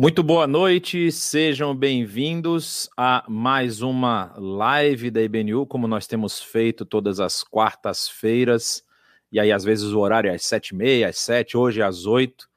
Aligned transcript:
Muito 0.00 0.22
boa 0.22 0.46
noite, 0.46 1.12
sejam 1.12 1.76
bem-vindos 1.76 2.88
a 2.96 3.22
mais 3.28 3.82
uma 3.82 4.32
live 4.38 5.10
da 5.10 5.20
IBNU, 5.20 5.66
como 5.66 5.86
nós 5.86 6.06
temos 6.06 6.40
feito 6.40 6.86
todas 6.86 7.20
as 7.20 7.44
quartas-feiras, 7.44 8.82
e 9.30 9.38
aí 9.38 9.52
às 9.52 9.62
vezes 9.62 9.92
o 9.92 9.98
horário 9.98 10.30
é 10.30 10.34
às 10.34 10.46
sete 10.46 10.68
e 10.68 10.74
meia, 10.74 11.08
às 11.10 11.18
sete, 11.18 11.54
hoje 11.54 11.82
é 11.82 11.84
às 11.84 12.06
oito, 12.06 12.48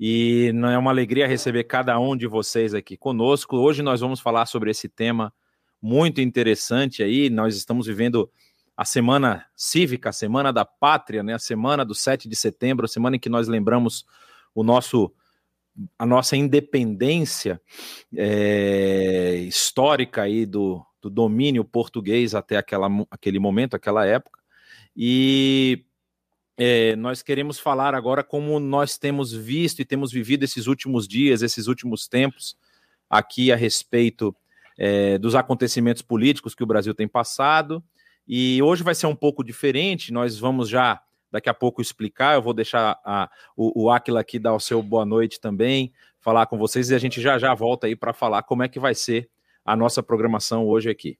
e 0.00 0.50
não 0.54 0.70
é 0.70 0.78
uma 0.78 0.90
alegria 0.90 1.26
receber 1.26 1.64
cada 1.64 2.00
um 2.00 2.16
de 2.16 2.26
vocês 2.26 2.72
aqui 2.72 2.96
conosco. 2.96 3.58
Hoje 3.58 3.82
nós 3.82 4.00
vamos 4.00 4.18
falar 4.18 4.46
sobre 4.46 4.70
esse 4.70 4.88
tema 4.88 5.34
muito 5.82 6.22
interessante 6.22 7.02
aí, 7.02 7.28
nós 7.28 7.58
estamos 7.58 7.86
vivendo 7.86 8.30
a 8.74 8.86
semana 8.86 9.44
cívica, 9.54 10.08
a 10.08 10.12
semana 10.14 10.50
da 10.50 10.64
pátria, 10.64 11.22
né? 11.22 11.34
a 11.34 11.38
semana 11.38 11.84
do 11.84 11.94
7 11.94 12.26
de 12.26 12.34
setembro, 12.34 12.86
a 12.86 12.88
semana 12.88 13.16
em 13.16 13.20
que 13.20 13.28
nós 13.28 13.48
lembramos 13.48 14.06
o 14.54 14.64
nosso 14.64 15.12
a 15.98 16.06
nossa 16.06 16.36
independência 16.36 17.60
é, 18.14 19.36
histórica 19.46 20.22
aí 20.22 20.46
do, 20.46 20.84
do 21.00 21.10
domínio 21.10 21.64
português 21.64 22.34
até 22.34 22.56
aquela, 22.56 22.88
aquele 23.10 23.38
momento, 23.38 23.74
aquela 23.74 24.06
época. 24.06 24.40
E 24.96 25.84
é, 26.56 26.96
nós 26.96 27.22
queremos 27.22 27.58
falar 27.58 27.94
agora 27.94 28.24
como 28.24 28.58
nós 28.58 28.96
temos 28.96 29.32
visto 29.32 29.80
e 29.80 29.84
temos 29.84 30.10
vivido 30.10 30.44
esses 30.44 30.66
últimos 30.66 31.06
dias, 31.06 31.42
esses 31.42 31.66
últimos 31.66 32.08
tempos, 32.08 32.56
aqui 33.08 33.52
a 33.52 33.56
respeito 33.56 34.34
é, 34.78 35.18
dos 35.18 35.34
acontecimentos 35.34 36.02
políticos 36.02 36.54
que 36.54 36.62
o 36.62 36.66
Brasil 36.66 36.94
tem 36.94 37.06
passado. 37.06 37.84
E 38.26 38.60
hoje 38.62 38.82
vai 38.82 38.94
ser 38.94 39.06
um 39.06 39.14
pouco 39.14 39.44
diferente, 39.44 40.12
nós 40.12 40.38
vamos 40.38 40.68
já 40.68 41.00
daqui 41.36 41.50
a 41.50 41.54
pouco 41.54 41.82
explicar. 41.82 42.34
Eu 42.34 42.42
vou 42.42 42.54
deixar 42.54 42.98
a, 43.04 43.30
o, 43.56 43.84
o 43.84 43.90
Aquila 43.90 44.20
aqui 44.20 44.38
dar 44.38 44.54
o 44.54 44.60
seu 44.60 44.82
boa 44.82 45.04
noite 45.04 45.38
também, 45.38 45.92
falar 46.18 46.46
com 46.46 46.56
vocês 46.56 46.90
e 46.90 46.94
a 46.94 46.98
gente 46.98 47.20
já 47.20 47.38
já 47.38 47.54
volta 47.54 47.86
aí 47.86 47.94
para 47.94 48.12
falar 48.12 48.42
como 48.42 48.62
é 48.62 48.68
que 48.68 48.80
vai 48.80 48.94
ser 48.94 49.28
a 49.64 49.76
nossa 49.76 50.02
programação 50.02 50.66
hoje 50.66 50.88
aqui. 50.88 51.18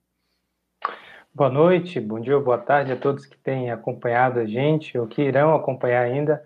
Boa 1.34 1.50
noite, 1.50 2.00
bom 2.00 2.18
dia, 2.18 2.38
boa 2.40 2.56
tarde 2.56 2.92
a 2.92 2.96
todos 2.96 3.26
que 3.26 3.36
têm 3.36 3.70
acompanhado 3.70 4.40
a 4.40 4.46
gente 4.46 4.96
ou 4.96 5.06
que 5.06 5.20
irão 5.20 5.54
acompanhar 5.54 6.02
ainda. 6.02 6.42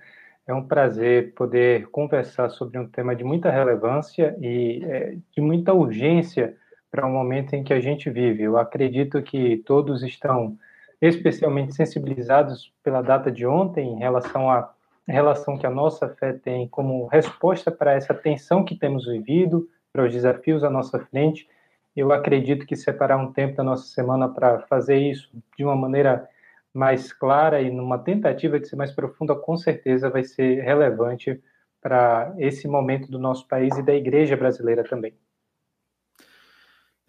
É 0.48 0.52
um 0.52 0.66
prazer 0.66 1.32
poder 1.34 1.86
conversar 1.90 2.50
sobre 2.50 2.76
um 2.76 2.88
tema 2.88 3.14
de 3.14 3.22
muita 3.22 3.52
relevância 3.52 4.36
e 4.40 4.82
é, 4.84 5.16
de 5.30 5.40
muita 5.40 5.72
urgência 5.72 6.56
para 6.90 7.06
o 7.06 7.10
momento 7.10 7.54
em 7.54 7.62
que 7.62 7.72
a 7.72 7.78
gente 7.78 8.10
vive. 8.10 8.42
Eu 8.42 8.58
acredito 8.58 9.22
que 9.22 9.58
todos 9.58 10.02
estão 10.02 10.58
especialmente 11.00 11.74
sensibilizados 11.74 12.72
pela 12.82 13.02
data 13.02 13.30
de 13.30 13.46
ontem 13.46 13.94
em 13.94 13.98
relação 13.98 14.50
à 14.50 14.72
relação 15.06 15.58
que 15.58 15.66
a 15.66 15.70
nossa 15.70 16.08
fé 16.08 16.32
tem 16.32 16.68
como 16.68 17.06
resposta 17.06 17.70
para 17.70 17.92
essa 17.94 18.14
tensão 18.14 18.64
que 18.64 18.76
temos 18.76 19.06
vivido, 19.06 19.68
para 19.92 20.04
os 20.04 20.12
desafios 20.12 20.62
à 20.62 20.70
nossa 20.70 20.98
frente. 21.06 21.48
Eu 21.96 22.12
acredito 22.12 22.66
que 22.66 22.76
separar 22.76 23.16
um 23.16 23.32
tempo 23.32 23.56
da 23.56 23.64
nossa 23.64 23.86
semana 23.88 24.28
para 24.28 24.60
fazer 24.60 24.98
isso 24.98 25.28
de 25.56 25.64
uma 25.64 25.74
maneira 25.74 26.28
mais 26.72 27.12
clara 27.12 27.60
e 27.60 27.70
numa 27.70 27.98
tentativa 27.98 28.60
de 28.60 28.68
ser 28.68 28.76
mais 28.76 28.92
profunda, 28.92 29.34
com 29.34 29.56
certeza 29.56 30.08
vai 30.08 30.22
ser 30.22 30.62
relevante 30.62 31.42
para 31.80 32.32
esse 32.38 32.68
momento 32.68 33.10
do 33.10 33.18
nosso 33.18 33.48
país 33.48 33.76
e 33.76 33.82
da 33.82 33.94
igreja 33.94 34.36
brasileira 34.36 34.84
também. 34.84 35.14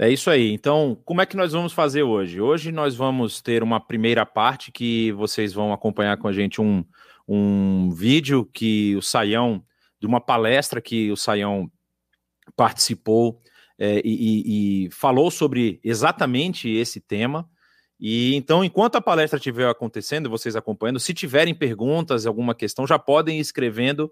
É 0.01 0.09
isso 0.09 0.31
aí. 0.31 0.51
Então, 0.51 0.99
como 1.05 1.21
é 1.21 1.27
que 1.27 1.37
nós 1.37 1.51
vamos 1.51 1.73
fazer 1.73 2.01
hoje? 2.01 2.41
Hoje 2.41 2.71
nós 2.71 2.95
vamos 2.95 3.39
ter 3.39 3.61
uma 3.61 3.79
primeira 3.79 4.25
parte 4.25 4.71
que 4.71 5.11
vocês 5.11 5.53
vão 5.53 5.71
acompanhar 5.71 6.17
com 6.17 6.27
a 6.27 6.33
gente 6.33 6.59
um, 6.59 6.83
um 7.27 7.91
vídeo 7.91 8.43
que 8.43 8.95
o 8.95 9.01
Saião, 9.03 9.63
de 9.99 10.07
uma 10.07 10.19
palestra 10.19 10.81
que 10.81 11.11
o 11.11 11.15
Saião 11.15 11.71
participou 12.55 13.39
é, 13.77 14.01
e, 14.03 14.85
e, 14.85 14.89
falou 14.89 15.29
sobre 15.29 15.79
exatamente 15.83 16.67
esse 16.67 16.99
tema. 16.99 17.47
E 17.99 18.33
então, 18.33 18.63
enquanto 18.63 18.95
a 18.95 19.01
palestra 19.01 19.37
estiver 19.37 19.69
acontecendo, 19.69 20.31
vocês 20.31 20.55
acompanhando, 20.55 20.99
se 20.99 21.13
tiverem 21.13 21.53
perguntas, 21.53 22.25
alguma 22.25 22.55
questão, 22.55 22.87
já 22.87 22.97
podem 22.97 23.37
ir 23.37 23.41
escrevendo 23.41 24.11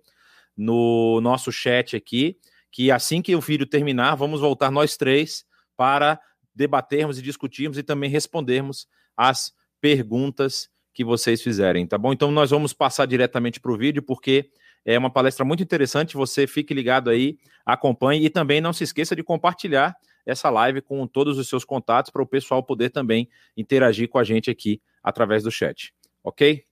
no 0.55 1.19
nosso 1.19 1.51
chat 1.51 1.95
aqui, 1.95 2.37
que 2.71 2.91
assim 2.91 3.23
que 3.23 3.35
o 3.35 3.41
vídeo 3.41 3.65
terminar, 3.65 4.13
vamos 4.13 4.39
voltar 4.39 4.69
nós 4.69 4.95
três 4.95 5.48
para 5.79 6.19
debatermos 6.53 7.17
e 7.17 7.21
discutirmos 7.21 7.77
e 7.77 7.83
também 7.83 8.09
respondermos 8.09 8.85
as 9.15 9.53
perguntas 9.79 10.69
que 10.93 11.05
vocês 11.05 11.41
fizerem, 11.41 11.87
tá 11.87 11.97
bom? 11.97 12.11
Então 12.11 12.29
nós 12.31 12.49
vamos 12.49 12.73
passar 12.73 13.05
diretamente 13.05 13.61
para 13.61 13.71
o 13.71 13.77
vídeo, 13.77 14.03
porque 14.03 14.51
é 14.83 14.97
uma 14.97 15.09
palestra 15.09 15.45
muito 15.45 15.63
interessante. 15.63 16.17
Você 16.17 16.45
fique 16.45 16.73
ligado 16.73 17.09
aí, 17.09 17.37
acompanhe 17.65 18.25
e 18.25 18.29
também 18.29 18.59
não 18.59 18.73
se 18.73 18.83
esqueça 18.83 19.15
de 19.15 19.23
compartilhar 19.23 19.95
essa 20.25 20.49
live 20.49 20.81
com 20.81 21.07
todos 21.07 21.37
os 21.37 21.47
seus 21.47 21.63
contatos 21.63 22.11
para 22.11 22.21
o 22.21 22.27
pessoal 22.27 22.61
poder 22.61 22.89
também 22.89 23.29
interagir 23.55 24.09
com 24.09 24.17
a 24.17 24.23
gente 24.25 24.51
aqui 24.51 24.81
através 25.01 25.43
do 25.43 25.49
chat, 25.49 25.93
ok? 26.21 26.65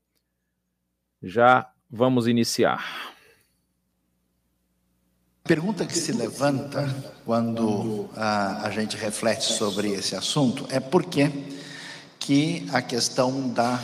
Já 1.24 1.72
vamos 1.90 2.28
iniciar 2.28 3.16
pergunta 5.48 5.86
que 5.86 5.98
se 5.98 6.12
levanta 6.12 6.94
quando 7.24 8.10
a, 8.18 8.68
a 8.68 8.70
gente 8.70 8.98
reflete 8.98 9.46
sobre 9.46 9.94
esse 9.94 10.14
assunto 10.14 10.68
é 10.70 10.78
por 10.78 11.06
que, 11.06 11.32
que 12.20 12.68
a 12.74 12.82
questão 12.82 13.48
da 13.50 13.80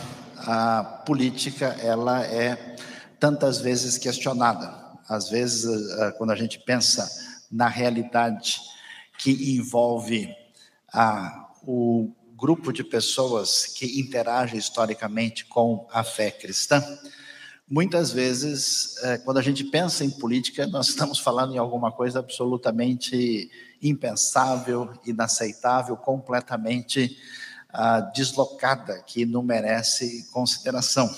a 0.46 0.84
política 0.84 1.68
ela 1.81 2.22
é 2.25 2.75
tantas 3.18 3.62
vezes 3.62 3.97
questionada. 3.97 4.73
Às 5.07 5.29
vezes, 5.29 5.66
quando 6.18 6.31
a 6.31 6.35
gente 6.35 6.59
pensa 6.59 7.09
na 7.50 7.69
realidade 7.69 8.59
que 9.18 9.56
envolve 9.56 10.35
a, 10.94 11.50
o 11.66 12.12
grupo 12.35 12.73
de 12.73 12.84
pessoas 12.84 13.68
que 13.68 14.02
interage 14.02 14.57
historicamente 14.57 15.46
com 15.46 15.88
a 15.94 16.03
fé 16.03 16.29
cristã, 16.29 16.84
Muitas 17.73 18.11
vezes, 18.11 18.97
é, 19.01 19.17
quando 19.17 19.39
a 19.39 19.41
gente 19.41 19.63
pensa 19.63 20.06
em 20.06 20.09
política, 20.11 20.67
nós 20.67 20.89
estamos 20.89 21.17
falando 21.17 21.56
em 21.56 21.57
alguma 21.57 21.91
coisa 21.91 22.19
absolutamente 22.19 23.50
impensável, 23.81 24.94
inaceitável, 25.03 25.97
completamente 25.97 27.17
ah, 27.69 28.00
deslocada, 28.00 29.01
que 29.01 29.25
não 29.25 29.41
merece 29.41 30.29
consideração. 30.31 31.11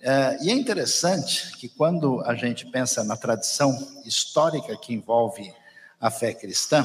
É, 0.00 0.38
e 0.42 0.50
é 0.50 0.52
interessante 0.52 1.56
que 1.56 1.68
quando 1.68 2.22
a 2.22 2.34
gente 2.34 2.66
pensa 2.66 3.04
na 3.04 3.16
tradição 3.16 3.70
histórica 4.04 4.76
que 4.76 4.92
envolve 4.92 5.54
a 6.00 6.10
fé 6.10 6.34
cristã, 6.34 6.84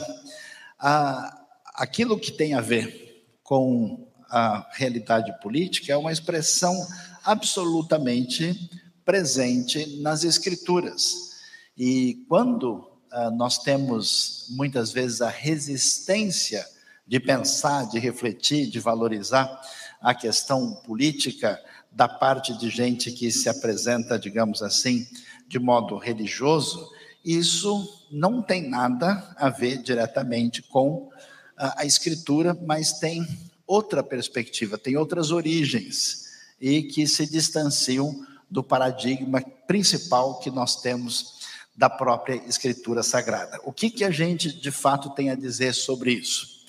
aquilo 1.73 2.19
que 2.19 2.31
tem 2.31 2.53
a 2.53 2.61
ver 2.61 3.25
com 3.41 4.07
a 4.29 4.69
realidade 4.73 5.33
política 5.41 5.93
é 5.93 5.97
uma 5.97 6.11
expressão 6.11 6.75
absolutamente 7.23 8.82
presente 9.05 10.01
nas 10.01 10.23
Escrituras. 10.23 11.33
E 11.77 12.25
quando 12.27 12.87
ah, 13.11 13.29
nós 13.29 13.59
temos 13.59 14.47
muitas 14.49 14.91
vezes 14.91 15.21
a 15.21 15.29
resistência 15.29 16.65
de 17.05 17.19
pensar, 17.19 17.87
de 17.89 17.99
refletir, 17.99 18.69
de 18.69 18.79
valorizar 18.79 19.61
a 20.01 20.13
questão 20.13 20.73
política 20.85 21.59
da 21.91 22.07
parte 22.07 22.57
de 22.57 22.69
gente 22.69 23.11
que 23.11 23.31
se 23.31 23.47
apresenta, 23.47 24.17
digamos 24.17 24.61
assim, 24.61 25.07
de 25.47 25.59
modo 25.59 25.97
religioso, 25.97 26.89
isso 27.23 28.07
não 28.11 28.41
tem 28.41 28.67
nada 28.67 29.33
a 29.37 29.49
ver 29.49 29.77
diretamente 29.77 30.61
com 30.61 31.09
a, 31.55 31.81
a 31.81 31.85
escritura, 31.85 32.57
mas 32.65 32.93
tem 32.99 33.25
outra 33.65 34.03
perspectiva, 34.03 34.77
tem 34.77 34.97
outras 34.97 35.31
origens 35.31 36.23
e 36.59 36.83
que 36.83 37.05
se 37.07 37.29
distanciam 37.29 38.25
do 38.53 38.63
paradigma 38.63 39.41
principal 39.65 40.39
que 40.39 40.51
nós 40.51 40.79
temos 40.79 41.41
da 41.75 41.89
própria 41.89 42.35
Escritura 42.47 43.01
Sagrada. 43.01 43.59
O 43.63 43.73
que, 43.73 43.89
que 43.89 44.03
a 44.03 44.11
gente 44.11 44.53
de 44.53 44.69
fato 44.69 45.09
tem 45.09 45.31
a 45.31 45.35
dizer 45.35 45.73
sobre 45.73 46.13
isso? 46.13 46.63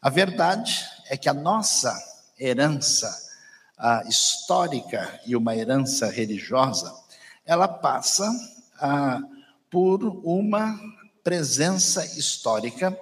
A 0.00 0.08
verdade 0.08 0.82
é 1.10 1.18
que 1.18 1.28
a 1.28 1.34
nossa 1.34 1.94
herança 2.40 3.28
histórica 4.08 5.20
e 5.26 5.36
uma 5.36 5.54
herança 5.54 6.10
religiosa, 6.10 6.92
ela 7.44 7.68
passa 7.68 8.26
a, 8.80 9.20
por 9.70 10.02
uma 10.24 10.80
presença 11.22 12.04
histórica 12.18 12.98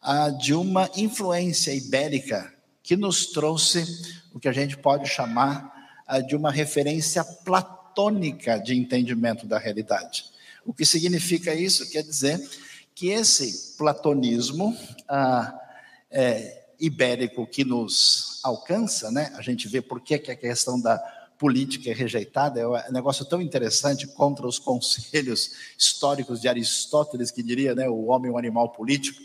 a, 0.00 0.30
de 0.30 0.52
uma 0.52 0.90
influência 0.96 1.72
ibérica 1.72 2.52
que 2.82 2.96
nos 2.96 3.26
trouxe 3.26 3.86
o 4.34 4.40
que 4.40 4.48
a 4.48 4.52
gente 4.52 4.76
pode 4.76 5.08
chamar 5.08 5.71
ah, 5.71 5.71
de 6.20 6.36
uma 6.36 6.50
referência 6.50 7.24
platônica 7.24 8.58
de 8.58 8.74
entendimento 8.74 9.46
da 9.46 9.58
realidade. 9.58 10.24
O 10.64 10.72
que 10.72 10.84
significa 10.84 11.54
isso? 11.54 11.90
Quer 11.90 12.02
dizer 12.02 12.40
que 12.94 13.08
esse 13.08 13.76
platonismo 13.76 14.76
ah, 15.08 15.58
é, 16.10 16.64
ibérico 16.78 17.46
que 17.46 17.64
nos 17.64 18.40
alcança, 18.42 19.10
né? 19.10 19.32
a 19.36 19.42
gente 19.42 19.68
vê 19.68 19.80
por 19.80 20.00
que, 20.00 20.18
que 20.18 20.30
a 20.30 20.36
questão 20.36 20.80
da 20.80 20.98
política 21.42 21.90
é 21.90 21.92
rejeitada, 21.92 22.60
é 22.60 22.66
um 22.66 22.92
negócio 22.92 23.24
tão 23.24 23.42
interessante 23.42 24.06
contra 24.06 24.46
os 24.46 24.60
conselhos 24.60 25.50
históricos 25.76 26.40
de 26.40 26.46
Aristóteles, 26.46 27.32
que 27.32 27.42
diria, 27.42 27.74
né, 27.74 27.88
o 27.88 28.04
homem 28.04 28.30
é 28.30 28.34
um 28.34 28.38
animal 28.38 28.68
político. 28.68 29.20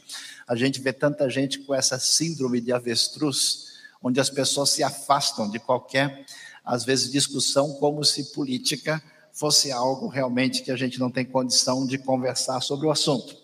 A 0.48 0.56
gente 0.56 0.82
vê 0.82 0.92
tanta 0.92 1.30
gente 1.30 1.60
com 1.60 1.76
essa 1.76 2.00
síndrome 2.00 2.60
de 2.60 2.74
avestruz, 2.74 3.68
onde 4.02 4.20
as 4.20 4.32
pessoas 4.32 4.72
se 4.72 4.82
afastam 4.82 5.48
de 5.48 5.60
qualquer, 5.60 6.26
às 6.68 6.84
vezes, 6.84 7.10
discussão, 7.10 7.74
como 7.76 8.04
se 8.04 8.34
política 8.34 9.02
fosse 9.32 9.72
algo 9.72 10.08
realmente 10.08 10.62
que 10.62 10.72
a 10.72 10.76
gente 10.76 11.00
não 11.00 11.10
tem 11.10 11.24
condição 11.24 11.88
de 11.88 11.98
conversar 11.98 12.60
sobre 12.60 12.86
o 12.88 12.92
assunto. 12.92 13.38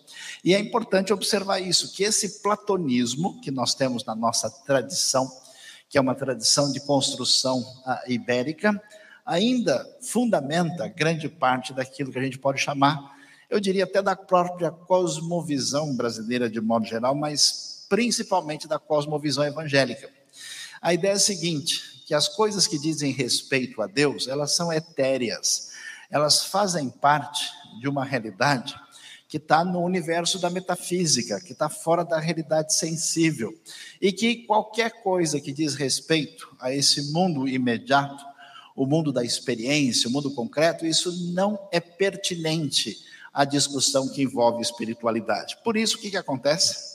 E 0.44 0.54
é 0.54 0.58
importante 0.58 1.10
observar 1.10 1.58
isso, 1.58 1.94
que 1.94 2.04
esse 2.04 2.42
platonismo 2.42 3.40
que 3.40 3.50
nós 3.50 3.74
temos 3.74 4.04
na 4.04 4.14
nossa 4.14 4.50
tradição, 4.50 5.30
que 5.88 5.96
é 5.96 6.00
uma 6.00 6.14
tradição 6.14 6.70
de 6.70 6.80
construção 6.80 7.60
uh, 7.60 8.12
ibérica, 8.12 8.78
ainda 9.24 9.88
fundamenta 10.02 10.86
grande 10.86 11.26
parte 11.28 11.72
daquilo 11.72 12.12
que 12.12 12.18
a 12.18 12.22
gente 12.22 12.38
pode 12.38 12.60
chamar, 12.60 13.16
eu 13.48 13.58
diria 13.58 13.84
até 13.84 14.02
da 14.02 14.14
própria 14.14 14.70
cosmovisão 14.70 15.96
brasileira 15.96 16.50
de 16.50 16.60
modo 16.60 16.84
geral, 16.84 17.14
mas 17.14 17.86
principalmente 17.88 18.68
da 18.68 18.78
cosmovisão 18.78 19.44
evangélica. 19.44 20.10
A 20.82 20.92
ideia 20.92 21.12
é 21.12 21.16
a 21.16 21.18
seguinte, 21.20 21.93
que 22.06 22.14
as 22.14 22.28
coisas 22.28 22.66
que 22.66 22.78
dizem 22.78 23.12
respeito 23.12 23.80
a 23.80 23.86
Deus, 23.86 24.28
elas 24.28 24.54
são 24.54 24.72
etéreas, 24.72 25.70
elas 26.10 26.44
fazem 26.44 26.90
parte 26.90 27.50
de 27.80 27.88
uma 27.88 28.04
realidade 28.04 28.74
que 29.26 29.38
está 29.38 29.64
no 29.64 29.82
universo 29.82 30.38
da 30.38 30.48
metafísica, 30.48 31.40
que 31.40 31.52
está 31.52 31.68
fora 31.68 32.04
da 32.04 32.20
realidade 32.20 32.74
sensível, 32.74 33.52
e 34.00 34.12
que 34.12 34.46
qualquer 34.46 35.02
coisa 35.02 35.40
que 35.40 35.52
diz 35.52 35.74
respeito 35.74 36.54
a 36.60 36.72
esse 36.72 37.10
mundo 37.10 37.48
imediato, 37.48 38.24
o 38.76 38.86
mundo 38.86 39.12
da 39.12 39.24
experiência, 39.24 40.08
o 40.08 40.12
mundo 40.12 40.30
concreto, 40.30 40.86
isso 40.86 41.32
não 41.32 41.68
é 41.72 41.80
pertinente 41.80 42.96
à 43.32 43.44
discussão 43.44 44.08
que 44.08 44.22
envolve 44.22 44.62
espiritualidade. 44.62 45.56
Por 45.64 45.76
isso, 45.76 45.96
o 45.96 46.00
que, 46.00 46.10
que 46.10 46.16
acontece? 46.16 46.94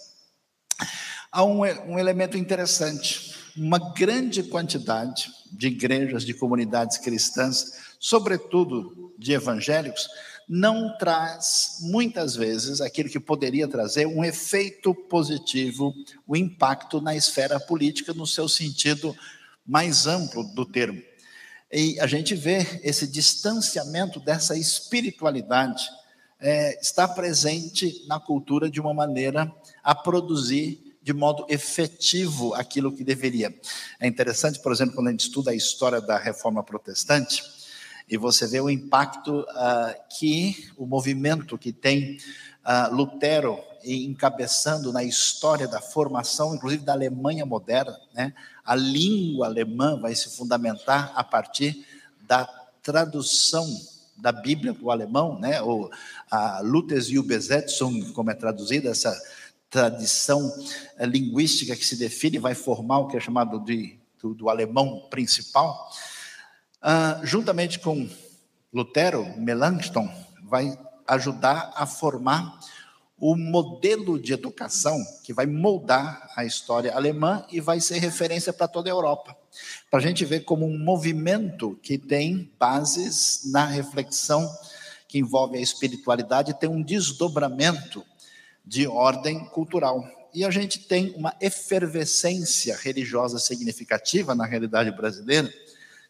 Há 1.32 1.44
um, 1.44 1.60
um 1.60 2.00
elemento 2.00 2.38
interessante. 2.38 3.39
Uma 3.60 3.78
grande 3.94 4.42
quantidade 4.42 5.30
de 5.52 5.68
igrejas, 5.68 6.24
de 6.24 6.34
comunidades 6.34 6.98
cristãs, 6.98 7.74
sobretudo 8.00 9.14
de 9.18 9.34
evangélicos, 9.34 10.08
não 10.48 10.98
traz, 10.98 11.80
muitas 11.82 12.38
vezes, 12.38 12.80
aquilo 12.80 13.10
que 13.10 13.20
poderia 13.20 13.68
trazer 13.68 14.08
um 14.08 14.24
efeito 14.24 14.96
positivo, 14.96 15.94
o 16.26 16.34
um 16.34 16.36
impacto 16.38 17.02
na 17.02 17.18
esfera 17.18 17.60
política, 17.60 18.14
no 18.14 18.26
seu 18.26 18.48
sentido 18.48 19.14
mais 19.68 20.08
amplo 20.08 20.44
do 20.44 20.66
termo. 20.66 21.02
E 21.70 22.00
a 22.00 22.08
gente 22.08 22.36
vê 22.36 22.66
esse 22.82 23.06
distanciamento 23.06 24.22
dessa 24.22 24.58
espiritualidade 24.58 25.84
é, 26.40 26.80
está 26.80 27.08
presente 27.08 28.06
na 28.08 28.22
cultura 28.22 28.70
de 28.70 28.80
uma 28.80 28.94
maneira 28.94 29.54
a 29.84 29.94
produzir 29.94 30.89
de 31.10 31.14
modo 31.14 31.44
efetivo 31.50 32.54
aquilo 32.54 32.92
que 32.92 33.04
deveria. 33.04 33.52
É 34.00 34.06
interessante, 34.06 34.60
por 34.60 34.72
exemplo, 34.72 34.94
quando 34.94 35.08
a 35.08 35.12
gente 35.12 35.22
estuda 35.22 35.50
a 35.50 35.56
história 35.56 36.00
da 36.00 36.20
reforma 36.20 36.62
protestante, 36.62 37.44
e 38.08 38.16
você 38.16 38.46
vê 38.46 38.62
o 38.62 38.70
impacto 38.70 39.40
uh, 39.40 40.16
que 40.20 40.70
o 40.78 40.86
movimento 40.86 41.58
que 41.58 41.74
tem 41.74 42.18
uh, 42.64 42.94
Lutero 42.94 43.58
encabeçando 43.84 44.94
na 44.94 45.04
história 45.04 45.68
da 45.68 45.82
formação, 45.82 46.54
inclusive 46.54 46.84
da 46.84 46.94
Alemanha 46.94 47.44
moderna, 47.44 48.00
né? 48.14 48.32
A 48.64 48.76
língua 48.76 49.48
alemã 49.48 50.00
vai 50.00 50.14
se 50.14 50.30
fundamentar 50.38 51.12
a 51.16 51.24
partir 51.24 51.88
da 52.22 52.46
tradução 52.84 53.66
da 54.16 54.32
Bíblia 54.32 54.76
para 54.76 54.86
o 54.86 54.92
alemão, 54.92 55.40
né? 55.40 55.60
Ou 55.60 55.90
a 56.30 56.60
Luthers 56.60 57.10
Übersetzung, 57.10 58.12
como 58.12 58.30
é 58.30 58.36
traduzida 58.36 58.90
essa 58.90 59.20
tradição 59.70 60.52
eh, 60.98 61.06
linguística 61.06 61.76
que 61.76 61.86
se 61.86 61.96
define, 61.96 62.40
vai 62.40 62.56
formar 62.56 63.00
o 63.00 63.08
que 63.08 63.18
é 63.18 63.20
chamado 63.20 63.60
de 63.60 64.00
do, 64.22 64.34
do 64.34 64.50
alemão 64.50 65.08
principal. 65.10 65.90
Uh, 66.82 67.26
juntamente 67.26 67.80
com 67.80 68.10
Lutero, 68.74 69.26
Melanchthon 69.38 70.10
vai 70.44 70.78
ajudar 71.08 71.74
a 71.76 71.86
formar 71.86 72.60
o 73.18 73.36
modelo 73.36 74.18
de 74.18 74.32
educação 74.32 74.98
que 75.24 75.34
vai 75.34 75.46
moldar 75.46 76.32
a 76.38 76.46
história 76.46 76.94
alemã 76.94 77.46
e 77.52 77.60
vai 77.60 77.82
ser 77.82 77.98
referência 77.98 78.54
para 78.54 78.68
toda 78.68 78.90
a 78.90 78.94
Europa. 78.94 79.36
Para 79.92 80.00
a 80.00 80.02
gente 80.02 80.24
ver 80.24 80.42
como 80.42 80.66
um 80.66 80.80
movimento 80.80 81.78
que 81.82 81.98
tem 81.98 82.50
bases 82.58 83.42
na 83.52 83.66
reflexão 83.66 84.50
que 85.08 85.18
envolve 85.18 85.58
a 85.58 85.62
espiritualidade 85.62 86.58
tem 86.60 86.70
um 86.70 86.82
desdobramento 86.82 88.06
de 88.66 88.88
ordem 88.88 89.46
cultural. 89.46 90.08
E 90.34 90.46
a 90.46 90.52
gente 90.52 90.80
tem 90.80 91.14
uma 91.16 91.36
efervescência 91.42 92.78
religiosa 92.78 93.40
significativa 93.40 94.36
na 94.36 94.46
realidade 94.46 94.92
brasileira, 94.92 95.52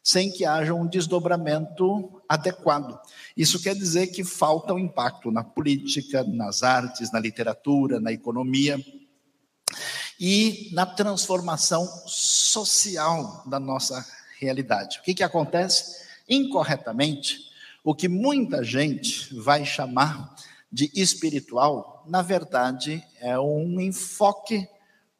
sem 0.03 0.31
que 0.31 0.45
haja 0.45 0.73
um 0.73 0.87
desdobramento 0.87 2.21
adequado. 2.27 2.99
Isso 3.35 3.61
quer 3.61 3.75
dizer 3.75 4.07
que 4.07 4.23
falta 4.23 4.73
um 4.73 4.79
impacto 4.79 5.31
na 5.31 5.43
política, 5.43 6.23
nas 6.23 6.63
artes, 6.63 7.11
na 7.11 7.19
literatura, 7.19 7.99
na 7.99 8.11
economia 8.11 8.83
e 10.19 10.69
na 10.73 10.85
transformação 10.85 11.85
social 12.07 13.43
da 13.47 13.59
nossa 13.59 14.05
realidade. 14.39 14.99
O 14.99 15.03
que, 15.03 15.13
que 15.13 15.23
acontece? 15.23 16.03
Incorretamente, 16.27 17.49
o 17.83 17.95
que 17.95 18.07
muita 18.07 18.63
gente 18.63 19.33
vai 19.35 19.65
chamar 19.65 20.35
de 20.71 20.91
espiritual, 20.93 22.03
na 22.07 22.21
verdade, 22.21 23.03
é 23.19 23.39
um 23.39 23.79
enfoque 23.79 24.67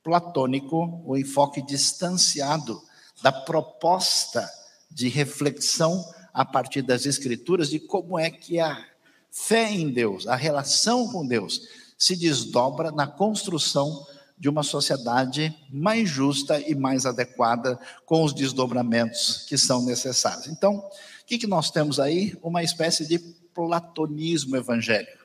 platônico, 0.04 1.04
um 1.06 1.16
enfoque 1.16 1.62
distanciado 1.62 2.82
da 3.22 3.32
proposta 3.32 4.50
de 4.90 5.08
reflexão 5.08 6.04
a 6.34 6.46
partir 6.46 6.82
das 6.82 7.06
Escrituras 7.06 7.70
de 7.70 7.80
como 7.80 8.18
é 8.18 8.30
que 8.30 8.60
a 8.60 8.86
fé 9.32 9.72
em 9.72 9.92
Deus, 9.92 10.28
a 10.28 10.36
relação 10.36 11.12
com 11.12 11.26
Deus, 11.26 11.62
se 11.98 12.16
desdobra 12.16 12.92
na 12.92 13.06
construção 13.06 14.06
de 14.38 14.48
uma 14.48 14.64
sociedade 14.64 15.54
mais 15.70 16.10
justa 16.10 16.60
e 16.62 16.74
mais 16.74 17.06
adequada 17.06 17.78
com 18.06 18.24
os 18.24 18.34
desdobramentos 18.34 19.46
que 19.48 19.58
são 19.58 19.84
necessários. 19.84 20.48
Então, 20.48 20.78
o 20.78 21.26
que, 21.26 21.38
que 21.38 21.46
nós 21.46 21.70
temos 21.70 22.00
aí? 22.00 22.38
Uma 22.42 22.64
espécie 22.64 23.06
de 23.06 23.20
platonismo 23.54 24.56
evangélico, 24.56 25.19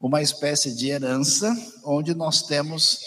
uma 0.00 0.22
espécie 0.22 0.74
de 0.74 0.88
herança 0.88 1.54
onde 1.84 2.14
nós 2.14 2.42
temos 2.42 3.00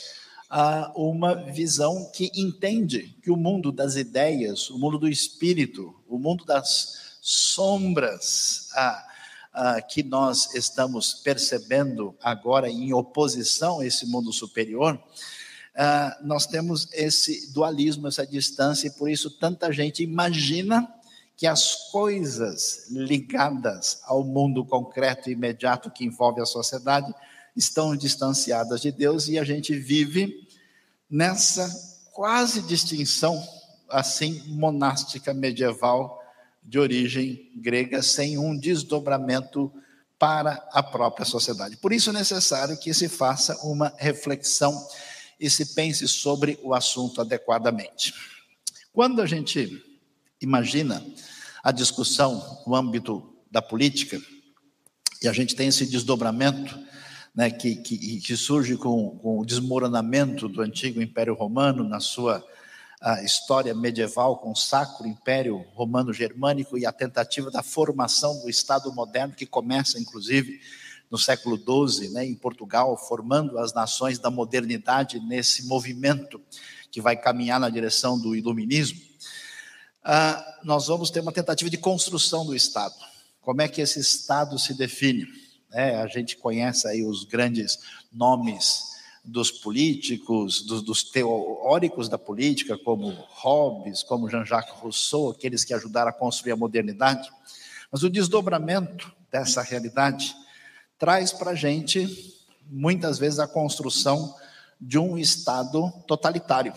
a 0.49 0.91
uma 0.95 1.35
visão 1.35 2.09
que 2.13 2.31
entende 2.33 3.15
que 3.21 3.29
o 3.29 3.35
mundo 3.35 3.71
das 3.71 3.95
ideias, 3.95 4.69
o 4.69 4.79
mundo 4.79 4.97
do 4.97 5.09
espírito, 5.09 5.93
o 6.07 6.17
mundo 6.17 6.45
das 6.45 7.17
sombras 7.21 8.69
a, 8.73 9.07
a, 9.53 9.81
que 9.81 10.01
nós 10.03 10.55
estamos 10.55 11.13
percebendo 11.13 12.15
agora 12.21 12.69
em 12.69 12.93
oposição 12.93 13.81
a 13.81 13.85
esse 13.85 14.05
mundo 14.05 14.31
superior, 14.31 14.97
a, 15.75 16.17
nós 16.23 16.47
temos 16.47 16.87
esse 16.93 17.51
dualismo, 17.51 18.07
essa 18.07 18.25
distância, 18.25 18.87
e 18.87 18.91
por 18.91 19.09
isso 19.09 19.29
tanta 19.29 19.71
gente 19.73 20.01
imagina 20.01 20.87
que 21.37 21.45
as 21.45 21.91
coisas 21.91 22.87
ligadas 22.89 24.01
ao 24.05 24.23
mundo 24.23 24.65
concreto 24.65 25.29
e 25.29 25.33
imediato 25.33 25.91
que 25.91 26.03
envolve 26.03 26.41
a 26.41 26.45
sociedade 26.45 27.13
estão 27.55 27.95
distanciadas 27.95 28.81
de 28.81 28.91
Deus 28.91 29.27
e 29.27 29.37
a 29.37 29.43
gente 29.43 29.77
vive 29.77 30.47
nessa 31.07 31.69
quase 32.11 32.63
distinção 32.63 33.41
assim 33.87 34.41
monástica 34.47 35.31
medieval 35.31 36.19
de 36.63 36.79
origem 36.79 37.51
grega 37.55 38.01
sem 38.01 38.39
um 38.39 38.57
desdobramento 38.57 39.71
para 40.17 40.67
a 40.71 40.81
própria 40.81 41.25
sociedade. 41.25 41.77
Por 41.77 41.93
isso 41.93 42.09
é 42.09 42.13
necessário 42.13 42.77
que 42.77 42.91
se 42.95 43.07
faça 43.07 43.55
uma 43.63 43.93
reflexão 43.97 44.87
e 45.39 45.51
se 45.51 45.75
pense 45.75 46.07
sobre 46.07 46.59
o 46.63 46.73
assunto 46.73 47.21
adequadamente. 47.21 48.11
Quando 48.91 49.21
a 49.21 49.27
gente 49.27 49.83
imagina 50.41 51.05
a 51.63 51.71
discussão 51.71 52.63
no 52.65 52.75
âmbito 52.75 53.35
da 53.51 53.61
política, 53.61 54.21
e 55.21 55.27
a 55.27 55.33
gente 55.33 55.55
tem 55.55 55.67
esse 55.67 55.85
desdobramento 55.85 56.77
né, 57.33 57.49
que, 57.49 57.75
que, 57.75 58.19
que, 58.19 58.37
surge 58.37 58.77
com, 58.77 59.17
com, 59.17 59.39
o 59.39 59.45
desmoronamento 59.45 60.47
do 60.47 60.61
antigo 60.61 61.01
Império 61.01 61.33
Romano 61.33 61.83
na 61.83 61.99
sua 61.99 62.43
história 63.23 63.75
medieval, 63.75 64.37
com 64.37 64.51
o 64.51 64.55
Sacro 64.55 65.07
Império 65.07 65.63
Romano 65.73 66.11
Germânico 66.11 66.77
e 66.77 66.85
a 66.85 66.91
tentativa 66.91 67.51
da 67.51 67.61
formação 67.61 68.39
do 68.41 68.49
Estado 68.49 68.91
moderno, 68.91 69.35
que 69.35 69.45
começa, 69.45 69.99
inclusive, 69.99 70.59
no 71.09 71.17
século 71.17 71.57
XII, 71.57 72.09
né, 72.09 72.25
em 72.25 72.35
Portugal, 72.35 72.97
formando 72.97 73.57
as 73.59 73.73
nações 73.73 74.19
da 74.19 74.29
modernidade 74.29 75.19
nesse 75.19 75.67
movimento 75.67 76.41
que 76.91 76.99
vai 76.99 77.15
caminhar 77.15 77.59
na 77.59 77.69
direção 77.69 78.19
do 78.19 78.35
iluminismo. 78.35 78.99
Ah, 80.03 80.59
nós 80.63 80.87
vamos 80.87 81.09
ter 81.09 81.19
uma 81.19 81.31
tentativa 81.31 81.69
de 81.69 81.77
construção 81.77 82.45
do 82.45 82.55
Estado. 82.55 82.95
Como 83.41 83.61
é 83.61 83.67
que 83.67 83.81
esse 83.81 83.99
Estado 83.99 84.57
se 84.59 84.73
define? 84.73 85.25
É, 85.71 85.97
a 85.97 86.07
gente 86.07 86.37
conhece 86.37 86.87
aí 86.87 87.03
os 87.03 87.23
grandes 87.23 87.77
nomes 88.11 88.97
dos 89.23 89.51
políticos, 89.51 90.61
dos, 90.65 90.81
dos, 90.81 91.03
teóricos 91.03 92.07
da 92.07 92.17
política, 92.17 92.77
como 92.77 93.09
Hobbes, 93.09 94.01
como 94.01 94.29
Jean-Jacques 94.29 94.73
Rousseau, 94.75 95.29
aqueles 95.29 95.65
que 95.65 95.73
ajudaram 95.73 96.09
a 96.09 96.13
construir 96.13 96.53
a 96.53 96.57
modernidade. 96.57 97.29
Mas 97.91 98.03
o 98.03 98.09
desdobramento 98.09 99.11
dessa 99.29 99.61
realidade 99.61 100.33
traz 100.97 101.33
para 101.33 101.51
a 101.51 101.55
gente, 101.55 102.07
muitas 102.65 103.19
vezes, 103.19 103.39
a 103.39 103.47
construção 103.47 104.33
de 104.79 104.97
um 104.97 105.17
Estado 105.17 105.91
totalitário. 106.07 106.73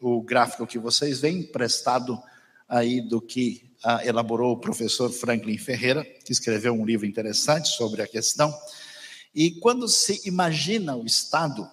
O 0.00 0.22
gráfico 0.22 0.66
que 0.66 0.78
vocês 0.78 1.20
veem, 1.20 1.40
emprestado 1.40 2.20
aí 2.72 3.02
do 3.02 3.20
que 3.20 3.70
ah, 3.84 4.00
elaborou 4.02 4.54
o 4.54 4.56
professor 4.56 5.12
Franklin 5.12 5.58
Ferreira, 5.58 6.02
que 6.24 6.32
escreveu 6.32 6.72
um 6.72 6.86
livro 6.86 7.04
interessante 7.04 7.68
sobre 7.68 8.00
a 8.00 8.06
questão. 8.06 8.50
E 9.34 9.50
quando 9.60 9.86
se 9.86 10.26
imagina 10.26 10.96
o 10.96 11.04
Estado 11.04 11.68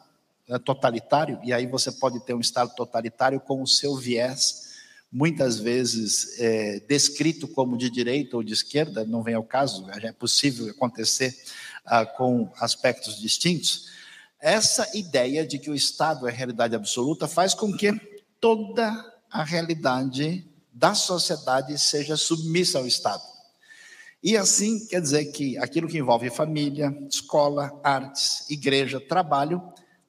né, 0.46 0.60
totalitário, 0.60 1.40
e 1.42 1.54
aí 1.54 1.66
você 1.66 1.90
pode 1.90 2.20
ter 2.26 2.34
um 2.34 2.42
Estado 2.42 2.76
totalitário 2.76 3.40
com 3.40 3.64
o 3.64 3.68
seu 3.68 3.96
viés, 3.96 4.74
muitas 5.10 5.58
vezes 5.58 6.38
é, 6.38 6.82
descrito 6.82 7.48
como 7.48 7.78
de 7.78 7.90
direita 7.90 8.36
ou 8.36 8.44
de 8.44 8.52
esquerda, 8.52 9.06
não 9.06 9.24
vem 9.24 9.36
ao 9.36 9.44
caso, 9.44 9.88
é 9.90 10.12
possível 10.12 10.70
acontecer 10.70 11.34
ah, 11.86 12.06
com 12.06 12.52
aspectos 12.60 13.18
distintos. 13.18 13.88
Essa 14.38 14.86
ideia 14.98 15.48
de 15.48 15.60
que 15.60 15.70
o 15.70 15.76
Estado 15.76 16.28
é 16.28 16.32
realidade 16.32 16.76
absoluta 16.76 17.26
faz 17.26 17.54
com 17.54 17.72
que 17.72 17.94
toda 18.42 18.92
a 19.32 19.46
realidade 19.46 20.49
da 20.80 20.96
sociedade 20.96 21.78
seja 21.78 22.16
submissa 22.16 22.80
ao 22.80 22.88
Estado. 22.88 23.22
E 24.24 24.38
assim 24.38 24.88
quer 24.88 25.02
dizer 25.02 25.26
que 25.26 25.58
aquilo 25.58 25.90
que 25.90 25.98
envolve 25.98 26.30
família, 26.30 26.98
escola, 27.12 27.78
artes, 27.84 28.50
igreja, 28.50 28.98
trabalho, 28.98 29.62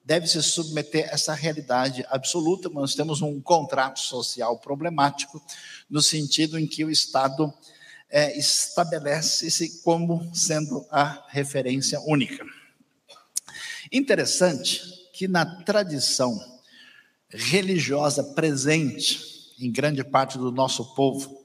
deve 0.03 0.27
se 0.27 0.41
submeter 0.41 1.09
a 1.09 1.13
essa 1.13 1.33
realidade 1.33 2.05
absoluta. 2.09 2.69
Nós 2.69 2.95
temos 2.95 3.21
um 3.21 3.41
contrato 3.41 3.99
social 3.99 4.59
problemático, 4.59 5.43
no 5.89 6.01
sentido 6.01 6.57
em 6.57 6.65
que 6.65 6.85
o 6.85 6.89
Estado 6.89 7.53
é, 8.09 8.37
estabelece-se 8.37 9.81
como 9.81 10.33
sendo 10.33 10.85
a 10.89 11.25
referência 11.27 11.99
única. 11.99 12.45
Interessante 13.91 14.81
que 15.13 15.27
na 15.27 15.63
tradição 15.63 16.39
religiosa 17.29 18.23
presente 18.23 19.40
em 19.61 19.71
grande 19.71 20.03
parte 20.03 20.37
do 20.37 20.51
nosso 20.51 20.95
povo, 20.95 21.41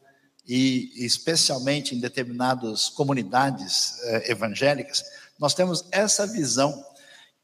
e 0.49 0.90
especialmente 1.04 1.94
em 1.94 2.00
determinadas 2.00 2.88
comunidades 2.88 3.99
eh, 4.04 4.30
evangélicas, 4.30 5.04
nós 5.38 5.54
temos 5.54 5.85
essa 5.90 6.26
visão 6.26 6.85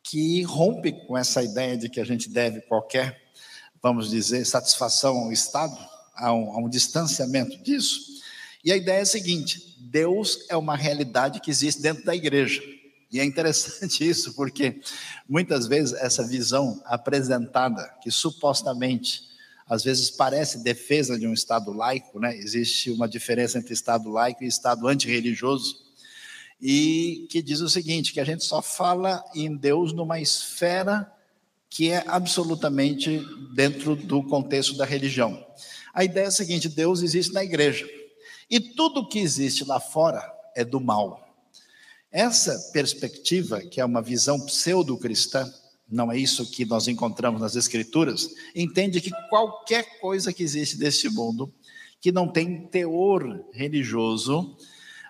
que 0.03 0.43
rompe 0.43 0.93
com 1.07 1.17
essa 1.17 1.43
ideia 1.43 1.77
de 1.77 1.89
que 1.89 2.01
a 2.01 2.05
gente 2.05 2.29
deve 2.29 2.61
qualquer, 2.63 3.21
vamos 3.83 4.09
dizer, 4.09 4.45
satisfação 4.45 5.17
ao 5.19 5.33
Estado, 5.33 5.77
a 6.15 6.33
um, 6.33 6.53
a 6.53 6.59
um 6.59 6.69
distanciamento 6.69 7.59
disso. 7.63 8.01
E 8.65 8.73
a 8.73 8.77
ideia 8.77 8.99
é 8.99 9.03
a 9.03 9.07
seguinte: 9.07 9.77
Deus 9.79 10.47
é 10.49 10.57
uma 10.57 10.77
realidade 10.77 11.41
que 11.41 11.51
existe 11.51 11.83
dentro 11.83 12.05
da 12.05 12.15
igreja. 12.15 12.63
E 13.11 13.21
é 13.21 13.25
interessante 13.25 14.07
isso, 14.09 14.33
porque 14.35 14.81
muitas 15.29 15.67
vezes 15.67 15.93
essa 15.95 16.27
visão 16.27 16.81
apresentada, 16.87 17.83
que 18.01 18.11
supostamente 18.11 19.32
às 19.67 19.85
vezes 19.85 20.11
parece 20.11 20.63
defesa 20.63 21.19
de 21.19 21.27
um 21.27 21.33
Estado 21.33 21.73
laico, 21.73 22.19
né? 22.19 22.37
existe 22.37 22.91
uma 22.91 23.09
diferença 23.09 23.59
entre 23.59 23.73
Estado 23.73 24.09
laico 24.11 24.45
e 24.45 24.47
Estado 24.47 24.87
antirreligioso, 24.87 25.77
e 26.61 27.27
que 27.31 27.43
diz 27.43 27.61
o 27.61 27.69
seguinte: 27.69 28.13
que 28.13 28.21
a 28.21 28.25
gente 28.25 28.45
só 28.45 28.63
fala 28.63 29.25
em 29.35 29.57
Deus 29.57 29.93
numa 29.93 30.21
esfera 30.21 31.11
que 31.69 31.91
é 31.91 32.05
absolutamente 32.07 33.25
dentro 33.55 33.97
do 33.97 34.23
contexto 34.23 34.77
da 34.77 34.85
religião. 34.85 35.45
A 35.95 36.05
ideia 36.05 36.27
é 36.27 36.29
a 36.29 36.33
seguinte: 36.33 36.69
Deus 36.69 37.03
existe 37.03 37.33
na 37.33 37.43
igreja, 37.43 37.89
e 38.49 38.61
tudo 38.61 39.09
que 39.09 39.19
existe 39.19 39.65
lá 39.65 39.81
fora 39.81 40.23
é 40.55 40.65
do 40.65 40.81
mal. 40.81 41.21
Essa 42.11 42.71
perspectiva, 42.73 43.63
que 43.63 43.81
é 43.81 43.85
uma 43.85 44.03
visão 44.03 44.39
pseudo-cristã, 44.39 45.51
não 45.93 46.11
é 46.11 46.19
isso 46.19 46.51
que 46.51 46.65
nós 46.65 46.89
encontramos 46.89 47.41
nas 47.41 47.55
Escrituras, 47.55 48.35
entende 48.55 49.01
que 49.01 49.11
qualquer 49.29 50.01
coisa 50.01 50.33
que 50.33 50.43
existe 50.43 50.77
deste 50.77 51.09
mundo, 51.09 51.53
que 52.01 52.11
não 52.11 52.27
tem 52.27 52.67
teor 52.67 53.45
religioso, 53.53 54.57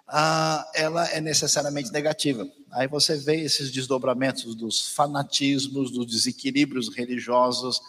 ah, 0.09 0.69
ela 0.75 1.09
é 1.09 1.21
necessariamente 1.21 1.91
negativa. 1.91 2.47
Aí 2.71 2.87
você 2.87 3.17
vê 3.17 3.37
esses 3.37 3.71
desdobramentos 3.71 4.55
dos 4.55 4.89
fanatismos, 4.89 5.91
dos 5.91 6.07
desequilíbrios 6.07 6.95
religiosos 6.95 7.81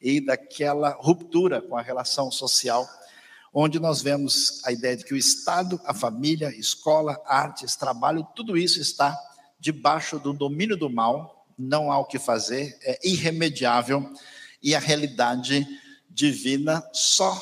e 0.00 0.20
daquela 0.20 0.90
ruptura 0.90 1.60
com 1.60 1.76
a 1.76 1.82
relação 1.82 2.30
social, 2.30 2.88
onde 3.52 3.78
nós 3.78 4.02
vemos 4.02 4.60
a 4.64 4.72
ideia 4.72 4.96
de 4.96 5.04
que 5.04 5.14
o 5.14 5.16
Estado, 5.16 5.80
a 5.84 5.94
família, 5.94 6.48
escola, 6.56 7.20
artes, 7.26 7.76
trabalho, 7.76 8.26
tudo 8.34 8.56
isso 8.56 8.80
está 8.80 9.16
debaixo 9.60 10.18
do 10.18 10.32
domínio 10.32 10.76
do 10.76 10.88
mal, 10.88 11.37
não 11.58 11.90
há 11.90 11.98
o 11.98 12.04
que 12.04 12.18
fazer, 12.18 12.78
é 12.82 12.98
irremediável 13.02 14.08
e 14.62 14.74
a 14.74 14.78
realidade 14.78 15.66
divina 16.08 16.82
só 16.92 17.34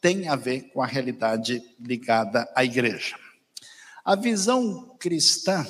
tem 0.00 0.28
a 0.28 0.36
ver 0.36 0.62
com 0.72 0.82
a 0.82 0.86
realidade 0.86 1.62
ligada 1.80 2.50
à 2.54 2.64
igreja. 2.64 3.16
A 4.04 4.16
visão 4.16 4.96
cristã 4.98 5.66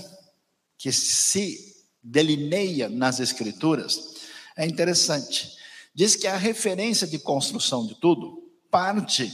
que 0.79 0.91
se 0.91 1.77
delineia 2.03 2.89
nas 2.89 3.21
Escrituras 3.21 4.15
é 4.57 4.67
interessante. 4.67 5.57
Diz 5.95 6.17
que 6.17 6.27
a 6.27 6.37
referência 6.37 7.07
de 7.07 7.19
construção 7.19 7.87
de 7.87 7.95
tudo 7.95 8.43
parte 8.71 9.33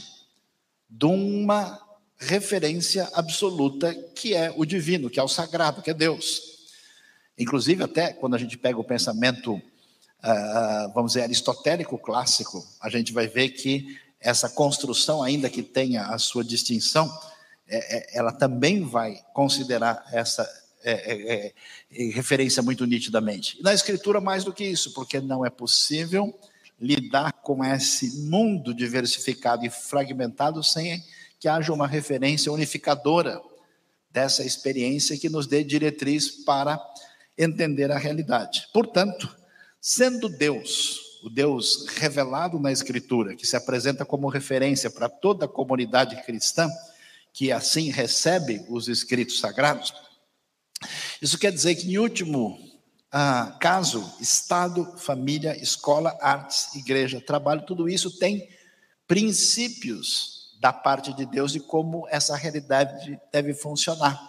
de 0.89 1.05
uma 1.05 1.79
referência 2.17 3.09
absoluta 3.13 3.93
que 4.13 4.33
é 4.33 4.53
o 4.55 4.65
divino, 4.65 5.09
que 5.09 5.19
é 5.19 5.23
o 5.23 5.27
sagrado, 5.27 5.81
que 5.81 5.89
é 5.89 5.93
Deus. 5.93 6.48
Inclusive, 7.39 7.83
até 7.83 8.11
quando 8.11 8.35
a 8.35 8.37
gente 8.37 8.57
pega 8.57 8.77
o 8.77 8.83
pensamento, 8.83 9.53
uh, 9.55 10.93
vamos 10.93 11.13
dizer, 11.13 11.23
aristotélico 11.23 11.97
clássico, 11.97 12.67
a 12.81 12.89
gente 12.89 13.13
vai 13.13 13.27
ver 13.27 13.49
que 13.49 13.97
essa 14.19 14.49
construção, 14.49 15.23
ainda 15.23 15.49
que 15.49 15.63
tenha 15.63 16.07
a 16.07 16.17
sua 16.17 16.43
distinção, 16.43 17.09
é, 17.65 17.97
é, 17.97 18.17
ela 18.17 18.33
também 18.33 18.83
vai 18.83 19.21
considerar 19.33 20.03
essa 20.11 20.47
é, 20.83 21.53
referência 21.89 22.61
muito 22.61 22.85
nitidamente. 22.85 23.61
Na 23.61 23.73
Escritura, 23.73 24.19
mais 24.19 24.43
do 24.43 24.51
que 24.51 24.65
isso, 24.65 24.93
porque 24.93 25.21
não 25.21 25.45
é 25.45 25.49
possível 25.49 26.37
lidar 26.79 27.33
com 27.33 27.63
esse 27.63 28.21
mundo 28.21 28.73
diversificado 28.73 29.65
e 29.65 29.69
fragmentado 29.69 30.63
sem 30.63 31.03
que 31.39 31.47
haja 31.47 31.71
uma 31.73 31.87
referência 31.87 32.51
unificadora 32.51 33.41
dessa 34.11 34.43
experiência 34.43 35.17
que 35.17 35.29
nos 35.29 35.45
dê 35.45 35.63
diretriz 35.63 36.29
para 36.29 36.79
entender 37.39 37.89
a 37.89 37.97
realidade. 37.97 38.67
Portanto, 38.73 39.33
sendo 39.79 40.27
Deus, 40.27 40.99
o 41.23 41.29
Deus 41.29 41.87
revelado 41.87 42.59
na 42.59 42.71
Escritura, 42.71 43.35
que 43.35 43.47
se 43.47 43.55
apresenta 43.55 44.05
como 44.05 44.27
referência 44.27 44.91
para 44.91 45.07
toda 45.07 45.45
a 45.45 45.49
comunidade 45.49 46.21
cristã, 46.23 46.69
que 47.33 47.51
assim 47.51 47.89
recebe 47.89 48.65
os 48.69 48.89
escritos 48.89 49.39
sagrados. 49.39 49.93
Isso 51.21 51.37
quer 51.37 51.51
dizer 51.51 51.75
que, 51.75 51.89
em 51.89 51.97
último 51.97 52.59
ah, 53.11 53.57
caso, 53.59 54.13
Estado, 54.19 54.97
família, 54.97 55.57
escola, 55.61 56.17
artes, 56.21 56.75
igreja, 56.75 57.21
trabalho, 57.21 57.65
tudo 57.65 57.87
isso 57.87 58.19
tem 58.19 58.47
princípios 59.07 60.57
da 60.59 60.73
parte 60.73 61.13
de 61.13 61.25
Deus 61.25 61.53
de 61.53 61.59
como 61.59 62.05
essa 62.09 62.35
realidade 62.35 63.19
deve 63.31 63.53
funcionar. 63.53 64.28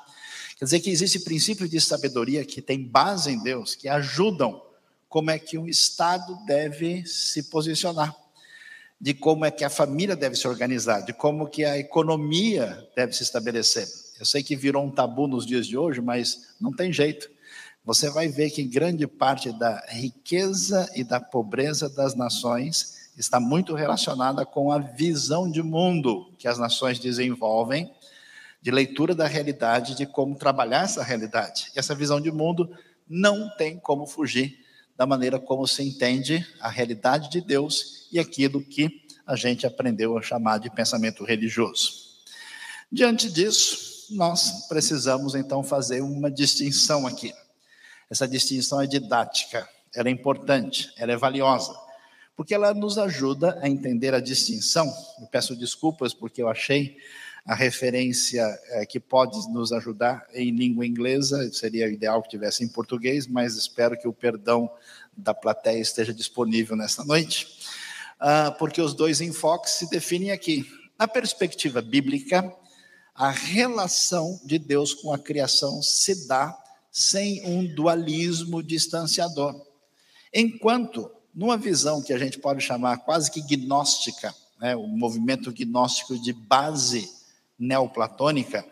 Quer 0.61 0.67
dizer 0.67 0.81
que 0.81 0.91
existe 0.91 1.21
princípios 1.21 1.71
de 1.71 1.81
sabedoria 1.81 2.45
que 2.45 2.61
têm 2.61 2.87
base 2.87 3.31
em 3.31 3.43
Deus, 3.43 3.75
que 3.75 3.89
ajudam 3.89 4.61
como 5.09 5.31
é 5.31 5.39
que 5.39 5.57
um 5.57 5.67
Estado 5.67 6.37
deve 6.45 7.03
se 7.07 7.45
posicionar 7.45 8.15
de 9.01 9.15
como 9.15 9.47
é 9.47 9.51
que 9.51 9.65
a 9.65 9.71
família 9.71 10.15
deve 10.15 10.37
se 10.37 10.47
organizar, 10.47 11.01
de 11.01 11.15
como 11.15 11.49
que 11.49 11.65
a 11.65 11.79
economia 11.79 12.87
deve 12.95 13.15
se 13.15 13.23
estabelecer. 13.23 13.89
Eu 14.19 14.27
sei 14.27 14.43
que 14.43 14.55
virou 14.55 14.85
um 14.85 14.91
tabu 14.91 15.27
nos 15.27 15.47
dias 15.47 15.67
de 15.67 15.79
hoje, 15.79 16.03
mas 16.03 16.51
não 16.61 16.71
tem 16.71 16.93
jeito. 16.93 17.31
Você 17.83 18.11
vai 18.11 18.29
ver 18.29 18.51
que 18.51 18.63
grande 18.63 19.07
parte 19.07 19.51
da 19.59 19.83
riqueza 19.89 20.87
e 20.95 21.03
da 21.03 21.19
pobreza 21.19 21.89
das 21.89 22.15
nações 22.15 23.09
está 23.17 23.41
muito 23.41 23.75
relacionada 23.75 24.45
com 24.45 24.71
a 24.71 24.79
visão 24.79 25.51
de 25.51 25.63
mundo 25.63 26.35
que 26.37 26.47
as 26.47 26.59
nações 26.59 26.99
desenvolvem, 26.99 27.91
de 28.63 28.71
leitura 28.71 29.15
da 29.15 29.27
realidade, 29.27 29.95
de 29.95 30.07
como 30.07 30.37
trabalhar 30.37 30.85
essa 30.85 31.03
realidade. 31.03 31.71
E 31.75 31.79
essa 31.79 31.95
visão 31.95 32.21
de 32.21 32.31
mundo 32.31 32.71
não 33.09 33.49
tem 33.57 33.79
como 33.79 34.07
fugir 34.07 34.59
da 34.97 35.07
maneira 35.07 35.39
como 35.39 35.67
se 35.67 35.83
entende 35.83 36.47
a 36.61 36.69
realidade 36.69 37.31
de 37.31 37.41
Deus 37.41 38.07
e 38.13 38.19
aquilo 38.19 38.63
que 38.63 39.03
a 39.27 39.35
gente 39.35 39.67
aprendeu 39.67 40.19
a 40.19 40.23
chamar 40.23 40.59
de 40.59 40.69
pensamento 40.71 41.25
religioso. 41.25 42.11
Diante 42.93 43.31
disso, 43.31 44.09
nós 44.11 44.67
precisamos 44.69 45.35
então 45.35 45.63
fazer 45.63 46.03
uma 46.03 46.31
distinção 46.31 47.07
aqui. 47.07 47.33
Essa 48.11 48.27
distinção 48.27 48.83
é 48.83 48.87
didática, 48.87 49.69
ela 49.95 50.09
é 50.09 50.13
importante, 50.13 50.93
ela 50.97 51.13
é 51.13 51.17
valiosa, 51.17 51.73
porque 52.37 52.53
ela 52.53 52.75
nos 52.75 52.99
ajuda 52.99 53.59
a 53.63 53.69
entender 53.69 54.13
a 54.13 54.21
distinção. 54.21 54.93
Eu 55.21 55.29
peço 55.29 55.55
desculpas 55.57 56.13
porque 56.13 56.43
eu 56.43 56.49
achei 56.49 56.97
a 57.45 57.55
referência 57.55 58.43
é, 58.69 58.85
que 58.87 59.01
pode 59.01 59.37
nos 59.53 59.73
ajudar 59.73 60.27
em 60.33 60.51
língua 60.51 60.87
inglesa, 60.87 61.51
seria 61.53 61.89
ideal 61.89 62.23
que 62.23 62.29
tivesse 62.29 62.63
em 62.63 62.69
português, 62.69 63.27
mas 63.27 63.57
espero 63.57 63.99
que 63.99 64.07
o 64.07 64.13
perdão 64.13 64.71
da 65.17 65.35
plateia 65.35 65.79
esteja 65.79 66.13
disponível 66.13 66.77
nesta 66.77 67.05
noite, 67.05 67.47
uh, 68.21 68.57
porque 68.59 68.81
os 68.81 68.95
dois 68.95 69.21
enfoques 69.21 69.73
se 69.75 69.89
definem 69.91 70.31
aqui. 70.31 70.67
Na 70.99 71.09
perspectiva 71.09 71.81
bíblica, 71.81 72.55
a 73.15 73.31
relação 73.31 74.41
de 74.45 74.59
Deus 74.59 74.95
com 74.95 75.13
a 75.13 75.19
criação 75.19 75.83
se 75.83 76.27
dá 76.27 76.57
sem 76.91 77.47
um 77.47 77.67
dualismo 77.75 78.63
distanciador. 78.63 79.55
Enquanto, 80.33 81.11
numa 81.35 81.57
visão 81.57 82.03
que 82.03 82.13
a 82.13 82.19
gente 82.19 82.39
pode 82.39 82.61
chamar 82.61 82.99
quase 82.99 83.31
que 83.31 83.41
gnóstica, 83.41 84.35
né, 84.61 84.77
o 84.77 84.87
movimento 84.87 85.53
gnóstico 85.53 86.19
de 86.19 86.33
base 86.33 87.09
neoplatônica, 87.61 88.67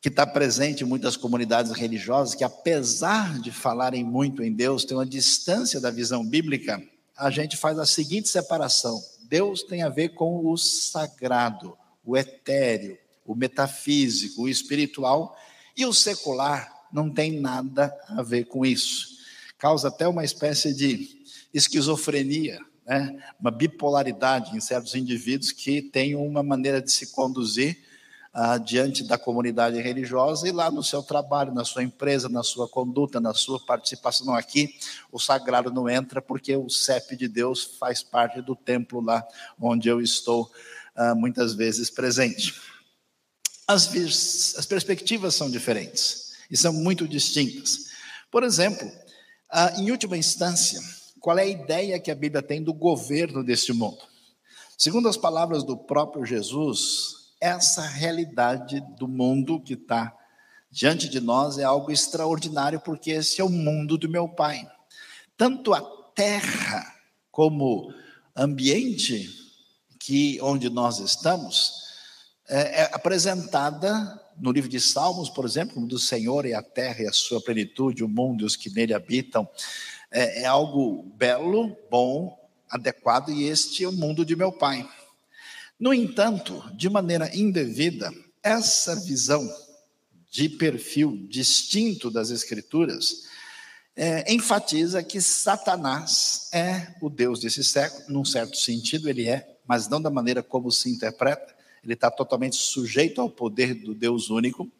que 0.00 0.08
está 0.08 0.26
presente 0.26 0.84
em 0.84 0.86
muitas 0.86 1.16
comunidades 1.16 1.72
religiosas, 1.72 2.34
que 2.34 2.44
apesar 2.44 3.40
de 3.40 3.50
falarem 3.50 4.04
muito 4.04 4.42
em 4.42 4.52
Deus, 4.52 4.84
tem 4.84 4.96
uma 4.96 5.06
distância 5.06 5.80
da 5.80 5.90
visão 5.90 6.24
bíblica, 6.24 6.82
a 7.16 7.30
gente 7.30 7.56
faz 7.56 7.78
a 7.78 7.86
seguinte 7.86 8.28
separação: 8.28 9.00
Deus 9.22 9.62
tem 9.62 9.82
a 9.82 9.88
ver 9.88 10.10
com 10.10 10.46
o 10.46 10.56
sagrado, 10.56 11.76
o 12.04 12.16
etéreo, 12.16 12.98
o 13.24 13.34
metafísico, 13.34 14.42
o 14.42 14.48
espiritual, 14.48 15.36
e 15.76 15.86
o 15.86 15.92
secular 15.92 16.70
não 16.92 17.08
tem 17.08 17.40
nada 17.40 17.96
a 18.08 18.22
ver 18.22 18.44
com 18.44 18.66
isso. 18.66 19.18
Causa 19.56 19.88
até 19.88 20.06
uma 20.06 20.24
espécie 20.24 20.74
de 20.74 21.22
esquizofrenia, 21.54 22.58
né? 22.86 23.22
uma 23.40 23.50
bipolaridade 23.50 24.56
em 24.56 24.60
certos 24.60 24.94
indivíduos 24.94 25.52
que 25.52 25.82
têm 25.82 26.14
uma 26.14 26.42
maneira 26.42 26.80
de 26.80 26.90
se 26.90 27.12
conduzir 27.12 27.78
ah, 28.34 28.56
diante 28.56 29.04
da 29.04 29.18
comunidade 29.18 29.80
religiosa 29.80 30.48
e 30.48 30.52
lá 30.52 30.70
no 30.70 30.82
seu 30.82 31.02
trabalho, 31.02 31.52
na 31.52 31.64
sua 31.64 31.82
empresa, 31.82 32.28
na 32.28 32.42
sua 32.42 32.66
conduta, 32.66 33.20
na 33.20 33.34
sua 33.34 33.60
participação. 33.60 34.26
Não, 34.26 34.34
aqui 34.34 34.74
o 35.10 35.18
sagrado 35.18 35.70
não 35.70 35.88
entra 35.88 36.22
porque 36.22 36.56
o 36.56 36.70
CEP 36.70 37.14
de 37.14 37.28
Deus 37.28 37.76
faz 37.78 38.02
parte 38.02 38.40
do 38.40 38.56
templo 38.56 39.00
lá 39.00 39.26
onde 39.60 39.88
eu 39.88 40.00
estou 40.00 40.50
ah, 40.96 41.14
muitas 41.14 41.52
vezes 41.52 41.90
presente. 41.90 42.54
As, 43.68 43.88
as 44.56 44.66
perspectivas 44.66 45.34
são 45.34 45.50
diferentes 45.50 46.32
e 46.50 46.56
são 46.56 46.72
muito 46.72 47.06
distintas. 47.06 47.90
Por 48.30 48.42
exemplo, 48.42 48.90
ah, 49.50 49.74
em 49.76 49.90
última 49.90 50.16
instância, 50.16 50.80
qual 51.22 51.38
é 51.38 51.42
a 51.42 51.46
ideia 51.46 52.00
que 52.00 52.10
a 52.10 52.16
Bíblia 52.16 52.42
tem 52.42 52.60
do 52.60 52.74
governo 52.74 53.44
deste 53.44 53.72
mundo? 53.72 54.02
Segundo 54.76 55.08
as 55.08 55.16
palavras 55.16 55.62
do 55.62 55.76
próprio 55.76 56.26
Jesus, 56.26 57.30
essa 57.40 57.82
realidade 57.82 58.80
do 58.98 59.06
mundo 59.06 59.60
que 59.60 59.74
está 59.74 60.12
diante 60.68 61.08
de 61.08 61.20
nós 61.20 61.58
é 61.58 61.62
algo 61.62 61.92
extraordinário, 61.92 62.80
porque 62.80 63.12
esse 63.12 63.40
é 63.40 63.44
o 63.44 63.48
mundo 63.48 63.96
do 63.96 64.08
meu 64.08 64.28
Pai. 64.28 64.68
Tanto 65.36 65.72
a 65.72 65.80
terra 66.12 66.92
como 67.30 67.94
ambiente 68.34 69.30
que 70.00 70.40
onde 70.42 70.68
nós 70.68 70.98
estamos 70.98 71.84
é, 72.48 72.82
é 72.82 72.90
apresentada 72.92 74.20
no 74.36 74.50
livro 74.50 74.68
de 74.68 74.80
Salmos, 74.80 75.30
por 75.30 75.44
exemplo, 75.44 75.86
do 75.86 76.00
Senhor 76.00 76.46
e 76.46 76.52
a 76.52 76.62
terra 76.62 77.02
e 77.02 77.06
a 77.06 77.12
sua 77.12 77.40
plenitude, 77.40 78.02
o 78.02 78.08
mundo 78.08 78.42
e 78.42 78.44
os 78.44 78.56
que 78.56 78.70
nele 78.70 78.92
habitam 78.92 79.48
é, 80.12 80.42
é 80.42 80.44
algo 80.44 81.02
belo, 81.16 81.76
bom, 81.90 82.38
adequado, 82.70 83.30
e 83.30 83.44
este 83.44 83.84
é 83.84 83.88
o 83.88 83.92
mundo 83.92 84.24
de 84.24 84.36
meu 84.36 84.52
pai. 84.52 84.88
No 85.78 85.92
entanto, 85.92 86.62
de 86.74 86.88
maneira 86.88 87.34
indevida, 87.36 88.12
essa 88.42 88.94
visão 88.94 89.48
de 90.30 90.48
perfil 90.48 91.26
distinto 91.28 92.10
das 92.10 92.30
Escrituras 92.30 93.24
é, 93.94 94.32
enfatiza 94.32 95.02
que 95.02 95.20
Satanás 95.20 96.48
é 96.52 96.94
o 97.00 97.10
Deus 97.10 97.40
desse 97.40 97.62
século, 97.62 98.04
num 98.08 98.24
certo 98.24 98.56
sentido 98.56 99.08
ele 99.08 99.28
é, 99.28 99.58
mas 99.66 99.88
não 99.88 100.00
da 100.00 100.10
maneira 100.10 100.42
como 100.42 100.70
se 100.70 100.90
interpreta, 100.90 101.54
ele 101.84 101.94
está 101.94 102.10
totalmente 102.10 102.56
sujeito 102.56 103.20
ao 103.20 103.28
poder 103.28 103.74
do 103.74 103.94
Deus 103.94 104.30
único 104.30 104.70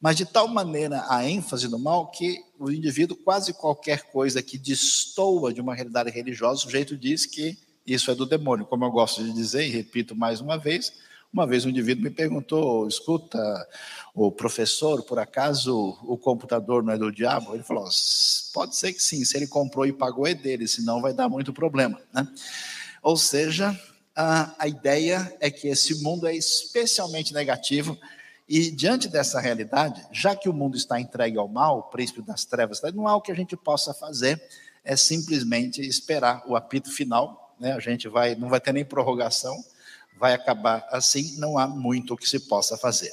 mas 0.00 0.16
de 0.16 0.26
tal 0.26 0.46
maneira 0.48 1.04
a 1.08 1.28
ênfase 1.28 1.68
no 1.68 1.78
mal 1.78 2.10
que 2.10 2.38
o 2.58 2.70
indivíduo, 2.70 3.16
quase 3.16 3.52
qualquer 3.52 4.04
coisa 4.10 4.42
que 4.42 4.58
destoa 4.58 5.52
de 5.52 5.60
uma 5.60 5.74
realidade 5.74 6.10
religiosa, 6.10 6.60
o 6.60 6.62
sujeito 6.62 6.96
diz 6.96 7.26
que 7.26 7.58
isso 7.86 8.10
é 8.10 8.14
do 8.14 8.26
demônio. 8.26 8.66
Como 8.66 8.84
eu 8.84 8.90
gosto 8.90 9.22
de 9.22 9.32
dizer, 9.32 9.66
e 9.66 9.70
repito 9.70 10.14
mais 10.14 10.40
uma 10.40 10.58
vez, 10.58 10.92
uma 11.32 11.46
vez 11.46 11.64
um 11.64 11.70
indivíduo 11.70 12.04
me 12.04 12.10
perguntou: 12.10 12.86
escuta, 12.86 13.38
o 14.14 14.30
professor, 14.30 15.02
por 15.02 15.18
acaso 15.18 15.98
o 16.02 16.16
computador 16.16 16.82
não 16.82 16.92
é 16.92 16.98
do 16.98 17.12
diabo? 17.12 17.54
Ele 17.54 17.62
falou: 17.62 17.88
pode 18.52 18.76
ser 18.76 18.92
que 18.92 19.02
sim, 19.02 19.24
se 19.24 19.36
ele 19.36 19.46
comprou 19.46 19.86
e 19.86 19.92
pagou 19.92 20.26
é 20.26 20.34
dele, 20.34 20.66
senão 20.66 21.00
vai 21.00 21.12
dar 21.12 21.28
muito 21.28 21.52
problema. 21.52 22.00
Né? 22.12 22.26
Ou 23.02 23.16
seja, 23.16 23.78
a, 24.14 24.54
a 24.58 24.68
ideia 24.68 25.36
é 25.40 25.50
que 25.50 25.68
esse 25.68 26.02
mundo 26.02 26.26
é 26.26 26.34
especialmente 26.34 27.34
negativo 27.34 27.98
e 28.48 28.70
diante 28.70 29.08
dessa 29.08 29.40
realidade, 29.40 30.06
já 30.12 30.36
que 30.36 30.48
o 30.48 30.52
mundo 30.52 30.76
está 30.76 31.00
entregue 31.00 31.36
ao 31.36 31.48
mal, 31.48 31.78
o 31.78 31.82
príncipe 31.84 32.22
das 32.22 32.44
trevas, 32.44 32.80
não 32.94 33.08
há 33.08 33.16
o 33.16 33.20
que 33.20 33.32
a 33.32 33.34
gente 33.34 33.56
possa 33.56 33.92
fazer, 33.92 34.40
é 34.84 34.94
simplesmente 34.96 35.80
esperar 35.80 36.44
o 36.46 36.54
apito 36.54 36.90
final, 36.92 37.56
né? 37.58 37.72
A 37.72 37.80
gente 37.80 38.08
vai, 38.08 38.36
não 38.36 38.48
vai 38.48 38.60
ter 38.60 38.72
nem 38.72 38.84
prorrogação, 38.84 39.56
vai 40.18 40.32
acabar 40.32 40.86
assim, 40.90 41.36
não 41.38 41.58
há 41.58 41.66
muito 41.66 42.14
o 42.14 42.16
que 42.16 42.28
se 42.28 42.38
possa 42.40 42.76
fazer. 42.78 43.10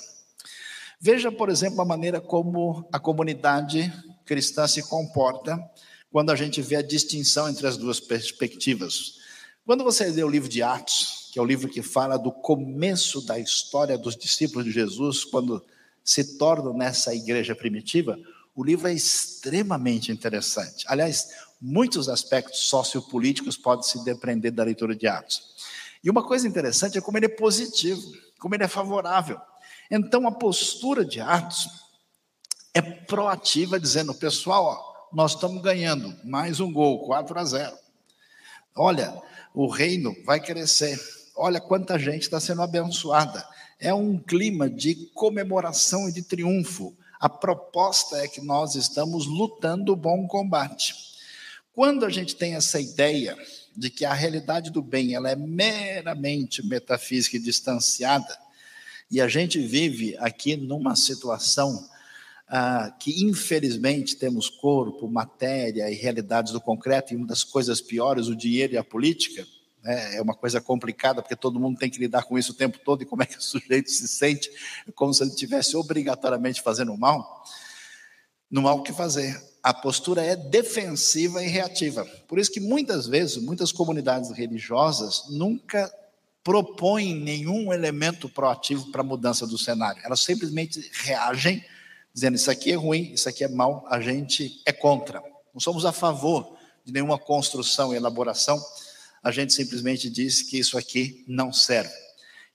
Veja, 0.99 1.31
por 1.31 1.49
exemplo, 1.49 1.81
a 1.81 1.85
maneira 1.85 2.21
como 2.21 2.87
a 2.93 2.99
comunidade 2.99 3.91
cristã 4.25 4.67
se 4.67 4.87
comporta 4.87 5.59
quando 6.11 6.31
a 6.31 6.35
gente 6.35 6.61
vê 6.61 6.75
a 6.75 6.81
distinção 6.83 7.49
entre 7.49 7.65
as 7.65 7.75
duas 7.75 7.99
perspectivas. 7.99 9.15
Quando 9.65 9.83
você 9.83 10.05
lê 10.05 10.23
o 10.23 10.29
livro 10.29 10.47
de 10.47 10.61
Atos, 10.61 11.22
que 11.33 11.39
é 11.39 11.41
o 11.41 11.45
livro 11.45 11.67
que 11.67 11.81
fala 11.81 12.15
do 12.15 12.31
começo 12.31 13.19
da 13.25 13.39
história 13.39 13.97
dos 13.97 14.15
discípulos 14.15 14.65
de 14.65 14.71
Jesus, 14.71 15.23
quando 15.23 15.65
se 16.03 16.37
tornam 16.37 16.77
nessa 16.77 17.15
igreja 17.15 17.55
primitiva, 17.55 18.19
o 18.55 18.63
livro 18.63 18.87
é 18.87 18.93
extremamente 18.93 20.11
interessante. 20.11 20.85
Aliás, 20.87 21.29
muitos 21.59 22.07
aspectos 22.07 22.59
sociopolíticos 22.67 23.57
podem 23.57 23.83
se 23.83 24.03
depender 24.03 24.51
da 24.51 24.63
leitura 24.63 24.95
de 24.95 25.07
Atos. 25.07 25.41
E 26.03 26.09
uma 26.11 26.21
coisa 26.21 26.47
interessante 26.47 26.99
é 26.99 27.01
como 27.01 27.17
ele 27.17 27.25
é 27.25 27.29
positivo, 27.29 28.13
como 28.37 28.53
ele 28.53 28.65
é 28.65 28.67
favorável. 28.67 29.41
Então, 29.89 30.27
a 30.27 30.31
postura 30.31 31.03
de 31.03 31.19
Atos 31.19 31.67
é 32.75 32.81
proativa, 32.83 33.79
dizendo: 33.79 34.13
pessoal, 34.13 34.65
ó, 34.65 35.07
nós 35.11 35.33
estamos 35.33 35.63
ganhando 35.63 36.15
mais 36.23 36.59
um 36.59 36.71
gol, 36.71 37.07
4 37.07 37.39
a 37.39 37.43
0. 37.43 37.75
Olha, 38.75 39.19
o 39.51 39.65
reino 39.65 40.15
vai 40.25 40.39
crescer 40.39 41.22
olha 41.35 41.59
quanta 41.59 41.97
gente 41.97 42.23
está 42.23 42.39
sendo 42.39 42.61
abençoada. 42.61 43.45
É 43.79 43.93
um 43.93 44.17
clima 44.17 44.69
de 44.69 44.95
comemoração 45.13 46.07
e 46.07 46.11
de 46.11 46.21
triunfo. 46.21 46.95
A 47.19 47.29
proposta 47.29 48.17
é 48.17 48.27
que 48.27 48.41
nós 48.41 48.75
estamos 48.75 49.25
lutando 49.25 49.93
o 49.93 49.95
bom 49.95 50.27
combate. 50.27 50.95
Quando 51.73 52.05
a 52.05 52.09
gente 52.09 52.35
tem 52.35 52.55
essa 52.55 52.79
ideia 52.79 53.37
de 53.75 53.89
que 53.89 54.05
a 54.05 54.13
realidade 54.13 54.69
do 54.69 54.81
bem 54.81 55.15
ela 55.15 55.29
é 55.29 55.35
meramente 55.35 56.65
metafísica 56.65 57.37
e 57.37 57.39
distanciada, 57.39 58.37
e 59.09 59.19
a 59.19 59.27
gente 59.27 59.59
vive 59.59 60.15
aqui 60.17 60.55
numa 60.55 60.95
situação 60.95 61.89
ah, 62.47 62.95
que 62.99 63.23
infelizmente 63.23 64.15
temos 64.15 64.49
corpo, 64.49 65.07
matéria 65.07 65.89
e 65.89 65.95
realidades 65.95 66.53
do 66.53 66.61
concreto, 66.61 67.13
e 67.13 67.17
uma 67.17 67.25
das 67.25 67.43
coisas 67.43 67.81
piores, 67.81 68.27
o 68.27 68.35
dinheiro 68.35 68.73
e 68.73 68.77
a 68.77 68.83
política? 68.83 69.45
É 69.85 70.21
uma 70.21 70.33
coisa 70.33 70.61
complicada, 70.61 71.21
porque 71.21 71.35
todo 71.35 71.59
mundo 71.59 71.77
tem 71.77 71.89
que 71.89 71.99
lidar 71.99 72.23
com 72.23 72.37
isso 72.37 72.53
o 72.53 72.55
tempo 72.55 72.79
todo, 72.79 73.03
e 73.03 73.05
como 73.05 73.21
é 73.21 73.25
que 73.25 73.37
o 73.37 73.41
sujeito 73.43 73.91
se 73.91 74.07
sente? 74.07 74.49
É 74.87 74.91
como 74.91 75.13
se 75.13 75.23
ele 75.23 75.31
estivesse 75.31 75.75
obrigatoriamente 75.75 76.61
fazendo 76.61 76.97
mal. 76.97 77.43
Não 78.49 78.67
há 78.67 78.73
o 78.73 78.81
que 78.81 78.93
fazer. 78.93 79.41
A 79.61 79.73
postura 79.73 80.23
é 80.23 80.35
defensiva 80.35 81.43
e 81.43 81.47
reativa. 81.47 82.05
Por 82.27 82.39
isso 82.39 82.51
que 82.51 82.59
muitas 82.59 83.07
vezes, 83.07 83.37
muitas 83.37 83.71
comunidades 83.71 84.31
religiosas 84.31 85.23
nunca 85.29 85.91
propõem 86.43 87.15
nenhum 87.15 87.73
elemento 87.73 88.29
proativo 88.29 88.91
para 88.91 89.01
a 89.01 89.05
mudança 89.05 89.47
do 89.47 89.57
cenário. 89.57 90.01
Elas 90.05 90.19
simplesmente 90.19 90.91
reagem, 90.93 91.63
dizendo: 92.13 92.35
Isso 92.35 92.51
aqui 92.51 92.71
é 92.71 92.75
ruim, 92.75 93.11
isso 93.13 93.27
aqui 93.27 93.43
é 93.43 93.47
mal, 93.47 93.85
a 93.89 93.99
gente 93.99 94.61
é 94.65 94.71
contra. 94.71 95.21
Não 95.53 95.59
somos 95.59 95.85
a 95.85 95.91
favor 95.91 96.57
de 96.85 96.91
nenhuma 96.91 97.17
construção 97.17 97.93
e 97.93 97.97
elaboração 97.97 98.61
a 99.23 99.31
gente 99.31 99.53
simplesmente 99.53 100.09
diz 100.09 100.41
que 100.41 100.59
isso 100.59 100.77
aqui 100.77 101.23
não 101.27 101.53
serve. 101.53 101.93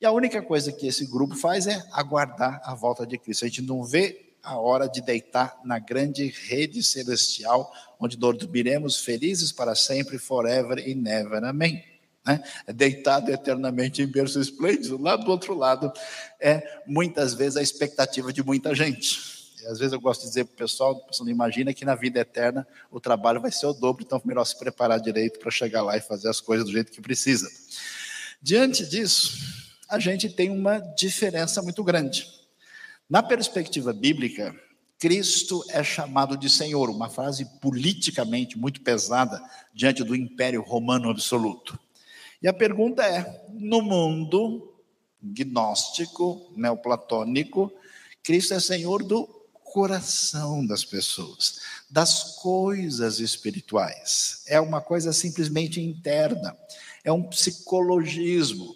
E 0.00 0.07
a 0.07 0.12
única 0.12 0.42
coisa 0.42 0.70
que 0.70 0.87
esse 0.87 1.07
grupo 1.07 1.35
faz 1.35 1.66
é 1.66 1.83
aguardar 1.92 2.61
a 2.62 2.74
volta 2.74 3.07
de 3.07 3.18
Cristo. 3.18 3.44
A 3.44 3.48
gente 3.48 3.62
não 3.62 3.83
vê 3.83 4.35
a 4.42 4.57
hora 4.57 4.88
de 4.88 5.00
deitar 5.00 5.59
na 5.64 5.78
grande 5.78 6.26
rede 6.26 6.83
celestial, 6.85 7.72
onde 7.98 8.16
dormiremos 8.16 9.00
felizes 9.00 9.50
para 9.50 9.74
sempre, 9.74 10.18
forever 10.18 10.78
e 10.87 10.94
never. 10.94 11.42
Amém. 11.42 11.83
Né? 12.24 12.42
Deitado 12.72 13.33
eternamente 13.33 14.02
em 14.02 14.07
berço 14.07 14.38
esplêndido. 14.38 15.00
Lá 15.00 15.16
do 15.16 15.31
outro 15.31 15.54
lado, 15.54 15.92
é 16.38 16.83
muitas 16.87 17.35
vezes 17.35 17.57
a 17.57 17.62
expectativa 17.62 18.33
de 18.33 18.42
muita 18.42 18.74
gente. 18.74 19.38
Às 19.66 19.79
vezes 19.79 19.92
eu 19.92 20.01
gosto 20.01 20.23
de 20.23 20.29
dizer 20.29 20.44
para 20.44 20.55
o 20.55 20.57
pessoal, 20.57 20.92
o 20.92 21.07
pessoal 21.07 21.27
não 21.27 21.33
imagina 21.33 21.75
que 21.75 21.85
na 21.85 21.94
vida 21.94 22.21
eterna 22.21 22.66
o 22.90 23.01
trabalho 23.01 23.40
vai 23.40 23.51
ser 23.51 23.66
o 23.66 23.73
dobro, 23.73 24.05
então 24.05 24.21
é 24.23 24.29
melhor 24.29 24.44
se 24.44 24.59
preparar 24.59 25.01
direito 25.01 25.38
para 25.38 25.51
chegar 25.51 25.83
lá 25.83 25.97
e 25.97 26.01
fazer 26.01 26.29
as 26.29 26.40
coisas 26.40 26.66
do 26.66 26.73
jeito 26.73 26.92
que 26.92 27.01
precisa. 27.01 27.49
Diante 28.40 28.87
disso, 28.87 29.37
a 29.88 29.99
gente 29.99 30.29
tem 30.29 30.51
uma 30.51 30.79
diferença 30.79 31.62
muito 31.62 31.83
grande. 31.83 32.27
Na 33.09 33.23
perspectiva 33.23 33.92
bíblica, 33.92 34.55
Cristo 34.99 35.64
é 35.71 35.83
chamado 35.83 36.37
de 36.37 36.51
Senhor, 36.51 36.90
uma 36.90 37.09
frase 37.09 37.44
politicamente 37.61 38.59
muito 38.59 38.81
pesada 38.83 39.40
diante 39.73 40.03
do 40.03 40.14
Império 40.14 40.61
Romano 40.61 41.09
absoluto. 41.09 41.79
E 42.42 42.49
a 42.49 42.53
pergunta 42.53 43.03
é: 43.05 43.47
no 43.51 43.81
mundo 43.81 44.75
gnóstico, 45.23 46.53
neoplatônico, 46.57 47.73
Cristo 48.23 48.55
é 48.55 48.61
Senhor 48.61 49.03
do 49.03 49.38
coração 49.72 50.66
das 50.66 50.85
pessoas, 50.85 51.61
das 51.90 52.37
coisas 52.37 53.20
espirituais. 53.20 54.42
É 54.46 54.61
uma 54.61 54.81
coisa 54.81 55.12
simplesmente 55.12 55.81
interna, 55.81 56.57
é 57.04 57.12
um 57.12 57.22
psicologismo. 57.22 58.74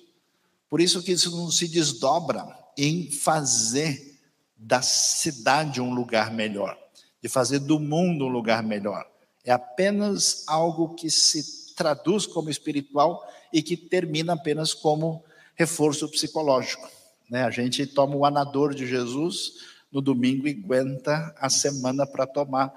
Por 0.69 0.81
isso 0.81 1.03
que 1.03 1.13
isso 1.13 1.31
não 1.31 1.51
se 1.51 1.69
desdobra 1.69 2.47
em 2.77 3.11
fazer 3.11 4.19
da 4.57 4.81
cidade 4.81 5.81
um 5.81 5.93
lugar 5.93 6.33
melhor, 6.33 6.79
de 7.21 7.29
fazer 7.29 7.59
do 7.59 7.79
mundo 7.79 8.27
um 8.27 8.29
lugar 8.29 8.63
melhor. 8.63 9.07
É 9.45 9.53
apenas 9.53 10.45
algo 10.47 10.95
que 10.95 11.11
se 11.11 11.75
traduz 11.75 12.27
como 12.27 12.49
espiritual 12.49 13.27
e 13.53 13.63
que 13.63 13.77
termina 13.77 14.35
apenas 14.35 14.73
como 14.73 15.25
reforço 15.55 16.09
psicológico. 16.09 16.89
Né? 17.29 17.45
A 17.45 17.51
gente 17.51 17.87
toma 17.87 18.15
o 18.15 18.25
anador 18.25 18.75
de 18.75 18.87
Jesus 18.87 19.72
no 19.93 20.01
domingo 20.01 20.49
e 20.49 20.53
aguenta 20.53 21.35
a 21.39 21.51
semana 21.51 22.07
para 22.07 22.27
tomar 22.27 22.73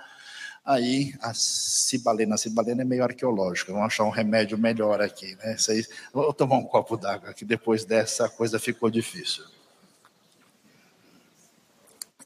aí 0.65 1.13
a 1.21 1.33
cibalena. 1.33 2.35
A 2.35 2.37
cibalena 2.37 2.81
é 2.81 2.85
meio 2.85 3.03
arqueológica, 3.03 3.71
vamos 3.71 3.87
achar 3.87 4.03
um 4.03 4.09
remédio 4.09 4.57
melhor 4.57 5.01
aqui. 5.01 5.35
Né? 5.35 5.55
Isso 5.55 5.71
aí, 5.71 5.85
vou 6.11 6.33
tomar 6.33 6.57
um 6.57 6.63
copo 6.63 6.97
d'água, 6.97 7.33
que 7.33 7.45
depois 7.45 7.85
dessa 7.85 8.27
coisa 8.27 8.59
ficou 8.59 8.89
difícil. 8.89 9.43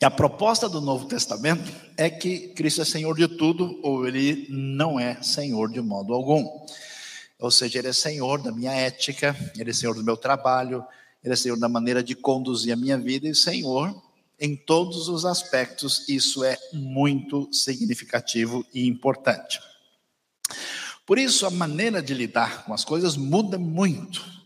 E 0.01 0.05
a 0.05 0.09
proposta 0.09 0.69
do 0.69 0.79
Novo 0.79 1.07
Testamento 1.07 1.69
é 1.97 2.09
que 2.09 2.47
Cristo 2.49 2.81
é 2.81 2.85
Senhor 2.85 3.13
de 3.17 3.27
tudo, 3.27 3.77
ou 3.83 4.07
Ele 4.07 4.47
não 4.49 4.97
é 4.97 5.21
Senhor 5.21 5.69
de 5.69 5.81
modo 5.81 6.13
algum. 6.13 6.65
Ou 7.37 7.51
seja, 7.51 7.79
Ele 7.79 7.89
é 7.89 7.93
Senhor 7.93 8.41
da 8.41 8.49
minha 8.49 8.71
ética, 8.71 9.35
Ele 9.57 9.71
é 9.71 9.73
Senhor 9.73 9.93
do 9.93 10.03
meu 10.03 10.15
trabalho, 10.15 10.85
Ele 11.21 11.33
é 11.33 11.35
Senhor 11.35 11.59
da 11.59 11.67
maneira 11.67 12.01
de 12.01 12.15
conduzir 12.15 12.71
a 12.71 12.77
minha 12.77 12.97
vida 12.97 13.27
e 13.27 13.35
Senhor 13.35 13.93
em 14.39 14.55
todos 14.55 15.07
os 15.07 15.25
aspectos. 15.25 16.07
Isso 16.07 16.43
é 16.43 16.57
muito 16.73 17.51
significativo 17.53 18.65
e 18.73 18.87
importante. 18.87 19.59
Por 21.05 21.17
isso, 21.17 21.45
a 21.45 21.49
maneira 21.49 22.01
de 22.01 22.13
lidar 22.13 22.65
com 22.65 22.73
as 22.73 22.85
coisas 22.85 23.17
muda 23.17 23.57
muito 23.57 24.39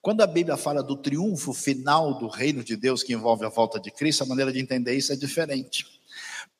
quando 0.00 0.22
a 0.22 0.26
Bíblia 0.26 0.56
fala 0.56 0.82
do 0.82 0.96
triunfo 0.96 1.52
final 1.52 2.18
do 2.18 2.28
reino 2.28 2.62
de 2.62 2.76
Deus 2.76 3.02
que 3.02 3.12
envolve 3.12 3.44
a 3.44 3.48
volta 3.48 3.80
de 3.80 3.90
Cristo, 3.90 4.22
a 4.22 4.26
maneira 4.26 4.52
de 4.52 4.60
entender 4.60 4.94
isso 4.94 5.12
é 5.12 5.16
diferente. 5.16 5.84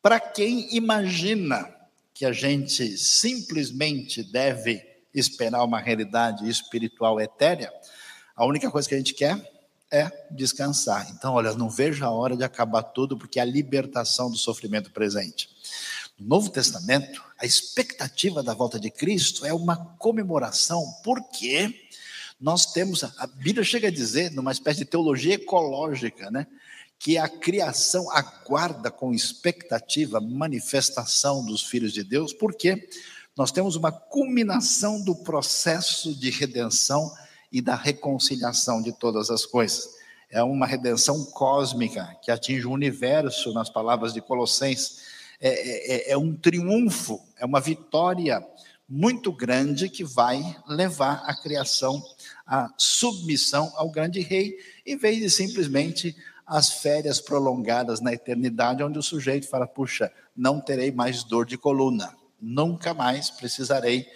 Para 0.03 0.19
quem 0.19 0.75
imagina 0.77 1.75
que 2.13 2.25
a 2.25 2.33
gente 2.33 2.99
simplesmente 2.99 4.23
deve 4.23 4.83
esperar 5.15 5.65
uma 5.65 5.81
realidade 5.81 6.49
espiritual 6.49 7.21
etérea, 7.21 7.73
a 8.37 8.45
única 8.45 8.71
coisa 8.71 8.89
que 8.89 8.95
a 8.95 8.99
gente 8.99 9.15
quer 9.15 9.41
é 9.91 10.11
descansar. 10.31 11.11
Então, 11.11 11.35
olha, 11.35 11.55
não 11.55 11.71
vejo 11.71 12.05
a 12.05 12.11
hora 12.11 12.37
de 12.37 12.45
acabar 12.45 12.83
tudo, 12.83 13.17
porque 13.17 13.39
é 13.39 13.43
a 13.43 13.47
libertação 13.47 14.31
do 14.31 14.37
sofrimento 14.37 14.91
presente. 14.91 15.49
No 16.19 16.29
Novo 16.29 16.51
Testamento, 16.51 17.23
a 17.39 17.47
expectativa 17.47 18.43
da 18.43 18.53
volta 18.53 18.79
de 18.79 18.91
Cristo 18.91 19.47
é 19.47 19.53
uma 19.53 19.77
comemoração, 19.99 20.85
porque 21.03 21.89
nós 22.41 22.67
temos, 22.73 23.03
a 23.05 23.27
Bíblia 23.27 23.65
chega 23.65 23.89
a 23.89 23.93
dizer, 23.93 24.31
numa 24.33 24.53
espécie 24.53 24.81
de 24.81 24.85
teologia 24.85 25.35
ecológica, 25.35 26.31
né? 26.31 26.47
Que 26.99 27.17
a 27.17 27.29
criação 27.29 28.11
aguarda 28.11 28.91
com 28.91 29.15
expectativa 29.15 30.19
a 30.19 30.21
manifestação 30.21 31.45
dos 31.45 31.63
filhos 31.63 31.93
de 31.93 32.03
Deus, 32.03 32.33
porque 32.33 32.89
nós 33.37 33.53
temos 33.53 33.77
uma 33.77 33.93
culminação 33.93 35.01
do 35.01 35.15
processo 35.15 36.13
de 36.13 36.29
redenção 36.29 37.13
e 37.51 37.61
da 37.61 37.75
reconciliação 37.75 38.83
de 38.83 38.93
todas 38.93 39.31
as 39.31 39.47
coisas. 39.47 39.97
É 40.31 40.43
uma 40.43 40.67
redenção 40.67 41.25
cósmica 41.25 42.17
que 42.23 42.31
atinge 42.31 42.67
o 42.67 42.73
universo, 42.73 43.53
nas 43.53 43.71
palavras 43.71 44.13
de 44.13 44.21
Colossenses. 44.21 45.01
É, 45.41 45.49
é, 45.49 46.11
é, 46.11 46.13
é 46.13 46.19
um 46.19 46.35
triunfo, 46.35 47.21
é 47.39 47.47
uma 47.47 47.61
vitória 47.61 48.45
muito 48.89 49.31
grande 49.31 49.89
que 49.89 50.03
vai 50.03 50.57
levar 50.67 51.23
a 51.27 51.35
criação 51.35 52.03
à 52.47 52.73
submissão 52.77 53.71
ao 53.77 53.91
grande 53.91 54.21
rei, 54.21 54.57
em 54.87 54.97
vez 54.97 55.19
de 55.19 55.29
simplesmente 55.29 56.17
as 56.47 56.73
férias 56.73 57.21
prolongadas 57.21 58.01
na 58.01 58.15
eternidade, 58.15 58.83
onde 58.83 58.99
o 58.99 59.03
sujeito 59.03 59.47
fala: 59.47 59.67
puxa, 59.67 60.11
não 60.35 60.61
terei 60.61 60.91
mais 60.91 61.23
dor 61.23 61.45
de 61.45 61.59
coluna, 61.59 62.17
nunca 62.41 62.95
mais 62.95 63.29
precisarei 63.29 64.07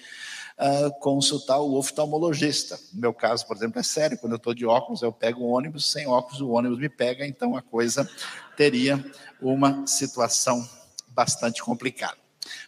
consultar 1.01 1.59
o 1.59 1.75
oftalmologista. 1.75 2.79
No 2.93 3.01
meu 3.01 3.15
caso, 3.15 3.47
por 3.47 3.57
exemplo, 3.57 3.81
é 3.81 3.83
sério: 3.83 4.19
quando 4.19 4.33
eu 4.33 4.37
estou 4.37 4.55
de 4.55 4.65
óculos, 4.67 5.03
eu 5.03 5.13
pego 5.13 5.43
o 5.43 5.51
ônibus, 5.51 5.91
sem 5.91 6.07
óculos, 6.07 6.41
o 6.41 6.51
ônibus 6.51 6.79
me 6.79 6.89
pega, 6.89 7.27
então 7.27 7.57
a 7.57 7.63
coisa 7.63 8.09
teria 8.57 9.05
uma 9.41 9.87
situação 9.87 10.69
bastante 11.09 11.63
complicada. 11.63 12.17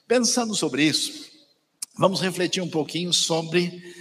Pensando 0.07 0.55
sobre 0.55 0.85
isso, 0.85 1.35
Vamos 1.97 2.21
refletir 2.21 2.61
um 2.61 2.69
pouquinho 2.69 3.13
sobre 3.13 3.95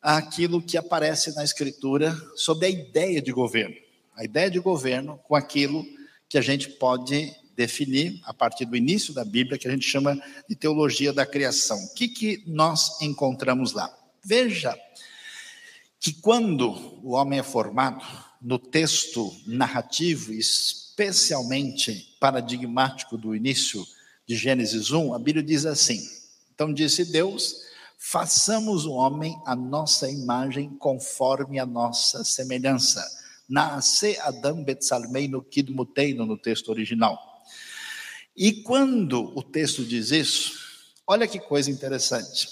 aquilo 0.00 0.62
que 0.62 0.78
aparece 0.78 1.34
na 1.34 1.44
Escritura, 1.44 2.16
sobre 2.34 2.64
a 2.64 2.70
ideia 2.70 3.20
de 3.20 3.30
governo. 3.30 3.76
A 4.16 4.24
ideia 4.24 4.50
de 4.50 4.58
governo 4.58 5.20
com 5.22 5.36
aquilo 5.36 5.84
que 6.30 6.38
a 6.38 6.40
gente 6.40 6.70
pode 6.70 7.30
definir 7.56 8.20
a 8.24 8.34
partir 8.34 8.66
do 8.66 8.76
início 8.76 9.14
da 9.14 9.24
Bíblia, 9.24 9.58
que 9.58 9.66
a 9.66 9.70
gente 9.70 9.88
chama 9.88 10.20
de 10.48 10.54
teologia 10.54 11.12
da 11.12 11.24
criação. 11.24 11.78
O 11.78 11.94
que, 11.94 12.08
que 12.08 12.42
nós 12.46 13.00
encontramos 13.00 13.72
lá? 13.72 13.90
Veja 14.22 14.78
que 15.98 16.12
quando 16.12 16.70
o 17.02 17.12
homem 17.12 17.38
é 17.38 17.42
formado, 17.42 18.04
no 18.40 18.58
texto 18.58 19.34
narrativo, 19.46 20.32
especialmente 20.32 22.16
paradigmático 22.20 23.16
do 23.16 23.34
início 23.34 23.84
de 24.26 24.36
Gênesis 24.36 24.90
1, 24.90 25.14
a 25.14 25.18
Bíblia 25.18 25.42
diz 25.42 25.64
assim: 25.64 26.00
então 26.56 26.72
disse 26.72 27.04
Deus: 27.04 27.56
façamos 27.98 28.86
o 28.86 28.92
homem 28.92 29.38
a 29.44 29.54
nossa 29.54 30.10
imagem 30.10 30.70
conforme 30.78 31.58
a 31.58 31.66
nossa 31.66 32.24
semelhança. 32.24 33.04
Nasce 33.48 34.18
Adam 34.20 34.64
Betsalmeino 34.64 35.42
Kidmuteino 35.42 36.24
no 36.24 36.36
texto 36.36 36.70
original. 36.70 37.35
E 38.36 38.52
quando 38.62 39.32
o 39.36 39.42
texto 39.42 39.84
diz 39.84 40.10
isso, 40.10 40.52
olha 41.06 41.26
que 41.26 41.40
coisa 41.40 41.70
interessante. 41.70 42.48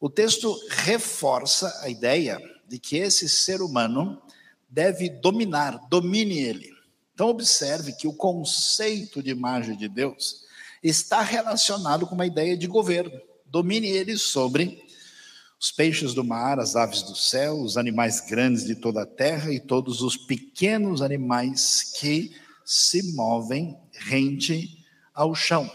O 0.00 0.08
texto 0.08 0.56
reforça 0.68 1.80
a 1.82 1.88
ideia 1.88 2.38
de 2.68 2.78
que 2.78 2.96
esse 2.96 3.28
ser 3.28 3.60
humano 3.60 4.22
deve 4.68 5.08
dominar, 5.08 5.88
domine 5.88 6.38
ele. 6.38 6.70
Então, 7.14 7.28
observe 7.28 7.92
que 7.94 8.06
o 8.06 8.12
conceito 8.12 9.22
de 9.22 9.30
imagem 9.30 9.76
de 9.76 9.88
Deus 9.88 10.44
está 10.82 11.20
relacionado 11.20 12.06
com 12.06 12.14
uma 12.14 12.26
ideia 12.26 12.56
de 12.56 12.68
governo 12.68 13.20
domine 13.50 13.88
ele 13.88 14.16
sobre 14.16 14.82
os 15.60 15.72
peixes 15.72 16.14
do 16.14 16.22
mar, 16.22 16.60
as 16.60 16.76
aves 16.76 17.02
do 17.02 17.16
céu, 17.16 17.60
os 17.60 17.76
animais 17.76 18.20
grandes 18.20 18.64
de 18.64 18.76
toda 18.76 19.02
a 19.02 19.06
terra 19.06 19.52
e 19.52 19.58
todos 19.58 20.02
os 20.02 20.16
pequenos 20.16 21.02
animais 21.02 21.94
que 21.98 22.32
se 22.64 23.14
movem 23.14 23.76
rente 23.92 24.77
ao 25.18 25.34
chão. 25.34 25.68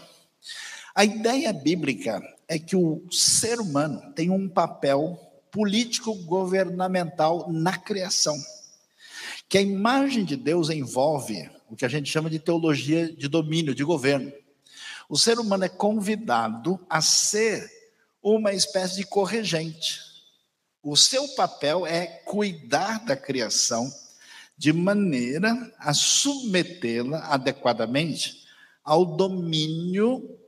A 0.94 1.04
ideia 1.04 1.52
bíblica 1.52 2.22
é 2.48 2.58
que 2.58 2.74
o 2.74 3.04
ser 3.10 3.60
humano 3.60 4.10
tem 4.14 4.30
um 4.30 4.48
papel 4.48 5.20
político-governamental 5.50 7.52
na 7.52 7.76
criação, 7.76 8.34
que 9.46 9.58
a 9.58 9.60
imagem 9.60 10.24
de 10.24 10.34
Deus 10.34 10.70
envolve 10.70 11.50
o 11.68 11.76
que 11.76 11.84
a 11.84 11.88
gente 11.88 12.10
chama 12.10 12.30
de 12.30 12.38
teologia 12.38 13.12
de 13.12 13.28
domínio, 13.28 13.74
de 13.74 13.84
governo. 13.84 14.32
O 15.10 15.18
ser 15.18 15.38
humano 15.38 15.64
é 15.64 15.68
convidado 15.68 16.80
a 16.88 17.02
ser 17.02 17.70
uma 18.22 18.54
espécie 18.54 18.96
de 18.96 19.04
corregente, 19.04 20.00
O 20.86 20.96
seu 20.96 21.26
papel 21.28 21.86
é 21.86 22.06
cuidar 22.06 23.02
da 23.06 23.16
criação 23.16 23.90
de 24.56 24.70
maneira 24.70 25.72
a 25.78 25.94
submetê-la 25.94 27.20
adequadamente 27.28 28.43
ao 28.84 29.04
domínio 29.16 30.38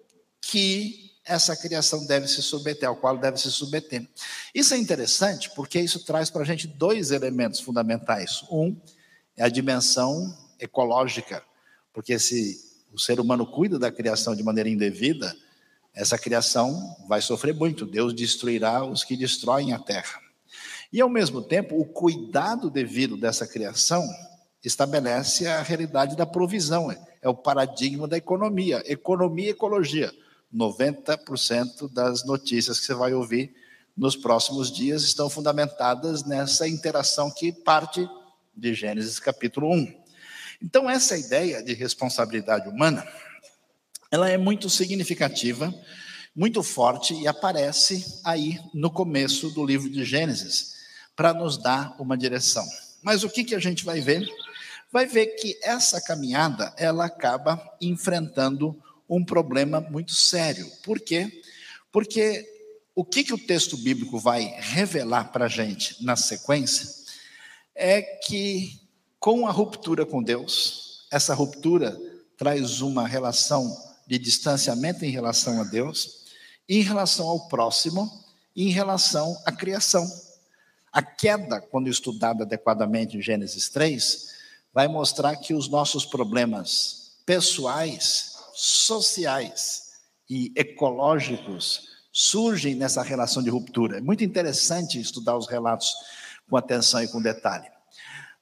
que 0.40 1.06
essa 1.24 1.56
criação 1.56 2.06
deve 2.06 2.28
se 2.28 2.40
submeter, 2.40 2.88
ao 2.88 2.96
qual 2.96 3.18
deve 3.18 3.38
se 3.38 3.50
submeter. 3.50 4.06
Isso 4.54 4.74
é 4.74 4.76
interessante 4.76 5.50
porque 5.56 5.80
isso 5.80 6.04
traz 6.04 6.30
para 6.30 6.42
a 6.42 6.44
gente 6.44 6.68
dois 6.68 7.10
elementos 7.10 7.58
fundamentais. 7.58 8.44
Um 8.50 8.76
é 9.36 9.42
a 9.42 9.48
dimensão 9.48 10.36
ecológica, 10.60 11.42
porque 11.92 12.18
se 12.18 12.60
o 12.92 12.98
ser 12.98 13.18
humano 13.18 13.46
cuida 13.46 13.78
da 13.78 13.90
criação 13.90 14.36
de 14.36 14.42
maneira 14.42 14.68
indevida, 14.68 15.36
essa 15.92 16.18
criação 16.18 16.96
vai 17.08 17.20
sofrer 17.20 17.54
muito. 17.54 17.84
Deus 17.86 18.14
destruirá 18.14 18.84
os 18.84 19.02
que 19.02 19.16
destroem 19.16 19.72
a 19.72 19.78
terra. 19.78 20.20
E, 20.92 21.00
ao 21.00 21.08
mesmo 21.08 21.42
tempo, 21.42 21.78
o 21.78 21.84
cuidado 21.84 22.70
devido 22.70 23.16
dessa 23.16 23.46
criação 23.46 24.06
estabelece 24.66 25.46
a 25.46 25.62
realidade 25.62 26.16
da 26.16 26.26
provisão, 26.26 26.90
é 26.90 27.28
o 27.28 27.34
paradigma 27.34 28.08
da 28.08 28.16
economia. 28.16 28.82
Economia 28.84 29.46
e 29.46 29.50
ecologia. 29.50 30.12
90% 30.52 31.92
das 31.92 32.24
notícias 32.24 32.80
que 32.80 32.86
você 32.86 32.94
vai 32.94 33.14
ouvir 33.14 33.54
nos 33.96 34.16
próximos 34.16 34.70
dias 34.70 35.04
estão 35.04 35.30
fundamentadas 35.30 36.24
nessa 36.24 36.66
interação 36.66 37.30
que 37.30 37.52
parte 37.52 38.08
de 38.56 38.74
Gênesis 38.74 39.20
capítulo 39.20 39.72
1. 39.72 39.94
Então, 40.60 40.90
essa 40.90 41.16
ideia 41.16 41.62
de 41.62 41.72
responsabilidade 41.72 42.68
humana, 42.68 43.06
ela 44.10 44.28
é 44.28 44.36
muito 44.36 44.68
significativa, 44.68 45.72
muito 46.34 46.62
forte 46.62 47.14
e 47.14 47.28
aparece 47.28 48.20
aí 48.24 48.58
no 48.74 48.90
começo 48.90 49.50
do 49.50 49.64
livro 49.64 49.88
de 49.88 50.04
Gênesis 50.04 50.74
para 51.14 51.32
nos 51.32 51.56
dar 51.56 51.94
uma 52.00 52.16
direção. 52.16 52.66
Mas 53.00 53.22
o 53.22 53.30
que, 53.30 53.44
que 53.44 53.54
a 53.54 53.60
gente 53.60 53.84
vai 53.84 54.00
ver? 54.00 54.28
Vai 54.96 55.04
ver 55.04 55.26
que 55.36 55.58
essa 55.62 56.00
caminhada 56.00 56.72
ela 56.74 57.04
acaba 57.04 57.62
enfrentando 57.82 58.82
um 59.06 59.22
problema 59.22 59.78
muito 59.78 60.14
sério. 60.14 60.66
Por 60.82 60.98
quê? 60.98 61.42
Porque 61.92 62.48
o 62.94 63.04
que, 63.04 63.22
que 63.22 63.34
o 63.34 63.38
texto 63.38 63.76
bíblico 63.76 64.18
vai 64.18 64.56
revelar 64.58 65.32
para 65.32 65.44
a 65.44 65.48
gente 65.48 66.02
na 66.02 66.16
sequência 66.16 66.88
é 67.74 68.00
que, 68.00 68.80
com 69.20 69.46
a 69.46 69.50
ruptura 69.50 70.06
com 70.06 70.22
Deus, 70.22 71.06
essa 71.12 71.34
ruptura 71.34 71.94
traz 72.34 72.80
uma 72.80 73.06
relação 73.06 73.76
de 74.06 74.18
distanciamento 74.18 75.04
em 75.04 75.10
relação 75.10 75.60
a 75.60 75.64
Deus, 75.64 76.24
em 76.66 76.80
relação 76.80 77.28
ao 77.28 77.46
próximo, 77.48 78.10
em 78.56 78.70
relação 78.70 79.36
à 79.44 79.52
criação. 79.52 80.10
A 80.90 81.02
queda, 81.02 81.60
quando 81.60 81.90
estudada 81.90 82.44
adequadamente 82.44 83.18
em 83.18 83.20
Gênesis 83.20 83.68
3, 83.68 84.35
vai 84.76 84.88
mostrar 84.88 85.36
que 85.36 85.54
os 85.54 85.70
nossos 85.70 86.04
problemas 86.04 87.16
pessoais, 87.24 88.36
sociais 88.52 89.84
e 90.28 90.52
ecológicos 90.54 91.88
surgem 92.12 92.74
nessa 92.74 93.02
relação 93.02 93.42
de 93.42 93.48
ruptura. 93.48 93.96
É 93.96 94.00
muito 94.02 94.22
interessante 94.22 95.00
estudar 95.00 95.34
os 95.34 95.46
relatos 95.48 95.94
com 96.46 96.58
atenção 96.58 97.02
e 97.02 97.08
com 97.08 97.22
detalhe. 97.22 97.70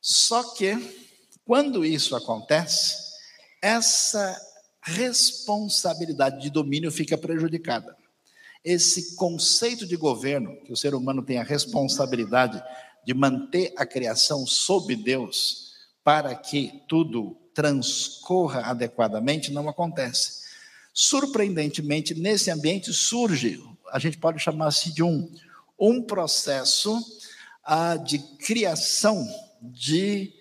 Só 0.00 0.42
que, 0.54 0.76
quando 1.44 1.84
isso 1.84 2.16
acontece, 2.16 2.96
essa 3.62 4.36
responsabilidade 4.82 6.40
de 6.40 6.50
domínio 6.50 6.90
fica 6.90 7.16
prejudicada 7.16 7.96
esse 8.64 9.14
conceito 9.14 9.86
de 9.86 9.94
governo, 9.94 10.56
que 10.64 10.72
o 10.72 10.76
ser 10.76 10.94
humano 10.94 11.22
tem 11.22 11.38
a 11.38 11.44
responsabilidade 11.44 12.60
de 13.06 13.12
manter 13.12 13.72
a 13.76 13.84
criação 13.84 14.46
sob 14.46 14.96
Deus, 14.96 15.73
para 16.04 16.34
que 16.34 16.82
tudo 16.86 17.36
transcorra 17.54 18.60
adequadamente, 18.60 19.50
não 19.50 19.68
acontece. 19.68 20.44
Surpreendentemente, 20.92 22.14
nesse 22.14 22.50
ambiente 22.50 22.92
surge, 22.92 23.60
a 23.90 23.98
gente 23.98 24.18
pode 24.18 24.38
chamar 24.38 24.66
assim 24.66 24.92
de 24.92 25.02
um, 25.02 25.32
um 25.78 26.02
processo 26.02 27.02
ah, 27.64 27.96
de 27.96 28.18
criação 28.18 29.26
de 29.62 30.32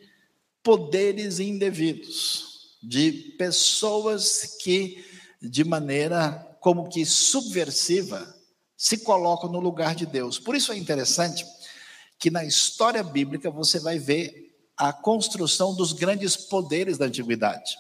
poderes 0.62 1.40
indevidos, 1.40 2.78
de 2.84 3.12
pessoas 3.38 4.58
que, 4.62 5.06
de 5.42 5.64
maneira 5.64 6.58
como 6.60 6.90
que 6.90 7.06
subversiva, 7.06 8.36
se 8.76 8.98
colocam 8.98 9.52
no 9.52 9.60
lugar 9.60 9.96
de 9.96 10.06
Deus. 10.06 10.38
Por 10.38 10.56
isso 10.56 10.72
é 10.72 10.78
interessante 10.78 11.46
que 12.20 12.30
na 12.30 12.44
história 12.44 13.04
bíblica 13.04 13.50
você 13.50 13.80
vai 13.80 13.98
ver 13.98 14.43
a 14.78 14.92
construção 14.92 15.76
dos 15.76 15.94
grandes 15.94 16.36
poderes 16.36 16.98
da 16.98 17.06
antiguidade, 17.06 17.76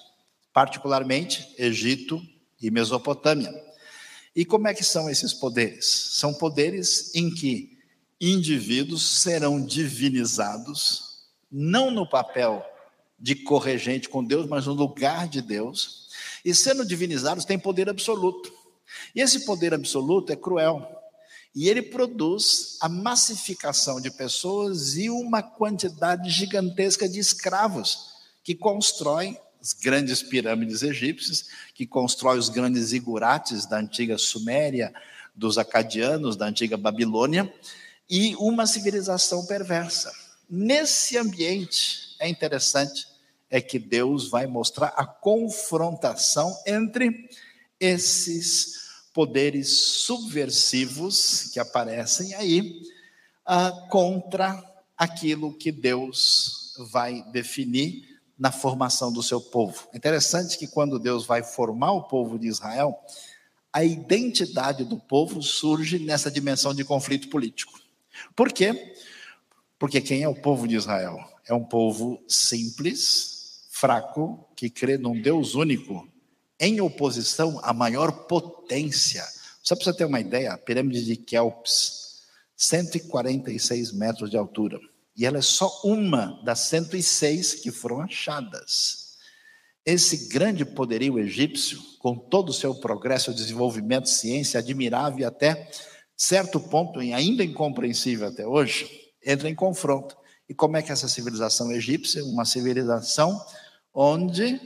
particularmente 0.53 1.53
Egito 1.57 2.21
e 2.61 2.69
Mesopotâmia. 2.69 3.53
E 4.35 4.45
como 4.45 4.67
é 4.67 4.73
que 4.73 4.83
são 4.83 5.09
esses 5.09 5.33
poderes? 5.33 5.85
São 5.85 6.33
poderes 6.33 7.13
em 7.13 7.33
que 7.33 7.77
indivíduos 8.19 9.03
serão 9.21 9.63
divinizados, 9.63 11.27
não 11.51 11.91
no 11.91 12.07
papel 12.07 12.65
de 13.19 13.35
corregente 13.35 14.09
com 14.09 14.23
Deus, 14.23 14.47
mas 14.47 14.65
no 14.65 14.73
lugar 14.73 15.27
de 15.27 15.41
Deus, 15.41 16.09
e 16.43 16.53
sendo 16.53 16.85
divinizados 16.85 17.45
têm 17.45 17.59
poder 17.59 17.89
absoluto. 17.89 18.51
E 19.15 19.21
esse 19.21 19.45
poder 19.45 19.73
absoluto 19.73 20.31
é 20.31 20.35
cruel. 20.35 21.02
E 21.55 21.69
ele 21.69 21.81
produz 21.81 22.77
a 22.81 22.89
massificação 22.89 24.01
de 24.01 24.09
pessoas 24.09 24.95
e 24.95 25.09
uma 25.09 25.43
quantidade 25.43 26.29
gigantesca 26.29 27.07
de 27.07 27.19
escravos 27.19 28.13
que 28.43 28.55
constroem 28.55 29.37
as 29.61 29.71
grandes 29.71 30.21
pirâmides 30.21 30.81
egípcias, 30.81 31.45
que 31.73 31.85
constroem 31.85 32.39
os 32.39 32.49
grandes 32.49 32.91
igurates 32.91 33.65
da 33.65 33.77
antiga 33.77 34.17
Suméria, 34.17 34.93
dos 35.33 35.57
acadianos, 35.57 36.35
da 36.35 36.47
antiga 36.47 36.75
Babilônia, 36.75 37.51
e 38.09 38.35
uma 38.35 38.67
civilização 38.67 39.45
perversa. 39.45 40.11
Nesse 40.49 41.17
ambiente, 41.17 42.15
é 42.19 42.27
interessante, 42.27 43.07
é 43.49 43.61
que 43.61 43.79
Deus 43.79 44.29
vai 44.29 44.47
mostrar 44.47 44.87
a 44.97 45.05
confrontação 45.05 46.55
entre 46.65 47.29
esses 47.79 48.82
poderes 49.13 49.69
subversivos 49.77 51.49
que 51.53 51.59
aparecem 51.59 52.33
aí 52.33 52.81
uh, 53.47 53.87
contra 53.89 54.63
aquilo 54.97 55.53
que 55.53 55.71
Deus 55.71 56.75
vai 56.91 57.23
definir 57.31 58.19
na 58.37 58.51
formação 58.51 59.13
do 59.13 59.21
seu 59.21 59.39
povo. 59.39 59.87
É 59.93 59.97
interessante 59.97 60.57
que 60.57 60.67
quando 60.67 60.99
Deus 60.99 61.25
vai 61.25 61.43
formar 61.43 61.91
o 61.91 62.03
povo 62.03 62.39
de 62.39 62.47
Israel, 62.47 62.99
a 63.71 63.83
identidade 63.83 64.83
do 64.83 64.97
povo 64.97 65.41
surge 65.41 65.99
nessa 65.99 66.31
dimensão 66.31 66.73
de 66.73 66.83
conflito 66.83 67.29
político. 67.29 67.79
Por 68.35 68.51
quê? 68.51 68.95
Porque 69.77 70.01
quem 70.01 70.23
é 70.23 70.27
o 70.27 70.35
povo 70.35 70.67
de 70.67 70.75
Israel? 70.75 71.19
É 71.47 71.53
um 71.53 71.63
povo 71.63 72.23
simples, 72.27 73.65
fraco, 73.69 74.47
que 74.55 74.69
crê 74.69 74.97
num 74.97 75.19
Deus 75.19 75.55
único, 75.55 76.07
em 76.59 76.81
oposição 76.81 77.59
à 77.63 77.73
maior 77.73 78.25
potência. 78.27 79.23
Só 79.61 79.75
para 79.75 79.85
você 79.85 79.93
ter 79.93 80.05
uma 80.05 80.19
ideia, 80.19 80.53
a 80.53 80.57
pirâmide 80.57 81.05
de 81.05 81.15
Kelps, 81.15 82.21
146 82.55 83.91
metros 83.93 84.29
de 84.29 84.37
altura. 84.37 84.79
E 85.15 85.25
ela 85.25 85.37
é 85.37 85.41
só 85.41 85.81
uma 85.83 86.41
das 86.43 86.59
106 86.59 87.55
que 87.55 87.71
foram 87.71 88.01
achadas. 88.01 89.17
Esse 89.85 90.29
grande 90.29 90.65
poderio 90.65 91.19
egípcio, 91.19 91.79
com 91.99 92.15
todo 92.15 92.49
o 92.49 92.53
seu 92.53 92.73
progresso, 92.75 93.33
desenvolvimento, 93.33 94.07
ciência 94.07 94.59
admirável 94.59 95.19
e 95.19 95.25
até 95.25 95.69
certo 96.15 96.59
ponto, 96.59 96.99
ainda 96.99 97.43
incompreensível 97.43 98.27
até 98.27 98.47
hoje, 98.47 98.89
entra 99.25 99.49
em 99.49 99.55
confronto. 99.55 100.15
E 100.47 100.53
como 100.53 100.77
é 100.77 100.81
que 100.81 100.91
essa 100.91 101.07
civilização 101.07 101.71
egípcia, 101.71 102.23
uma 102.23 102.45
civilização 102.45 103.39
onde 103.93 104.59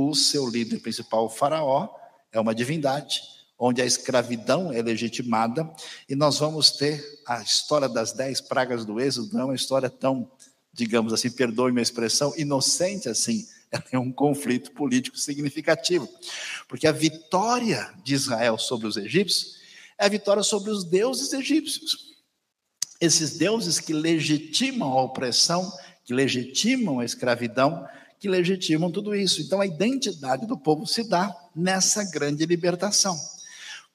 o 0.00 0.14
seu 0.14 0.48
líder 0.48 0.78
principal, 0.78 1.24
o 1.24 1.28
faraó, 1.28 1.88
é 2.30 2.38
uma 2.38 2.54
divindade, 2.54 3.20
onde 3.58 3.82
a 3.82 3.84
escravidão 3.84 4.72
é 4.72 4.80
legitimada, 4.80 5.68
e 6.08 6.14
nós 6.14 6.38
vamos 6.38 6.70
ter 6.70 7.04
a 7.26 7.42
história 7.42 7.88
das 7.88 8.12
dez 8.12 8.40
pragas 8.40 8.84
do 8.84 9.00
êxodo, 9.00 9.34
não 9.34 9.40
é 9.40 9.44
uma 9.46 9.54
história 9.56 9.90
tão, 9.90 10.30
digamos 10.72 11.12
assim, 11.12 11.28
perdoe-me 11.28 11.80
a 11.80 11.82
expressão, 11.82 12.32
inocente 12.36 13.08
assim, 13.08 13.44
ela 13.72 13.82
é 13.90 13.98
um 13.98 14.12
conflito 14.12 14.70
político 14.70 15.18
significativo, 15.18 16.08
porque 16.68 16.86
a 16.86 16.92
vitória 16.92 17.92
de 18.04 18.14
Israel 18.14 18.56
sobre 18.56 18.86
os 18.86 18.96
egípcios 18.96 19.56
é 19.98 20.06
a 20.06 20.08
vitória 20.08 20.44
sobre 20.44 20.70
os 20.70 20.84
deuses 20.84 21.32
egípcios. 21.32 22.16
Esses 23.00 23.36
deuses 23.36 23.80
que 23.80 23.92
legitimam 23.92 24.92
a 24.92 25.02
opressão, 25.02 25.72
que 26.04 26.14
legitimam 26.14 27.00
a 27.00 27.04
escravidão, 27.04 27.84
que 28.18 28.28
legitimam 28.28 28.90
tudo 28.90 29.14
isso. 29.14 29.40
Então, 29.40 29.60
a 29.60 29.66
identidade 29.66 30.46
do 30.46 30.58
povo 30.58 30.86
se 30.86 31.08
dá 31.08 31.34
nessa 31.54 32.04
grande 32.04 32.44
libertação. 32.46 33.16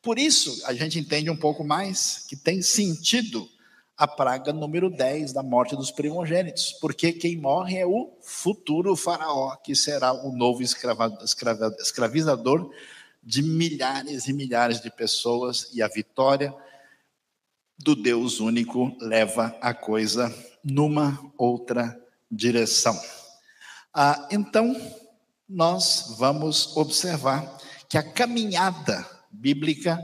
Por 0.02 0.20
isso, 0.20 0.62
a 0.66 0.74
gente 0.74 1.00
entende 1.00 1.30
um 1.30 1.36
pouco 1.36 1.64
mais 1.64 2.26
que 2.28 2.36
tem 2.36 2.62
sentido 2.62 3.50
a 3.96 4.08
praga 4.08 4.52
número 4.52 4.90
10 4.90 5.34
da 5.34 5.44
morte 5.44 5.76
dos 5.76 5.92
primogênitos, 5.92 6.74
porque 6.82 7.14
quem 7.14 7.38
morre 7.38 7.78
é 7.78 7.86
o 7.86 8.12
futuro 8.22 8.96
faraó, 8.96 9.56
que 9.58 9.76
será 9.76 10.12
o 10.12 10.36
novo 10.36 10.64
escravizador 10.64 12.72
de 13.22 13.44
milhares 13.44 14.28
e 14.28 14.34
milhares 14.34 14.82
de 14.82 14.90
pessoas, 14.90 15.70
e 15.74 15.82
a 15.82 15.88
vitória 15.88 16.54
do 17.78 17.96
Deus 17.96 18.40
único 18.40 18.96
leva 19.00 19.56
a 19.62 19.74
coisa 19.74 20.34
numa 20.64 21.20
outra 21.38 21.98
direção. 22.30 23.00
Ah, 23.94 24.28
então, 24.32 24.76
nós 25.48 26.16
vamos 26.18 26.76
observar 26.76 27.58
que 27.88 27.98
a 27.98 28.04
caminhada 28.04 29.08
bíblica 29.32 30.00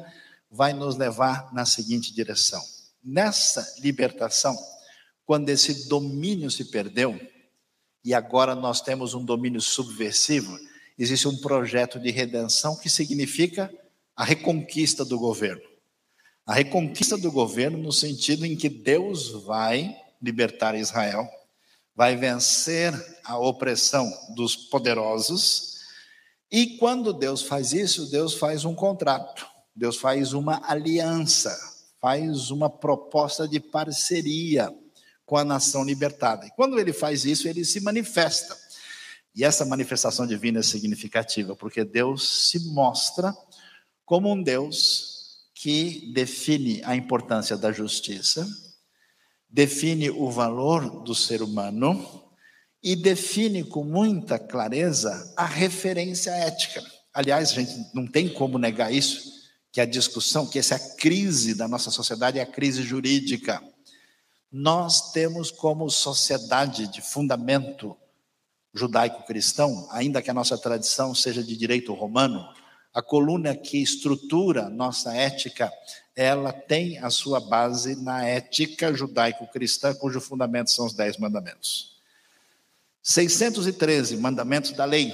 vai 0.51 0.73
nos 0.73 0.95
levar 0.95 1.53
na 1.53 1.65
seguinte 1.65 2.13
direção 2.13 2.61
nessa 3.03 3.75
libertação, 3.79 4.57
quando 5.25 5.49
esse 5.49 5.87
domínio 5.87 6.49
se 6.49 6.65
perdeu, 6.65 7.19
e 8.03 8.13
agora 8.13 8.55
nós 8.55 8.81
temos 8.81 9.13
um 9.13 9.23
domínio 9.23 9.61
subversivo, 9.61 10.57
existe 10.97 11.27
um 11.27 11.37
projeto 11.37 11.99
de 11.99 12.11
redenção 12.11 12.75
que 12.77 12.89
significa 12.89 13.73
a 14.15 14.23
reconquista 14.23 15.05
do 15.05 15.19
governo. 15.19 15.61
A 16.45 16.53
reconquista 16.53 17.17
do 17.17 17.31
governo 17.31 17.77
no 17.77 17.91
sentido 17.91 18.45
em 18.45 18.55
que 18.55 18.69
Deus 18.69 19.29
vai 19.43 19.95
libertar 20.21 20.75
Israel, 20.75 21.29
vai 21.99 22.15
vencer 22.15 22.93
a 23.25 23.37
opressão 23.37 24.09
dos 24.33 24.55
poderosos, 24.55 25.81
e 26.49 26.77
quando 26.77 27.11
Deus 27.11 27.41
faz 27.41 27.73
isso, 27.73 28.09
Deus 28.09 28.33
faz 28.33 28.63
um 28.63 28.73
contrato, 28.73 29.45
Deus 29.75 29.97
faz 29.97 30.31
uma 30.31 30.61
aliança 30.63 31.77
faz 31.99 32.49
uma 32.49 32.69
proposta 32.69 33.47
de 33.47 33.59
parceria 33.59 34.73
com 35.25 35.37
a 35.37 35.43
nação 35.43 35.83
libertada. 35.83 36.45
E 36.45 36.51
quando 36.51 36.79
ele 36.79 36.93
faz 36.93 37.25
isso, 37.25 37.47
ele 37.47 37.65
se 37.65 37.81
manifesta. 37.81 38.57
E 39.35 39.43
essa 39.43 39.65
manifestação 39.65 40.25
divina 40.25 40.59
é 40.59 40.63
significativa, 40.63 41.55
porque 41.55 41.83
Deus 41.83 42.49
se 42.49 42.71
mostra 42.71 43.35
como 44.05 44.31
um 44.31 44.41
Deus 44.41 45.49
que 45.53 46.11
define 46.13 46.81
a 46.83 46.95
importância 46.95 47.57
da 47.57 47.71
justiça, 47.71 48.47
define 49.49 50.09
o 50.09 50.29
valor 50.29 51.03
do 51.03 51.15
ser 51.15 51.41
humano 51.41 52.23
e 52.83 52.95
define 52.95 53.63
com 53.63 53.83
muita 53.83 54.37
clareza 54.37 55.33
a 55.35 55.45
referência 55.45 56.31
ética. 56.31 56.83
Aliás, 57.13 57.51
a 57.51 57.55
gente 57.55 57.73
não 57.93 58.07
tem 58.07 58.29
como 58.29 58.57
negar 58.57 58.93
isso 58.93 59.39
que 59.71 59.81
a 59.81 59.85
discussão, 59.85 60.47
que 60.47 60.59
essa 60.59 60.75
é 60.75 60.95
crise 60.95 61.55
da 61.55 61.67
nossa 61.67 61.91
sociedade 61.91 62.39
é 62.39 62.41
a 62.41 62.45
crise 62.45 62.83
jurídica. 62.83 63.61
Nós 64.51 65.11
temos 65.11 65.51
como 65.51 65.89
sociedade 65.89 66.87
de 66.87 67.01
fundamento 67.01 67.95
judaico-cristão, 68.73 69.87
ainda 69.91 70.21
que 70.21 70.29
a 70.29 70.33
nossa 70.33 70.57
tradição 70.57 71.13
seja 71.13 71.43
de 71.43 71.55
direito 71.55 71.93
romano, 71.93 72.47
a 72.93 73.01
coluna 73.01 73.55
que 73.55 73.81
estrutura 73.81 74.69
nossa 74.69 75.15
ética, 75.15 75.71
ela 76.15 76.51
tem 76.51 76.97
a 76.97 77.09
sua 77.09 77.39
base 77.39 77.95
na 77.95 78.25
ética 78.25 78.93
judaico-cristã, 78.93 79.93
cujo 79.93 80.19
fundamento 80.19 80.71
são 80.71 80.85
os 80.85 80.93
dez 80.93 81.17
mandamentos. 81.17 81.97
613 83.01 84.17
mandamentos 84.17 84.71
da 84.71 84.85
lei, 84.85 85.13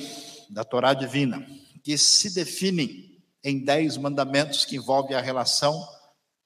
da 0.49 0.63
Torá 0.63 0.93
divina, 0.93 1.45
que 1.83 1.97
se 1.97 2.33
definem 2.33 3.19
em 3.43 3.63
dez 3.63 3.97
mandamentos 3.97 4.65
que 4.65 4.77
envolvem 4.77 5.15
a 5.15 5.21
relação 5.21 5.87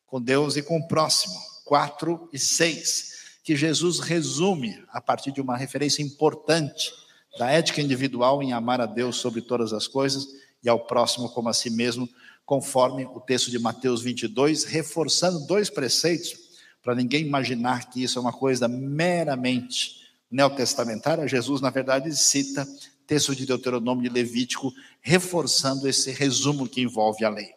com 0.05 0.21
Deus 0.21 0.57
e 0.57 0.63
com 0.63 0.77
o 0.77 0.87
próximo, 0.87 1.35
quatro 1.63 2.27
e 2.33 2.39
seis, 2.39 3.37
que 3.43 3.55
Jesus 3.55 3.99
resume 3.99 4.83
a 4.89 4.99
partir 4.99 5.31
de 5.31 5.39
uma 5.39 5.55
referência 5.55 6.01
importante 6.01 6.91
da 7.37 7.49
ética 7.49 7.81
individual 7.81 8.43
em 8.43 8.51
amar 8.51 8.81
a 8.81 8.85
Deus 8.85 9.17
sobre 9.17 9.41
todas 9.41 9.71
as 9.71 9.87
coisas 9.87 10.27
e 10.63 10.69
ao 10.69 10.85
próximo 10.85 11.29
como 11.29 11.49
a 11.49 11.53
si 11.53 11.69
mesmo, 11.69 12.09
conforme 12.45 13.05
o 13.05 13.19
texto 13.19 13.51
de 13.51 13.59
Mateus 13.59 14.01
22, 14.01 14.63
reforçando 14.63 15.45
dois 15.45 15.69
preceitos, 15.69 16.49
para 16.81 16.95
ninguém 16.95 17.25
imaginar 17.25 17.89
que 17.89 18.01
isso 18.01 18.17
é 18.17 18.21
uma 18.21 18.33
coisa 18.33 18.67
meramente 18.67 20.07
neotestamentária. 20.31 21.27
Jesus, 21.27 21.61
na 21.61 21.69
verdade, 21.69 22.15
cita 22.15 22.67
texto 23.09 23.35
de 23.35 23.43
Deuteronômio 23.43 24.05
e 24.05 24.09
Levítico, 24.09 24.71
reforçando 25.01 25.87
esse 25.89 26.11
resumo 26.11 26.69
que 26.69 26.81
envolve 26.81 27.25
a 27.25 27.29
lei. 27.29 27.49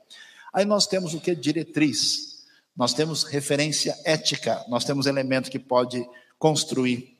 Aí 0.50 0.64
nós 0.64 0.86
temos 0.86 1.12
o 1.12 1.20
que? 1.20 1.34
Diretriz. 1.34 2.46
Nós 2.74 2.94
temos 2.94 3.22
referência 3.22 3.94
ética, 4.06 4.64
nós 4.68 4.82
temos 4.82 5.04
elemento 5.04 5.50
que 5.50 5.58
pode 5.58 6.08
construir 6.38 7.18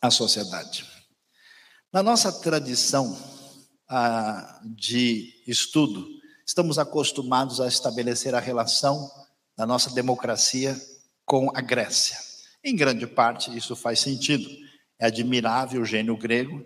a 0.00 0.12
sociedade. 0.12 0.86
Na 1.92 2.04
nossa 2.04 2.32
tradição 2.32 3.18
de 4.64 5.42
estudo, 5.46 6.06
estamos 6.46 6.78
acostumados 6.78 7.60
a 7.60 7.66
estabelecer 7.66 8.34
a 8.34 8.40
relação 8.40 9.10
da 9.56 9.66
nossa 9.66 9.90
democracia 9.90 10.76
com 11.24 11.50
a 11.54 11.60
Grécia. 11.60 12.16
Em 12.62 12.74
grande 12.74 13.06
parte, 13.06 13.56
isso 13.56 13.76
faz 13.76 14.00
sentido. 14.00 14.48
É 14.98 15.06
admirável 15.06 15.82
o 15.82 15.84
gênio 15.84 16.16
grego, 16.16 16.64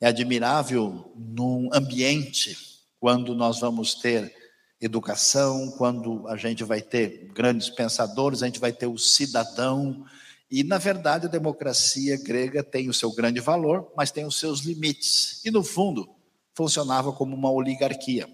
é 0.00 0.06
admirável 0.06 1.12
num 1.16 1.68
ambiente 1.72 2.56
quando 3.00 3.34
nós 3.34 3.60
vamos 3.60 3.94
ter 3.94 4.32
educação, 4.80 5.70
quando 5.78 6.26
a 6.28 6.36
gente 6.36 6.64
vai 6.64 6.80
ter 6.80 7.28
grandes 7.32 7.70
pensadores, 7.70 8.42
a 8.42 8.46
gente 8.46 8.60
vai 8.60 8.72
ter 8.72 8.86
o 8.86 8.98
cidadão. 8.98 10.04
E, 10.50 10.62
na 10.62 10.76
verdade, 10.76 11.26
a 11.26 11.30
democracia 11.30 12.16
grega 12.16 12.62
tem 12.62 12.88
o 12.88 12.94
seu 12.94 13.12
grande 13.12 13.40
valor, 13.40 13.92
mas 13.96 14.10
tem 14.10 14.24
os 14.24 14.38
seus 14.38 14.60
limites. 14.60 15.44
E, 15.44 15.50
no 15.50 15.62
fundo, 15.62 16.08
funcionava 16.54 17.12
como 17.12 17.34
uma 17.34 17.50
oligarquia 17.50 18.28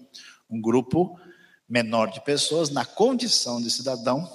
um 0.49 0.59
grupo 0.59 1.19
menor 1.67 2.11
de 2.11 2.19
pessoas 2.21 2.69
na 2.69 2.83
condição 2.83 3.61
de 3.61 3.69
cidadão 3.69 4.27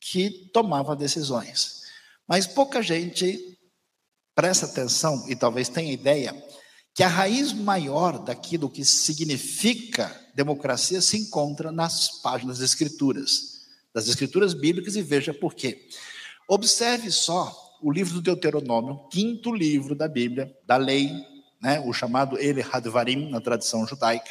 que 0.00 0.50
tomava 0.52 0.96
decisões. 0.96 1.82
Mas 2.26 2.46
pouca 2.46 2.82
gente 2.82 3.58
presta 4.34 4.66
atenção 4.66 5.28
e 5.28 5.36
talvez 5.36 5.68
tenha 5.68 5.92
ideia 5.92 6.34
que 6.94 7.02
a 7.02 7.08
raiz 7.08 7.52
maior 7.52 8.18
daquilo 8.18 8.70
que 8.70 8.84
significa 8.84 10.14
democracia 10.34 11.00
se 11.00 11.18
encontra 11.18 11.70
nas 11.70 12.20
páginas 12.22 12.58
das 12.58 12.70
Escrituras, 12.70 13.66
das 13.94 14.08
Escrituras 14.08 14.54
bíblicas, 14.54 14.96
e 14.96 15.02
veja 15.02 15.34
por 15.34 15.54
quê. 15.54 15.88
Observe 16.48 17.10
só 17.10 17.76
o 17.82 17.92
livro 17.92 18.14
do 18.14 18.22
Deuteronômio, 18.22 19.06
quinto 19.10 19.54
livro 19.54 19.94
da 19.94 20.08
Bíblia, 20.08 20.52
da 20.66 20.76
lei, 20.76 21.10
né, 21.60 21.80
o 21.80 21.92
chamado 21.92 22.38
Ele 22.38 22.62
Hadvarim, 22.62 23.30
na 23.30 23.40
tradição 23.40 23.86
judaica, 23.86 24.30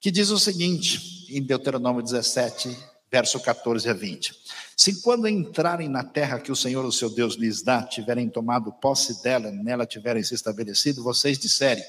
que 0.00 0.10
diz 0.10 0.30
o 0.30 0.38
seguinte, 0.38 1.26
em 1.30 1.42
Deuteronômio 1.42 2.02
17, 2.02 2.76
verso 3.10 3.38
14 3.40 3.88
a 3.88 3.92
20. 3.92 4.34
Se 4.76 5.02
quando 5.02 5.28
entrarem 5.28 5.88
na 5.88 6.02
terra 6.02 6.40
que 6.40 6.50
o 6.50 6.56
Senhor, 6.56 6.84
o 6.84 6.90
seu 6.90 7.10
Deus, 7.10 7.36
lhes 7.36 7.62
dá, 7.62 7.82
tiverem 7.82 8.28
tomado 8.28 8.72
posse 8.72 9.22
dela, 9.22 9.50
nela 9.52 9.86
tiverem 9.86 10.22
se 10.24 10.34
estabelecido, 10.34 11.02
vocês 11.02 11.38
disserem: 11.38 11.84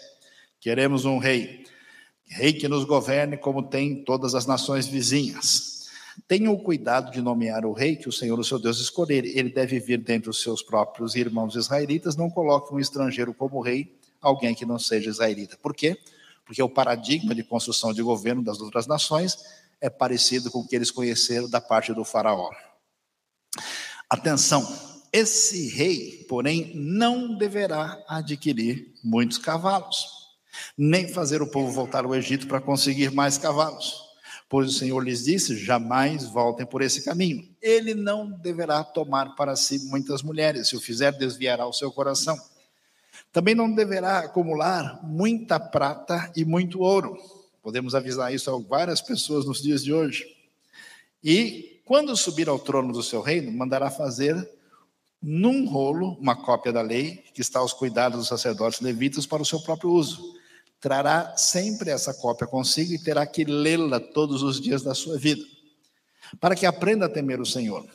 Queremos 0.60 1.06
um 1.06 1.18
rei, 1.18 1.64
rei 2.28 2.54
que 2.54 2.68
nos 2.68 2.84
governe 2.84 3.38
como 3.38 3.64
tem 3.64 4.04
todas 4.04 4.36
as 4.36 4.46
nações 4.46 4.86
vizinhas. 4.86 5.74
Tenham 6.28 6.54
o 6.54 6.62
cuidado 6.62 7.12
de 7.12 7.22
nomear 7.22 7.66
o 7.66 7.74
rei 7.74 7.96
que 7.96 8.08
o 8.08 8.12
Senhor, 8.12 8.38
o 8.38 8.44
seu 8.44 8.60
Deus, 8.60 8.80
escolher. 8.80 9.26
Ele 9.26 9.50
deve 9.50 9.80
vir 9.80 9.98
dentre 9.98 10.30
os 10.30 10.42
seus 10.42 10.62
próprios 10.62 11.16
irmãos 11.16 11.56
israelitas. 11.56 12.16
Não 12.16 12.30
coloque 12.30 12.74
um 12.74 12.80
estrangeiro 12.80 13.34
como 13.34 13.62
rei, 13.62 13.98
alguém 14.24 14.56
que 14.56 14.66
não 14.66 14.80
seja 14.80 15.10
israelita. 15.10 15.58
Por 15.62 15.76
quê? 15.76 15.98
Porque 16.46 16.64
o 16.64 16.70
paradigma 16.70 17.36
de 17.36 17.44
construção 17.44 17.94
de 17.94 18.02
governo 18.02 18.44
das 18.44 18.60
outras 18.60 18.88
nações 18.88 19.38
é 19.80 19.90
parecido 19.90 20.50
com 20.50 20.60
o 20.60 20.68
que 20.68 20.76
eles 20.76 20.90
conheceram 20.90 21.50
da 21.50 21.60
parte 21.60 21.94
do 21.94 22.06
Faraó. 22.06 22.50
Atenção, 24.10 24.66
esse 25.12 25.68
rei, 25.70 26.26
porém, 26.30 26.72
não 26.74 27.38
deverá 27.38 28.04
adquirir 28.08 28.94
muitos 29.04 29.38
cavalos, 29.38 30.08
nem 30.78 31.08
fazer 31.08 31.42
o 31.42 31.52
povo 31.52 31.72
voltar 31.72 32.06
ao 32.06 32.16
Egito 32.16 32.48
para 32.48 32.62
conseguir 32.62 33.12
mais 33.12 33.38
cavalos. 33.38 34.02
Pois 34.48 34.70
o 34.70 34.72
Senhor 34.72 35.00
lhes 35.00 35.24
disse: 35.24 35.58
jamais 35.58 36.26
voltem 36.26 36.66
por 36.66 36.82
esse 36.82 37.04
caminho. 37.04 37.44
Ele 37.62 37.94
não 37.94 38.30
deverá 38.30 38.84
tomar 38.84 39.36
para 39.36 39.56
si 39.56 39.80
muitas 39.88 40.22
mulheres, 40.22 40.70
se 40.70 40.76
o 40.76 40.80
fizer, 40.80 41.12
desviará 41.12 41.66
o 41.66 41.74
seu 41.74 41.92
coração. 41.92 42.38
Também 43.34 43.54
não 43.54 43.74
deverá 43.74 44.20
acumular 44.20 45.02
muita 45.04 45.60
prata 45.60 46.32
e 46.36 46.46
muito 46.46 46.80
ouro 46.80 47.18
Podemos 47.64 47.96
avisar 47.96 48.34
isso 48.34 48.52
a 48.52 48.60
várias 48.60 49.00
pessoas 49.00 49.46
nos 49.46 49.62
dias 49.62 49.82
de 49.82 49.94
hoje. 49.94 50.26
E 51.24 51.82
quando 51.86 52.16
subir 52.18 52.50
ao 52.50 52.60
trono 52.60 52.92
do 52.92 53.02
seu 53.02 53.22
reino, 53.22 53.50
mandará 53.54 53.90
fazer 53.90 54.36
num 55.22 55.66
rolo 55.66 56.18
uma 56.20 56.36
cópia 56.36 56.74
da 56.74 56.82
lei 56.82 57.24
que 57.34 57.40
está 57.40 57.60
aos 57.60 57.72
cuidados 57.72 58.20
dos 58.20 58.28
sacerdotes 58.28 58.82
levitas 58.82 59.26
para 59.26 59.42
o 59.42 59.46
seu 59.46 59.62
próprio 59.62 59.92
uso. 59.92 60.22
Trará 60.82 61.38
sempre 61.38 61.90
essa 61.90 62.14
cópia 62.14 62.46
consigo 62.46 62.92
e 62.92 63.00
terá 63.00 63.26
que 63.26 63.46
lê-la 63.46 64.02
todos 64.02 64.44
os 64.44 64.60
dias 64.60 64.84
da 64.84 64.94
sua 64.94 65.18
vida, 65.18 65.46
para 66.42 66.58
que 66.58 66.66
aprenda 66.66 67.06
a 67.06 67.10
temer 67.10 67.40
o 67.40 67.46
Senhor. 67.46 67.88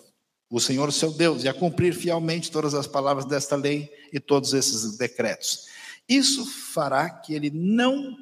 O 0.51 0.59
Senhor 0.59 0.92
seu 0.92 1.12
Deus 1.12 1.44
e 1.44 1.49
a 1.49 1.55
cumprir 1.55 1.94
fielmente 1.94 2.51
todas 2.51 2.74
as 2.74 2.86
palavras 2.86 3.24
desta 3.24 3.55
lei 3.55 3.92
e 4.12 4.18
todos 4.18 4.55
esses 4.55 4.96
decretos. 4.96 5.66
Isso 6.09 6.46
fará 6.46 7.11
que 7.11 7.34
ele 7.34 7.51
não 7.51 8.16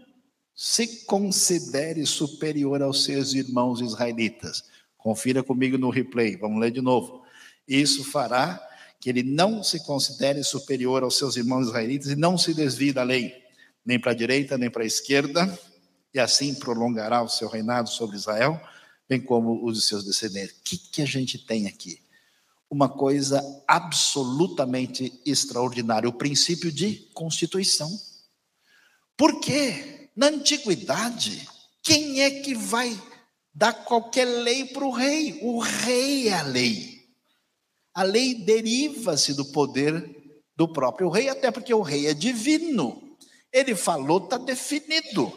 se 0.55 1.05
considere 1.05 2.05
superior 2.05 2.83
aos 2.83 3.05
seus 3.05 3.35
irmãos 3.35 3.81
israelitas. 3.81 4.65
Confira 4.97 5.43
comigo 5.43 5.79
no 5.79 5.91
replay, 5.91 6.37
vamos 6.37 6.61
ler 6.61 6.73
de 6.73 6.81
novo. 6.81 7.23
Isso 7.69 8.03
fará 8.03 8.61
que 8.99 9.11
ele 9.11 9.23
não 9.23 9.63
se 9.63 9.85
considere 9.85 10.43
superior 10.43 11.03
aos 11.03 11.17
seus 11.17 11.37
irmãos 11.37 11.69
israelitas 11.69 12.11
e 12.11 12.17
não 12.17 12.37
se 12.37 12.55
desvie 12.55 12.93
da 12.93 13.03
lei, 13.03 13.35
nem 13.85 14.01
para 14.01 14.13
a 14.13 14.15
direita, 14.15 14.59
nem 14.59 14.71
para 14.71 14.83
a 14.83 14.87
esquerda, 14.87 15.59
e 16.13 16.19
assim 16.19 16.55
prolongará 16.55 17.23
o 17.23 17.29
seu 17.29 17.49
reinado 17.49 17.91
sobre 17.91 18.17
Israel, 18.17 18.61
bem 19.09 19.21
como 19.21 19.65
os 19.65 19.77
de 19.77 19.87
seus 19.87 20.03
descendentes. 20.05 20.57
O 20.57 20.63
que, 20.65 20.79
que 20.79 21.03
a 21.03 21.07
gente 21.07 21.39
tem 21.39 21.67
aqui? 21.67 22.01
Uma 22.71 22.89
coisa 22.89 23.43
absolutamente 23.67 25.21
extraordinária, 25.25 26.09
o 26.09 26.13
princípio 26.13 26.73
de 26.73 27.09
constituição. 27.15 27.89
Por 29.17 29.41
quê? 29.41 30.11
Na 30.17 30.27
antiguidade, 30.29 31.49
quem 31.83 32.21
é 32.23 32.43
que 32.43 32.55
vai 32.55 33.01
dar 33.55 33.73
qualquer 33.73 34.25
lei 34.25 34.65
para 34.65 34.85
o 34.85 34.91
rei? 34.91 35.39
O 35.43 35.59
rei 35.61 36.29
é 36.29 36.35
a 36.35 36.43
lei. 36.43 36.97
A 37.95 38.03
lei 38.03 38.35
deriva-se 38.35 39.33
do 39.33 39.45
poder 39.47 40.15
do 40.57 40.67
próprio 40.67 41.09
rei, 41.09 41.29
até 41.29 41.51
porque 41.51 41.73
o 41.73 41.83
rei 41.83 42.07
é 42.07 42.15
divino. 42.15 43.17
Ele 43.53 43.75
falou, 43.75 44.25
está 44.25 44.37
definido. 44.37 45.33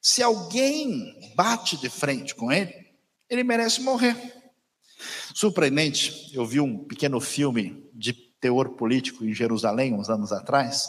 Se 0.00 0.22
alguém 0.22 1.34
bate 1.34 1.76
de 1.76 1.90
frente 1.90 2.34
com 2.34 2.50
ele, 2.50 2.72
ele 3.28 3.44
merece 3.44 3.82
morrer. 3.82 4.39
Surpreendente, 5.34 6.30
eu 6.32 6.44
vi 6.44 6.60
um 6.60 6.84
pequeno 6.84 7.20
filme 7.20 7.88
de 7.94 8.12
teor 8.12 8.70
político 8.70 9.24
em 9.24 9.34
Jerusalém, 9.34 9.94
uns 9.94 10.08
anos 10.08 10.32
atrás, 10.32 10.88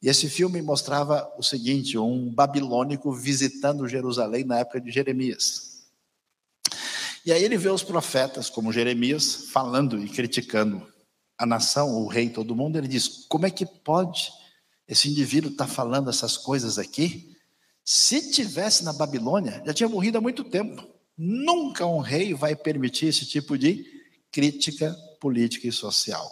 e 0.00 0.08
esse 0.08 0.28
filme 0.28 0.62
mostrava 0.62 1.30
o 1.36 1.42
seguinte: 1.42 1.98
um 1.98 2.32
babilônico 2.32 3.12
visitando 3.12 3.88
Jerusalém 3.88 4.44
na 4.44 4.60
época 4.60 4.80
de 4.80 4.90
Jeremias. 4.90 5.68
E 7.26 7.32
aí 7.32 7.42
ele 7.42 7.58
vê 7.58 7.68
os 7.68 7.82
profetas, 7.82 8.48
como 8.48 8.72
Jeremias, 8.72 9.48
falando 9.50 10.02
e 10.02 10.08
criticando 10.08 10.86
a 11.36 11.44
nação, 11.44 11.94
o 11.96 12.06
rei, 12.06 12.30
todo 12.30 12.54
mundo. 12.54 12.78
Ele 12.78 12.88
diz: 12.88 13.26
como 13.28 13.46
é 13.46 13.50
que 13.50 13.66
pode 13.66 14.30
esse 14.86 15.10
indivíduo 15.10 15.50
estar 15.50 15.66
tá 15.66 15.70
falando 15.70 16.08
essas 16.08 16.36
coisas 16.36 16.78
aqui? 16.78 17.36
Se 17.84 18.30
tivesse 18.30 18.84
na 18.84 18.92
Babilônia, 18.92 19.62
já 19.66 19.74
tinha 19.74 19.88
morrido 19.88 20.18
há 20.18 20.20
muito 20.20 20.44
tempo. 20.44 20.86
Nunca 21.18 21.84
um 21.84 21.98
rei 21.98 22.32
vai 22.32 22.54
permitir 22.54 23.06
esse 23.06 23.26
tipo 23.26 23.58
de 23.58 23.84
crítica 24.30 24.96
política 25.20 25.66
e 25.66 25.72
social. 25.72 26.30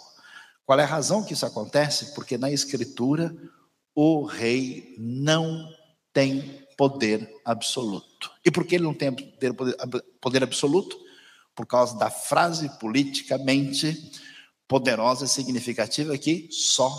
Qual 0.65 0.79
é 0.79 0.83
a 0.83 0.87
razão 0.87 1.23
que 1.23 1.33
isso 1.33 1.45
acontece? 1.45 2.13
Porque 2.15 2.37
na 2.37 2.49
Escritura 2.49 3.35
o 3.93 4.23
rei 4.23 4.95
não 4.97 5.69
tem 6.13 6.65
poder 6.77 7.29
absoluto. 7.43 8.31
E 8.45 8.51
por 8.51 8.65
que 8.65 8.75
ele 8.75 8.83
não 8.83 8.93
tem 8.93 9.11
poder, 9.11 9.53
poder, 10.21 10.43
absoluto? 10.43 10.97
Por 11.53 11.65
causa 11.65 11.97
da 11.97 12.09
frase 12.09 12.69
politicamente 12.79 14.11
poderosa 14.67 15.25
e 15.25 15.27
significativa 15.27 16.17
que 16.17 16.47
só 16.51 16.91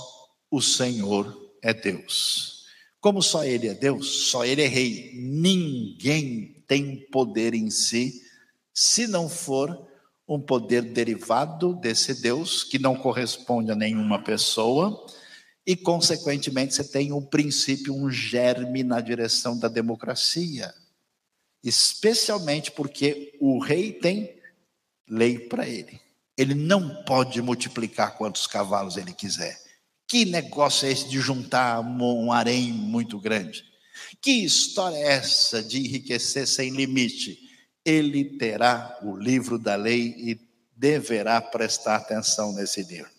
o 0.51 0.61
Senhor 0.61 1.53
é 1.63 1.73
Deus. 1.73 2.67
Como 3.01 3.23
só 3.23 3.45
Ele 3.45 3.69
é 3.69 3.75
Deus, 3.75 4.29
só 4.31 4.45
Ele 4.45 4.63
é 4.63 4.67
Rei, 4.67 5.13
ninguém 5.15 6.58
tem 6.69 6.97
poder 7.11 7.55
em 7.55 7.71
si, 7.71 8.23
se 8.73 9.09
não 9.09 9.29
for 9.29 9.89
um 10.29 10.39
poder 10.39 10.83
derivado 10.83 11.75
desse 11.75 12.21
Deus, 12.21 12.63
que 12.63 12.79
não 12.79 12.95
corresponde 12.95 13.73
a 13.73 13.75
nenhuma 13.75 14.23
pessoa, 14.23 15.05
e, 15.67 15.75
consequentemente, 15.75 16.75
você 16.75 16.85
tem 16.85 17.13
um 17.13 17.21
princípio, 17.21 17.95
um 17.95 18.11
germe 18.11 18.83
na 18.83 19.01
direção 19.01 19.59
da 19.59 19.69
democracia. 19.69 20.73
Especialmente 21.65 22.71
porque 22.71 23.37
o 23.41 23.59
rei 23.59 23.93
tem 23.93 24.39
lei 25.09 25.39
para 25.39 25.67
ele. 25.67 26.01
Ele 26.37 26.55
não 26.55 27.03
pode 27.05 27.43
multiplicar 27.43 28.17
quantos 28.17 28.47
cavalos 28.47 28.97
ele 28.97 29.13
quiser. 29.13 29.61
Que 30.07 30.25
negócio 30.25 30.87
é 30.87 30.93
esse 30.93 31.09
de 31.09 31.21
juntar 31.21 31.81
um 31.81 32.33
harém 32.33 32.73
muito 32.73 33.19
grande? 33.19 33.68
Que 34.21 34.45
história 34.45 34.97
é 34.97 35.13
essa 35.15 35.63
de 35.63 35.79
enriquecer 35.79 36.47
sem 36.47 36.71
limite? 36.71 37.39
Ele 37.85 38.25
terá 38.25 38.99
o 39.03 39.17
livro 39.17 39.59
da 39.59 39.75
lei 39.77 40.15
e 40.19 40.41
deverá 40.77 41.41
prestar 41.41 41.97
atenção 41.97 42.53
nesse 42.53 42.83
livro. 42.83 43.11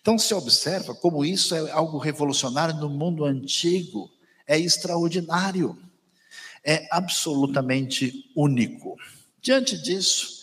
Então 0.00 0.18
se 0.18 0.32
observa 0.34 0.94
como 0.94 1.24
isso 1.24 1.54
é 1.54 1.70
algo 1.70 1.98
revolucionário 1.98 2.76
no 2.76 2.88
mundo 2.88 3.24
antigo, 3.24 4.10
é 4.46 4.58
extraordinário, 4.58 5.78
é 6.64 6.86
absolutamente 6.90 8.30
único. 8.34 8.96
Diante 9.40 9.76
disso, 9.78 10.36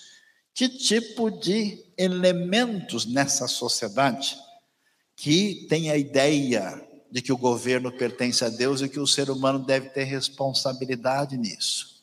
que 0.53 0.69
tipo 0.69 1.29
de 1.29 1.83
elementos 1.97 3.05
nessa 3.05 3.47
sociedade 3.47 4.37
que 5.15 5.65
tem 5.69 5.89
a 5.89 5.97
ideia 5.97 6.81
de 7.13 7.21
que 7.21 7.31
o 7.31 7.37
governo 7.37 7.91
pertence 7.91 8.43
a 8.43 8.49
Deus 8.49 8.81
e 8.81 8.89
que 8.89 8.99
o 8.99 9.05
ser 9.05 9.29
humano 9.29 9.59
deve 9.59 9.91
ter 9.91 10.03
responsabilidade 10.05 11.37
nisso? 11.37 12.01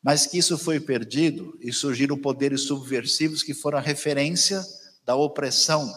Mas 0.00 0.24
que 0.24 0.38
isso 0.38 0.56
foi 0.56 0.78
perdido 0.78 1.58
e 1.60 1.72
surgiram 1.72 2.16
poderes 2.16 2.60
subversivos 2.60 3.42
que 3.42 3.52
foram 3.52 3.78
a 3.78 3.80
referência 3.80 4.64
da 5.04 5.16
opressão 5.16 5.92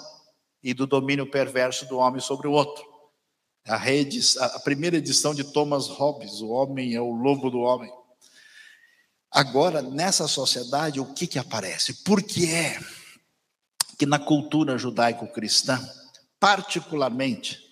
e 0.64 0.74
do 0.74 0.88
domínio 0.88 1.30
perverso 1.30 1.86
do 1.86 1.98
homem 1.98 2.20
sobre 2.20 2.48
o 2.48 2.52
outro. 2.52 2.84
A, 3.68 3.78
rede, 3.78 4.20
a 4.40 4.60
primeira 4.62 4.98
edição 4.98 5.36
de 5.36 5.44
Thomas 5.44 5.86
Hobbes, 5.86 6.42
O 6.42 6.50
Homem 6.50 6.96
é 6.96 7.02
o 7.02 7.12
Lobo 7.12 7.52
do 7.52 7.60
Homem. 7.60 7.94
Agora, 9.30 9.84
nessa 9.84 10.28
sociedade, 10.28 11.00
o 11.00 11.14
que, 11.14 11.28
que 11.28 11.38
aparece? 11.38 12.04
Por 12.04 12.24
que 12.24 12.52
é 12.52 12.80
que 13.96 14.08
na 14.08 14.18
cultura 14.18 14.76
judaico-cristã, 14.76 15.88
particularmente 16.40 17.69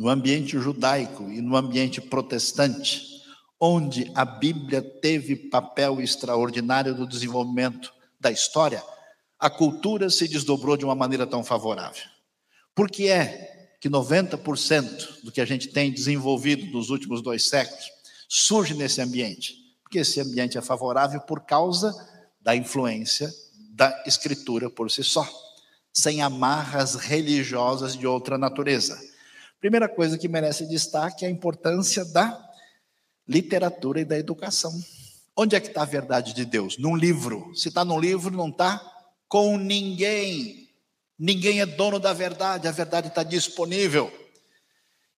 no 0.00 0.08
ambiente 0.08 0.58
judaico 0.58 1.30
e 1.30 1.42
no 1.42 1.54
ambiente 1.54 2.00
protestante, 2.00 3.02
onde 3.60 4.10
a 4.14 4.24
Bíblia 4.24 4.80
teve 4.80 5.36
papel 5.36 6.00
extraordinário 6.00 6.94
no 6.94 7.06
desenvolvimento 7.06 7.92
da 8.18 8.30
história, 8.30 8.82
a 9.38 9.50
cultura 9.50 10.08
se 10.08 10.26
desdobrou 10.26 10.74
de 10.74 10.86
uma 10.86 10.94
maneira 10.94 11.26
tão 11.26 11.44
favorável. 11.44 12.02
Por 12.74 12.90
que 12.90 13.08
é 13.08 13.76
que 13.78 13.90
90% 13.90 15.22
do 15.22 15.30
que 15.30 15.38
a 15.38 15.44
gente 15.44 15.68
tem 15.68 15.92
desenvolvido 15.92 16.64
nos 16.72 16.88
últimos 16.88 17.20
dois 17.20 17.44
séculos 17.44 17.84
surge 18.26 18.72
nesse 18.72 19.02
ambiente? 19.02 19.54
Porque 19.82 19.98
esse 19.98 20.18
ambiente 20.18 20.56
é 20.56 20.62
favorável 20.62 21.20
por 21.20 21.44
causa 21.44 21.94
da 22.40 22.56
influência 22.56 23.30
da 23.72 24.02
escritura 24.06 24.70
por 24.70 24.90
si 24.90 25.04
só, 25.04 25.28
sem 25.92 26.22
amarras 26.22 26.94
religiosas 26.94 27.94
de 27.94 28.06
outra 28.06 28.38
natureza. 28.38 29.09
Primeira 29.60 29.88
coisa 29.88 30.16
que 30.16 30.26
merece 30.26 30.66
destaque 30.66 31.24
é 31.24 31.28
a 31.28 31.30
importância 31.30 32.02
da 32.02 32.50
literatura 33.28 34.00
e 34.00 34.04
da 34.06 34.18
educação. 34.18 34.72
Onde 35.36 35.54
é 35.54 35.60
que 35.60 35.68
está 35.68 35.82
a 35.82 35.86
verdade 35.86 36.32
de 36.32 36.46
Deus? 36.46 36.78
Num 36.78 36.96
livro. 36.96 37.54
Se 37.54 37.68
está 37.68 37.84
num 37.84 38.00
livro, 38.00 38.34
não 38.34 38.48
está 38.48 38.80
com 39.28 39.58
ninguém. 39.58 40.70
Ninguém 41.18 41.60
é 41.60 41.66
dono 41.66 42.00
da 42.00 42.14
verdade, 42.14 42.66
a 42.66 42.72
verdade 42.72 43.08
está 43.08 43.22
disponível. 43.22 44.10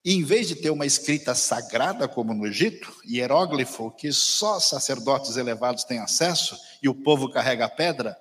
E 0.05 0.13
em 0.15 0.25
vez 0.25 0.49
de 0.49 0.57
ter 0.57 0.71
uma 0.71 0.85
escrita 0.85 1.33
sagrada, 1.33 2.09
como 2.09 2.35
no 2.35 2.45
Egito, 2.45 2.93
hieróglifo, 3.07 3.93
que 3.93 4.13
só 4.13 4.59
sacerdotes 4.59 5.37
elevados 5.37 5.85
têm 5.85 6.01
acesso 6.01 6.59
e 6.83 6.89
o 6.89 6.95
povo 6.95 7.31
carrega 7.31 7.67
a 7.67 7.71
pedra, 7.71 8.19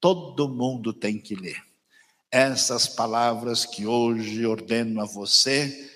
todo 0.00 0.48
mundo 0.48 0.92
tem 0.92 1.16
que 1.16 1.36
ler. 1.36 1.69
Essas 2.30 2.86
palavras 2.86 3.64
que 3.64 3.86
hoje 3.86 4.46
ordeno 4.46 5.00
a 5.00 5.04
você, 5.04 5.90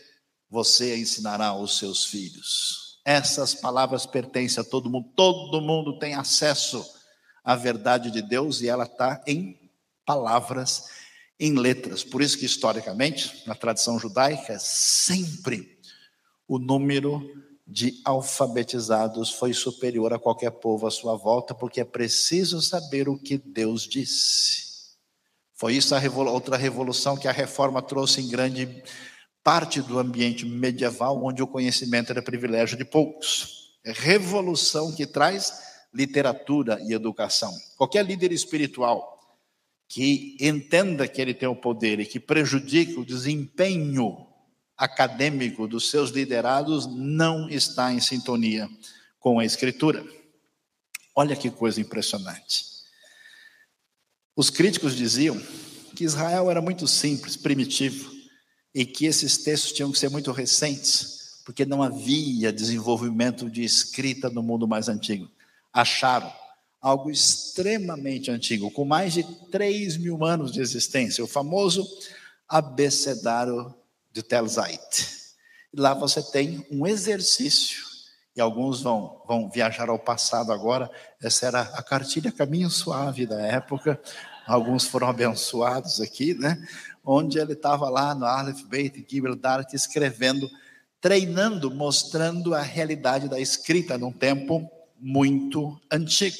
você 0.50 0.96
ensinará 0.96 1.46
aos 1.46 1.78
seus 1.78 2.04
filhos. 2.04 2.98
Essas 3.04 3.54
palavras 3.54 4.06
pertencem 4.06 4.60
a 4.60 4.64
todo 4.64 4.90
mundo, 4.90 5.10
todo 5.14 5.60
mundo 5.60 5.98
tem 5.98 6.14
acesso 6.14 6.84
à 7.44 7.54
verdade 7.54 8.10
de 8.10 8.22
Deus 8.22 8.60
e 8.62 8.68
ela 8.68 8.84
está 8.84 9.22
em 9.26 9.70
palavras 10.04 10.88
em 11.38 11.54
letras. 11.54 12.02
Por 12.02 12.22
isso 12.22 12.38
que, 12.38 12.46
historicamente, 12.46 13.42
na 13.46 13.54
tradição 13.54 13.98
judaica, 13.98 14.58
sempre 14.58 15.78
o 16.48 16.58
número 16.58 17.22
de 17.66 18.00
alfabetizados 18.04 19.30
foi 19.30 19.52
superior 19.52 20.12
a 20.12 20.18
qualquer 20.18 20.50
povo 20.50 20.86
à 20.86 20.90
sua 20.90 21.16
volta, 21.16 21.54
porque 21.54 21.80
é 21.80 21.84
preciso 21.84 22.60
saber 22.60 23.08
o 23.08 23.18
que 23.18 23.38
Deus 23.38 23.82
disse. 23.82 24.73
Foi 25.64 25.72
isso 25.72 25.94
a 25.94 26.30
outra 26.30 26.58
revolução 26.58 27.16
que 27.16 27.26
a 27.26 27.32
reforma 27.32 27.80
trouxe 27.80 28.20
em 28.20 28.28
grande 28.28 28.82
parte 29.42 29.80
do 29.80 29.98
ambiente 29.98 30.44
medieval, 30.44 31.24
onde 31.24 31.42
o 31.42 31.46
conhecimento 31.46 32.12
era 32.12 32.20
privilégio 32.20 32.76
de 32.76 32.84
poucos. 32.84 33.72
É 33.82 33.90
revolução 33.90 34.94
que 34.94 35.06
traz 35.06 35.54
literatura 35.90 36.78
e 36.82 36.92
educação. 36.92 37.50
Qualquer 37.78 38.04
líder 38.04 38.30
espiritual 38.30 39.18
que 39.88 40.36
entenda 40.38 41.08
que 41.08 41.22
ele 41.22 41.32
tem 41.32 41.48
o 41.48 41.56
poder 41.56 41.98
e 41.98 42.04
que 42.04 42.20
prejudique 42.20 43.00
o 43.00 43.06
desempenho 43.06 44.26
acadêmico 44.76 45.66
dos 45.66 45.88
seus 45.88 46.10
liderados 46.10 46.86
não 46.94 47.48
está 47.48 47.90
em 47.90 48.00
sintonia 48.00 48.68
com 49.18 49.38
a 49.38 49.46
Escritura. 49.46 50.04
Olha 51.16 51.34
que 51.34 51.50
coisa 51.50 51.80
impressionante. 51.80 52.73
Os 54.36 54.50
críticos 54.50 54.96
diziam 54.96 55.40
que 55.94 56.04
Israel 56.04 56.50
era 56.50 56.60
muito 56.60 56.88
simples, 56.88 57.36
primitivo, 57.36 58.12
e 58.74 58.84
que 58.84 59.06
esses 59.06 59.38
textos 59.38 59.72
tinham 59.72 59.92
que 59.92 59.98
ser 59.98 60.10
muito 60.10 60.32
recentes, 60.32 61.40
porque 61.44 61.64
não 61.64 61.82
havia 61.82 62.52
desenvolvimento 62.52 63.48
de 63.48 63.62
escrita 63.62 64.28
no 64.28 64.42
mundo 64.42 64.66
mais 64.66 64.88
antigo. 64.88 65.30
Acharam 65.72 66.32
algo 66.80 67.10
extremamente 67.10 68.30
antigo, 68.30 68.70
com 68.70 68.84
mais 68.84 69.14
de 69.14 69.22
3 69.50 69.96
mil 69.96 70.24
anos 70.24 70.52
de 70.52 70.60
existência, 70.60 71.22
o 71.22 71.28
famoso 71.28 71.86
abecedário 72.48 73.72
de 74.12 74.22
Tel 74.22 74.46
Zait. 74.48 75.08
Lá 75.72 75.94
você 75.94 76.22
tem 76.22 76.66
um 76.70 76.86
exercício, 76.86 77.84
e 78.36 78.40
alguns 78.40 78.82
vão, 78.82 79.22
vão 79.26 79.48
viajar 79.48 79.88
ao 79.88 79.98
passado 79.98 80.52
agora, 80.52 80.90
essa 81.22 81.46
era 81.46 81.60
a 81.60 81.82
cartilha 81.82 82.32
Caminho 82.32 82.68
Suave 82.68 83.26
da 83.26 83.40
época, 83.40 84.00
alguns 84.46 84.86
foram 84.86 85.08
abençoados 85.08 86.00
aqui, 86.00 86.34
né? 86.34 86.62
Onde 87.04 87.38
ele 87.38 87.52
estava 87.52 87.88
lá 87.88 88.14
no 88.14 88.24
Aleph 88.24 88.62
Beit 88.62 89.06
Gibel 89.08 89.36
Dart 89.36 89.72
escrevendo, 89.72 90.50
treinando, 91.00 91.70
mostrando 91.70 92.54
a 92.54 92.62
realidade 92.62 93.28
da 93.28 93.38
escrita 93.38 93.96
num 93.96 94.12
tempo 94.12 94.68
muito 94.98 95.78
antigo. 95.90 96.36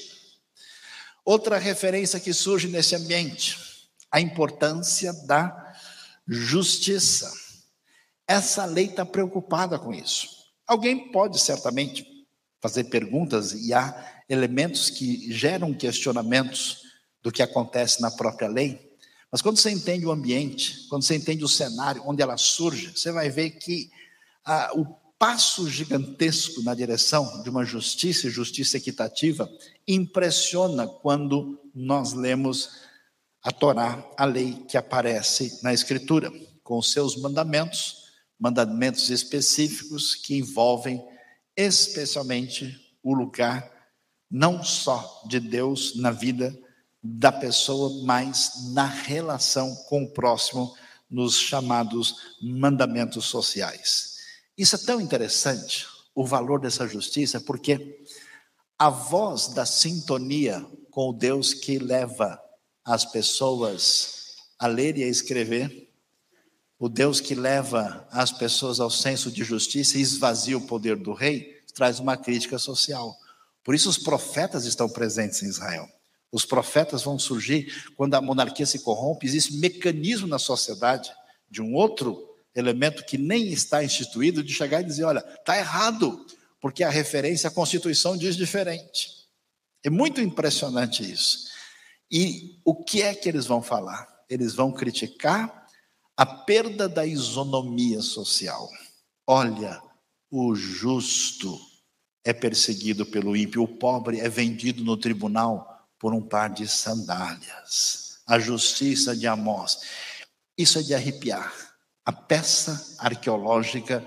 Outra 1.24 1.58
referência 1.58 2.18
que 2.18 2.32
surge 2.32 2.66
nesse 2.68 2.94
ambiente, 2.96 3.58
a 4.10 4.20
importância 4.20 5.12
da 5.26 5.74
justiça. 6.26 7.32
Essa 8.26 8.64
lei 8.64 8.86
está 8.86 9.04
preocupada 9.04 9.78
com 9.78 9.92
isso. 9.92 10.43
Alguém 10.66 11.10
pode 11.10 11.38
certamente 11.38 12.06
fazer 12.60 12.84
perguntas 12.84 13.52
e 13.52 13.74
há 13.74 14.22
elementos 14.28 14.88
que 14.88 15.30
geram 15.32 15.74
questionamentos 15.74 16.82
do 17.22 17.30
que 17.30 17.42
acontece 17.42 18.00
na 18.00 18.10
própria 18.10 18.48
lei. 18.48 18.94
Mas 19.30 19.42
quando 19.42 19.58
você 19.58 19.70
entende 19.70 20.06
o 20.06 20.12
ambiente, 20.12 20.86
quando 20.88 21.02
você 21.02 21.16
entende 21.16 21.44
o 21.44 21.48
cenário 21.48 22.02
onde 22.06 22.22
ela 22.22 22.36
surge, 22.36 22.92
você 22.96 23.10
vai 23.12 23.28
ver 23.28 23.50
que 23.50 23.90
ah, 24.44 24.70
o 24.74 24.86
passo 25.18 25.68
gigantesco 25.68 26.62
na 26.62 26.74
direção 26.74 27.42
de 27.42 27.50
uma 27.50 27.64
justiça 27.64 28.26
e 28.26 28.30
justiça 28.30 28.76
equitativa 28.76 29.50
impressiona 29.86 30.86
quando 30.86 31.58
nós 31.74 32.12
lemos 32.12 32.82
a 33.42 33.50
Torá, 33.50 34.02
a 34.16 34.24
lei 34.24 34.64
que 34.68 34.76
aparece 34.76 35.60
na 35.62 35.72
Escritura, 35.72 36.32
com 36.62 36.78
os 36.78 36.92
seus 36.92 37.16
mandamentos, 37.16 38.03
mandamentos 38.38 39.10
específicos 39.10 40.14
que 40.14 40.36
envolvem 40.36 41.04
especialmente 41.56 42.80
o 43.02 43.14
lugar 43.14 43.72
não 44.30 44.64
só 44.64 45.22
de 45.28 45.38
Deus 45.38 45.94
na 45.96 46.10
vida 46.10 46.56
da 47.02 47.30
pessoa, 47.30 48.02
mas 48.02 48.72
na 48.72 48.86
relação 48.86 49.74
com 49.88 50.04
o 50.04 50.10
próximo, 50.10 50.74
nos 51.08 51.38
chamados 51.38 52.16
mandamentos 52.42 53.26
sociais. 53.26 54.16
Isso 54.56 54.74
é 54.74 54.78
tão 54.78 55.00
interessante, 55.00 55.86
o 56.14 56.24
valor 56.24 56.60
dessa 56.60 56.88
justiça, 56.88 57.40
porque 57.40 58.04
a 58.78 58.88
voz 58.88 59.48
da 59.48 59.66
sintonia 59.66 60.66
com 60.90 61.10
o 61.10 61.12
Deus 61.12 61.52
que 61.52 61.78
leva 61.78 62.40
as 62.84 63.04
pessoas 63.04 64.36
a 64.58 64.66
ler 64.66 64.96
e 64.96 65.04
a 65.04 65.08
escrever, 65.08 65.83
o 66.84 66.88
Deus 66.90 67.18
que 67.18 67.34
leva 67.34 68.06
as 68.10 68.30
pessoas 68.30 68.78
ao 68.78 68.90
senso 68.90 69.30
de 69.30 69.42
justiça 69.42 69.96
e 69.96 70.02
esvazia 70.02 70.58
o 70.58 70.66
poder 70.66 70.96
do 70.96 71.14
rei, 71.14 71.62
traz 71.74 71.98
uma 71.98 72.14
crítica 72.14 72.58
social. 72.58 73.16
Por 73.64 73.74
isso 73.74 73.88
os 73.88 73.96
profetas 73.96 74.66
estão 74.66 74.86
presentes 74.86 75.42
em 75.42 75.46
Israel. 75.46 75.88
Os 76.30 76.44
profetas 76.44 77.02
vão 77.02 77.18
surgir 77.18 77.90
quando 77.96 78.12
a 78.12 78.20
monarquia 78.20 78.66
se 78.66 78.80
corrompe, 78.80 79.26
existe 79.26 79.56
mecanismo 79.56 80.26
na 80.26 80.38
sociedade 80.38 81.10
de 81.50 81.62
um 81.62 81.72
outro 81.72 82.22
elemento 82.54 83.02
que 83.06 83.16
nem 83.16 83.48
está 83.48 83.82
instituído 83.82 84.44
de 84.44 84.52
chegar 84.52 84.82
e 84.82 84.84
dizer, 84.84 85.04
olha, 85.04 85.24
está 85.38 85.56
errado, 85.56 86.26
porque 86.60 86.84
a 86.84 86.90
referência 86.90 87.48
à 87.48 87.50
Constituição 87.50 88.14
diz 88.14 88.36
diferente. 88.36 89.08
É 89.82 89.88
muito 89.88 90.20
impressionante 90.20 91.02
isso. 91.02 91.48
E 92.10 92.60
o 92.62 92.84
que 92.84 93.00
é 93.00 93.14
que 93.14 93.26
eles 93.26 93.46
vão 93.46 93.62
falar? 93.62 94.06
Eles 94.28 94.52
vão 94.52 94.70
criticar 94.70 95.63
a 96.16 96.24
perda 96.24 96.88
da 96.88 97.04
isonomia 97.04 98.00
social. 98.00 98.68
Olha, 99.26 99.82
o 100.30 100.54
justo 100.54 101.58
é 102.24 102.32
perseguido 102.32 103.04
pelo 103.04 103.36
ímpio, 103.36 103.62
o 103.62 103.68
pobre 103.68 104.20
é 104.20 104.28
vendido 104.28 104.84
no 104.84 104.96
tribunal 104.96 105.88
por 105.98 106.14
um 106.14 106.22
par 106.22 106.50
de 106.50 106.68
sandálias. 106.68 108.20
A 108.26 108.38
justiça 108.38 109.16
de 109.16 109.26
Amós. 109.26 109.80
Isso 110.56 110.78
é 110.78 110.82
de 110.82 110.94
arrepiar. 110.94 111.52
A 112.04 112.12
peça 112.12 112.96
arqueológica 112.98 114.06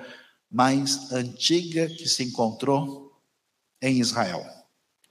mais 0.50 1.12
antiga 1.12 1.88
que 1.88 2.08
se 2.08 2.24
encontrou 2.24 3.22
em 3.82 4.00
Israel, 4.00 4.46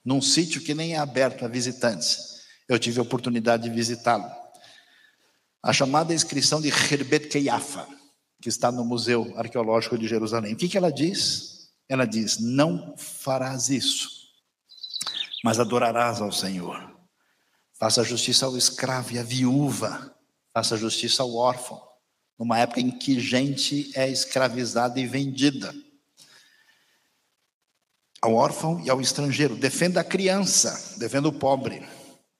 num 0.05 0.20
sítio 0.20 0.61
que 0.61 0.74
nem 0.74 0.94
é 0.94 0.99
aberto 0.99 1.44
a 1.44 1.49
visitantes. 1.49 2.42
Eu 2.68 2.78
tive 2.78 2.99
a 2.99 3.03
oportunidade 3.03 3.64
de 3.64 3.70
visitá-lo. 3.70 4.28
A 5.66 5.72
chamada 5.72 6.14
inscrição 6.14 6.60
de 6.60 6.68
Herbet 6.68 7.28
Keiafa, 7.28 7.86
que 8.40 8.48
está 8.48 8.70
no 8.70 8.84
Museu 8.84 9.34
Arqueológico 9.36 9.98
de 9.98 10.06
Jerusalém. 10.06 10.54
O 10.54 10.56
que, 10.56 10.68
que 10.68 10.78
ela 10.78 10.92
diz? 10.92 11.70
Ela 11.88 12.04
diz: 12.04 12.38
Não 12.38 12.94
farás 12.96 13.68
isso 13.68 14.16
mas 15.46 15.60
adorarás 15.60 16.20
ao 16.20 16.32
Senhor. 16.32 16.92
Faça 17.78 18.02
justiça 18.02 18.46
ao 18.46 18.56
escravo 18.56 19.12
e 19.12 19.18
à 19.20 19.22
viúva, 19.22 20.12
faça 20.52 20.76
justiça 20.76 21.22
ao 21.22 21.36
órfão, 21.36 21.80
numa 22.36 22.58
época 22.58 22.80
em 22.80 22.90
que 22.90 23.20
gente 23.20 23.92
é 23.94 24.10
escravizada 24.10 24.98
e 24.98 25.06
vendida. 25.06 25.72
Ao 28.20 28.34
órfão 28.34 28.80
e 28.84 28.90
ao 28.90 29.00
estrangeiro, 29.00 29.54
defenda 29.54 30.00
a 30.00 30.04
criança, 30.04 30.98
defenda 30.98 31.28
o 31.28 31.32
pobre 31.32 31.86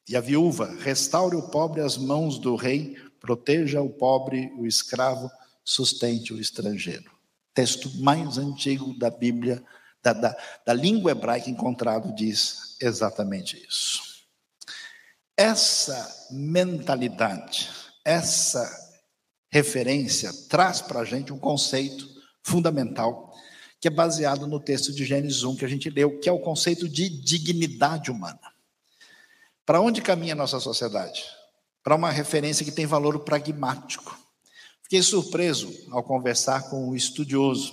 e 0.09 0.17
a 0.17 0.21
viúva, 0.21 0.75
restaure 0.81 1.37
o 1.37 1.49
pobre 1.49 1.83
às 1.83 1.97
mãos 1.97 2.41
do 2.41 2.57
rei, 2.57 2.97
proteja 3.27 3.83
o 3.83 3.91
pobre, 3.91 4.53
o 4.57 4.65
escravo, 4.65 5.29
sustente 5.65 6.33
o 6.33 6.41
estrangeiro. 6.41 7.11
Texto 7.53 7.91
mais 7.99 8.39
antigo 8.39 8.97
da 8.97 9.11
Bíblia, 9.11 9.65
da, 10.01 10.13
da, 10.13 10.37
da 10.65 10.73
língua 10.73 11.11
hebraica 11.11 11.51
encontrado, 11.51 12.15
diz 12.15 12.77
exatamente 12.81 13.61
isso. 13.69 14.01
Essa 15.37 16.29
mentalidade, 16.31 17.69
essa 18.05 18.65
referência 19.51 20.33
traz 20.49 20.81
para 20.81 21.01
a 21.01 21.05
gente 21.05 21.33
um 21.33 21.39
conceito 21.39 22.09
fundamental 22.45 23.35
que 23.81 23.89
é 23.89 23.91
baseado 23.91 24.47
no 24.47 24.61
texto 24.61 24.93
de 24.93 25.05
Gênesis 25.05 25.43
1 25.43 25.57
que 25.57 25.65
a 25.65 25.69
gente 25.69 25.91
leu, 25.91 26.21
que 26.21 26.29
é 26.29 26.33
o 26.33 26.39
conceito 26.39 26.89
de 26.89 27.09
dignidade 27.09 28.09
humana. 28.09 28.41
Para 29.65 29.81
onde 29.81 30.01
caminha 30.01 30.35
a 30.35 30.37
nossa 30.37 30.61
sociedade? 30.61 31.25
Para 31.87 31.95
uma 31.95 32.11
referência 32.11 32.65
que 32.65 32.73
tem 32.73 32.85
valor 32.85 33.21
pragmático. 33.21 34.19
Fiquei 34.83 35.01
surpreso 35.01 35.73
ao 35.93 36.03
conversar 36.03 36.69
com 36.69 36.89
um 36.89 36.97
estudioso 36.97 37.73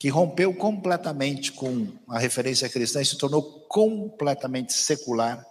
que 0.00 0.08
rompeu 0.08 0.52
completamente 0.52 1.52
com 1.52 1.96
a 2.08 2.18
referência 2.18 2.68
cristã 2.68 3.00
e 3.00 3.06
se 3.06 3.16
tornou 3.16 3.68
completamente 3.68 4.72
secular 4.72 5.46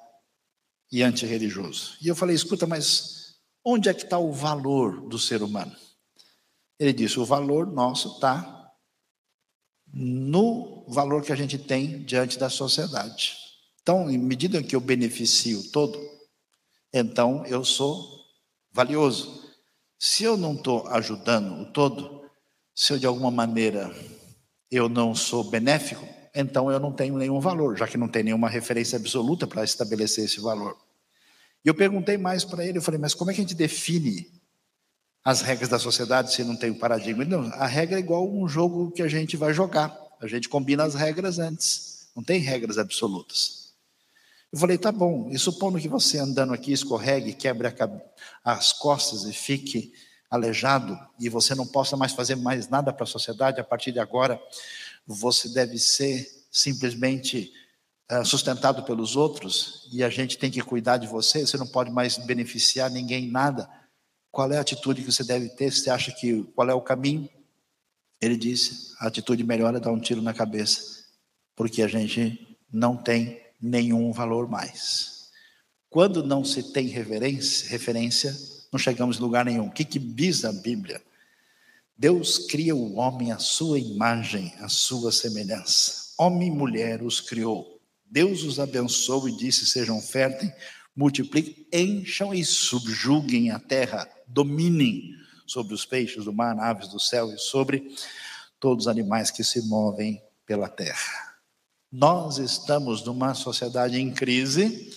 e 0.91 1.01
antirreligioso. 1.03 1.95
E 2.01 2.09
eu 2.09 2.15
falei: 2.17 2.35
escuta, 2.35 2.67
mas 2.67 3.37
onde 3.63 3.87
é 3.87 3.93
que 3.93 4.03
está 4.03 4.19
o 4.19 4.33
valor 4.33 5.07
do 5.07 5.17
ser 5.17 5.41
humano? 5.41 5.73
Ele 6.77 6.91
disse: 6.91 7.17
o 7.17 7.23
valor 7.23 7.65
nosso 7.65 8.15
está 8.15 8.73
no 9.87 10.83
valor 10.89 11.23
que 11.23 11.31
a 11.31 11.37
gente 11.37 11.57
tem 11.57 12.03
diante 12.03 12.37
da 12.37 12.49
sociedade. 12.49 13.37
Então, 13.81 14.11
em 14.11 14.17
medida 14.17 14.61
que 14.61 14.75
eu 14.75 14.81
beneficio 14.81 15.71
todo, 15.71 16.12
então 16.93 17.45
eu 17.45 17.65
sou 17.65 18.23
valioso. 18.71 19.43
Se 19.97 20.23
eu 20.23 20.37
não 20.37 20.53
estou 20.53 20.87
ajudando 20.87 21.61
o 21.61 21.65
todo, 21.71 22.29
se 22.75 22.93
eu 22.93 22.99
de 22.99 23.05
alguma 23.05 23.31
maneira 23.31 23.93
eu 24.69 24.89
não 24.89 25.15
sou 25.15 25.43
benéfico, 25.43 26.07
então 26.35 26.71
eu 26.71 26.79
não 26.79 26.91
tenho 26.91 27.17
nenhum 27.17 27.39
valor, 27.39 27.77
já 27.77 27.87
que 27.87 27.97
não 27.97 28.07
tem 28.07 28.23
nenhuma 28.23 28.49
referência 28.49 28.97
absoluta 28.97 29.45
para 29.45 29.63
estabelecer 29.63 30.25
esse 30.25 30.39
valor. 30.39 30.77
E 31.63 31.67
eu 31.69 31.73
perguntei 31.73 32.17
mais 32.17 32.43
para 32.43 32.65
ele, 32.65 32.79
eu 32.79 32.81
falei, 32.81 32.99
mas 32.99 33.13
como 33.13 33.31
é 33.31 33.33
que 33.33 33.39
a 33.39 33.43
gente 33.43 33.55
define 33.55 34.29
as 35.23 35.41
regras 35.41 35.69
da 35.69 35.79
sociedade 35.79 36.33
se 36.33 36.43
não 36.43 36.55
tem 36.55 36.71
um 36.71 36.77
paradigma? 36.77 37.23
Não, 37.23 37.45
a 37.53 37.65
regra 37.65 37.97
é 37.97 37.99
igual 37.99 38.29
um 38.29 38.47
jogo 38.47 38.91
que 38.91 39.01
a 39.01 39.07
gente 39.07 39.37
vai 39.37 39.53
jogar. 39.53 39.97
A 40.19 40.27
gente 40.27 40.49
combina 40.49 40.83
as 40.83 40.95
regras 40.95 41.39
antes. 41.39 42.07
Não 42.15 42.23
tem 42.23 42.39
regras 42.39 42.77
absolutas. 42.77 43.62
Eu 44.53 44.59
falei, 44.59 44.77
tá 44.77 44.91
bom, 44.91 45.29
e 45.31 45.39
supondo 45.39 45.79
que 45.79 45.87
você 45.87 46.19
andando 46.19 46.53
aqui 46.53 46.71
escorregue, 46.71 47.33
quebre 47.33 47.67
as 48.43 48.71
costas 48.71 49.23
e 49.23 49.33
fique 49.33 49.91
aleijado, 50.29 50.95
e 51.19 51.27
você 51.27 51.55
não 51.55 51.65
possa 51.65 51.97
mais 51.97 52.11
fazer 52.11 52.35
mais 52.35 52.69
nada 52.69 52.93
para 52.93 53.03
a 53.03 53.07
sociedade, 53.07 53.59
a 53.59 53.63
partir 53.63 53.91
de 53.91 53.97
agora, 53.97 54.39
você 55.07 55.49
deve 55.49 55.79
ser 55.79 56.29
simplesmente 56.51 57.51
uh, 58.11 58.23
sustentado 58.23 58.83
pelos 58.83 59.15
outros, 59.15 59.89
e 59.91 60.03
a 60.03 60.09
gente 60.11 60.37
tem 60.37 60.51
que 60.51 60.61
cuidar 60.61 60.97
de 60.97 61.07
você, 61.07 61.47
você 61.47 61.57
não 61.57 61.65
pode 61.65 61.89
mais 61.89 62.19
beneficiar 62.19 62.91
ninguém 62.91 63.31
nada. 63.31 63.67
Qual 64.31 64.51
é 64.51 64.59
a 64.59 64.61
atitude 64.61 65.01
que 65.01 65.11
você 65.11 65.23
deve 65.23 65.49
ter? 65.49 65.71
Você 65.71 65.89
acha 65.89 66.11
que 66.11 66.43
qual 66.55 66.69
é 66.69 66.75
o 66.75 66.81
caminho? 66.81 67.27
Ele 68.21 68.37
disse: 68.37 68.93
a 68.99 69.07
atitude 69.07 69.43
melhor 69.43 69.75
é 69.75 69.79
dar 69.79 69.91
um 69.91 69.99
tiro 69.99 70.21
na 70.21 70.33
cabeça, 70.33 71.05
porque 71.55 71.81
a 71.81 71.87
gente 71.87 72.55
não 72.71 72.95
tem 72.95 73.42
nenhum 73.63 74.11
valor 74.11 74.49
mais. 74.49 75.29
Quando 75.89 76.21
não 76.21 76.43
se 76.43 76.73
tem 76.73 76.87
referência, 76.87 78.37
não 78.71 78.77
chegamos 78.77 79.17
em 79.17 79.21
lugar 79.21 79.45
nenhum. 79.45 79.67
O 79.67 79.71
que, 79.71 79.85
que 79.85 79.99
diz 79.99 80.43
a 80.43 80.51
Bíblia? 80.51 81.01
Deus 81.97 82.39
cria 82.39 82.75
o 82.75 82.95
homem 82.95 83.31
à 83.31 83.37
sua 83.37 83.79
imagem, 83.79 84.53
à 84.59 84.67
sua 84.67 85.11
semelhança. 85.11 86.13
Homem 86.17 86.49
e 86.49 86.51
mulher 86.51 87.01
os 87.01 87.21
criou. 87.21 87.79
Deus 88.05 88.43
os 88.43 88.59
abençoou 88.59 89.29
e 89.29 89.37
disse: 89.37 89.65
sejam 89.65 90.01
férteis, 90.01 90.51
multipliquem, 90.95 91.65
encham 91.71 92.33
e 92.33 92.43
subjuguem 92.43 93.51
a 93.51 93.59
terra, 93.59 94.09
dominem 94.27 95.13
sobre 95.45 95.73
os 95.73 95.85
peixes 95.85 96.25
do 96.25 96.33
mar, 96.33 96.57
aves 96.59 96.87
do 96.89 96.99
céu 96.99 97.31
e 97.31 97.37
sobre 97.37 97.95
todos 98.59 98.85
os 98.85 98.91
animais 98.91 99.29
que 99.31 99.43
se 99.43 99.67
movem 99.67 100.21
pela 100.45 100.67
terra. 100.67 101.32
Nós 101.95 102.39
estamos 102.39 103.03
numa 103.03 103.35
sociedade 103.35 103.99
em 103.99 104.11
crise 104.11 104.91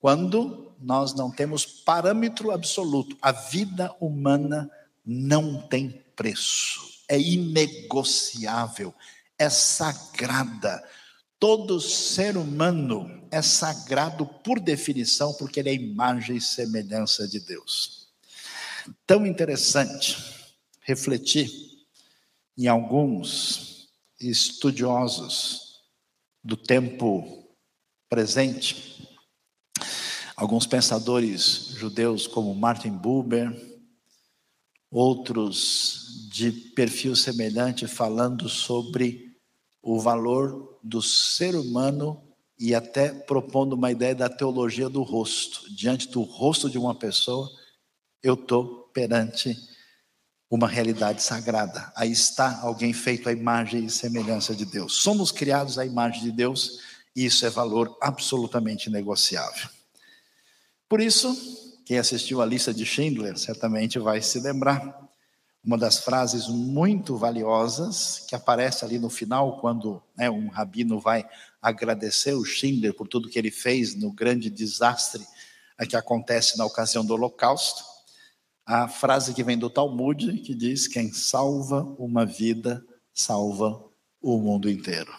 quando 0.00 0.74
nós 0.80 1.14
não 1.14 1.30
temos 1.30 1.64
parâmetro 1.64 2.50
absoluto. 2.50 3.16
A 3.22 3.30
vida 3.30 3.94
humana 4.00 4.68
não 5.06 5.62
tem 5.68 6.02
preço, 6.16 6.80
é 7.08 7.16
inegociável, 7.16 8.92
é 9.38 9.48
sagrada. 9.48 10.82
Todo 11.38 11.80
ser 11.80 12.36
humano 12.36 13.22
é 13.30 13.40
sagrado 13.40 14.26
por 14.26 14.58
definição, 14.58 15.32
porque 15.34 15.60
ele 15.60 15.70
é 15.70 15.74
imagem 15.74 16.38
e 16.38 16.40
semelhança 16.40 17.28
de 17.28 17.38
Deus. 17.38 18.08
Tão 19.06 19.24
interessante 19.24 20.18
refletir 20.80 21.52
em 22.58 22.66
alguns 22.66 23.88
estudiosos 24.18 25.61
do 26.42 26.56
tempo 26.56 27.46
presente. 28.08 29.08
Alguns 30.36 30.66
pensadores 30.66 31.68
judeus, 31.76 32.26
como 32.26 32.54
Martin 32.54 32.90
Buber, 32.90 33.50
outros 34.90 36.28
de 36.30 36.50
perfil 36.50 37.14
semelhante, 37.14 37.86
falando 37.86 38.48
sobre 38.48 39.36
o 39.82 40.00
valor 40.00 40.78
do 40.82 41.00
ser 41.00 41.54
humano 41.54 42.22
e 42.58 42.74
até 42.74 43.12
propondo 43.12 43.74
uma 43.74 43.90
ideia 43.90 44.14
da 44.14 44.28
teologia 44.28 44.88
do 44.88 45.02
rosto. 45.02 45.72
Diante 45.74 46.08
do 46.08 46.22
rosto 46.22 46.68
de 46.70 46.78
uma 46.78 46.94
pessoa, 46.94 47.50
eu 48.22 48.34
estou 48.34 48.90
perante 48.92 49.56
uma 50.52 50.68
realidade 50.68 51.22
sagrada. 51.22 51.90
Aí 51.96 52.12
está 52.12 52.60
alguém 52.60 52.92
feito 52.92 53.26
à 53.26 53.32
imagem 53.32 53.86
e 53.86 53.90
semelhança 53.90 54.54
de 54.54 54.66
Deus. 54.66 54.96
Somos 54.96 55.32
criados 55.32 55.78
à 55.78 55.86
imagem 55.86 56.24
de 56.24 56.30
Deus 56.30 56.78
e 57.16 57.24
isso 57.24 57.46
é 57.46 57.48
valor 57.48 57.96
absolutamente 58.02 58.90
negociável. 58.90 59.66
Por 60.86 61.00
isso, 61.00 61.34
quem 61.86 61.98
assistiu 61.98 62.42
a 62.42 62.44
lista 62.44 62.72
de 62.74 62.84
Schindler 62.84 63.38
certamente 63.38 63.98
vai 63.98 64.20
se 64.20 64.40
lembrar 64.40 65.00
uma 65.64 65.78
das 65.78 66.00
frases 66.00 66.48
muito 66.48 67.16
valiosas 67.16 68.26
que 68.28 68.34
aparece 68.34 68.84
ali 68.84 68.98
no 68.98 69.08
final, 69.08 69.58
quando 69.58 70.02
né, 70.14 70.28
um 70.28 70.48
rabino 70.48 71.00
vai 71.00 71.26
agradecer 71.62 72.34
o 72.34 72.44
Schindler 72.44 72.92
por 72.92 73.08
tudo 73.08 73.30
que 73.30 73.38
ele 73.38 73.50
fez 73.50 73.94
no 73.94 74.12
grande 74.12 74.50
desastre 74.50 75.26
que 75.88 75.96
acontece 75.96 76.58
na 76.58 76.66
ocasião 76.66 77.02
do 77.02 77.14
Holocausto 77.14 77.91
a 78.66 78.88
frase 78.88 79.34
que 79.34 79.42
vem 79.42 79.58
do 79.58 79.70
Talmud, 79.70 80.38
que 80.38 80.54
diz: 80.54 80.86
Quem 80.86 81.12
salva 81.12 81.82
uma 81.98 82.24
vida, 82.24 82.84
salva 83.12 83.82
o 84.20 84.38
mundo 84.38 84.70
inteiro. 84.70 85.12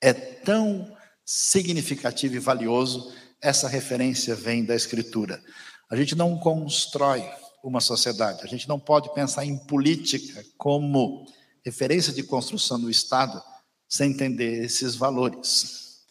É 0.00 0.12
tão 0.12 0.94
significativo 1.24 2.36
e 2.36 2.38
valioso, 2.38 3.12
essa 3.40 3.68
referência 3.68 4.34
vem 4.34 4.64
da 4.64 4.74
Escritura. 4.74 5.42
A 5.90 5.96
gente 5.96 6.14
não 6.14 6.38
constrói 6.38 7.24
uma 7.62 7.80
sociedade, 7.80 8.42
a 8.42 8.46
gente 8.46 8.68
não 8.68 8.78
pode 8.78 9.12
pensar 9.14 9.44
em 9.44 9.56
política 9.56 10.44
como 10.58 11.26
referência 11.64 12.12
de 12.12 12.22
construção 12.22 12.78
do 12.78 12.90
Estado 12.90 13.42
sem 13.88 14.10
entender 14.10 14.64
esses 14.64 14.94
valores. 14.94 16.02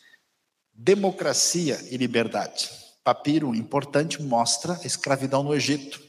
Democracia 0.74 1.80
e 1.92 1.98
liberdade. 1.98 2.70
Papiro 3.04 3.54
importante 3.54 4.22
mostra 4.22 4.80
a 4.82 4.88
escravidão 4.88 5.44
no 5.44 5.54
Egito. 5.54 6.02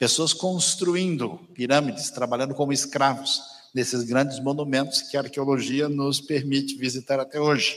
Pessoas 0.00 0.32
construindo 0.32 1.36
pirâmides, 1.52 2.08
trabalhando 2.08 2.54
como 2.54 2.72
escravos 2.72 3.42
nesses 3.74 4.02
grandes 4.02 4.40
monumentos 4.40 5.02
que 5.02 5.14
a 5.14 5.20
arqueologia 5.20 5.90
nos 5.90 6.22
permite 6.22 6.74
visitar 6.74 7.20
até 7.20 7.38
hoje. 7.38 7.76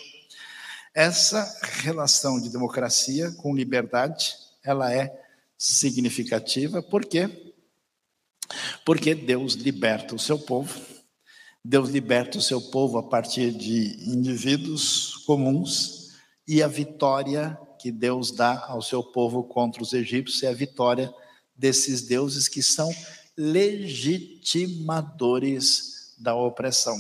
Essa 0.96 1.44
relação 1.82 2.40
de 2.40 2.50
democracia 2.50 3.30
com 3.34 3.54
liberdade, 3.54 4.36
ela 4.64 4.90
é 4.90 5.14
significativa, 5.58 6.82
por 6.82 7.04
quê? 7.04 7.54
Porque 8.86 9.14
Deus 9.14 9.56
liberta 9.56 10.16
o 10.16 10.20
seu 10.20 10.40
povo, 10.40 10.80
Deus 11.62 11.90
liberta 11.90 12.38
o 12.38 12.42
seu 12.42 12.62
povo 12.62 13.00
a 13.00 13.04
partir 13.04 13.52
de 13.52 13.98
indivíduos 14.10 15.18
comuns, 15.26 16.14
e 16.48 16.64
a 16.64 16.70
vitória 16.70 17.60
que 17.78 17.92
Deus 17.92 18.32
dá 18.32 18.64
ao 18.66 18.82
seu 18.82 19.04
povo 19.04 19.44
contra 19.44 19.84
os 19.84 19.92
egípcios 19.92 20.42
é 20.44 20.48
a 20.48 20.54
vitória 20.54 21.14
desses 21.56 22.04
deuses 22.04 22.48
que 22.48 22.62
são 22.62 22.94
legitimadores 23.38 26.14
da 26.18 26.36
opressão. 26.36 27.00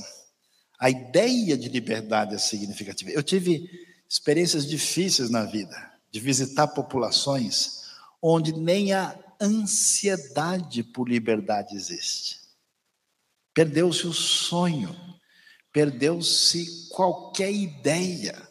A 0.80 0.89
ideia 0.89 1.58
de 1.58 1.68
liberdade 1.70 2.36
é 2.36 2.38
significativa. 2.38 3.10
Eu 3.12 3.24
tive 3.24 3.70
experiências 4.10 4.68
difíceis 4.68 5.30
na 5.30 5.45
vida, 5.45 5.93
de 6.12 6.20
visitar 6.20 6.68
populações 6.68 7.84
onde 8.22 8.51
nem 8.54 8.91
a 8.93 9.18
ansiedade 9.41 10.84
por 10.84 11.10
liberdade 11.10 11.76
existe. 11.76 12.39
Perdeu-se 13.54 14.08
o 14.08 14.14
sonho, 14.14 14.95
perdeu-se 15.72 16.89
qualquer 16.89 17.51
ideia. 17.51 18.49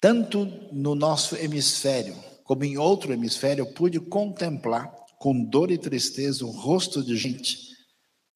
Tanto 0.00 0.46
no 0.72 0.94
nosso 0.94 1.36
hemisfério, 1.36 2.16
como 2.50 2.64
em 2.64 2.76
outro 2.76 3.12
hemisfério, 3.12 3.64
pude 3.64 4.00
contemplar 4.00 4.92
com 5.20 5.44
dor 5.44 5.70
e 5.70 5.78
tristeza 5.78 6.44
um 6.44 6.50
rosto 6.50 7.00
de 7.00 7.16
gente 7.16 7.68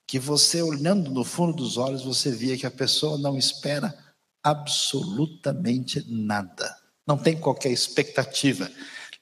que 0.06 0.20
você 0.20 0.62
olhando 0.62 1.10
no 1.10 1.24
fundo 1.24 1.52
dos 1.52 1.76
olhos, 1.76 2.04
você 2.04 2.30
via 2.30 2.56
que 2.56 2.64
a 2.64 2.70
pessoa 2.70 3.18
não 3.18 3.36
espera 3.36 3.92
absolutamente 4.40 6.06
nada. 6.08 6.76
Não 7.04 7.18
tem 7.18 7.36
qualquer 7.36 7.72
expectativa. 7.72 8.70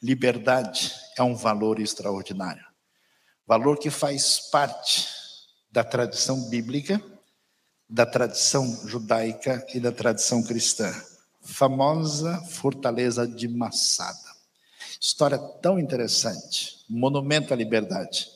Liberdade 0.02 0.92
é 1.16 1.22
um 1.22 1.34
valor 1.34 1.80
extraordinário. 1.80 2.66
Valor 3.46 3.78
que 3.78 3.88
faz 3.88 4.50
parte 4.50 5.08
da 5.70 5.82
tradição 5.82 6.50
bíblica, 6.50 7.02
da 7.88 8.04
tradição 8.04 8.86
judaica 8.86 9.66
e 9.72 9.80
da 9.80 9.90
tradição 9.90 10.42
cristã. 10.42 10.92
Famosa 11.40 12.42
fortaleza 12.42 13.26
de 13.26 13.48
Massada. 13.48 14.31
História 15.02 15.36
tão 15.36 15.80
interessante. 15.80 16.84
Monumento 16.88 17.52
à 17.52 17.56
liberdade. 17.56 18.28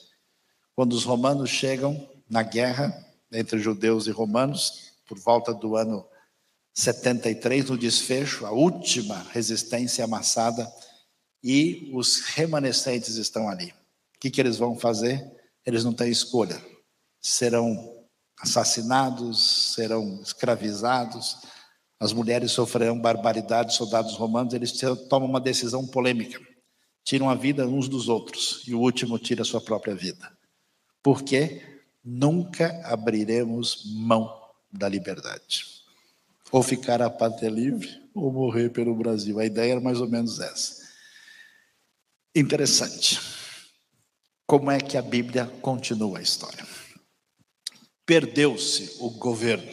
Quando 0.74 0.94
os 0.94 1.04
romanos 1.04 1.48
chegam 1.48 2.10
na 2.28 2.42
guerra 2.42 2.92
entre 3.30 3.60
judeus 3.60 4.08
e 4.08 4.10
romanos, 4.10 4.92
por 5.06 5.16
volta 5.16 5.54
do 5.54 5.76
ano 5.76 6.04
73, 6.74 7.70
no 7.70 7.78
desfecho, 7.78 8.44
a 8.44 8.50
última 8.50 9.24
resistência 9.30 10.04
amassada, 10.04 10.68
e 11.40 11.88
os 11.94 12.22
remanescentes 12.34 13.14
estão 13.14 13.48
ali. 13.48 13.68
O 14.16 14.18
que, 14.18 14.28
que 14.28 14.40
eles 14.40 14.56
vão 14.56 14.76
fazer? 14.76 15.24
Eles 15.64 15.84
não 15.84 15.92
têm 15.92 16.10
escolha. 16.10 16.60
Serão 17.20 17.94
assassinados, 18.40 19.72
serão 19.74 20.20
escravizados, 20.20 21.36
as 22.00 22.12
mulheres 22.12 22.50
sofrerão 22.50 23.00
barbaridade, 23.00 23.72
soldados 23.72 24.16
romanos, 24.16 24.52
eles 24.52 24.72
tomam 25.08 25.28
uma 25.28 25.40
decisão 25.40 25.86
polêmica 25.86 26.55
tiram 27.06 27.30
a 27.30 27.36
vida 27.36 27.66
uns 27.68 27.88
dos 27.88 28.08
outros 28.08 28.64
e 28.66 28.74
o 28.74 28.80
último 28.80 29.16
tira 29.16 29.42
a 29.42 29.44
sua 29.44 29.60
própria 29.60 29.94
vida. 29.94 30.36
Porque 31.00 31.62
nunca 32.04 32.82
abriremos 32.84 33.84
mão 33.86 34.28
da 34.70 34.88
liberdade. 34.88 35.74
ou 36.52 36.62
ficar 36.62 37.02
a 37.02 37.10
pátria 37.10 37.50
livre, 37.50 37.88
ou 38.14 38.32
morrer 38.32 38.70
pelo 38.70 38.94
Brasil. 38.94 39.38
A 39.40 39.44
ideia 39.44 39.72
era 39.72 39.80
mais 39.80 40.00
ou 40.00 40.08
menos 40.08 40.38
essa. 40.38 40.86
Interessante. 42.34 43.20
Como 44.46 44.70
é 44.70 44.78
que 44.78 44.96
a 44.96 45.02
Bíblia 45.02 45.46
continua 45.60 46.18
a 46.18 46.22
história? 46.22 46.64
Perdeu-se 48.06 48.96
o 49.00 49.10
governo. 49.10 49.72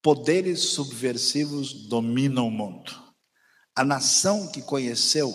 Poderes 0.00 0.60
subversivos 0.60 1.88
dominam 1.88 2.46
o 2.46 2.50
mundo. 2.50 2.92
A 3.74 3.84
nação 3.84 4.46
que 4.52 4.62
conheceu 4.62 5.34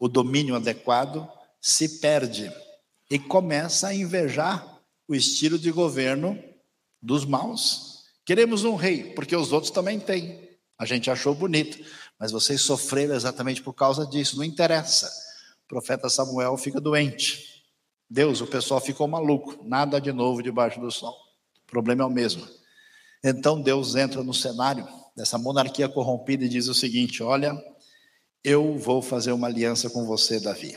o 0.00 0.08
domínio 0.08 0.56
adequado 0.56 1.30
se 1.60 2.00
perde 2.00 2.50
e 3.10 3.18
começa 3.18 3.88
a 3.88 3.94
invejar 3.94 4.80
o 5.06 5.14
estilo 5.14 5.58
de 5.58 5.70
governo 5.70 6.42
dos 7.02 7.26
maus. 7.26 8.04
Queremos 8.24 8.64
um 8.64 8.76
rei, 8.76 9.12
porque 9.12 9.36
os 9.36 9.52
outros 9.52 9.70
também 9.70 10.00
têm. 10.00 10.48
A 10.78 10.86
gente 10.86 11.10
achou 11.10 11.34
bonito, 11.34 11.78
mas 12.18 12.32
vocês 12.32 12.62
sofreram 12.62 13.14
exatamente 13.14 13.62
por 13.62 13.74
causa 13.74 14.06
disso, 14.06 14.38
não 14.38 14.44
interessa. 14.44 15.06
O 15.64 15.68
profeta 15.68 16.08
Samuel 16.08 16.56
fica 16.56 16.80
doente. 16.80 17.62
Deus, 18.08 18.40
o 18.40 18.46
pessoal 18.46 18.80
ficou 18.80 19.06
maluco, 19.06 19.62
nada 19.64 20.00
de 20.00 20.12
novo 20.12 20.42
debaixo 20.42 20.80
do 20.80 20.90
sol. 20.90 21.14
O 21.62 21.70
problema 21.70 22.02
é 22.02 22.06
o 22.06 22.10
mesmo. 22.10 22.48
Então 23.22 23.60
Deus 23.60 23.94
entra 23.96 24.22
no 24.22 24.32
cenário 24.32 24.88
dessa 25.14 25.36
monarquia 25.36 25.88
corrompida 25.88 26.44
e 26.44 26.48
diz 26.48 26.68
o 26.68 26.74
seguinte: 26.74 27.22
Olha, 27.22 27.54
eu 28.44 28.78
vou 28.78 29.02
fazer 29.02 29.32
uma 29.32 29.46
aliança 29.46 29.90
com 29.90 30.04
você, 30.04 30.40
Davi. 30.40 30.76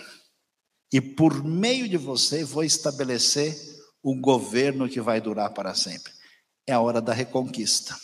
E 0.92 1.02
por 1.02 1.44
meio 1.44 1.88
de 1.88 1.98
você 1.98 2.44
vou 2.44 2.64
estabelecer 2.64 3.56
um 4.04 4.20
governo 4.20 4.90
que 4.90 5.02
vai 5.02 5.22
durar 5.22 5.52
para 5.54 5.74
sempre. 5.74 6.12
É 6.68 6.74
a 6.74 6.82
hora 6.82 7.02
da 7.02 7.14
reconquista. 7.14 7.96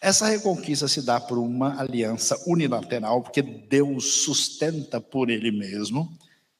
Essa 0.00 0.26
reconquista 0.26 0.86
se 0.86 1.02
dá 1.02 1.20
por 1.20 1.38
uma 1.38 1.80
aliança 1.80 2.36
unilateral, 2.46 3.22
porque 3.22 3.42
Deus 3.42 4.22
sustenta 4.22 5.00
por 5.00 5.30
ele 5.30 5.50
mesmo, 5.50 6.16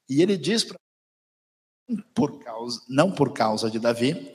e 0.08 0.22
ele 0.22 0.36
diz 0.36 0.64
para 0.64 0.76
por 2.14 2.42
causa, 2.42 2.80
não 2.88 3.12
por 3.12 3.32
causa 3.32 3.70
de 3.70 3.78
Davi, 3.78 4.32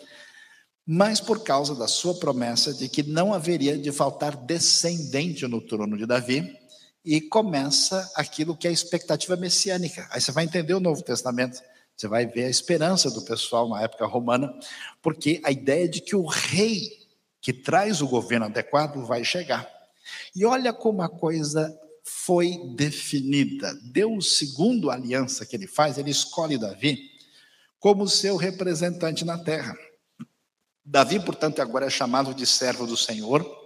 mas 0.86 1.20
por 1.20 1.44
causa 1.44 1.76
da 1.76 1.88
sua 1.88 2.14
promessa 2.16 2.74
de 2.74 2.88
que 2.88 3.04
não 3.04 3.34
haveria 3.34 3.78
de 3.78 3.92
faltar 3.92 4.38
descendente 4.38 5.46
no 5.48 5.60
trono 5.60 5.98
de 5.98 6.06
Davi, 6.06 6.58
e 7.04 7.20
começa 7.20 8.12
aquilo 8.16 8.56
que 8.56 8.68
é 8.68 8.70
a 8.70 8.74
expectativa 8.74 9.36
messiânica. 9.36 10.08
Aí 10.12 10.22
você 10.22 10.32
vai 10.32 10.46
entender 10.46 10.74
o 10.74 10.80
Novo 10.80 11.02
Testamento, 11.02 11.62
você 11.96 12.08
vai 12.08 12.26
ver 12.26 12.46
a 12.46 12.50
esperança 12.50 13.10
do 13.10 13.22
pessoal 13.24 13.68
na 13.68 13.82
época 13.82 14.06
romana, 14.06 14.54
porque 15.02 15.42
a 15.44 15.52
ideia 15.52 15.88
de 15.88 16.02
que 16.02 16.16
o 16.16 16.26
rei 16.26 17.02
que 17.42 17.52
traz 17.52 18.02
o 18.02 18.08
governo 18.08 18.46
adequado 18.46 19.06
vai 19.06 19.24
chegar. 19.24 19.68
E 20.36 20.46
olha 20.46 20.72
como 20.72 21.02
a 21.02 21.10
coisa 21.10 21.76
foi 22.04 22.60
definida. 22.76 23.74
Deus, 23.84 24.38
segundo 24.38 24.90
a 24.90 24.94
aliança 24.94 25.46
que 25.46 25.56
ele 25.56 25.68
faz, 25.68 25.98
ele 25.98 26.12
escolhe 26.12 26.58
Davi 26.58 27.10
como 27.80 28.08
seu 28.08 28.36
representante 28.36 29.26
na 29.26 29.40
terra. 29.40 29.76
Davi, 30.86 31.20
portanto, 31.20 31.62
agora 31.62 31.88
é 31.88 31.90
chamado 31.90 32.34
de 32.34 32.46
servo 32.46 32.86
do 32.86 32.96
Senhor 32.96 33.61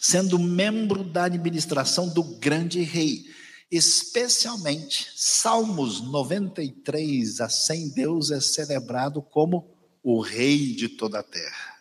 sendo 0.00 0.38
membro 0.38 1.04
da 1.04 1.24
administração 1.24 2.08
do 2.08 2.22
grande 2.22 2.82
rei. 2.82 3.24
Especialmente, 3.70 5.12
Salmos 5.14 6.00
93 6.00 7.40
a 7.40 7.48
100, 7.48 7.90
Deus 7.90 8.30
é 8.30 8.40
celebrado 8.40 9.22
como 9.22 9.76
o 10.02 10.20
rei 10.20 10.74
de 10.74 10.88
toda 10.88 11.20
a 11.20 11.22
terra. 11.22 11.76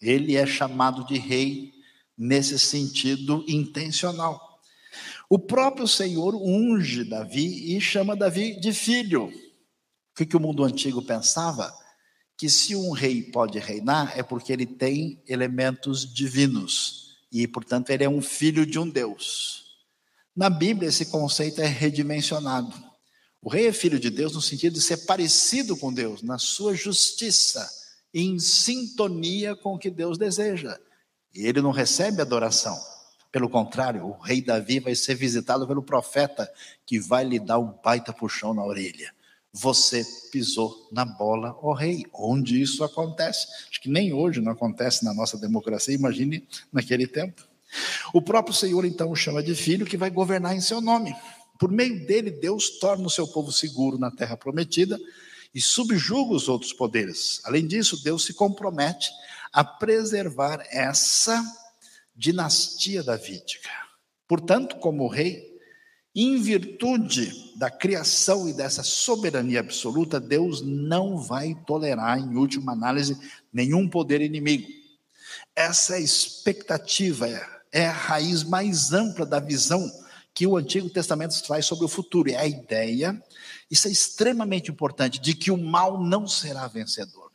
Ele 0.00 0.36
é 0.36 0.44
chamado 0.44 1.06
de 1.06 1.16
rei 1.16 1.72
nesse 2.18 2.58
sentido 2.58 3.44
intencional. 3.48 4.60
O 5.30 5.38
próprio 5.38 5.88
Senhor 5.88 6.34
unge 6.34 7.04
Davi 7.04 7.74
e 7.74 7.80
chama 7.80 8.14
Davi 8.14 8.60
de 8.60 8.72
filho. 8.72 9.26
O 9.26 10.14
que, 10.14 10.26
que 10.26 10.36
o 10.36 10.40
mundo 10.40 10.62
antigo 10.62 11.00
pensava? 11.00 11.72
Que 12.36 12.48
se 12.48 12.74
um 12.74 12.90
rei 12.90 13.22
pode 13.22 13.58
reinar 13.58 14.18
é 14.18 14.22
porque 14.22 14.52
ele 14.52 14.66
tem 14.66 15.22
elementos 15.28 16.12
divinos 16.12 17.16
e, 17.30 17.46
portanto, 17.46 17.90
ele 17.90 18.04
é 18.04 18.08
um 18.08 18.20
filho 18.20 18.66
de 18.66 18.78
um 18.78 18.88
Deus. 18.88 19.62
Na 20.34 20.50
Bíblia, 20.50 20.88
esse 20.88 21.06
conceito 21.06 21.60
é 21.60 21.66
redimensionado. 21.66 22.72
O 23.40 23.48
rei 23.48 23.66
é 23.66 23.72
filho 23.72 23.98
de 23.98 24.10
Deus 24.10 24.34
no 24.34 24.40
sentido 24.40 24.74
de 24.74 24.80
ser 24.80 24.98
parecido 24.98 25.76
com 25.76 25.92
Deus, 25.92 26.22
na 26.22 26.38
sua 26.38 26.74
justiça, 26.74 27.68
em 28.14 28.38
sintonia 28.38 29.56
com 29.56 29.74
o 29.74 29.78
que 29.78 29.90
Deus 29.90 30.16
deseja. 30.16 30.78
E 31.34 31.46
ele 31.46 31.60
não 31.60 31.70
recebe 31.70 32.20
adoração. 32.20 32.78
Pelo 33.32 33.48
contrário, 33.48 34.06
o 34.06 34.20
rei 34.20 34.42
Davi 34.42 34.78
vai 34.78 34.94
ser 34.94 35.14
visitado 35.14 35.66
pelo 35.66 35.82
profeta, 35.82 36.50
que 36.86 37.00
vai 37.00 37.24
lhe 37.24 37.40
dar 37.40 37.58
um 37.58 37.72
baita 37.82 38.12
puxão 38.12 38.52
na 38.52 38.64
orelha. 38.64 39.12
Você 39.52 40.02
pisou 40.30 40.88
na 40.90 41.04
bola, 41.04 41.56
ó 41.60 41.70
oh 41.70 41.74
rei. 41.74 42.06
Onde 42.12 42.60
isso 42.60 42.82
acontece? 42.82 43.46
Acho 43.68 43.80
que 43.82 43.90
nem 43.90 44.12
hoje 44.12 44.40
não 44.40 44.52
acontece 44.52 45.04
na 45.04 45.12
nossa 45.12 45.36
democracia, 45.36 45.94
imagine 45.94 46.48
naquele 46.72 47.06
tempo. 47.06 47.46
O 48.14 48.22
próprio 48.22 48.54
Senhor 48.54 48.84
então 48.84 49.10
o 49.10 49.16
chama 49.16 49.42
de 49.42 49.54
filho 49.54 49.84
que 49.84 49.96
vai 49.96 50.10
governar 50.10 50.56
em 50.56 50.60
seu 50.60 50.80
nome. 50.80 51.14
Por 51.58 51.70
meio 51.70 52.06
dele, 52.06 52.30
Deus 52.30 52.78
torna 52.78 53.06
o 53.06 53.10
seu 53.10 53.26
povo 53.28 53.52
seguro 53.52 53.98
na 53.98 54.10
terra 54.10 54.36
prometida 54.36 54.98
e 55.54 55.60
subjuga 55.60 56.34
os 56.34 56.48
outros 56.48 56.72
poderes. 56.72 57.40
Além 57.44 57.66
disso, 57.66 58.02
Deus 58.02 58.24
se 58.24 58.32
compromete 58.32 59.10
a 59.52 59.62
preservar 59.62 60.66
essa 60.70 61.44
dinastia 62.16 63.02
davídica. 63.02 63.68
Portanto, 64.26 64.76
como 64.76 65.06
rei, 65.08 65.51
em 66.14 66.40
virtude 66.40 67.52
da 67.56 67.70
criação 67.70 68.48
e 68.48 68.52
dessa 68.52 68.82
soberania 68.82 69.60
absoluta, 69.60 70.20
Deus 70.20 70.60
não 70.60 71.16
vai 71.16 71.54
tolerar, 71.66 72.18
em 72.18 72.36
última 72.36 72.72
análise, 72.72 73.18
nenhum 73.52 73.88
poder 73.88 74.20
inimigo. 74.20 74.68
Essa 75.56 75.98
expectativa 75.98 77.28
é, 77.28 77.46
é 77.72 77.86
a 77.86 77.92
raiz 77.92 78.42
mais 78.44 78.92
ampla 78.92 79.24
da 79.24 79.40
visão 79.40 79.90
que 80.34 80.46
o 80.46 80.56
Antigo 80.56 80.90
Testamento 80.90 81.40
traz 81.42 81.66
sobre 81.66 81.84
o 81.84 81.88
futuro. 81.88 82.30
É 82.30 82.36
a 82.36 82.46
ideia, 82.46 83.22
isso 83.70 83.88
é 83.88 83.90
extremamente 83.90 84.70
importante, 84.70 85.18
de 85.18 85.34
que 85.34 85.50
o 85.50 85.56
mal 85.56 86.02
não 86.02 86.26
será 86.26 86.66
vencedor. 86.68 87.30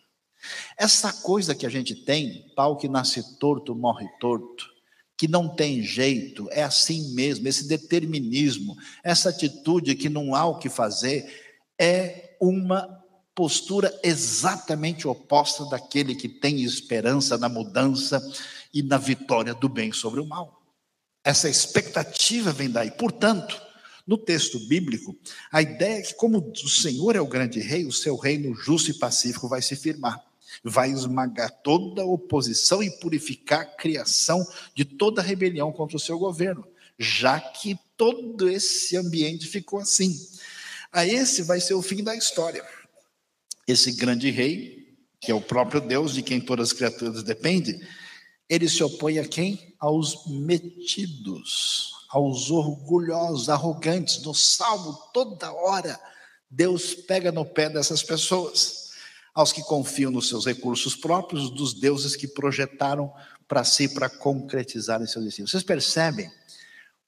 Essa 0.77 1.11
coisa 1.11 1.55
que 1.55 1.65
a 1.65 1.69
gente 1.69 1.95
tem, 1.95 2.51
pau 2.55 2.77
que 2.77 2.87
nasce 2.87 3.37
torto, 3.37 3.75
morre 3.75 4.07
torto, 4.19 4.76
que 5.17 5.27
não 5.27 5.49
tem 5.49 5.81
jeito, 5.81 6.47
é 6.51 6.61
assim 6.61 7.13
mesmo, 7.15 7.47
esse 7.47 7.67
determinismo, 7.67 8.77
essa 9.03 9.29
atitude 9.29 9.95
que 9.95 10.09
não 10.09 10.35
há 10.35 10.45
o 10.45 10.59
que 10.59 10.69
fazer, 10.69 11.25
é 11.79 12.35
uma 12.39 13.03
postura 13.33 13.91
exatamente 14.03 15.07
oposta 15.07 15.65
daquele 15.65 16.15
que 16.15 16.29
tem 16.29 16.63
esperança 16.63 17.37
na 17.37 17.49
mudança 17.49 18.21
e 18.71 18.83
na 18.83 18.97
vitória 18.97 19.55
do 19.55 19.67
bem 19.67 19.91
sobre 19.91 20.19
o 20.19 20.25
mal. 20.25 20.61
Essa 21.23 21.49
expectativa 21.49 22.53
vem 22.53 22.69
daí. 22.69 22.91
Portanto, 22.91 23.59
no 24.05 24.17
texto 24.17 24.59
bíblico, 24.67 25.15
a 25.51 25.61
ideia 25.61 25.99
é 25.99 26.01
que, 26.01 26.13
como 26.13 26.39
o 26.39 26.69
Senhor 26.69 27.15
é 27.15 27.21
o 27.21 27.27
grande 27.27 27.59
rei, 27.59 27.85
o 27.85 27.91
seu 27.91 28.15
reino 28.15 28.55
justo 28.55 28.91
e 28.91 28.93
pacífico 28.93 29.47
vai 29.47 29.61
se 29.61 29.75
firmar 29.75 30.23
vai 30.63 30.91
esmagar 30.91 31.51
toda 31.63 32.05
oposição 32.05 32.81
e 32.81 32.89
purificar 32.99 33.61
a 33.61 33.65
criação 33.65 34.45
de 34.75 34.85
toda 34.85 35.21
rebelião 35.21 35.71
contra 35.71 35.97
o 35.97 35.99
seu 35.99 36.17
governo, 36.17 36.65
já 36.97 37.39
que 37.39 37.77
todo 37.95 38.49
esse 38.49 38.95
ambiente 38.95 39.47
ficou 39.47 39.79
assim. 39.79 40.15
A 40.91 41.05
esse 41.05 41.43
vai 41.43 41.59
ser 41.59 41.73
o 41.73 41.81
fim 41.81 42.03
da 42.03 42.15
história. 42.15 42.65
Esse 43.67 43.91
grande 43.91 44.29
rei, 44.29 44.95
que 45.19 45.31
é 45.31 45.35
o 45.35 45.41
próprio 45.41 45.81
Deus 45.81 46.13
de 46.13 46.21
quem 46.21 46.39
todas 46.39 46.69
as 46.69 46.73
criaturas 46.73 47.23
dependem, 47.23 47.79
ele 48.49 48.69
se 48.69 48.83
opõe 48.83 49.19
a 49.19 49.27
quem? 49.27 49.75
Aos 49.77 50.25
metidos, 50.27 51.91
aos 52.09 52.49
orgulhosos, 52.49 53.49
arrogantes. 53.49 54.21
No 54.23 54.33
Salmo, 54.33 54.93
toda 55.13 55.51
hora, 55.51 55.99
Deus 56.49 56.93
pega 56.95 57.31
no 57.31 57.45
pé 57.45 57.69
dessas 57.69 58.01
pessoas 58.01 58.86
aos 59.37 59.53
que 59.53 59.61
confiam 59.61 60.09
nos 60.09 60.29
seus 60.29 60.47
recursos 60.47 60.95
próprios, 60.95 61.51
dos 61.51 61.71
deuses 61.71 62.15
que 62.15 62.27
projetaram 62.27 63.13
para 63.47 63.63
si 63.63 63.87
para 63.87 64.09
concretizar 64.09 64.99
seus 65.05 65.25
ensinos. 65.27 65.51
Vocês 65.51 65.61
percebem 65.61 66.27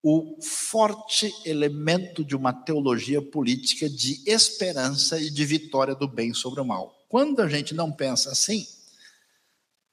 o 0.04 0.38
forte 0.40 1.34
elemento 1.44 2.24
de 2.24 2.36
uma 2.36 2.54
teologia 2.54 3.20
política 3.20 3.90
de 3.90 4.22
esperança 4.30 5.20
e 5.20 5.32
de 5.32 5.44
vitória 5.44 5.96
do 5.96 6.08
bem 6.08 6.32
sobre 6.32 6.62
o 6.62 6.66
mal. 6.66 7.04
Quando 7.10 7.42
a 7.42 7.50
gente 7.50 7.74
não 7.74 7.92
pensa 7.92 8.30
assim, 8.30 8.68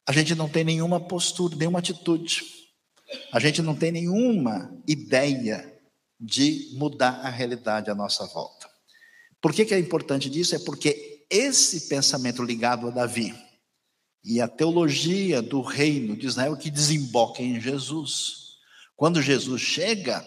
a 0.06 0.12
gente 0.12 0.34
não 0.34 0.46
tem 0.46 0.62
nenhuma 0.62 1.00
postura, 1.00 1.56
nenhuma 1.56 1.78
atitude. 1.78 2.42
A 3.32 3.40
gente 3.40 3.62
não 3.62 3.74
tem 3.74 3.90
nenhuma 3.90 4.76
ideia 4.86 5.74
de 6.20 6.68
mudar 6.74 7.18
a 7.22 7.30
realidade 7.30 7.90
à 7.90 7.94
nossa 7.94 8.26
volta. 8.26 8.68
Por 9.40 9.54
que, 9.54 9.64
que 9.64 9.72
é 9.72 9.78
importante 9.78 10.28
disso? 10.28 10.54
É 10.54 10.58
porque 10.58 11.15
esse 11.30 11.88
pensamento 11.88 12.42
ligado 12.42 12.88
a 12.88 12.90
Davi 12.90 13.34
e 14.24 14.40
a 14.40 14.48
teologia 14.48 15.40
do 15.40 15.60
reino 15.60 16.16
de 16.16 16.26
Israel 16.26 16.56
que 16.56 16.70
desemboca 16.70 17.42
em 17.42 17.60
Jesus. 17.60 18.56
Quando 18.96 19.22
Jesus 19.22 19.60
chega 19.60 20.24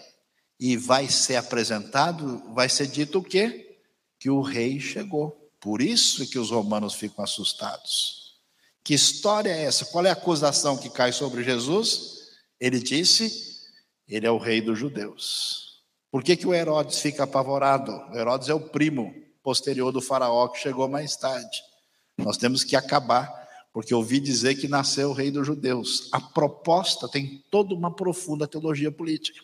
e 0.60 0.78
vai 0.78 1.08
ser 1.08 1.36
apresentado, 1.36 2.42
vai 2.54 2.70
ser 2.70 2.88
dito 2.88 3.20
o 3.20 3.24
quê? 3.24 3.78
Que 4.20 4.30
o 4.30 4.42
rei 4.42 4.80
chegou. 4.80 5.52
Por 5.60 5.82
isso 5.82 6.30
que 6.30 6.40
os 6.40 6.52
romanos 6.52 6.94
ficam 6.94 7.24
assustados. 7.24 8.40
Que 8.84 8.94
história 8.94 9.52
é 9.52 9.64
essa? 9.64 9.86
Qual 9.86 10.06
é 10.06 10.10
a 10.10 10.14
acusação 10.14 10.78
que 10.78 10.90
cai 10.90 11.12
sobre 11.12 11.44
Jesus? 11.44 12.30
Ele 12.60 12.80
disse: 12.80 13.60
Ele 14.08 14.26
é 14.26 14.32
o 14.32 14.38
rei 14.38 14.62
dos 14.62 14.80
judeus. 14.80 15.84
Por 16.12 16.24
que, 16.24 16.36
que 16.36 16.48
o 16.48 16.54
Herodes 16.54 17.00
fica 17.00 17.24
apavorado? 17.24 17.92
O 17.92 18.18
Herodes 18.18 18.50
é 18.50 18.54
o 18.54 18.70
primo 18.70 19.14
posterior 19.50 19.92
do 19.92 20.00
faraó 20.00 20.48
que 20.48 20.60
chegou 20.60 20.88
mais 20.88 21.16
tarde. 21.16 21.64
Nós 22.16 22.38
temos 22.38 22.64
que 22.64 22.76
acabar 22.76 23.28
porque 23.74 23.96
ouvi 23.96 24.20
dizer 24.20 24.54
que 24.54 24.68
nasceu 24.68 25.10
o 25.10 25.14
rei 25.14 25.32
dos 25.32 25.48
judeus. 25.48 26.08
A 26.12 26.22
proposta 26.22 27.10
tem 27.10 27.44
toda 27.50 27.74
uma 27.74 27.96
profunda 27.96 28.48
teologia 28.48 28.92
política. 28.92 29.42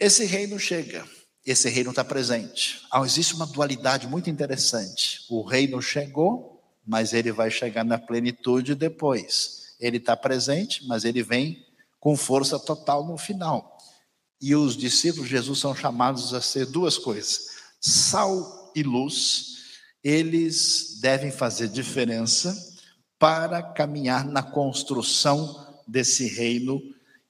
Esse 0.00 0.24
reino 0.24 0.58
chega, 0.58 1.06
esse 1.46 1.68
reino 1.68 1.90
está 1.90 2.02
presente. 2.02 2.82
Ah, 2.90 3.02
existe 3.04 3.34
uma 3.36 3.46
dualidade 3.46 4.08
muito 4.08 4.28
interessante. 4.28 5.20
O 5.30 5.42
reino 5.42 5.80
chegou, 5.80 6.60
mas 6.84 7.12
ele 7.12 7.30
vai 7.30 7.52
chegar 7.52 7.84
na 7.84 7.98
plenitude 7.98 8.74
depois. 8.74 9.76
Ele 9.78 9.98
está 9.98 10.16
presente, 10.16 10.84
mas 10.88 11.04
ele 11.04 11.22
vem 11.22 11.64
com 12.00 12.16
força 12.16 12.58
total 12.58 13.06
no 13.06 13.16
final. 13.16 13.78
E 14.40 14.56
os 14.56 14.76
discípulos 14.76 15.28
de 15.28 15.36
Jesus 15.36 15.60
são 15.60 15.72
chamados 15.72 16.34
a 16.34 16.40
ser 16.40 16.66
duas 16.66 16.98
coisas: 16.98 17.46
sal 17.80 18.61
e 18.74 18.82
luz. 18.82 19.78
Eles 20.02 20.98
devem 21.00 21.30
fazer 21.30 21.68
diferença 21.68 22.56
para 23.18 23.62
caminhar 23.62 24.26
na 24.26 24.42
construção 24.42 25.66
desse 25.86 26.26
reino 26.26 26.82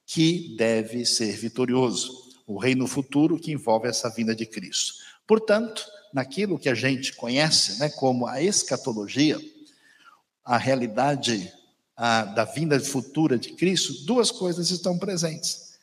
que 0.05 0.55
deve 0.57 1.05
ser 1.05 1.35
vitorioso, 1.37 2.11
o 2.45 2.57
reino 2.57 2.87
futuro 2.87 3.39
que 3.39 3.51
envolve 3.51 3.87
essa 3.87 4.09
vinda 4.09 4.35
de 4.35 4.45
Cristo. 4.45 4.93
Portanto, 5.25 5.85
naquilo 6.13 6.59
que 6.59 6.69
a 6.69 6.75
gente 6.75 7.13
conhece 7.13 7.79
né, 7.79 7.89
como 7.89 8.27
a 8.27 8.41
escatologia, 8.41 9.39
a 10.43 10.57
realidade 10.57 11.51
a, 11.95 12.25
da 12.25 12.43
vinda 12.43 12.79
futura 12.79 13.37
de 13.37 13.53
Cristo, 13.53 14.05
duas 14.05 14.29
coisas 14.31 14.69
estão 14.69 14.97
presentes. 14.97 15.73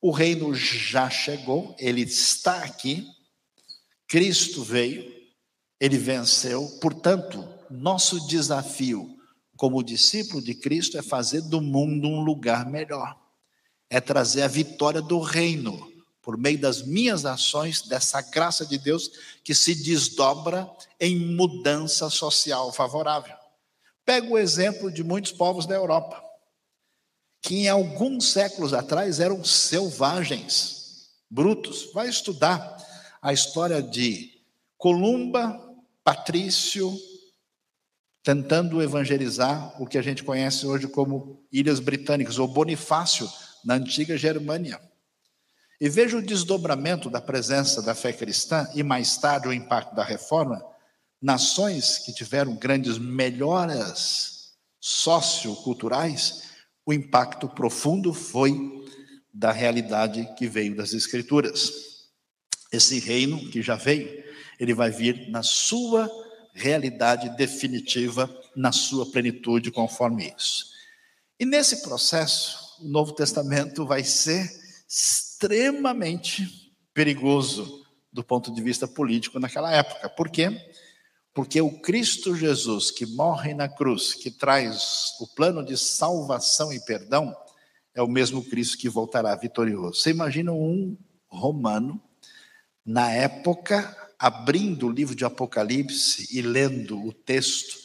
O 0.00 0.10
reino 0.10 0.54
já 0.54 1.10
chegou, 1.10 1.74
ele 1.78 2.02
está 2.02 2.64
aqui, 2.64 3.06
Cristo 4.10 4.64
veio, 4.64 5.08
ele 5.78 5.96
venceu, 5.96 6.66
portanto, 6.80 7.48
nosso 7.70 8.26
desafio 8.26 9.16
como 9.56 9.84
discípulo 9.84 10.42
de 10.42 10.52
Cristo, 10.52 10.98
é 10.98 11.02
fazer 11.02 11.42
do 11.42 11.60
mundo 11.60 12.08
um 12.08 12.20
lugar 12.20 12.66
melhor, 12.68 13.16
é 13.88 14.00
trazer 14.00 14.42
a 14.42 14.48
vitória 14.48 15.00
do 15.00 15.20
reino 15.20 15.92
por 16.20 16.36
meio 16.36 16.58
das 16.58 16.82
minhas 16.82 17.24
ações, 17.24 17.82
dessa 17.82 18.20
graça 18.20 18.66
de 18.66 18.78
Deus 18.78 19.12
que 19.44 19.54
se 19.54 19.76
desdobra 19.76 20.68
em 20.98 21.16
mudança 21.16 22.10
social 22.10 22.72
favorável. 22.72 23.36
Pega 24.04 24.28
o 24.28 24.36
exemplo 24.36 24.90
de 24.90 25.04
muitos 25.04 25.30
povos 25.30 25.66
da 25.66 25.76
Europa, 25.76 26.20
que 27.40 27.54
em 27.54 27.68
alguns 27.68 28.32
séculos 28.32 28.74
atrás 28.74 29.20
eram 29.20 29.44
selvagens, 29.44 31.10
brutos. 31.30 31.92
Vai 31.92 32.08
estudar 32.08 32.89
a 33.22 33.32
história 33.32 33.82
de 33.82 34.30
Columba, 34.78 35.60
Patrício, 36.02 36.90
tentando 38.22 38.82
evangelizar 38.82 39.80
o 39.80 39.86
que 39.86 39.98
a 39.98 40.02
gente 40.02 40.24
conhece 40.24 40.66
hoje 40.66 40.88
como 40.88 41.46
Ilhas 41.52 41.80
Britânicas, 41.80 42.38
ou 42.38 42.48
Bonifácio, 42.48 43.30
na 43.64 43.74
antiga 43.74 44.16
Germânia. 44.16 44.80
E 45.78 45.88
veja 45.88 46.16
o 46.16 46.22
desdobramento 46.22 47.10
da 47.10 47.20
presença 47.20 47.82
da 47.82 47.94
fé 47.94 48.12
cristã 48.12 48.68
e 48.74 48.82
mais 48.82 49.16
tarde 49.18 49.48
o 49.48 49.52
impacto 49.52 49.94
da 49.94 50.04
reforma. 50.04 50.62
Nações 51.20 51.98
que 51.98 52.12
tiveram 52.12 52.56
grandes 52.56 52.96
melhoras 52.98 54.54
socioculturais, 54.78 56.44
o 56.86 56.92
impacto 56.92 57.48
profundo 57.48 58.14
foi 58.14 58.86
da 59.32 59.52
realidade 59.52 60.26
que 60.38 60.46
veio 60.46 60.74
das 60.74 60.94
Escrituras. 60.94 61.89
Esse 62.72 62.98
reino 62.98 63.50
que 63.50 63.62
já 63.62 63.76
veio, 63.76 64.22
ele 64.58 64.74
vai 64.74 64.90
vir 64.90 65.28
na 65.30 65.42
sua 65.42 66.10
realidade 66.52 67.36
definitiva 67.36 68.28
na 68.54 68.72
sua 68.72 69.06
plenitude, 69.06 69.70
conforme 69.70 70.32
isso. 70.36 70.66
E 71.38 71.44
nesse 71.44 71.82
processo, 71.82 72.76
o 72.80 72.88
Novo 72.88 73.12
Testamento 73.12 73.86
vai 73.86 74.04
ser 74.04 74.50
extremamente 74.88 76.74
perigoso 76.92 77.84
do 78.12 78.24
ponto 78.24 78.52
de 78.52 78.60
vista 78.60 78.88
político 78.88 79.38
naquela 79.38 79.72
época. 79.72 80.08
Por 80.10 80.28
quê? 80.28 80.50
Porque 81.32 81.60
o 81.60 81.80
Cristo 81.80 82.34
Jesus 82.34 82.90
que 82.90 83.06
morre 83.06 83.54
na 83.54 83.68
cruz, 83.68 84.14
que 84.14 84.30
traz 84.30 85.12
o 85.20 85.28
plano 85.28 85.64
de 85.64 85.76
salvação 85.76 86.72
e 86.72 86.80
perdão, 86.84 87.34
é 87.94 88.02
o 88.02 88.08
mesmo 88.08 88.44
Cristo 88.44 88.76
que 88.76 88.88
voltará 88.88 89.34
vitorioso. 89.36 90.00
Você 90.00 90.10
imagina 90.10 90.52
um 90.52 90.96
romano, 91.28 92.02
na 92.84 93.10
época, 93.10 93.96
abrindo 94.18 94.86
o 94.86 94.92
livro 94.92 95.14
de 95.14 95.24
Apocalipse 95.24 96.28
e 96.36 96.42
lendo 96.42 96.98
o 97.04 97.12
texto 97.12 97.80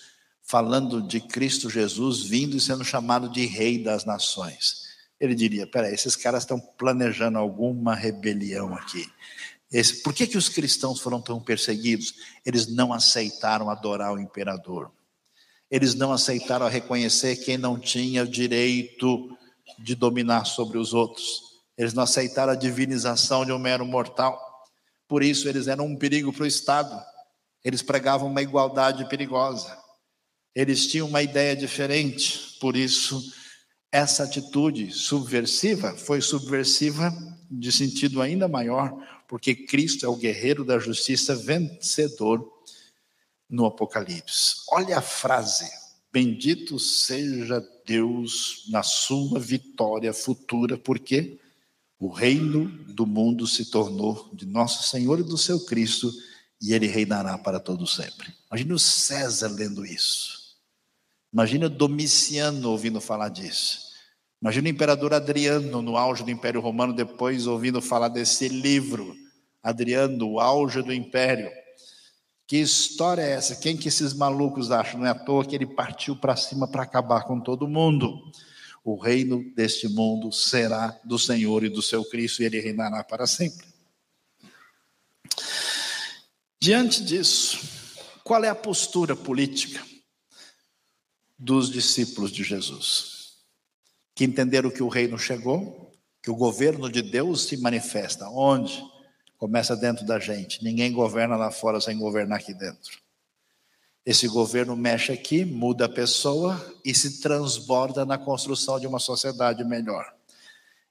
falando 0.46 1.02
de 1.02 1.20
Cristo 1.20 1.70
Jesus 1.70 2.22
vindo 2.22 2.56
e 2.56 2.62
sendo 2.62 2.86
chamado 2.86 3.28
de 3.30 3.46
Rei 3.46 3.84
das 3.84 4.06
Nações. 4.06 4.86
Ele 5.20 5.34
diria: 5.34 5.66
peraí, 5.66 5.94
esses 5.94 6.16
caras 6.16 6.44
estão 6.44 6.60
planejando 6.60 7.38
alguma 7.38 7.96
rebelião 7.96 8.74
aqui. 8.76 9.10
Esse, 9.72 10.04
por 10.04 10.14
que, 10.14 10.28
que 10.28 10.38
os 10.38 10.48
cristãos 10.48 11.02
foram 11.02 11.20
tão 11.20 11.42
perseguidos? 11.42 12.14
Eles 12.46 12.68
não 12.68 12.94
aceitaram 12.94 13.70
adorar 13.70 14.14
o 14.14 14.20
imperador. 14.20 14.92
Eles 15.70 15.96
não 15.96 16.14
aceitaram 16.14 16.68
reconhecer 16.70 17.38
quem 17.38 17.58
não 17.58 17.80
tinha 17.80 18.24
o 18.24 18.28
direito 18.28 19.36
de 19.80 19.96
dominar 19.96 20.46
sobre 20.46 20.78
os 20.78 20.94
outros. 20.94 21.42
Eles 21.76 21.94
não 21.94 22.04
aceitaram 22.04 22.54
a 22.54 22.56
divinização 22.56 23.44
de 23.44 23.52
um 23.52 23.58
mero 23.58 23.86
mortal. 23.86 24.40
Por 25.08 25.24
isso, 25.24 25.48
eles 25.48 25.68
eram 25.68 25.86
um 25.86 25.96
perigo 25.96 26.34
para 26.34 26.44
o 26.44 26.48
Estado. 26.48 27.00
Eles 27.64 27.82
pregavam 27.82 28.30
uma 28.30 28.42
igualdade 28.42 29.08
perigosa. 29.08 29.78
Eles 30.54 30.88
tinham 30.88 31.08
uma 31.08 31.22
ideia 31.22 31.56
diferente. 31.56 32.58
Por 32.60 32.76
isso, 32.76 33.22
essa 33.92 34.24
atitude 34.24 34.92
subversiva 34.92 35.96
foi 35.96 36.22
subversiva 36.22 37.14
de 37.50 37.72
sentido 37.72 38.22
ainda 38.22 38.48
maior, 38.48 38.92
porque 39.28 39.56
Cristo 39.56 40.06
é 40.06 40.10
o 40.10 40.16
guerreiro 40.16 40.64
da 40.64 40.80
justiça 40.80 41.36
vencedor 41.36 42.46
no 43.50 43.66
Apocalipse. 43.66 44.56
Olha 44.70 44.98
a 44.98 45.02
frase: 45.02 45.70
Bendito 46.12 46.80
seja 46.80 47.62
Deus 47.86 48.66
na 48.70 48.84
sua 48.84 49.40
vitória 49.40 50.14
futura, 50.14 50.78
por 50.78 51.00
quê? 51.00 51.40
O 52.00 52.10
reino 52.10 52.66
do 52.94 53.06
mundo 53.06 53.48
se 53.48 53.72
tornou 53.72 54.30
de 54.34 54.46
nosso 54.46 54.84
Senhor 54.90 55.20
e 55.20 55.24
do 55.24 55.38
seu 55.38 55.64
Cristo, 55.66 56.12
e 56.62 56.74
ele 56.74 56.88
reinará 56.88 57.38
para 57.38 57.60
todo 57.60 57.88
sempre. 57.88 58.34
Imagine 58.50 58.74
o 58.74 58.80
César 58.80 59.48
lendo 59.48 59.86
isso. 59.86 60.56
Imagine 61.32 61.66
o 61.66 61.70
Domiciano 61.70 62.72
ouvindo 62.72 63.00
falar 63.00 63.30
disso. 63.30 63.80
Imagine 64.42 64.70
o 64.70 64.74
imperador 64.74 65.14
Adriano, 65.14 65.82
no 65.82 65.98
auge 65.98 66.24
do 66.24 66.32
Império 66.32 66.62
Romano, 66.62 66.94
depois 66.94 67.48
ouvindo 67.48 67.82
falar 67.82 68.10
desse 68.10 68.48
livro. 68.48 69.16
Adriano, 69.64 70.30
o 70.30 70.40
auge 70.40 70.82
do 70.82 70.94
Império. 70.94 71.50
Que 72.48 72.58
história 72.58 73.22
é 73.22 73.32
essa? 73.32 73.56
Quem 73.56 73.76
que 73.76 73.88
esses 73.88 74.14
malucos 74.14 74.70
acham? 74.70 75.00
Não 75.00 75.08
é 75.08 75.10
à 75.10 75.16
toa 75.16 75.46
que 75.46 75.56
ele 75.56 75.66
partiu 75.66 76.16
para 76.16 76.36
cima 76.36 76.68
para 76.68 76.84
acabar 76.84 77.24
com 77.24 77.40
todo 77.40 77.68
mundo 77.68 78.32
o 78.86 78.96
reino 78.96 79.44
deste 79.56 79.88
mundo 79.90 80.32
será 80.32 81.00
do 81.04 81.18
Senhor 81.18 81.64
e 81.64 81.70
do 81.70 81.82
seu 81.82 82.06
Cristo, 82.06 82.44
e 82.44 82.46
ele 82.46 82.60
reinará 82.60 83.04
para 83.04 83.26
sempre. 83.26 83.66
Diante 86.62 87.04
disso, 87.04 87.60
qual 88.24 88.44
é 88.44 88.48
a 88.48 88.54
postura 88.54 89.16
política 89.16 89.84
dos 91.38 91.72
discípulos 91.72 92.32
de 92.32 92.44
Jesus? 92.44 93.40
Que 94.14 94.24
entenderam 94.24 94.70
que 94.70 94.84
o 94.84 94.88
reino 94.88 95.18
chegou, 95.18 95.92
que 96.22 96.30
o 96.30 96.36
governo 96.36 96.88
de 96.88 97.02
Deus 97.02 97.46
se 97.46 97.58
manifesta. 97.58 98.30
Onde? 98.30 98.84
Começa 99.36 99.76
dentro 99.76 100.06
da 100.06 100.20
gente. 100.20 100.64
Ninguém 100.64 100.94
governa 100.94 101.36
lá 101.36 101.50
fora 101.50 101.82
sem 101.82 101.98
governar 101.98 102.38
aqui 102.38 102.54
dentro. 102.54 103.05
Esse 104.06 104.28
governo 104.28 104.76
mexe 104.76 105.12
aqui, 105.12 105.44
muda 105.44 105.86
a 105.86 105.90
pessoa 105.90 106.64
e 106.86 106.94
se 106.94 107.22
transborda 107.22 108.06
na 108.06 108.18
construção 108.18 108.80
de 108.80 108.86
uma 108.86 109.00
sociedade 109.00 109.64
melhor. 109.64 110.14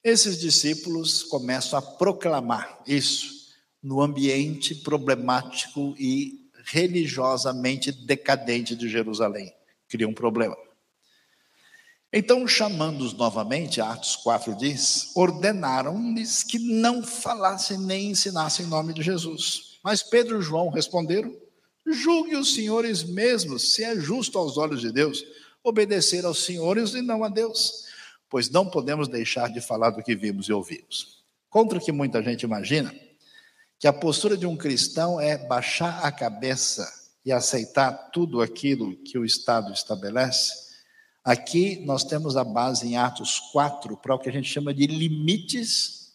Esses 0.02 0.38
discípulos 0.38 1.22
começam 1.22 1.78
a 1.78 1.82
proclamar 1.82 2.82
isso 2.86 3.54
no 3.80 4.00
ambiente 4.00 4.74
problemático 4.74 5.94
e 5.96 6.50
religiosamente 6.64 7.92
decadente 7.92 8.74
de 8.74 8.88
Jerusalém. 8.88 9.54
Cria 9.88 10.08
um 10.08 10.14
problema. 10.14 10.56
Então, 12.12 12.46
chamando-os 12.46 13.12
novamente, 13.12 13.80
Atos 13.80 14.16
4 14.16 14.56
diz, 14.56 15.10
ordenaram-lhes 15.14 16.42
que 16.42 16.58
não 16.58 17.02
falassem 17.02 17.78
nem 17.78 18.10
ensinassem 18.10 18.66
em 18.66 18.68
nome 18.68 18.92
de 18.92 19.02
Jesus. 19.02 19.78
Mas 19.82 20.02
Pedro 20.02 20.38
e 20.40 20.42
João 20.42 20.68
responderam: 20.68 21.34
Julgue 21.86 22.36
os 22.36 22.54
senhores 22.54 23.02
mesmos, 23.02 23.74
se 23.74 23.84
é 23.84 23.98
justo 23.98 24.38
aos 24.38 24.56
olhos 24.56 24.80
de 24.80 24.90
Deus, 24.90 25.24
obedecer 25.62 26.24
aos 26.24 26.44
senhores 26.44 26.94
e 26.94 27.02
não 27.02 27.24
a 27.24 27.28
Deus, 27.28 27.84
pois 28.28 28.50
não 28.50 28.68
podemos 28.68 29.08
deixar 29.08 29.52
de 29.52 29.60
falar 29.60 29.90
do 29.90 30.02
que 30.02 30.14
vimos 30.14 30.48
e 30.48 30.52
ouvimos. 30.52 31.22
Contra 31.50 31.78
o 31.78 31.80
que 31.80 31.92
muita 31.92 32.22
gente 32.22 32.42
imagina, 32.42 32.94
que 33.78 33.86
a 33.86 33.92
postura 33.92 34.36
de 34.36 34.46
um 34.46 34.56
cristão 34.56 35.20
é 35.20 35.36
baixar 35.36 36.04
a 36.04 36.10
cabeça 36.10 36.90
e 37.24 37.32
aceitar 37.32 38.10
tudo 38.12 38.40
aquilo 38.40 38.96
que 38.96 39.18
o 39.18 39.24
Estado 39.24 39.72
estabelece, 39.72 40.64
Aqui 41.24 41.82
nós 41.86 42.04
temos 42.04 42.36
a 42.36 42.44
base 42.44 42.86
em 42.86 42.98
Atos 42.98 43.40
4 43.50 43.96
para 43.96 44.14
o 44.14 44.18
que 44.18 44.28
a 44.28 44.32
gente 44.32 44.46
chama 44.46 44.74
de 44.74 44.86
limites 44.86 46.12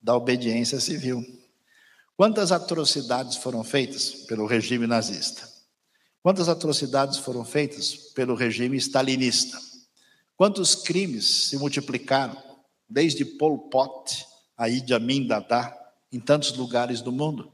da 0.00 0.14
obediência 0.14 0.78
civil. 0.78 1.24
Quantas 2.16 2.52
atrocidades 2.52 3.36
foram 3.36 3.64
feitas 3.64 4.10
pelo 4.28 4.46
regime 4.46 4.86
nazista? 4.86 5.48
Quantas 6.22 6.48
atrocidades 6.48 7.18
foram 7.18 7.44
feitas 7.44 7.92
pelo 8.14 8.36
regime 8.36 8.76
stalinista? 8.76 9.58
Quantos 10.36 10.76
crimes 10.76 11.48
se 11.48 11.58
multiplicaram, 11.58 12.40
desde 12.88 13.24
Pol 13.24 13.68
Pot 13.68 14.24
a 14.56 14.68
Idi 14.68 14.94
Amin 14.94 15.26
Dada, 15.26 15.76
em 16.12 16.20
tantos 16.20 16.56
lugares 16.56 17.00
do 17.00 17.10
mundo? 17.10 17.52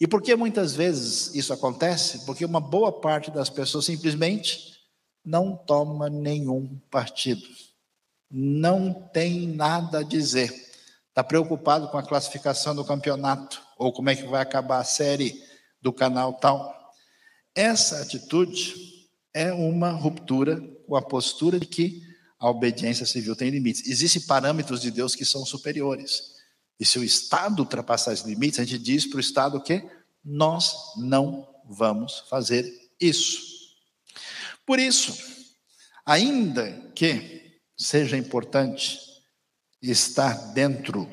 E 0.00 0.08
por 0.08 0.20
que 0.20 0.34
muitas 0.34 0.74
vezes 0.74 1.32
isso 1.32 1.52
acontece? 1.52 2.26
Porque 2.26 2.44
uma 2.44 2.60
boa 2.60 3.00
parte 3.00 3.30
das 3.30 3.48
pessoas 3.48 3.84
simplesmente 3.84 4.74
não 5.24 5.56
toma 5.56 6.10
nenhum 6.10 6.80
partido, 6.90 7.46
não 8.28 8.92
tem 8.92 9.46
nada 9.46 10.00
a 10.00 10.02
dizer, 10.02 10.52
está 11.10 11.22
preocupado 11.22 11.86
com 11.88 11.96
a 11.96 12.02
classificação 12.02 12.74
do 12.74 12.84
campeonato 12.84 13.63
ou 13.78 13.92
como 13.92 14.10
é 14.10 14.16
que 14.16 14.26
vai 14.26 14.42
acabar 14.42 14.78
a 14.78 14.84
série 14.84 15.42
do 15.80 15.92
canal 15.92 16.34
tal. 16.34 16.74
Essa 17.54 18.00
atitude 18.00 18.74
é 19.32 19.52
uma 19.52 19.90
ruptura 19.90 20.60
com 20.86 20.96
a 20.96 21.02
postura 21.02 21.58
de 21.58 21.66
que 21.66 22.02
a 22.38 22.50
obediência 22.50 23.06
civil 23.06 23.34
tem 23.34 23.50
limites. 23.50 23.86
Existem 23.86 24.22
parâmetros 24.22 24.80
de 24.80 24.90
Deus 24.90 25.14
que 25.14 25.24
são 25.24 25.44
superiores. 25.44 26.34
E 26.78 26.84
se 26.84 26.98
o 26.98 27.04
Estado 27.04 27.60
ultrapassar 27.60 28.12
esses 28.12 28.24
limites, 28.24 28.58
a 28.58 28.64
gente 28.64 28.82
diz 28.82 29.06
para 29.06 29.18
o 29.18 29.20
Estado 29.20 29.62
que 29.62 29.82
nós 30.24 30.74
não 30.96 31.48
vamos 31.64 32.24
fazer 32.28 32.70
isso. 33.00 33.40
Por 34.66 34.78
isso, 34.78 35.16
ainda 36.04 36.90
que 36.94 37.60
seja 37.76 38.16
importante 38.16 38.98
estar 39.82 40.52
dentro 40.52 41.08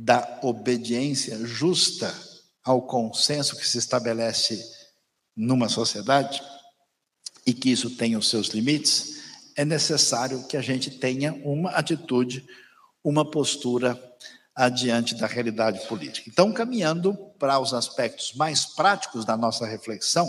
da 0.00 0.38
obediência 0.42 1.44
justa 1.44 2.14
ao 2.62 2.82
consenso 2.82 3.56
que 3.56 3.66
se 3.66 3.78
estabelece 3.78 4.64
numa 5.36 5.68
sociedade 5.68 6.40
e 7.44 7.52
que 7.52 7.70
isso 7.70 7.90
tenha 7.96 8.16
os 8.16 8.28
seus 8.28 8.48
limites, 8.50 9.22
é 9.56 9.64
necessário 9.64 10.46
que 10.46 10.56
a 10.56 10.60
gente 10.60 10.88
tenha 10.88 11.32
uma 11.44 11.70
atitude, 11.70 12.46
uma 13.02 13.28
postura 13.28 14.00
adiante 14.54 15.16
da 15.16 15.26
realidade 15.26 15.84
política. 15.88 16.30
Então, 16.30 16.52
caminhando 16.52 17.16
para 17.36 17.58
os 17.58 17.74
aspectos 17.74 18.34
mais 18.34 18.66
práticos 18.66 19.24
da 19.24 19.36
nossa 19.36 19.66
reflexão, 19.66 20.28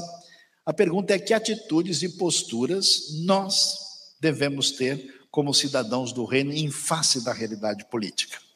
a 0.65 0.73
pergunta 0.73 1.13
é 1.13 1.19
que 1.19 1.31
atitudes 1.31 2.01
e 2.01 2.09
posturas 2.09 3.21
nós 3.23 3.77
devemos 4.19 4.71
ter 4.71 5.27
como 5.29 5.53
cidadãos 5.53 6.11
do 6.11 6.25
reino 6.25 6.51
em 6.51 6.71
face 6.71 7.23
da 7.23 7.31
realidade 7.31 7.85
política. 7.85 8.48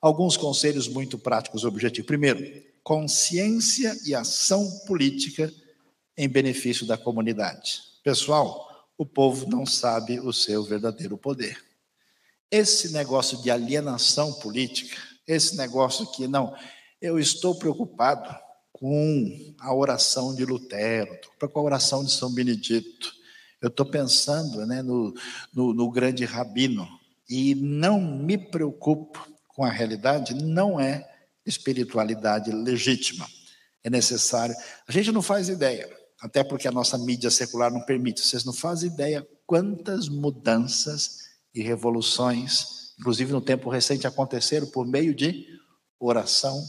Alguns 0.00 0.36
conselhos 0.36 0.86
muito 0.86 1.18
práticos 1.18 1.64
objetivos. 1.64 2.06
Primeiro, 2.06 2.62
consciência 2.82 3.96
e 4.06 4.14
ação 4.14 4.68
política 4.86 5.52
em 6.16 6.28
benefício 6.28 6.86
da 6.86 6.96
comunidade. 6.96 7.82
Pessoal, 8.02 8.68
o 8.96 9.04
povo 9.04 9.48
não 9.48 9.66
sabe 9.66 10.18
o 10.20 10.32
seu 10.32 10.64
verdadeiro 10.64 11.16
poder. 11.18 11.62
Esse 12.50 12.92
negócio 12.92 13.42
de 13.42 13.50
alienação 13.50 14.32
política, 14.34 14.96
esse 15.26 15.56
negócio 15.56 16.10
que 16.12 16.26
não, 16.26 16.56
eu 17.00 17.18
estou 17.18 17.54
preocupado 17.56 18.34
com 18.72 19.54
a 19.58 19.74
oração 19.74 20.34
de 20.34 20.44
Lutero, 20.44 21.18
com 21.52 21.58
a 21.58 21.62
oração 21.62 22.04
de 22.04 22.12
São 22.12 22.32
Benedito. 22.32 23.12
Eu 23.60 23.68
estou 23.68 23.84
pensando 23.84 24.64
né, 24.64 24.82
no, 24.82 25.12
no, 25.52 25.74
no 25.74 25.90
grande 25.90 26.24
rabino 26.24 26.88
e 27.28 27.54
não 27.54 28.00
me 28.00 28.38
preocupo 28.38 29.37
com 29.58 29.64
a 29.64 29.70
realidade, 29.70 30.36
não 30.36 30.78
é 30.78 31.04
espiritualidade 31.44 32.52
legítima. 32.52 33.26
É 33.82 33.90
necessário. 33.90 34.54
A 34.86 34.92
gente 34.92 35.10
não 35.10 35.20
faz 35.20 35.48
ideia, 35.48 35.90
até 36.20 36.44
porque 36.44 36.68
a 36.68 36.70
nossa 36.70 36.96
mídia 36.96 37.28
secular 37.28 37.68
não 37.68 37.80
permite. 37.80 38.20
Vocês 38.20 38.44
não 38.44 38.52
fazem 38.52 38.88
ideia 38.88 39.26
quantas 39.46 40.08
mudanças 40.08 41.22
e 41.52 41.60
revoluções, 41.60 42.94
inclusive 43.00 43.32
no 43.32 43.40
tempo 43.40 43.68
recente, 43.68 44.06
aconteceram 44.06 44.68
por 44.68 44.86
meio 44.86 45.12
de 45.12 45.44
oração 45.98 46.64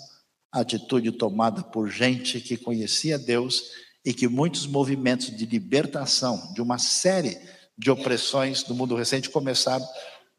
atitude 0.52 1.12
tomada 1.12 1.62
por 1.62 1.92
gente 1.92 2.42
que 2.42 2.58
conhecia 2.58 3.20
Deus 3.20 3.66
e 4.04 4.16
que 4.16 4.28
muitos 4.28 4.66
movimentos 4.66 5.28
de 5.38 5.46
libertação 5.46 6.52
de 6.56 6.62
uma 6.64 6.80
série 6.80 7.38
de 7.78 7.92
opressões 7.92 8.64
do 8.64 8.74
mundo 8.74 8.96
recente 8.96 9.30
começaram 9.30 9.88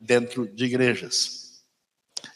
dentro 0.00 0.52
de 0.52 0.64
igrejas. 0.64 1.39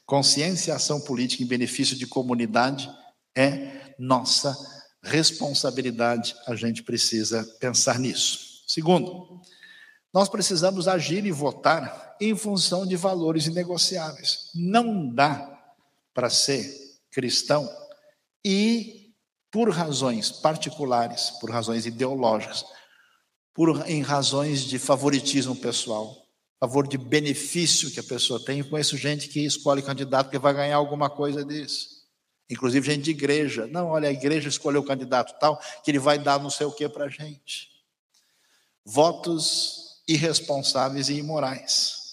Consciência 0.06 0.70
e 0.70 0.74
ação 0.74 1.00
política 1.00 1.42
em 1.42 1.46
benefício 1.46 1.96
de 1.96 2.06
comunidade 2.06 2.90
é 3.36 3.94
nossa 3.98 4.54
responsabilidade, 5.02 6.34
a 6.46 6.54
gente 6.54 6.82
precisa 6.82 7.44
pensar 7.60 7.98
nisso. 7.98 8.62
Segundo, 8.66 9.40
nós 10.12 10.28
precisamos 10.28 10.88
agir 10.88 11.26
e 11.26 11.32
votar 11.32 12.16
em 12.20 12.34
função 12.36 12.86
de 12.86 12.96
valores 12.96 13.46
inegociáveis. 13.46 14.50
Não 14.54 15.12
dá 15.12 15.50
para 16.14 16.30
ser 16.30 16.72
cristão 17.10 17.68
e 18.44 19.12
por 19.50 19.70
razões 19.70 20.30
particulares, 20.30 21.30
por 21.40 21.50
razões 21.50 21.86
ideológicas, 21.86 22.64
por 23.54 23.88
em 23.88 24.02
razões 24.02 24.62
de 24.62 24.78
favoritismo 24.78 25.54
pessoal, 25.54 26.23
favor 26.60 26.86
de 26.86 26.96
benefício 26.96 27.90
que 27.90 28.00
a 28.00 28.04
pessoa 28.04 28.42
tem. 28.44 28.60
Eu 28.60 28.68
conheço 28.68 28.96
gente 28.96 29.28
que 29.28 29.44
escolhe 29.44 29.82
candidato 29.82 30.30
que 30.30 30.38
vai 30.38 30.54
ganhar 30.54 30.76
alguma 30.76 31.10
coisa 31.10 31.44
disso. 31.44 32.04
Inclusive 32.48 32.86
gente 32.86 33.04
de 33.04 33.10
igreja. 33.10 33.66
Não, 33.66 33.88
olha, 33.88 34.08
a 34.08 34.12
igreja 34.12 34.48
escolheu 34.48 34.80
o 34.80 34.86
candidato 34.86 35.38
tal, 35.38 35.60
que 35.82 35.90
ele 35.90 35.98
vai 35.98 36.18
dar 36.18 36.40
não 36.40 36.50
sei 36.50 36.66
o 36.66 36.72
que 36.72 36.88
para 36.88 37.06
a 37.06 37.08
gente. 37.08 37.68
Votos 38.84 40.02
irresponsáveis 40.06 41.08
e 41.08 41.14
imorais. 41.14 42.04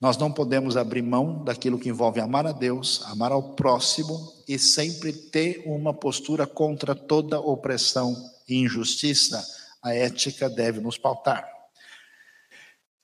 Nós 0.00 0.16
não 0.16 0.32
podemos 0.32 0.76
abrir 0.76 1.02
mão 1.02 1.42
daquilo 1.42 1.78
que 1.78 1.88
envolve 1.88 2.20
amar 2.20 2.46
a 2.46 2.52
Deus, 2.52 3.02
amar 3.06 3.32
ao 3.32 3.54
próximo 3.54 4.32
e 4.46 4.58
sempre 4.58 5.12
ter 5.12 5.64
uma 5.66 5.92
postura 5.92 6.46
contra 6.46 6.94
toda 6.94 7.40
opressão 7.40 8.14
e 8.48 8.56
injustiça. 8.56 9.44
A 9.82 9.94
ética 9.94 10.48
deve 10.48 10.80
nos 10.80 10.96
pautar. 10.96 11.57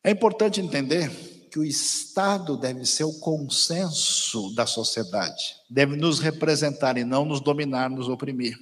É 0.07 0.11
importante 0.11 0.61
entender 0.61 1.11
que 1.51 1.59
o 1.59 1.65
Estado 1.65 2.59
deve 2.59 2.85
ser 2.85 3.05
o 3.05 3.21
consenso 3.21 4.55
da 4.55 4.67
sociedade, 4.67 5.57
deve 5.71 5.97
nos 5.97 6.21
representar 6.21 6.99
e 6.99 7.05
não 7.05 7.25
nos 7.25 7.41
dominar, 7.41 7.89
nos 7.89 8.07
oprimir. 8.07 8.55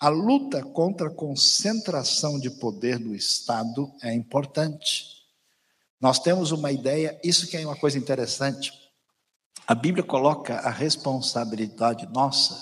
A 0.00 0.08
luta 0.08 0.62
contra 0.62 1.08
a 1.08 1.14
concentração 1.14 2.40
de 2.40 2.48
poder 2.48 2.98
do 2.98 3.14
Estado 3.14 3.92
é 4.02 4.14
importante. 4.14 5.04
Nós 6.00 6.18
temos 6.18 6.50
uma 6.50 6.72
ideia, 6.72 7.20
isso 7.22 7.46
que 7.46 7.58
é 7.58 7.66
uma 7.66 7.76
coisa 7.76 7.98
interessante. 7.98 8.72
A 9.66 9.74
Bíblia 9.74 10.02
coloca 10.02 10.54
a 10.60 10.70
responsabilidade 10.70 12.06
nossa 12.06 12.58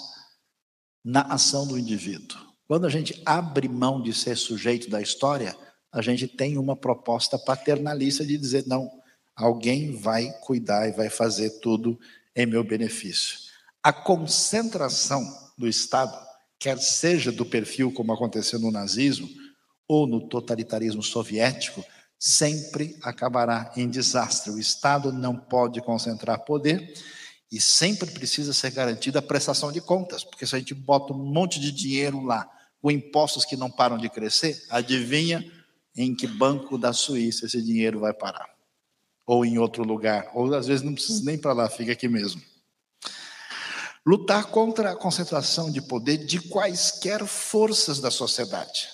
na 1.05 1.21
ação 1.23 1.69
do 1.69 1.79
indivíduo. 1.79 2.39
Quando 2.67 2.85
a 2.85 2.91
gente 2.91 3.23
abre 3.25 3.69
mão 3.69 4.03
de 4.03 4.13
ser 4.13 4.37
sujeito 4.37 4.91
da 4.91 5.01
história, 5.01 5.57
a 5.93 6.01
gente 6.01 6.27
tem 6.27 6.57
uma 6.57 6.75
proposta 6.75 7.39
paternalista 7.39 8.25
de 8.25 8.39
dizer: 8.39 8.65
não, 8.67 8.91
alguém 9.37 9.95
vai 9.95 10.33
cuidar 10.41 10.89
e 10.89 10.93
vai 10.93 11.11
fazer 11.11 11.51
tudo 11.61 12.01
em 12.35 12.47
meu 12.47 12.65
benefício. 12.65 13.39
A 13.83 13.93
concentração 13.93 15.23
do 15.59 15.69
Estado, 15.69 16.17
quer 16.59 16.79
seja 16.79 17.31
do 17.31 17.45
perfil 17.45 17.93
como 17.93 18.13
aconteceu 18.13 18.59
no 18.59 18.71
nazismo 18.71 19.29
ou 19.87 20.07
no 20.07 20.29
totalitarismo 20.29 21.03
soviético, 21.03 21.85
sempre 22.19 22.97
acabará 23.03 23.73
em 23.77 23.89
desastre. 23.89 24.51
O 24.51 24.59
Estado 24.59 25.13
não 25.13 25.37
pode 25.37 25.81
concentrar 25.83 26.45
poder 26.45 26.95
e 27.51 27.61
sempre 27.61 28.11
precisa 28.11 28.55
ser 28.55 28.71
garantida 28.71 29.19
a 29.19 29.23
prestação 29.23 29.71
de 29.71 29.81
contas, 29.81 30.25
porque 30.25 30.47
se 30.47 30.55
a 30.55 30.59
gente 30.59 30.73
bota 30.73 31.13
um 31.13 31.19
monte 31.19 31.61
de 31.61 31.71
dinheiro 31.71 32.23
lá, 32.23 32.49
com 32.81 32.91
impostos 32.91 33.45
que 33.45 33.57
não 33.57 33.71
param 33.71 33.99
de 33.99 34.09
crescer, 34.09 34.65
adivinha 34.71 35.45
em 35.97 36.15
que 36.15 36.27
banco 36.27 36.79
da 36.79 36.93
Suíça 36.93 37.47
esse 37.47 37.63
dinheiro 37.63 38.01
vai 38.01 38.13
parar. 38.13 38.49
Ou 39.27 39.45
em 39.45 39.59
outro 39.59 39.85
lugar. 39.85 40.31
Ou 40.35 40.55
às 40.55 40.67
vezes 40.67 40.83
não 40.83 40.95
precisa 40.95 41.25
nem 41.25 41.39
para 41.39 41.53
lá, 41.53 41.69
fica 41.69 41.93
aqui 41.93 42.09
mesmo. 42.09 42.43
Lutar 44.05 44.47
contra 44.47 44.91
a 44.91 44.97
concentração 44.97 45.71
de 45.71 45.81
poder 45.81 46.19
de 46.19 46.41
quaisquer 46.41 47.25
forças 47.25 48.01
da 48.01 48.11
sociedade. 48.11 48.89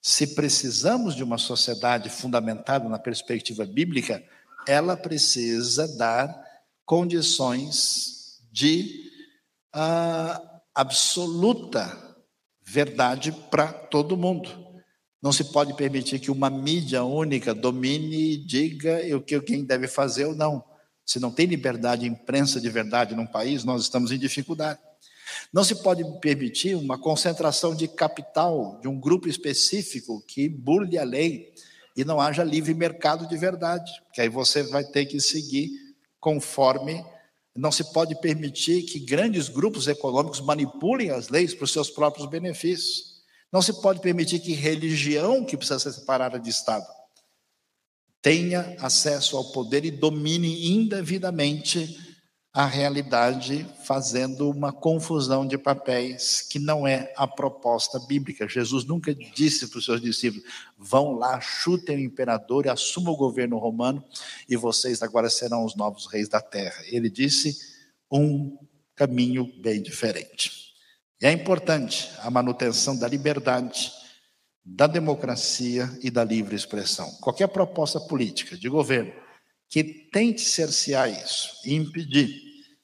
Se 0.00 0.28
precisamos 0.34 1.14
de 1.14 1.22
uma 1.22 1.36
sociedade 1.36 2.08
fundamentada 2.08 2.88
na 2.88 2.98
perspectiva 2.98 3.66
bíblica, 3.66 4.24
ela 4.66 4.96
precisa 4.96 5.86
dar 5.98 6.42
condições 6.86 8.40
de 8.50 9.10
uh, 9.76 10.60
absoluta 10.74 12.16
verdade 12.62 13.32
para 13.50 13.72
todo 13.72 14.16
mundo. 14.16 14.69
Não 15.22 15.32
se 15.32 15.44
pode 15.44 15.74
permitir 15.74 16.18
que 16.18 16.30
uma 16.30 16.48
mídia 16.48 17.04
única 17.04 17.54
domine 17.54 18.32
e 18.32 18.36
diga 18.36 19.00
o 19.14 19.20
que 19.20 19.34
alguém 19.34 19.64
deve 19.64 19.86
fazer 19.86 20.24
ou 20.24 20.34
não. 20.34 20.64
Se 21.04 21.20
não 21.20 21.30
tem 21.30 21.46
liberdade 21.46 22.02
de 22.02 22.08
imprensa 22.08 22.60
de 22.60 22.70
verdade 22.70 23.14
num 23.14 23.26
país, 23.26 23.64
nós 23.64 23.82
estamos 23.82 24.12
em 24.12 24.18
dificuldade. 24.18 24.78
Não 25.52 25.62
se 25.62 25.74
pode 25.76 26.04
permitir 26.20 26.74
uma 26.76 26.98
concentração 26.98 27.74
de 27.74 27.86
capital 27.88 28.78
de 28.80 28.88
um 28.88 28.98
grupo 28.98 29.28
específico 29.28 30.22
que 30.26 30.48
burle 30.48 30.98
a 30.98 31.04
lei 31.04 31.52
e 31.96 32.04
não 32.04 32.20
haja 32.20 32.44
livre 32.44 32.72
mercado 32.72 33.28
de 33.28 33.36
verdade, 33.36 33.90
que 34.14 34.20
aí 34.20 34.28
você 34.28 34.62
vai 34.62 34.84
ter 34.84 35.06
que 35.06 35.20
seguir 35.20 35.70
conforme. 36.18 37.04
Não 37.54 37.72
se 37.72 37.92
pode 37.92 38.18
permitir 38.20 38.84
que 38.84 39.00
grandes 39.00 39.48
grupos 39.48 39.88
econômicos 39.88 40.40
manipulem 40.40 41.10
as 41.10 41.28
leis 41.28 41.52
para 41.52 41.64
os 41.64 41.72
seus 41.72 41.90
próprios 41.90 42.26
benefícios. 42.28 43.09
Não 43.52 43.60
se 43.60 43.80
pode 43.80 44.00
permitir 44.00 44.40
que 44.40 44.52
religião, 44.52 45.44
que 45.44 45.56
precisa 45.56 45.78
ser 45.78 45.92
separada 45.92 46.38
de 46.38 46.50
Estado, 46.50 46.86
tenha 48.22 48.76
acesso 48.78 49.36
ao 49.36 49.50
poder 49.52 49.84
e 49.84 49.90
domine 49.90 50.70
indevidamente 50.70 51.98
a 52.52 52.66
realidade, 52.66 53.64
fazendo 53.84 54.50
uma 54.50 54.72
confusão 54.72 55.46
de 55.46 55.56
papéis 55.56 56.42
que 56.42 56.58
não 56.58 56.86
é 56.86 57.12
a 57.16 57.26
proposta 57.26 57.98
bíblica. 58.00 58.48
Jesus 58.48 58.84
nunca 58.84 59.14
disse 59.14 59.68
para 59.68 59.78
os 59.78 59.84
seus 59.84 60.00
discípulos: 60.00 60.44
vão 60.76 61.12
lá, 61.12 61.40
chutem 61.40 61.96
o 61.96 62.00
imperador 62.00 62.66
e 62.66 62.68
assumam 62.68 63.14
o 63.14 63.16
governo 63.16 63.56
romano, 63.56 64.04
e 64.48 64.56
vocês 64.56 65.00
agora 65.00 65.30
serão 65.30 65.64
os 65.64 65.76
novos 65.76 66.06
reis 66.06 66.28
da 66.28 66.40
terra. 66.40 66.82
Ele 66.86 67.08
disse 67.08 67.56
um 68.10 68.58
caminho 68.96 69.50
bem 69.60 69.80
diferente. 69.80 70.69
E 71.20 71.26
é 71.26 71.32
importante 71.32 72.10
a 72.20 72.30
manutenção 72.30 72.96
da 72.96 73.06
liberdade, 73.06 73.92
da 74.64 74.86
democracia 74.86 75.90
e 76.02 76.10
da 76.10 76.24
livre 76.24 76.56
expressão. 76.56 77.10
Qualquer 77.20 77.48
proposta 77.48 78.00
política 78.00 78.56
de 78.56 78.68
governo 78.68 79.12
que 79.68 79.84
tente 79.84 80.40
cercear 80.40 81.10
isso 81.10 81.60
e 81.64 81.74
impedir 81.74 82.28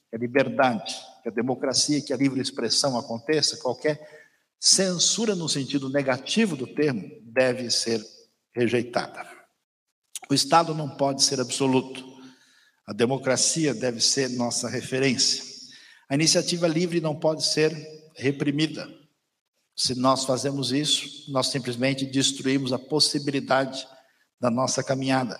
que 0.09 0.17
a 0.17 0.19
liberdade, 0.19 0.95
que 1.23 1.29
a 1.29 1.33
democracia, 1.33 2.03
que 2.03 2.13
a 2.13 2.17
livre 2.17 2.41
expressão 2.41 2.99
aconteça, 2.99 3.57
qualquer 3.57 3.99
censura 4.61 5.35
no 5.35 5.49
sentido 5.49 5.89
negativo 5.89 6.57
do 6.57 6.67
termo 6.67 7.11
deve 7.23 7.71
ser 7.71 8.05
rejeitada. 8.55 9.27
O 10.29 10.35
Estado 10.35 10.75
não 10.75 10.89
pode 10.89 11.23
ser 11.23 11.41
absoluto. 11.41 12.05
A 12.87 12.93
democracia 12.93 13.75
deve 13.75 14.01
ser 14.01 14.31
nossa 14.31 14.69
referência. 14.69 15.43
A 16.09 16.15
iniciativa 16.15 16.69
livre 16.69 17.01
não 17.01 17.15
pode 17.15 17.45
ser 17.45 17.96
reprimida. 18.17 18.89
Se 19.77 19.95
nós 19.95 20.25
fazemos 20.25 20.73
isso, 20.73 21.31
nós 21.31 21.49
simplesmente 21.49 22.07
destruímos 22.07 22.73
a 22.73 22.79
possibilidade 22.79 23.87
da 24.41 24.51
nossa 24.51 24.83
caminhada. 24.83 25.39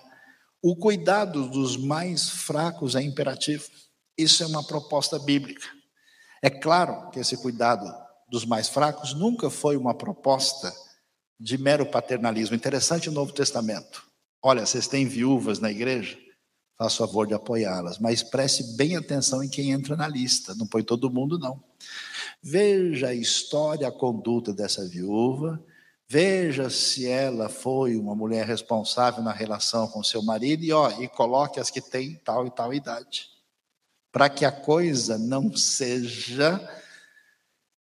O 0.61 0.75
cuidado 0.75 1.49
dos 1.49 1.75
mais 1.75 2.29
fracos 2.29 2.95
é 2.95 3.01
imperativo. 3.01 3.65
Isso 4.17 4.43
é 4.43 4.47
uma 4.47 4.65
proposta 4.65 5.17
bíblica. 5.19 5.65
É 6.41 6.49
claro 6.49 7.09
que 7.09 7.19
esse 7.19 7.37
cuidado 7.37 7.85
dos 8.29 8.45
mais 8.45 8.67
fracos 8.67 9.13
nunca 9.13 9.49
foi 9.49 9.77
uma 9.77 9.93
proposta 9.93 10.73
de 11.39 11.57
mero 11.57 11.85
paternalismo. 11.85 12.55
Interessante 12.55 13.09
o 13.09 13.11
Novo 13.11 13.31
Testamento. 13.31 14.03
Olha, 14.41 14.65
vocês 14.65 14.87
têm 14.87 15.07
viúvas 15.07 15.59
na 15.59 15.71
igreja? 15.71 16.17
Faça 16.77 16.97
favor 16.97 17.25
de 17.25 17.33
apoiá-las, 17.33 17.97
mas 17.97 18.21
preste 18.21 18.63
bem 18.75 18.95
atenção 18.95 19.43
em 19.43 19.49
quem 19.49 19.71
entra 19.71 19.95
na 19.95 20.07
lista. 20.07 20.53
Não 20.55 20.67
põe 20.67 20.83
todo 20.83 21.09
mundo, 21.09 21.39
não. 21.39 21.61
Veja 22.41 23.07
a 23.07 23.13
história, 23.13 23.87
a 23.87 23.91
conduta 23.91 24.53
dessa 24.53 24.87
viúva 24.87 25.63
Veja 26.09 26.69
se 26.69 27.05
ela 27.05 27.49
foi 27.49 27.97
uma 27.97 28.15
mulher 28.15 28.45
responsável 28.45 29.21
na 29.21 29.33
relação 29.33 29.89
com 29.89 30.01
seu 30.01 30.23
marido 30.23 30.63
e, 30.63 30.71
ó, 30.71 30.89
e 31.01 31.07
coloque 31.09 31.59
as 31.59 31.69
que 31.69 31.81
têm 31.81 32.15
tal 32.23 32.47
e 32.47 32.51
tal 32.51 32.73
idade. 32.73 33.27
Para 34.09 34.29
que 34.29 34.45
a 34.45 34.51
coisa 34.51 35.17
não 35.17 35.53
seja 35.53 36.65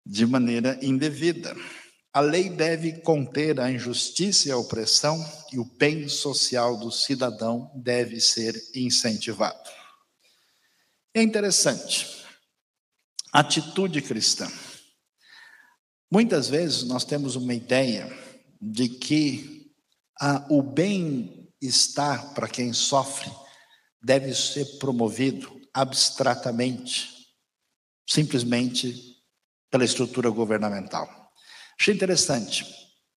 de 0.05 0.23
maneira 0.27 0.77
indevida. 0.83 1.55
A 2.13 2.19
lei 2.19 2.49
deve 2.49 2.99
conter 3.01 3.57
a 3.59 3.71
injustiça 3.71 4.49
e 4.49 4.51
a 4.51 4.57
opressão 4.57 5.17
e 5.53 5.57
o 5.57 5.63
bem 5.63 6.09
social 6.09 6.75
do 6.75 6.91
cidadão 6.91 7.71
deve 7.73 8.19
ser 8.19 8.53
incentivado. 8.75 9.69
É 11.13 11.21
interessante. 11.21 12.25
Atitude 13.31 14.01
cristã. 14.01 14.51
Muitas 16.11 16.49
vezes 16.49 16.83
nós 16.83 17.05
temos 17.05 17.37
uma 17.37 17.53
ideia 17.53 18.11
de 18.61 18.89
que 18.89 19.71
ah, 20.19 20.45
o 20.49 20.61
bem-estar 20.61 22.33
para 22.33 22.49
quem 22.49 22.73
sofre 22.73 23.31
deve 24.03 24.35
ser 24.35 24.65
promovido 24.79 25.61
abstratamente, 25.73 27.09
simplesmente 28.05 29.17
pela 29.69 29.85
estrutura 29.85 30.29
governamental. 30.29 31.20
Achei 31.81 31.95
interessante. 31.95 32.63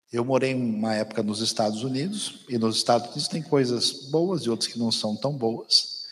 Eu 0.10 0.24
morei 0.24 0.56
uma 0.56 0.96
época 0.96 1.22
nos 1.22 1.42
Estados 1.42 1.84
Unidos, 1.84 2.46
e 2.48 2.58
nos 2.58 2.78
Estados 2.78 3.08
Unidos 3.08 3.28
tem 3.28 3.44
coisas 3.44 4.10
boas 4.10 4.44
e 4.44 4.50
outras 4.50 4.72
que 4.72 4.80
não 4.80 4.90
são 4.90 5.18
tão 5.18 5.38
boas. 5.38 6.06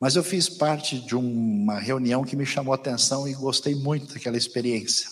Mas 0.00 0.16
eu 0.16 0.24
fiz 0.24 0.48
parte 0.48 0.98
de 0.98 1.14
uma 1.14 1.78
reunião 1.78 2.24
que 2.24 2.34
me 2.34 2.44
chamou 2.44 2.72
a 2.72 2.74
atenção 2.74 3.28
e 3.28 3.34
gostei 3.34 3.76
muito 3.76 4.12
daquela 4.12 4.36
experiência. 4.36 5.08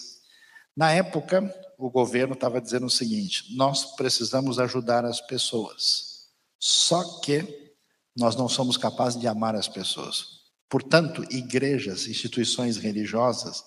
Na 0.76 0.90
época, 0.90 1.48
o 1.78 1.88
governo 1.88 2.34
estava 2.34 2.60
dizendo 2.60 2.86
o 2.86 2.90
seguinte: 2.90 3.54
nós 3.54 3.94
precisamos 3.94 4.58
ajudar 4.58 5.04
as 5.04 5.20
pessoas, 5.20 6.26
só 6.58 7.20
que 7.20 7.72
nós 8.16 8.34
não 8.34 8.48
somos 8.48 8.76
capazes 8.76 9.20
de 9.20 9.28
amar 9.28 9.55
as 9.55 9.68
pessoas. 9.68 10.26
Portanto, 10.68 11.24
igrejas, 11.30 12.09
instituições 12.09 12.78
religiosas, 12.78 13.62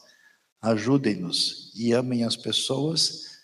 ajudem-nos 0.62 1.72
e 1.76 1.94
amem 1.94 2.24
as 2.24 2.36
pessoas, 2.36 3.38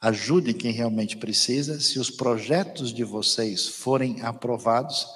ajudem 0.00 0.54
quem 0.54 0.72
realmente 0.72 1.16
precisa. 1.16 1.80
Se 1.80 1.98
os 1.98 2.10
projetos 2.10 2.92
de 2.92 3.04
vocês 3.04 3.66
forem 3.66 4.22
aprovados, 4.22 5.06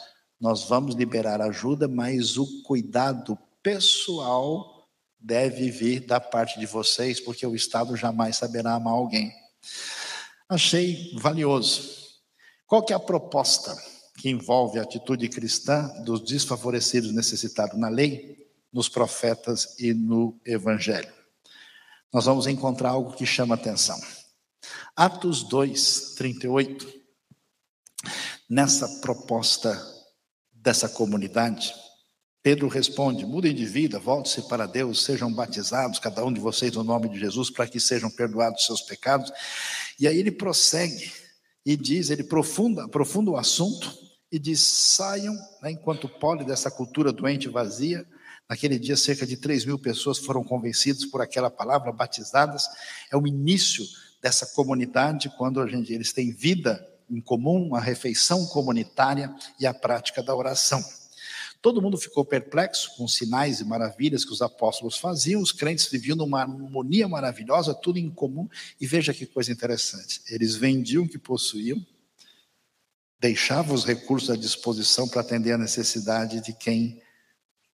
nós 0.41 0.65
vamos 0.65 0.95
liberar 0.95 1.41
ajuda, 1.41 1.87
mas 1.87 2.37
o 2.37 2.63
cuidado 2.63 3.39
pessoal 3.63 4.89
deve 5.21 5.71
vir 5.71 6.01
da 6.01 6.21
parte 6.21 6.59
de 6.59 6.67
vocês, 6.67 7.21
porque 7.21 7.47
o 7.47 7.55
Estado 7.55 7.97
jamais 7.97 8.37
saberá 8.37 8.75
amar 8.75 8.95
alguém. 8.95 9.33
Achei 10.49 11.13
valioso. 11.17 12.03
Qual 12.67 12.83
que 12.83 12.93
é 12.93 12.97
a 12.97 13.01
proposta 13.01 13.77
que 14.19 14.29
envolve 14.29 14.79
a 14.79 14.83
atitude 14.83 15.29
cristã 15.29 15.89
dos 16.05 16.21
desfavorecidos 16.23 17.13
necessitados 17.13 17.79
na 17.79 17.89
lei, 17.89 18.51
nos 18.73 18.89
profetas 18.89 19.77
e 19.79 19.95
no 19.95 20.41
evangelho? 20.45 21.22
Nós 22.13 22.27
vamos 22.27 22.47
encontrar 22.47 22.91
algo 22.91 23.15
que 23.15 23.25
chama 23.25 23.55
atenção. 23.55 23.99
Atos 24.95 25.43
2, 25.45 26.15
38. 26.17 26.87
Nessa 28.51 28.87
proposta 29.01 29.81
dessa 30.53 30.91
comunidade, 30.91 31.73
Pedro 32.43 32.69
responde: 32.69 33.25
mudem 33.25 33.55
de 33.55 33.65
vida, 33.65 33.99
volte-se 33.99 34.43
para 34.43 34.67
Deus, 34.67 35.05
sejam 35.05 35.33
batizados, 35.33 35.99
cada 35.99 36.23
um 36.23 36.31
de 36.31 36.39
vocês, 36.39 36.75
no 36.75 36.85
nome 36.85 37.09
de 37.09 37.19
Jesus, 37.19 37.49
para 37.49 37.67
que 37.67 37.81
sejam 37.81 38.11
perdoados 38.11 38.67
seus 38.67 38.83
pecados. 38.83 39.33
E 39.99 40.07
aí 40.07 40.19
ele 40.19 40.31
prossegue 40.31 41.11
e 41.65 41.79
diz: 41.79 42.11
ele 42.11 42.25
profunda, 42.25 42.85
aprofunda 42.85 43.31
o 43.31 43.39
assunto 43.39 43.91
e 44.31 44.39
diz: 44.39 44.61
saiam, 44.61 45.35
né, 45.63 45.71
enquanto 45.71 46.07
pole 46.09 46.45
dessa 46.45 46.71
cultura 46.71 47.11
doente 47.11 47.47
e 47.47 47.51
vazia. 47.51 48.07
Naquele 48.49 48.79
dia, 48.79 48.97
cerca 48.97 49.27
de 49.27 49.37
3 49.37 49.65
mil 49.65 49.79
pessoas 49.79 50.19
foram 50.19 50.45
convencidas 50.45 51.05
por 51.07 51.21
aquela 51.21 51.51
palavra, 51.51 51.93
batizadas. 51.93 52.67
É 53.11 53.17
o 53.17 53.27
início 53.27 53.85
dessa 54.21 54.47
comunidade, 54.47 55.33
quando 55.37 55.61
a 55.61 55.67
gente, 55.67 55.93
eles 55.93 56.13
têm 56.13 56.33
vida 56.33 56.87
em 57.11 57.21
comum, 57.21 57.75
a 57.75 57.81
refeição 57.81 58.47
comunitária 58.47 59.35
e 59.59 59.67
a 59.67 59.75
prática 59.75 60.23
da 60.23 60.35
oração. 60.35 60.83
Todo 61.61 61.81
mundo 61.83 61.97
ficou 61.97 62.25
perplexo 62.25 62.97
com 62.97 63.05
os 63.05 63.15
sinais 63.15 63.61
e 63.61 63.65
maravilhas 63.65 64.25
que 64.25 64.33
os 64.33 64.43
apóstolos 64.43 64.99
faziam, 64.99 65.41
os 65.41 65.53
crentes 65.53 65.87
viviam 65.87 66.17
numa 66.17 66.41
harmonia 66.41 67.07
maravilhosa, 67.07 67.75
tudo 67.75 67.99
em 67.99 68.11
comum, 68.11 68.49
e 68.81 68.87
veja 68.87 69.15
que 69.15 69.27
coisa 69.27 69.53
interessante: 69.53 70.23
eles 70.29 70.57
vendiam 70.57 71.05
o 71.05 71.09
que 71.09 71.19
possuíam, 71.19 71.85
deixava 73.21 73.73
os 73.75 73.85
recursos 73.85 74.31
à 74.31 74.37
disposição 74.37 75.09
para 75.09 75.21
atender 75.21 75.53
a 75.53 75.59
necessidade 75.59 76.41
de 76.41 76.53
quem 76.53 77.02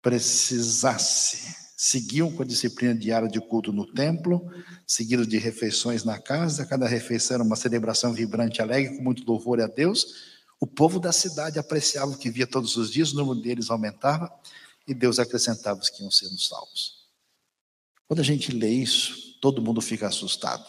precisasse. 0.07 1.57
Seguiam 1.77 2.31
com 2.31 2.45
a 2.45 2.47
disciplina 2.47 2.95
diária 2.95 3.28
de 3.28 3.41
culto 3.41 3.73
no 3.73 3.85
templo, 3.85 4.49
seguido 4.87 5.27
de 5.27 5.37
refeições 5.37 6.05
na 6.05 6.16
casa. 6.16 6.65
Cada 6.65 6.87
refeição 6.87 7.35
era 7.35 7.43
uma 7.43 7.57
celebração 7.57 8.12
vibrante 8.12 8.62
alegre, 8.62 8.97
com 8.97 9.03
muito 9.03 9.27
louvor 9.27 9.61
a 9.61 9.66
Deus. 9.66 10.07
O 10.61 10.66
povo 10.66 11.01
da 11.01 11.11
cidade 11.11 11.59
apreciava 11.59 12.12
o 12.12 12.16
que 12.16 12.31
via 12.31 12.47
todos 12.47 12.77
os 12.77 12.93
dias, 12.93 13.12
o 13.12 13.16
número 13.16 13.41
deles 13.41 13.69
aumentava 13.69 14.33
e 14.87 14.95
Deus 14.95 15.19
acrescentava 15.19 15.81
os 15.81 15.91
que 15.91 16.05
iam 16.05 16.11
sendo 16.12 16.39
salvos. 16.39 17.09
Quando 18.07 18.20
a 18.20 18.24
gente 18.24 18.53
lê 18.53 18.70
isso, 18.70 19.41
todo 19.41 19.61
mundo 19.61 19.81
fica 19.81 20.07
assustado. 20.07 20.65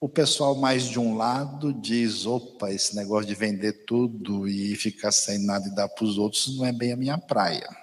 O 0.00 0.08
pessoal 0.08 0.56
mais 0.56 0.88
de 0.88 0.98
um 0.98 1.16
lado 1.16 1.72
diz: 1.72 2.26
opa, 2.26 2.72
esse 2.72 2.96
negócio 2.96 3.28
de 3.28 3.36
vender 3.36 3.84
tudo 3.86 4.48
e 4.48 4.74
ficar 4.74 5.12
sem 5.12 5.38
nada 5.38 5.68
e 5.68 5.74
dar 5.74 5.88
para 5.88 6.04
os 6.04 6.18
outros 6.18 6.56
não 6.56 6.66
é 6.66 6.72
bem 6.72 6.92
a 6.92 6.96
minha 6.96 7.16
praia. 7.16 7.82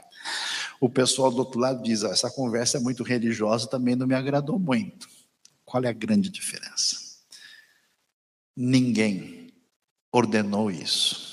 O 0.80 0.90
pessoal 0.90 1.32
do 1.32 1.40
outro 1.40 1.60
lado 1.60 1.84
diz: 1.84 2.04
essa 2.04 2.32
conversa 2.32 2.78
é 2.78 2.80
muito 2.80 3.04
religiosa, 3.04 3.68
também 3.68 3.96
não 3.96 4.08
me 4.08 4.16
agradou 4.16 4.58
muito. 4.58 5.08
Qual 5.66 5.84
é 5.84 5.88
a 5.88 5.94
grande 5.94 6.30
diferença? 6.30 6.98
Ninguém 8.56 9.54
ordenou 10.12 10.72
isso. 10.72 11.30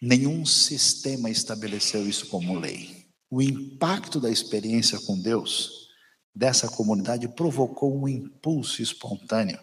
Nenhum 0.00 0.44
sistema 0.44 1.30
estabeleceu 1.30 2.08
isso 2.08 2.26
como 2.26 2.58
lei. 2.58 3.06
O 3.30 3.40
impacto 3.40 4.20
da 4.20 4.30
experiência 4.30 4.98
com 5.00 5.18
Deus 5.18 5.88
dessa 6.34 6.68
comunidade 6.68 7.28
provocou 7.28 7.96
um 7.96 8.08
impulso 8.08 8.82
espontâneo. 8.82 9.58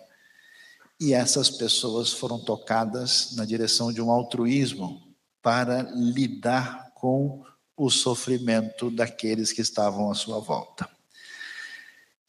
E 1.00 1.14
essas 1.14 1.50
pessoas 1.50 2.12
foram 2.12 2.40
tocadas 2.40 3.36
na 3.36 3.46
direção 3.46 3.92
de 3.92 4.02
um 4.02 4.10
altruísmo 4.10 5.02
para 5.42 5.84
lidar 5.94 6.92
com 6.94 7.44
o 7.80 7.90
sofrimento 7.90 8.92
daqueles 8.92 9.54
que 9.54 9.62
estavam 9.62 10.12
à 10.12 10.14
sua 10.14 10.38
volta. 10.40 10.88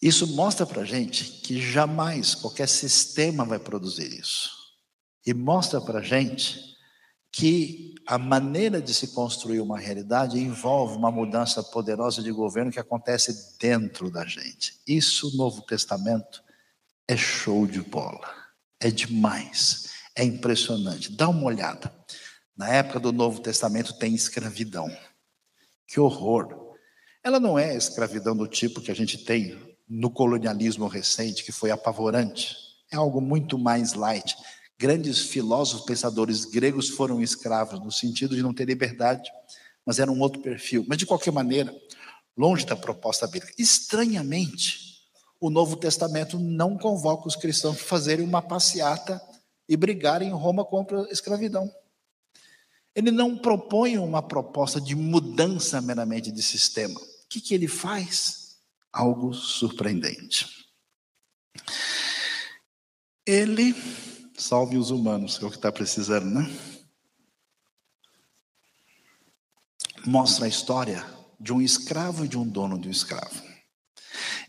Isso 0.00 0.28
mostra 0.28 0.64
para 0.64 0.84
gente 0.84 1.24
que 1.24 1.60
jamais 1.60 2.36
qualquer 2.36 2.68
sistema 2.68 3.44
vai 3.44 3.58
produzir 3.58 4.16
isso. 4.18 4.48
E 5.26 5.34
mostra 5.34 5.80
para 5.80 5.98
a 5.98 6.02
gente 6.02 6.70
que 7.32 7.96
a 8.06 8.16
maneira 8.16 8.80
de 8.80 8.94
se 8.94 9.08
construir 9.08 9.60
uma 9.60 9.76
realidade 9.76 10.38
envolve 10.38 10.96
uma 10.96 11.10
mudança 11.10 11.64
poderosa 11.64 12.22
de 12.22 12.30
governo 12.30 12.70
que 12.70 12.80
acontece 12.80 13.58
dentro 13.58 14.08
da 14.08 14.24
gente. 14.24 14.80
Isso, 14.86 15.28
o 15.28 15.36
Novo 15.36 15.62
Testamento, 15.62 16.42
é 17.08 17.16
show 17.16 17.66
de 17.66 17.80
bola. 17.80 18.32
É 18.78 18.88
demais. 18.88 19.90
É 20.14 20.22
impressionante. 20.22 21.10
Dá 21.10 21.28
uma 21.28 21.44
olhada. 21.44 21.92
Na 22.56 22.68
época 22.68 23.00
do 23.00 23.12
Novo 23.12 23.40
Testamento 23.40 23.98
tem 23.98 24.14
escravidão. 24.14 24.88
Que 25.90 25.98
horror. 25.98 26.76
Ela 27.22 27.40
não 27.40 27.58
é 27.58 27.76
escravidão 27.76 28.36
do 28.36 28.46
tipo 28.46 28.80
que 28.80 28.90
a 28.90 28.94
gente 28.94 29.18
tem 29.18 29.58
no 29.88 30.10
colonialismo 30.10 30.86
recente, 30.86 31.44
que 31.44 31.52
foi 31.52 31.70
apavorante. 31.70 32.56
É 32.92 32.96
algo 32.96 33.20
muito 33.20 33.58
mais 33.58 33.92
light 33.94 34.36
Grandes 34.80 35.20
filósofos, 35.20 35.84
pensadores 35.84 36.46
gregos 36.46 36.88
foram 36.88 37.20
escravos, 37.20 37.78
no 37.80 37.92
sentido 37.92 38.34
de 38.34 38.42
não 38.42 38.54
ter 38.54 38.64
liberdade, 38.64 39.30
mas 39.84 39.98
era 39.98 40.10
um 40.10 40.18
outro 40.22 40.40
perfil. 40.40 40.86
Mas, 40.88 40.96
de 40.96 41.04
qualquer 41.04 41.32
maneira, 41.32 41.70
longe 42.34 42.64
da 42.64 42.74
proposta 42.74 43.26
bíblica. 43.26 43.52
Estranhamente, 43.58 45.02
o 45.38 45.50
Novo 45.50 45.76
Testamento 45.76 46.38
não 46.38 46.78
convoca 46.78 47.28
os 47.28 47.36
cristãos 47.36 47.76
para 47.76 47.84
fazerem 47.84 48.24
uma 48.24 48.40
passeata 48.40 49.20
e 49.68 49.76
brigarem 49.76 50.30
em 50.30 50.32
Roma 50.32 50.64
contra 50.64 51.02
a 51.02 51.10
escravidão. 51.10 51.70
Ele 52.94 53.10
não 53.10 53.36
propõe 53.36 53.98
uma 53.98 54.22
proposta 54.22 54.80
de 54.80 54.94
mudança 54.94 55.80
meramente 55.80 56.32
de 56.32 56.42
sistema. 56.42 57.00
O 57.00 57.28
que, 57.28 57.40
que 57.40 57.54
ele 57.54 57.68
faz? 57.68 58.58
Algo 58.92 59.32
surpreendente. 59.32 60.46
Ele 63.24 63.74
Salve 64.40 64.78
os 64.78 64.90
humanos, 64.90 65.36
que 65.36 65.44
é 65.44 65.46
o 65.46 65.50
que 65.50 65.58
está 65.58 65.70
precisando, 65.70 66.24
né? 66.24 66.50
Mostra 70.06 70.46
a 70.46 70.48
história 70.48 71.04
de 71.38 71.52
um 71.52 71.60
escravo 71.60 72.24
e 72.24 72.28
de 72.28 72.38
um 72.38 72.48
dono 72.48 72.78
de 72.78 72.88
um 72.88 72.90
escravo. 72.90 73.42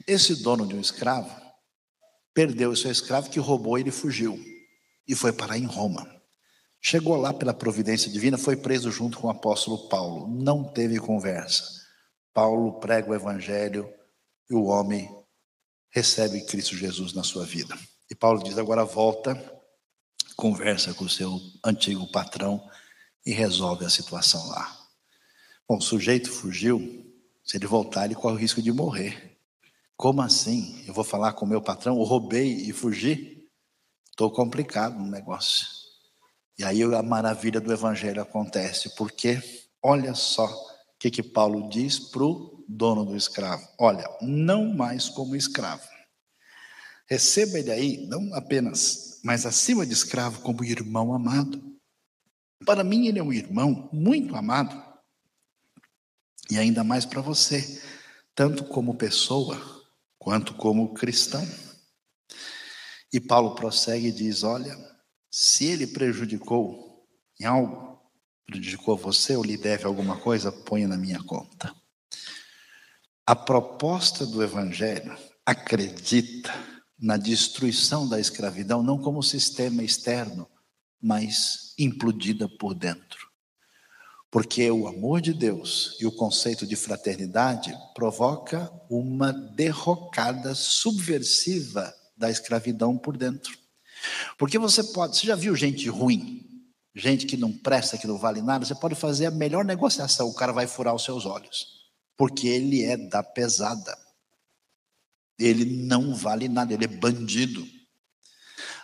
Esse 0.08 0.42
dono 0.42 0.66
de 0.66 0.76
um 0.76 0.80
escravo 0.80 1.30
perdeu 2.34 2.72
o 2.72 2.76
seu 2.76 2.90
escravo 2.90 3.30
que 3.30 3.38
roubou 3.38 3.78
ele 3.78 3.92
fugiu 3.92 4.40
e 5.06 5.14
foi 5.14 5.34
parar 5.34 5.58
em 5.58 5.66
Roma. 5.66 6.20
Chegou 6.82 7.16
lá 7.16 7.32
pela 7.34 7.53
providência 7.53 8.12
divina, 8.12 8.38
foi 8.38 8.56
preso 8.56 8.91
junto 8.91 9.20
com 9.20 9.28
o 9.28 9.30
apóstolo 9.30 9.88
Paulo. 9.88 10.28
Não 10.28 10.64
teve 10.64 10.99
conversa. 10.99 11.64
Paulo 12.34 12.80
prega 12.80 13.12
o 13.12 13.16
evangelho 13.16 13.88
e 14.49 14.56
o 14.56 14.64
homem 14.64 15.10
recebe 15.91 16.41
Cristo 16.45 16.76
Jesus 16.76 17.14
na 17.14 17.24
sua 17.24 17.45
vida. 17.45 17.78
E 18.10 18.16
Paulo 18.16 18.44
diz: 18.44 18.58
agora 18.58 18.84
volta 18.84 19.36
conversa 20.41 20.91
com 20.95 21.06
o 21.06 21.10
seu 21.10 21.40
antigo 21.64 22.12
patrão 22.12 22.68
e 23.24 23.32
resolve 23.32 23.86
a 23.86 23.90
situação 23.90 24.44
lá. 24.48 24.76
Bom, 25.70 25.78
o 25.78 25.82
sujeito 25.82 26.32
fugiu, 26.32 26.80
se 27.44 27.58
ele 27.58 27.68
voltar, 27.68 28.06
ele 28.06 28.16
corre 28.16 28.34
o 28.34 28.40
risco 28.40 28.60
de 28.60 28.72
morrer. 28.72 29.38
Como 29.95 30.20
assim? 30.20 30.84
Eu 30.88 30.95
vou 30.95 31.03
falar 31.03 31.34
com 31.34 31.45
o 31.45 31.48
meu 31.48 31.62
patrão, 31.62 31.95
eu 31.95 32.03
roubei 32.03 32.53
e 32.53 32.74
fugi? 32.74 33.48
Estou 34.10 34.32
complicado 34.32 34.98
no 34.98 35.06
negócio. 35.06 35.81
E 36.62 36.64
aí 36.64 36.84
a 36.84 37.02
maravilha 37.02 37.60
do 37.60 37.74
evangelho 37.74 38.22
acontece, 38.22 38.96
porque 38.96 39.42
olha 39.82 40.14
só 40.14 40.46
o 40.46 41.00
que, 41.00 41.10
que 41.10 41.24
Paulo 41.24 41.68
diz 41.68 41.98
para 41.98 42.24
o 42.24 42.64
dono 42.68 43.04
do 43.04 43.18
escravo: 43.18 43.68
olha, 43.80 44.08
não 44.22 44.72
mais 44.72 45.10
como 45.10 45.36
escravo. 45.36 45.82
Receba 47.10 47.58
ele 47.58 47.72
aí, 47.72 48.06
não 48.06 48.32
apenas 48.36 49.20
mas 49.24 49.48
acima 49.48 49.88
de 49.88 49.94
escravo, 49.94 50.42
como 50.42 50.64
irmão 50.64 51.16
amado. 51.16 51.60
Para 52.64 52.84
mim, 52.84 53.08
ele 53.08 53.18
é 53.18 53.24
um 53.24 53.34
irmão 53.34 53.90
muito 53.92 54.36
amado. 54.36 54.80
E 56.48 56.60
ainda 56.60 56.84
mais 56.84 57.06
para 57.06 57.22
você, 57.22 57.82
tanto 58.36 58.66
como 58.66 58.94
pessoa, 58.94 59.60
quanto 60.20 60.54
como 60.54 60.94
cristão. 60.94 61.44
E 63.12 63.20
Paulo 63.20 63.56
prossegue 63.56 64.10
e 64.10 64.12
diz: 64.12 64.44
Olha, 64.44 64.91
se 65.32 65.66
ele 65.66 65.88
prejudicou 65.88 67.08
em 67.40 67.45
algo, 67.45 67.98
prejudicou 68.45 68.98
você 68.98 69.36
ou 69.36 69.44
lhe 69.44 69.56
deve 69.56 69.86
alguma 69.86 70.20
coisa, 70.20 70.52
ponha 70.52 70.88
na 70.88 70.98
minha 70.98 71.24
conta. 71.24 71.74
A 73.26 73.36
proposta 73.36 74.26
do 74.26 74.44
Evangelho 74.44 75.18
acredita 75.45 76.53
na 76.99 77.16
destruição 77.16 78.08
da 78.08 78.20
escravidão, 78.20 78.84
não 78.84 78.99
como 78.99 79.24
sistema 79.24 79.82
externo, 79.82 80.48
mas 81.02 81.74
implodida 81.80 82.48
por 82.48 82.74
dentro. 82.74 83.32
Porque 84.30 84.70
o 84.70 84.88
amor 84.88 85.22
de 85.22 85.34
Deus 85.34 85.98
e 85.99 86.06
o 86.06 86.12
conceito 86.12 86.68
de 86.68 86.76
fraternidade 86.76 87.74
provoca 87.95 88.72
uma 88.90 89.32
derrocada 89.32 90.53
subversiva 90.53 91.94
da 92.16 92.30
escravidão 92.30 92.98
por 92.98 93.18
dentro. 93.18 93.61
Porque 94.38 94.57
você 94.57 94.84
pode, 94.84 95.18
você 95.18 95.28
já 95.28 95.36
viu 95.36 95.56
gente 95.56 95.88
ruim, 95.90 96.44
gente 96.95 97.26
que 97.26 97.38
não 97.38 97.52
presta, 97.52 97.98
que 97.98 98.07
não 98.07 98.18
vale 98.18 98.41
nada, 98.41 98.65
você 98.65 98.76
pode 98.76 98.95
fazer 98.95 99.28
a 99.28 99.32
melhor 99.32 99.64
negociação, 99.65 100.28
o 100.28 100.34
cara 100.34 100.52
vai 100.52 100.68
furar 100.68 100.94
os 100.94 101.03
seus 101.03 101.26
olhos, 101.26 101.68
porque 102.18 102.48
ele 102.48 102.84
é 102.84 102.98
da 102.98 103.23
pesada 103.23 103.95
ele 105.45 105.65
não 105.65 106.14
vale 106.14 106.48
nada, 106.48 106.73
ele 106.73 106.86
é 106.86 106.88
bandido. 106.88 107.65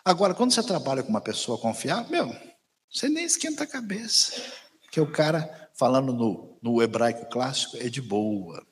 Agora, 0.03 0.34
quando 0.34 0.52
você 0.52 0.64
trabalha 0.64 1.03
com 1.03 1.10
uma 1.10 1.22
pessoa 1.22 1.60
confiável, 1.60 2.10
meu, 2.10 2.35
você 2.91 3.10
nem 3.10 3.26
esquenta 3.26 3.64
a 3.64 3.68
cabeça. 3.68 4.34
Porque 4.81 4.99
o 4.99 5.11
cara, 5.11 5.69
falando 5.77 6.14
no, 6.14 6.57
no 6.61 6.81
hebraico 6.81 7.30
clássico, 7.30 7.77
é 7.77 7.89
de 7.89 8.02
boa, 8.02 8.65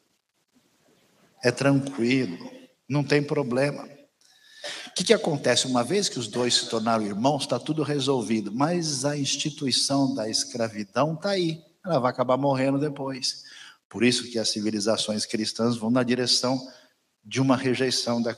é 1.43 1.51
tranquilo, 1.51 2.51
não 2.87 3.03
tem 3.03 3.21
problema. 3.21 3.87
O 4.87 4.91
que, 4.93 5.03
que 5.03 5.13
acontece? 5.13 5.67
Uma 5.67 5.83
vez 5.83 6.09
que 6.09 6.19
os 6.19 6.27
dois 6.27 6.53
se 6.53 6.69
tornaram 6.69 7.05
irmãos, 7.05 7.43
está 7.43 7.59
tudo 7.59 7.83
resolvido, 7.83 8.51
mas 8.51 9.05
a 9.05 9.17
instituição 9.17 10.13
da 10.13 10.29
escravidão 10.29 11.13
está 11.13 11.31
aí, 11.31 11.61
ela 11.83 11.99
vai 11.99 12.11
acabar 12.11 12.37
morrendo 12.37 12.79
depois. 12.79 13.43
Por 13.89 14.03
isso 14.03 14.29
que 14.29 14.39
as 14.39 14.49
civilizações 14.49 15.25
cristãs 15.25 15.77
vão 15.77 15.89
na 15.89 16.03
direção 16.03 16.59
de 17.23 17.41
uma 17.41 17.55
rejeição, 17.55 18.21
da, 18.21 18.35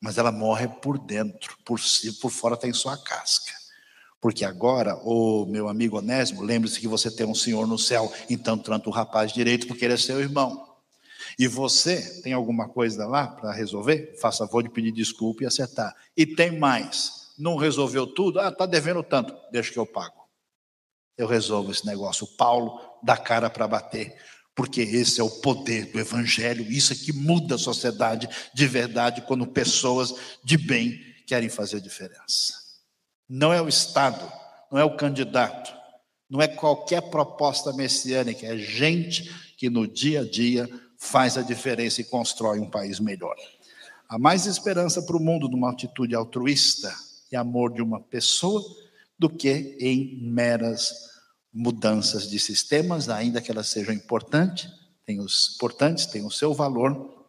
mas 0.00 0.18
ela 0.18 0.32
morre 0.32 0.68
por 0.68 0.98
dentro, 0.98 1.56
por, 1.64 1.78
si, 1.78 2.12
por 2.12 2.30
fora 2.30 2.56
tem 2.56 2.72
sua 2.72 2.96
casca. 2.96 3.52
Porque 4.20 4.44
agora, 4.44 4.96
o 5.02 5.46
meu 5.46 5.68
amigo 5.68 5.98
Onésimo, 5.98 6.42
lembre-se 6.42 6.78
que 6.78 6.86
você 6.86 7.10
tem 7.10 7.26
um 7.26 7.34
senhor 7.34 7.66
no 7.66 7.78
céu, 7.78 8.12
então 8.28 8.56
trata 8.58 8.88
o 8.88 8.92
rapaz 8.92 9.32
direito 9.32 9.66
porque 9.66 9.84
ele 9.84 9.94
é 9.94 9.96
seu 9.96 10.20
irmão. 10.20 10.69
E 11.40 11.48
você 11.48 12.20
tem 12.20 12.34
alguma 12.34 12.68
coisa 12.68 13.06
lá 13.06 13.26
para 13.26 13.50
resolver? 13.50 14.14
Faça 14.20 14.44
favor 14.44 14.62
de 14.62 14.68
pedir 14.68 14.92
desculpa 14.92 15.42
e 15.42 15.46
acertar. 15.46 15.96
E 16.14 16.26
tem 16.26 16.58
mais. 16.58 17.32
Não 17.38 17.56
resolveu 17.56 18.06
tudo? 18.06 18.38
Ah, 18.38 18.50
está 18.50 18.66
devendo 18.66 19.02
tanto. 19.02 19.34
Deixa 19.50 19.72
que 19.72 19.78
eu 19.78 19.86
pago. 19.86 20.28
eu 21.16 21.26
resolvo 21.26 21.70
esse 21.70 21.86
negócio. 21.86 22.26
O 22.26 22.36
Paulo 22.36 22.78
dá 23.02 23.16
cara 23.16 23.48
para 23.48 23.66
bater, 23.66 24.14
porque 24.54 24.82
esse 24.82 25.18
é 25.18 25.24
o 25.24 25.30
poder 25.30 25.90
do 25.90 25.98
Evangelho, 25.98 26.70
isso 26.70 26.92
é 26.92 26.96
que 26.96 27.10
muda 27.10 27.54
a 27.54 27.58
sociedade 27.58 28.28
de 28.52 28.66
verdade 28.66 29.22
quando 29.22 29.46
pessoas 29.46 30.14
de 30.44 30.58
bem 30.58 31.00
querem 31.26 31.48
fazer 31.48 31.80
diferença. 31.80 32.52
Não 33.26 33.50
é 33.50 33.62
o 33.62 33.68
Estado, 33.68 34.30
não 34.70 34.78
é 34.78 34.84
o 34.84 34.94
candidato, 34.94 35.74
não 36.28 36.42
é 36.42 36.48
qualquer 36.48 37.00
proposta 37.08 37.72
messiânica, 37.72 38.46
é 38.46 38.58
gente 38.58 39.34
que 39.56 39.70
no 39.70 39.86
dia 39.86 40.20
a 40.20 40.24
dia 40.28 40.68
faz 41.00 41.38
a 41.38 41.42
diferença 41.42 42.02
e 42.02 42.04
constrói 42.04 42.60
um 42.60 42.68
país 42.68 43.00
melhor. 43.00 43.34
Há 44.06 44.18
mais 44.18 44.44
esperança 44.44 45.00
para 45.00 45.16
o 45.16 45.20
mundo 45.20 45.48
numa 45.48 45.70
atitude 45.70 46.14
altruísta 46.14 46.94
e 47.32 47.36
amor 47.36 47.72
de 47.72 47.80
uma 47.80 48.00
pessoa 48.00 48.62
do 49.18 49.30
que 49.30 49.76
em 49.80 50.20
meras 50.22 51.08
mudanças 51.52 52.28
de 52.28 52.38
sistemas, 52.38 53.08
ainda 53.08 53.40
que 53.40 53.50
elas 53.50 53.68
sejam 53.68 53.94
importantes, 53.94 54.70
têm 55.06 55.20
os 55.20 55.54
importantes, 55.54 56.06
têm 56.06 56.24
o 56.24 56.30
seu 56.30 56.52
valor 56.52 57.26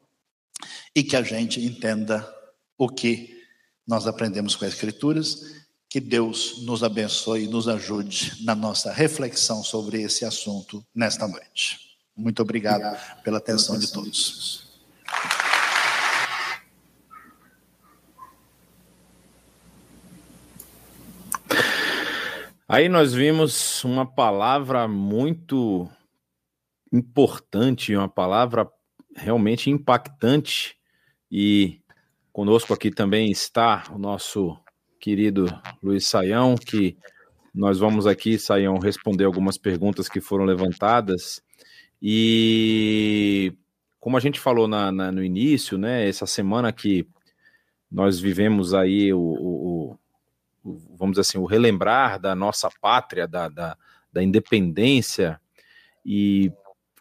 e 0.94 1.02
que 1.02 1.16
a 1.16 1.24
gente 1.24 1.64
entenda 1.66 2.30
o 2.78 2.90
que 2.90 3.42
nós 3.88 4.06
aprendemos 4.06 4.56
com 4.56 4.66
as 4.66 4.74
escrituras 4.74 5.64
que 5.88 6.00
Deus 6.00 6.62
nos 6.64 6.84
abençoe 6.84 7.46
e 7.46 7.48
nos 7.48 7.68
ajude 7.68 8.44
na 8.44 8.56
nossa 8.56 8.92
reflexão 8.92 9.64
sobre 9.64 10.02
esse 10.02 10.26
assunto 10.26 10.86
nesta 10.94 11.28
noite. 11.28 11.91
Muito 12.16 12.42
obrigado, 12.42 12.82
obrigado 12.82 13.24
pela 13.24 13.38
atenção 13.38 13.80
de 13.80 13.92
todos. 13.92 14.72
Aí 22.68 22.88
nós 22.88 23.14
vimos 23.14 23.84
uma 23.84 24.06
palavra 24.06 24.88
muito 24.88 25.90
importante, 26.90 27.94
uma 27.94 28.08
palavra 28.08 28.66
realmente 29.14 29.70
impactante, 29.70 30.78
e 31.30 31.82
conosco 32.32 32.74
aqui 32.74 32.90
também 32.90 33.30
está 33.30 33.84
o 33.92 33.98
nosso 33.98 34.58
querido 35.02 35.48
Luiz 35.84 36.08
Saião, 36.08 36.56
que 36.56 36.98
nós 37.54 37.78
vamos 37.78 38.08
aqui, 38.08 38.40
Saião, 38.40 38.78
responder 38.78 39.26
algumas 39.26 39.58
perguntas 39.58 40.08
que 40.08 40.22
foram 40.22 40.46
levantadas. 40.46 41.42
E 42.02 43.54
como 44.00 44.18
a 44.18 44.20
gente 44.20 44.40
falou 44.40 44.68
na, 44.68 44.92
na, 44.92 45.12
no 45.12 45.24
início, 45.24 45.78
né, 45.78 46.08
essa 46.08 46.26
semana 46.26 46.72
que 46.72 47.08
nós 47.92 48.20
vivemos 48.20 48.74
aí 48.74 49.14
o, 49.14 49.20
o, 49.20 49.98
o, 50.64 50.80
vamos 50.98 51.20
assim, 51.20 51.38
o 51.38 51.46
relembrar 51.46 52.20
da 52.20 52.34
nossa 52.34 52.70
pátria, 52.82 53.28
da, 53.28 53.48
da, 53.48 53.78
da 54.12 54.24
independência, 54.24 55.40
e 56.06 56.52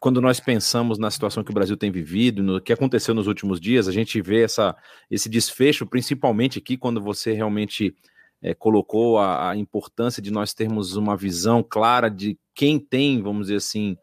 quando 0.01 0.20
nós 0.20 0.40
pensamos 0.40 0.98
na 0.98 1.10
situação 1.10 1.44
que 1.44 1.51
o 1.51 1.55
Brasil 1.55 1.77
tem 1.77 1.90
vivido, 1.90 2.43
no 2.43 2.60
que 2.60 2.72
aconteceu 2.72 3.14
nos 3.14 3.27
últimos 3.27 3.60
dias, 3.60 3.86
a 3.86 3.93
gente 3.93 4.20
vê 4.22 4.43
essa, 4.43 4.74
esse 5.10 5.28
desfecho, 5.28 5.86
principalmente 5.86 6.59
aqui, 6.59 6.77
quando 6.77 7.01
você 7.02 7.32
realmente 7.32 7.94
é, 8.43 8.55
colocou 8.55 9.18
a, 9.18 9.51
a, 9.51 9.56
importância 9.56 10.22
de 10.22 10.31
nós 10.31 10.55
termos 10.55 10.97
uma 10.97 11.16
visão 11.16 11.62
clara 11.62 12.09
de 12.09 12.39
quem 12.55 12.78
tem, 12.78 13.22
vamos 13.22 13.48
dizer 13.48 13.56
assim, 13.56 13.97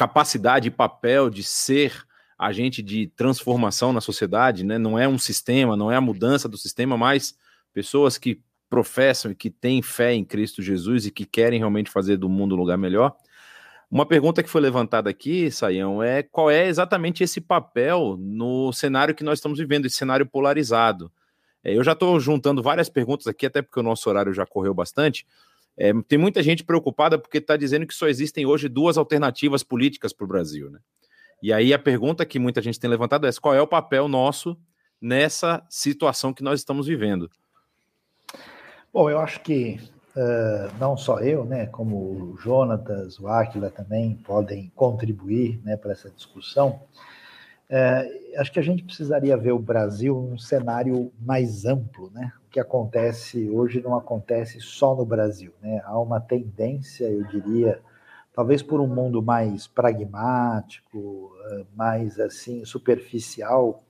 capacidade 0.00 0.68
e 0.68 0.70
papel 0.70 1.28
de 1.28 1.42
ser 1.42 2.06
agente 2.38 2.82
de 2.82 3.08
transformação 3.08 3.92
na 3.92 4.00
sociedade, 4.00 4.64
né? 4.64 4.78
Não 4.78 4.98
é 4.98 5.06
um 5.06 5.18
sistema, 5.18 5.76
não 5.76 5.92
é 5.92 5.96
a 5.96 6.00
mudança 6.00 6.48
do 6.48 6.56
sistema, 6.56 6.96
mas 6.96 7.36
pessoas 7.70 8.16
que 8.16 8.40
professam 8.70 9.30
e 9.30 9.34
que 9.34 9.50
têm 9.50 9.82
fé 9.82 10.14
em 10.14 10.24
Cristo 10.24 10.62
Jesus 10.62 11.04
e 11.04 11.10
que 11.10 11.26
querem 11.26 11.58
realmente 11.58 11.90
fazer 11.90 12.16
do 12.16 12.30
mundo 12.30 12.54
um 12.54 12.58
lugar 12.58 12.78
melhor. 12.78 13.14
Uma 13.90 14.06
pergunta 14.06 14.42
que 14.42 14.48
foi 14.48 14.62
levantada 14.62 15.10
aqui, 15.10 15.50
Saião, 15.50 16.02
é 16.02 16.22
qual 16.22 16.50
é 16.50 16.66
exatamente 16.66 17.22
esse 17.22 17.38
papel 17.38 18.16
no 18.18 18.72
cenário 18.72 19.14
que 19.14 19.22
nós 19.22 19.38
estamos 19.38 19.58
vivendo, 19.58 19.84
esse 19.84 19.98
cenário 19.98 20.24
polarizado. 20.24 21.12
É, 21.62 21.76
eu 21.76 21.84
já 21.84 21.92
estou 21.92 22.18
juntando 22.18 22.62
várias 22.62 22.88
perguntas 22.88 23.26
aqui, 23.26 23.44
até 23.44 23.60
porque 23.60 23.78
o 23.78 23.82
nosso 23.82 24.08
horário 24.08 24.32
já 24.32 24.46
correu 24.46 24.72
bastante. 24.72 25.26
É, 25.82 25.94
tem 26.06 26.18
muita 26.18 26.42
gente 26.42 26.62
preocupada 26.62 27.18
porque 27.18 27.38
está 27.38 27.56
dizendo 27.56 27.86
que 27.86 27.94
só 27.94 28.06
existem 28.06 28.44
hoje 28.44 28.68
duas 28.68 28.98
alternativas 28.98 29.62
políticas 29.62 30.12
para 30.12 30.26
o 30.26 30.28
Brasil. 30.28 30.70
Né? 30.70 30.78
E 31.42 31.54
aí 31.54 31.72
a 31.72 31.78
pergunta 31.78 32.26
que 32.26 32.38
muita 32.38 32.60
gente 32.60 32.78
tem 32.78 32.90
levantado 32.90 33.26
é 33.26 33.30
qual 33.40 33.54
é 33.54 33.62
o 33.62 33.66
papel 33.66 34.06
nosso 34.06 34.58
nessa 35.00 35.64
situação 35.70 36.34
que 36.34 36.42
nós 36.42 36.60
estamos 36.60 36.86
vivendo? 36.86 37.30
Bom, 38.92 39.08
eu 39.08 39.18
acho 39.20 39.40
que 39.40 39.80
uh, 40.14 40.76
não 40.78 40.98
só 40.98 41.20
eu, 41.20 41.46
né, 41.46 41.64
como 41.64 41.96
o 41.96 42.36
Jonatas, 42.36 43.18
o 43.18 43.26
Aquila 43.26 43.70
também 43.70 44.16
podem 44.16 44.70
contribuir 44.76 45.62
né, 45.64 45.78
para 45.78 45.92
essa 45.92 46.10
discussão. 46.10 46.82
Uh, 47.70 48.38
acho 48.38 48.52
que 48.52 48.58
a 48.58 48.62
gente 48.62 48.84
precisaria 48.84 49.34
ver 49.34 49.52
o 49.52 49.58
Brasil 49.58 50.14
num 50.14 50.36
cenário 50.36 51.10
mais 51.18 51.64
amplo, 51.64 52.10
né? 52.10 52.32
Que 52.50 52.58
acontece 52.58 53.48
hoje 53.48 53.80
não 53.80 53.94
acontece 53.94 54.60
só 54.60 54.94
no 54.94 55.04
Brasil, 55.04 55.52
né? 55.62 55.80
Há 55.84 55.98
uma 55.98 56.20
tendência, 56.20 57.04
eu 57.04 57.24
diria, 57.24 57.80
talvez 58.34 58.62
por 58.62 58.80
um 58.80 58.88
mundo 58.88 59.22
mais 59.22 59.66
pragmático, 59.66 61.30
mais 61.76 62.18
assim 62.18 62.64
superficial, 62.64 63.84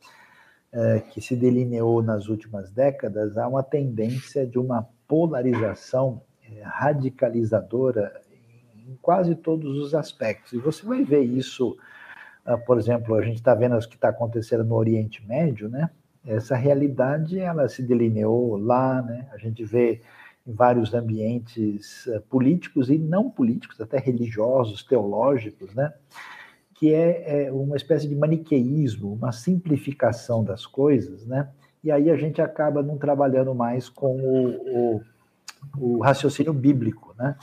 que 1.11 1.21
se 1.21 1.35
delineou 1.35 2.03
nas 2.03 2.29
últimas 2.29 2.71
décadas, 2.71 3.37
há 3.37 3.49
uma 3.49 3.63
tendência 3.63 4.47
de 4.47 4.59
uma 4.59 4.89
polarização 5.09 6.23
é, 6.45 6.63
radicalizadora 6.63 8.23
em 8.77 8.97
quase 9.03 9.35
todos 9.35 9.77
os 9.79 9.95
aspectos. 9.95 10.53
E 10.53 10.59
você 10.59 10.87
vai 10.87 11.05
ver 11.05 11.23
isso, 11.23 11.77
ah, 12.45 12.57
por 12.57 12.79
exemplo, 12.79 13.17
a 13.17 13.23
gente 13.23 13.37
está 13.37 13.55
vendo 13.55 13.77
o 13.77 13.89
que 13.89 13.97
está 13.97 14.11
acontecendo 14.11 14.65
no 14.65 14.77
Oriente 14.77 15.27
Médio, 15.27 15.69
né? 15.69 15.91
Essa 16.25 16.55
realidade 16.55 17.39
ela 17.39 17.69
se 17.69 17.83
delineou 17.83 18.57
lá, 18.57 19.03
né? 19.03 19.27
A 19.33 19.39
gente 19.39 19.65
vê 19.65 20.01
em 20.47 20.53
vários 20.53 20.93
ambientes 20.93 22.09
ah, 22.09 22.21
políticos 22.29 22.91
e 22.91 22.99
não 22.99 23.31
políticos, 23.31 23.81
até 23.81 23.99
religiosos, 23.99 24.83
teológicos, 24.83 25.75
né? 25.75 25.93
Que 26.75 26.95
é, 26.95 27.47
é 27.47 27.53
uma 27.53 27.77
espécie 27.77 28.09
de 28.09 28.15
maniqueísmo, 28.15 29.13
uma 29.13 29.33
simplificação 29.33 30.43
das 30.45 30.67
coisas, 30.67 31.27
né? 31.27 31.49
e 31.83 31.91
aí 31.91 32.11
a 32.11 32.17
gente 32.17 32.41
acaba 32.43 32.83
não 32.83 32.99
trabalhando 32.99 33.55
mais 33.55 33.89
com 33.89 34.17
o, 34.17 34.99
o, 34.99 35.03
o 35.79 36.01
raciocínio 36.01 36.53
bíblico, 36.53 37.15
né? 37.19 37.37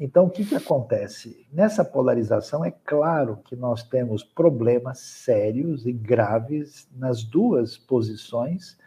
Então, 0.00 0.24
o 0.24 0.30
que, 0.30 0.46
que 0.46 0.54
acontece? 0.54 1.46
Nessa 1.52 1.84
polarização, 1.84 2.64
é 2.64 2.70
claro 2.70 3.36
que 3.44 3.54
nós 3.54 3.82
temos 3.82 4.24
problemas 4.24 4.98
sérios 4.98 5.86
e 5.86 5.92
graves 5.92 6.88
nas 6.96 7.22
duas 7.22 7.76
posições, 7.76 8.78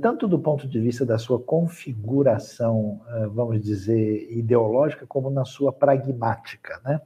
tanto 0.00 0.28
do 0.28 0.38
ponto 0.38 0.68
de 0.68 0.78
vista 0.78 1.04
da 1.04 1.18
sua 1.18 1.40
configuração, 1.40 3.00
vamos 3.32 3.60
dizer, 3.60 4.30
ideológica, 4.30 5.06
como 5.08 5.28
na 5.28 5.44
sua 5.44 5.72
pragmática, 5.72 6.80
né? 6.84 7.00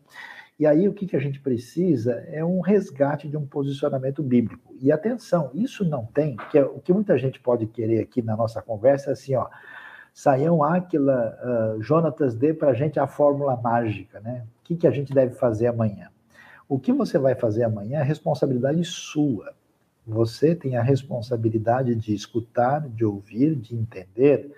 E 0.58 0.66
aí 0.66 0.88
o 0.88 0.92
que, 0.92 1.06
que 1.06 1.16
a 1.16 1.20
gente 1.20 1.38
precisa 1.38 2.12
é 2.28 2.42
um 2.44 2.60
resgate 2.60 3.28
de 3.28 3.36
um 3.36 3.46
posicionamento 3.46 4.22
bíblico. 4.22 4.74
E 4.80 4.90
atenção, 4.90 5.50
isso 5.52 5.84
não 5.84 6.06
tem, 6.06 6.36
que 6.50 6.56
é, 6.58 6.64
o 6.64 6.80
que 6.80 6.94
muita 6.94 7.18
gente 7.18 7.38
pode 7.38 7.66
querer 7.66 8.00
aqui 8.00 8.22
na 8.22 8.34
nossa 8.34 8.62
conversa 8.62 9.10
é 9.10 9.12
assim, 9.12 9.34
ó, 9.34 9.48
Saião 10.16 10.62
Áquila, 10.62 11.38
uh, 11.76 11.82
Jonatas, 11.82 12.34
dê 12.34 12.54
para 12.54 12.70
a 12.70 12.72
gente 12.72 12.98
a 12.98 13.06
fórmula 13.06 13.54
mágica, 13.54 14.18
né? 14.18 14.46
O 14.60 14.64
que, 14.64 14.74
que 14.74 14.86
a 14.86 14.90
gente 14.90 15.12
deve 15.12 15.34
fazer 15.34 15.66
amanhã? 15.66 16.08
O 16.66 16.78
que 16.78 16.90
você 16.90 17.18
vai 17.18 17.34
fazer 17.34 17.64
amanhã 17.64 18.00
é 18.00 18.02
responsabilidade 18.02 18.82
sua. 18.82 19.52
Você 20.06 20.54
tem 20.54 20.74
a 20.74 20.82
responsabilidade 20.82 21.94
de 21.94 22.14
escutar, 22.14 22.88
de 22.88 23.04
ouvir, 23.04 23.54
de 23.56 23.76
entender, 23.76 24.50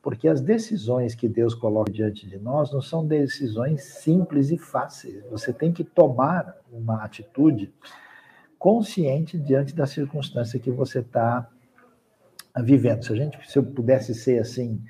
porque 0.00 0.28
as 0.28 0.40
decisões 0.40 1.12
que 1.12 1.28
Deus 1.28 1.56
coloca 1.56 1.90
diante 1.90 2.24
de 2.28 2.38
nós 2.38 2.72
não 2.72 2.80
são 2.80 3.04
decisões 3.04 3.82
simples 3.82 4.52
e 4.52 4.58
fáceis. 4.58 5.24
Você 5.28 5.52
tem 5.52 5.72
que 5.72 5.82
tomar 5.82 6.54
uma 6.72 7.02
atitude 7.02 7.74
consciente 8.56 9.36
diante 9.36 9.74
da 9.74 9.88
circunstância 9.88 10.60
que 10.60 10.70
você 10.70 11.00
está 11.00 11.50
vivendo. 12.58 13.04
Se 13.04 13.12
a 13.12 13.16
gente, 13.16 13.50
se 13.50 13.58
eu 13.58 13.62
pudesse 13.62 14.14
ser 14.14 14.40
assim 14.40 14.82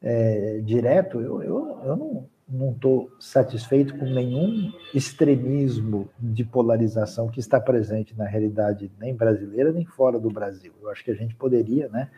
é, 0.00 0.60
direto, 0.64 1.20
eu, 1.20 1.42
eu, 1.42 1.80
eu 1.84 1.96
não, 1.96 2.28
não 2.48 2.72
estou 2.72 3.10
satisfeito 3.18 3.96
com 3.96 4.04
nenhum 4.04 4.72
extremismo 4.94 6.08
de 6.18 6.44
polarização 6.44 7.28
que 7.28 7.40
está 7.40 7.60
presente 7.60 8.16
na 8.16 8.26
realidade 8.26 8.90
nem 8.98 9.14
brasileira 9.14 9.72
nem 9.72 9.84
fora 9.84 10.18
do 10.18 10.30
Brasil. 10.30 10.72
Eu 10.80 10.90
acho 10.90 11.04
que 11.04 11.10
a 11.10 11.14
gente 11.14 11.34
poderia, 11.34 11.88
né? 11.88 12.10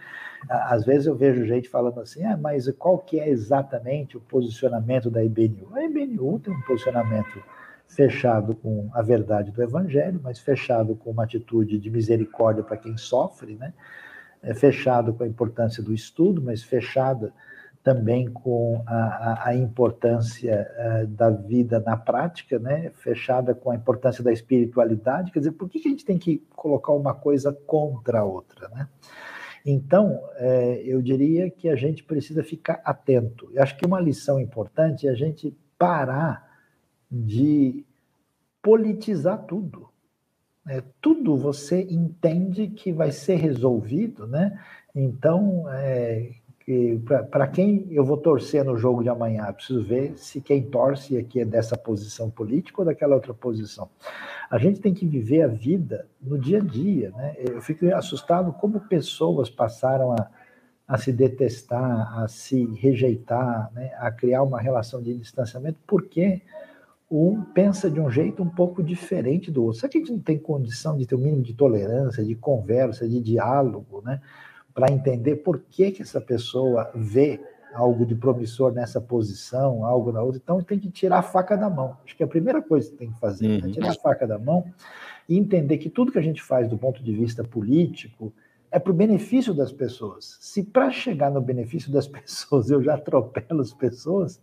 Às 0.48 0.85
vezes 0.85 1.06
eu 1.06 1.15
vejo 1.15 1.47
gente 1.47 1.69
falando 1.69 2.01
assim, 2.01 2.24
ah, 2.24 2.36
mas 2.36 2.70
qual 2.73 2.98
que 2.98 3.20
é 3.20 3.28
exatamente 3.28 4.16
o 4.16 4.20
posicionamento 4.20 5.11
da 5.11 5.24
IBNU? 5.24 5.69
A 5.73 5.85
IBNU 5.85 6.39
tem 6.40 6.52
um 6.52 6.61
posicionamento 6.62 7.43
fechado 7.86 8.55
com 8.55 8.90
a 8.93 9.02
verdade 9.02 9.51
do 9.51 9.62
Evangelho, 9.62 10.20
mas 10.23 10.39
fechado 10.39 10.97
com 10.97 11.11
uma 11.11 11.24
atitude 11.24 11.78
de 11.78 11.90
misericórdia 11.90 12.62
para 12.62 12.77
quem 12.77 12.97
sofre, 12.97 13.55
né? 13.55 13.73
É 14.44 14.54
fechado 14.54 15.12
com 15.14 15.24
a 15.24 15.26
importância 15.26 15.82
do 15.82 15.92
estudo, 15.92 16.42
mas 16.42 16.62
fechada 16.62 17.32
também 17.84 18.26
com 18.30 18.82
a, 18.86 19.48
a 19.48 19.54
importância 19.54 20.66
uh, 20.78 21.06
da 21.06 21.28
vida 21.28 21.78
na 21.80 21.98
prática, 21.98 22.58
né? 22.58 22.90
fechada 22.94 23.54
com 23.54 23.70
a 23.70 23.74
importância 23.74 24.24
da 24.24 24.32
espiritualidade. 24.32 25.30
Quer 25.30 25.40
dizer, 25.40 25.52
por 25.52 25.68
que, 25.68 25.78
que 25.78 25.88
a 25.88 25.90
gente 25.90 26.04
tem 26.04 26.16
que 26.16 26.38
colocar 26.56 26.92
uma 26.92 27.12
coisa 27.12 27.52
contra 27.52 28.20
a 28.20 28.24
outra? 28.24 28.70
Né? 28.70 28.88
Então, 29.66 30.18
é, 30.36 30.82
eu 30.84 31.02
diria 31.02 31.50
que 31.50 31.68
a 31.68 31.76
gente 31.76 32.02
precisa 32.02 32.42
ficar 32.42 32.80
atento. 32.84 33.50
Eu 33.52 33.62
acho 33.62 33.76
que 33.76 33.86
uma 33.86 34.00
lição 34.00 34.40
importante 34.40 35.06
é 35.06 35.10
a 35.10 35.14
gente 35.14 35.54
parar 35.78 36.58
de 37.10 37.84
politizar 38.62 39.44
tudo. 39.44 39.90
É, 40.68 40.82
tudo 41.00 41.36
você 41.36 41.82
entende 41.82 42.68
que 42.68 42.92
vai 42.92 43.12
ser 43.12 43.36
resolvido, 43.36 44.26
né? 44.26 44.58
Então, 44.94 45.66
é, 45.68 46.30
para 47.30 47.46
quem 47.46 47.86
eu 47.90 48.04
vou 48.04 48.16
torcer 48.16 48.64
no 48.64 48.76
jogo 48.76 49.02
de 49.02 49.10
amanhã, 49.10 49.52
preciso 49.52 49.82
ver 49.82 50.16
se 50.16 50.40
quem 50.40 50.62
torce 50.62 51.18
aqui 51.18 51.40
é 51.40 51.44
dessa 51.44 51.76
posição 51.76 52.30
política 52.30 52.80
ou 52.80 52.86
daquela 52.86 53.14
outra 53.14 53.34
posição. 53.34 53.90
A 54.50 54.56
gente 54.56 54.80
tem 54.80 54.94
que 54.94 55.06
viver 55.06 55.42
a 55.42 55.48
vida 55.48 56.06
no 56.22 56.38
dia 56.38 56.58
a 56.58 56.62
dia, 56.62 57.10
né? 57.10 57.34
Eu 57.38 57.60
fico 57.60 57.86
assustado 57.94 58.52
como 58.54 58.80
pessoas 58.80 59.50
passaram 59.50 60.12
a, 60.12 60.30
a 60.88 60.96
se 60.96 61.12
detestar, 61.12 62.18
a 62.18 62.28
se 62.28 62.64
rejeitar, 62.76 63.70
né? 63.74 63.92
a 63.98 64.10
criar 64.10 64.42
uma 64.42 64.60
relação 64.60 65.02
de 65.02 65.14
distanciamento, 65.14 65.78
porque 65.86 66.40
um 67.10 67.43
pensa 67.43 67.90
de 67.90 68.01
um 68.01 68.10
jeito 68.10 68.43
um 68.43 68.48
pouco 68.48 68.82
diferente 68.82 69.51
do 69.51 69.64
outro. 69.64 69.81
Será 69.81 69.90
que 69.90 69.98
a 69.98 70.01
gente 70.01 70.12
não 70.12 70.20
tem 70.20 70.39
condição 70.39 70.97
de 70.97 71.06
ter 71.06 71.14
o 71.14 71.18
um 71.18 71.22
mínimo 71.22 71.43
de 71.43 71.55
tolerância, 71.55 72.24
de 72.24 72.35
conversa, 72.35 73.09
de 73.09 73.20
diálogo, 73.20 74.02
né? 74.02 74.20
para 74.74 74.93
entender 74.93 75.36
por 75.36 75.60
que, 75.70 75.93
que 75.93 76.02
essa 76.02 76.20
pessoa 76.20 76.90
vê 76.94 77.40
algo 77.72 78.05
de 78.05 78.14
promissor 78.14 78.72
nessa 78.72 79.01
posição, 79.01 79.85
algo 79.85 80.12
na 80.12 80.22
outra. 80.22 80.40
Então, 80.43 80.60
tem 80.62 80.78
que 80.78 80.90
tirar 80.90 81.18
a 81.18 81.22
faca 81.22 81.56
da 81.56 81.70
mão. 81.70 81.97
Acho 82.05 82.16
que 82.16 82.22
é 82.22 82.26
a 82.26 82.28
primeira 82.28 82.60
coisa 82.60 82.90
que 82.90 82.97
tem 82.97 83.12
que 83.12 83.18
fazer 83.18 83.47
é 83.47 83.48
uhum. 83.62 83.68
é 83.68 83.72
tirar 83.72 83.90
a 83.90 83.94
faca 83.94 84.26
da 84.26 84.39
mão 84.39 84.64
e 85.28 85.39
entender 85.39 85.78
que 85.78 85.89
tudo 85.89 86.12
que 86.12 86.18
a 86.18 86.22
gente 86.22 86.43
faz 86.43 86.68
do 86.68 86.76
ponto 86.76 87.02
de 87.02 87.12
vista 87.12 87.43
político 87.44 88.32
é 88.70 88.78
para 88.78 88.90
o 88.90 88.94
benefício 88.94 89.55
das 89.55 89.72
pessoas. 89.72 90.36
Se 90.40 90.62
para 90.62 90.90
chegar 90.90 91.31
no 91.31 91.40
benefício 91.40 91.93
das 91.93 92.06
pessoas 92.09 92.70
eu 92.70 92.82
já 92.82 92.94
atropelo 92.94 93.60
as 93.60 93.72
pessoas, 93.72 94.40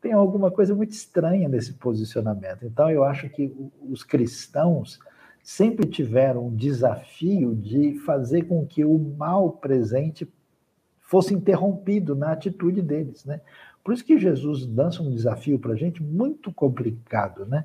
tem 0.00 0.12
alguma 0.12 0.50
coisa 0.50 0.74
muito 0.74 0.92
estranha 0.92 1.48
nesse 1.48 1.74
posicionamento. 1.74 2.64
Então, 2.64 2.90
eu 2.90 3.04
acho 3.04 3.28
que 3.28 3.54
os 3.88 4.02
cristãos 4.02 4.98
sempre 5.42 5.86
tiveram 5.86 6.46
um 6.46 6.54
desafio 6.54 7.54
de 7.54 7.98
fazer 8.00 8.42
com 8.44 8.66
que 8.66 8.84
o 8.84 8.98
mal 8.98 9.50
presente 9.52 10.30
fosse 11.00 11.34
interrompido 11.34 12.14
na 12.14 12.32
atitude 12.32 12.80
deles, 12.80 13.24
né? 13.24 13.40
Por 13.82 13.94
isso 13.94 14.04
que 14.04 14.18
Jesus 14.18 14.66
lança 14.66 15.02
um 15.02 15.10
desafio 15.10 15.58
para 15.58 15.72
a 15.72 15.76
gente 15.76 16.02
muito 16.02 16.52
complicado, 16.52 17.46
né? 17.46 17.64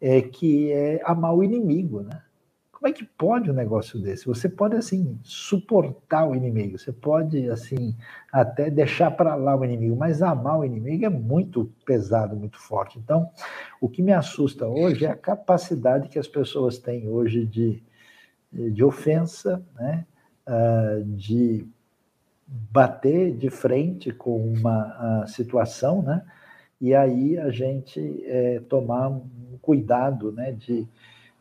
É 0.00 0.20
que 0.20 0.70
é 0.70 1.00
amar 1.04 1.34
o 1.34 1.42
inimigo, 1.42 2.02
né? 2.02 2.20
Como 2.84 2.92
é 2.92 2.98
que 2.98 3.04
pode 3.16 3.50
um 3.50 3.54
negócio 3.54 3.98
desse? 3.98 4.26
Você 4.26 4.46
pode, 4.46 4.76
assim, 4.76 5.18
suportar 5.22 6.28
o 6.28 6.34
inimigo, 6.34 6.78
você 6.78 6.92
pode, 6.92 7.48
assim, 7.48 7.96
até 8.30 8.68
deixar 8.68 9.10
para 9.10 9.34
lá 9.36 9.56
o 9.56 9.64
inimigo, 9.64 9.96
mas 9.96 10.20
amar 10.20 10.58
o 10.58 10.64
inimigo 10.66 11.06
é 11.06 11.08
muito 11.08 11.72
pesado, 11.86 12.36
muito 12.36 12.60
forte. 12.60 12.98
Então, 12.98 13.30
o 13.80 13.88
que 13.88 14.02
me 14.02 14.12
assusta 14.12 14.66
hoje 14.68 15.06
é 15.06 15.10
a 15.10 15.16
capacidade 15.16 16.10
que 16.10 16.18
as 16.18 16.28
pessoas 16.28 16.76
têm 16.76 17.08
hoje 17.08 17.46
de, 17.46 17.82
de 18.52 18.84
ofensa, 18.84 19.64
né? 19.76 20.04
Uh, 20.46 21.04
de 21.04 21.66
bater 22.46 23.34
de 23.34 23.48
frente 23.48 24.12
com 24.12 24.44
uma 24.44 25.24
situação, 25.26 26.02
né? 26.02 26.22
E 26.78 26.94
aí 26.94 27.38
a 27.38 27.48
gente 27.48 28.22
é, 28.26 28.60
tomar 28.68 29.08
um 29.08 29.56
cuidado, 29.62 30.30
né? 30.30 30.52
De 30.52 30.86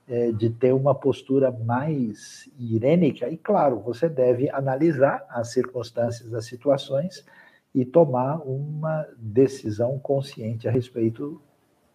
é, 0.08 0.32
de 0.32 0.50
ter 0.50 0.74
uma 0.74 0.94
postura 0.94 1.52
mais 1.52 2.50
irênica, 2.60 3.30
e 3.30 3.38
claro, 3.38 3.80
você 3.80 4.10
deve 4.10 4.50
analisar 4.50 5.26
as 5.30 5.52
circunstâncias, 5.52 6.34
as 6.34 6.46
situações 6.46 7.26
e 7.74 7.86
tomar 7.86 8.38
uma 8.46 9.08
decisão 9.18 9.98
consciente 9.98 10.68
a 10.68 10.72
respeito 10.72 11.42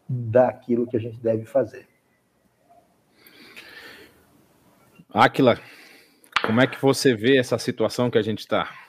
daquilo 0.09 0.87
que 0.87 0.97
a 0.97 1.01
gente 1.01 1.21
deve 1.21 1.45
fazer. 1.45 1.87
Aquila, 5.11 5.59
como 6.45 6.61
é 6.61 6.67
que 6.67 6.81
você 6.81 7.15
vê 7.15 7.39
essa 7.39 7.59
situação 7.59 8.11
que 8.11 8.19
a 8.19 8.23
gente 8.23 8.41
está? 8.41 8.88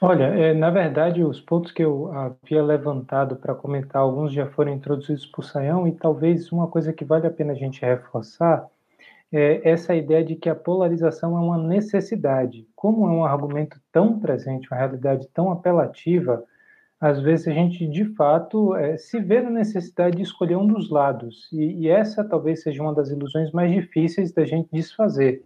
Olha, 0.00 0.24
é, 0.24 0.52
na 0.52 0.68
verdade, 0.70 1.24
os 1.24 1.40
pontos 1.40 1.72
que 1.72 1.82
eu 1.82 2.12
havia 2.12 2.62
levantado 2.62 3.36
para 3.36 3.54
comentar, 3.54 4.02
alguns 4.02 4.30
já 4.30 4.46
foram 4.46 4.72
introduzidos 4.72 5.24
por 5.24 5.42
Sayão, 5.42 5.88
e 5.88 5.92
talvez 5.92 6.52
uma 6.52 6.68
coisa 6.68 6.92
que 6.92 7.04
vale 7.04 7.26
a 7.26 7.30
pena 7.30 7.52
a 7.52 7.56
gente 7.56 7.80
reforçar 7.80 8.66
é 9.32 9.68
essa 9.68 9.94
ideia 9.94 10.22
de 10.22 10.36
que 10.36 10.50
a 10.50 10.54
polarização 10.54 11.36
é 11.36 11.40
uma 11.40 11.58
necessidade. 11.58 12.68
Como 12.76 13.08
é 13.08 13.10
um 13.10 13.24
argumento 13.24 13.80
tão 13.90 14.20
presente, 14.20 14.68
uma 14.70 14.78
realidade 14.78 15.28
tão 15.32 15.50
apelativa, 15.50 16.44
às 17.00 17.20
vezes 17.20 17.48
a 17.48 17.52
gente, 17.52 17.86
de 17.88 18.04
fato, 18.14 18.74
é, 18.76 18.98
se 18.98 19.18
vê 19.18 19.40
na 19.40 19.50
necessidade 19.50 20.16
de 20.16 20.22
escolher 20.22 20.56
um 20.56 20.66
dos 20.66 20.90
lados, 20.90 21.48
e, 21.52 21.84
e 21.84 21.88
essa 21.88 22.22
talvez 22.22 22.62
seja 22.62 22.82
uma 22.82 22.94
das 22.94 23.10
ilusões 23.10 23.50
mais 23.50 23.72
difíceis 23.72 24.30
da 24.30 24.44
gente 24.44 24.68
desfazer 24.70 25.42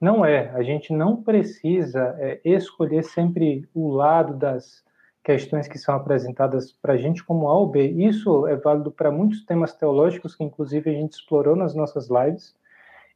não 0.00 0.24
é. 0.24 0.50
A 0.50 0.62
gente 0.62 0.92
não 0.92 1.22
precisa 1.22 2.14
é, 2.18 2.40
escolher 2.44 3.02
sempre 3.02 3.68
o 3.74 3.90
lado 3.90 4.34
das 4.34 4.84
questões 5.22 5.68
que 5.68 5.78
são 5.78 5.94
apresentadas 5.94 6.72
para 6.72 6.94
a 6.94 6.96
gente 6.96 7.22
como 7.22 7.48
A 7.48 7.58
ou 7.58 7.66
B. 7.66 7.86
Isso 7.88 8.46
é 8.46 8.56
válido 8.56 8.90
para 8.90 9.10
muitos 9.10 9.44
temas 9.44 9.74
teológicos 9.74 10.34
que, 10.34 10.44
inclusive, 10.44 10.90
a 10.90 10.94
gente 10.94 11.12
explorou 11.12 11.54
nas 11.54 11.74
nossas 11.74 12.08
lives. 12.08 12.56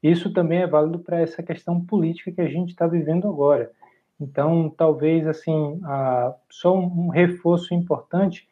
Isso 0.02 0.32
também 0.32 0.62
é 0.62 0.66
válido 0.66 0.98
para 0.98 1.20
essa 1.20 1.42
questão 1.42 1.80
política 1.80 2.32
que 2.32 2.40
a 2.40 2.48
gente 2.48 2.70
está 2.70 2.86
vivendo 2.86 3.28
agora. 3.28 3.70
Então, 4.20 4.68
talvez, 4.68 5.26
assim, 5.26 5.80
a, 5.84 6.34
só 6.50 6.76
um 6.76 7.08
reforço 7.08 7.72
importante 7.72 8.46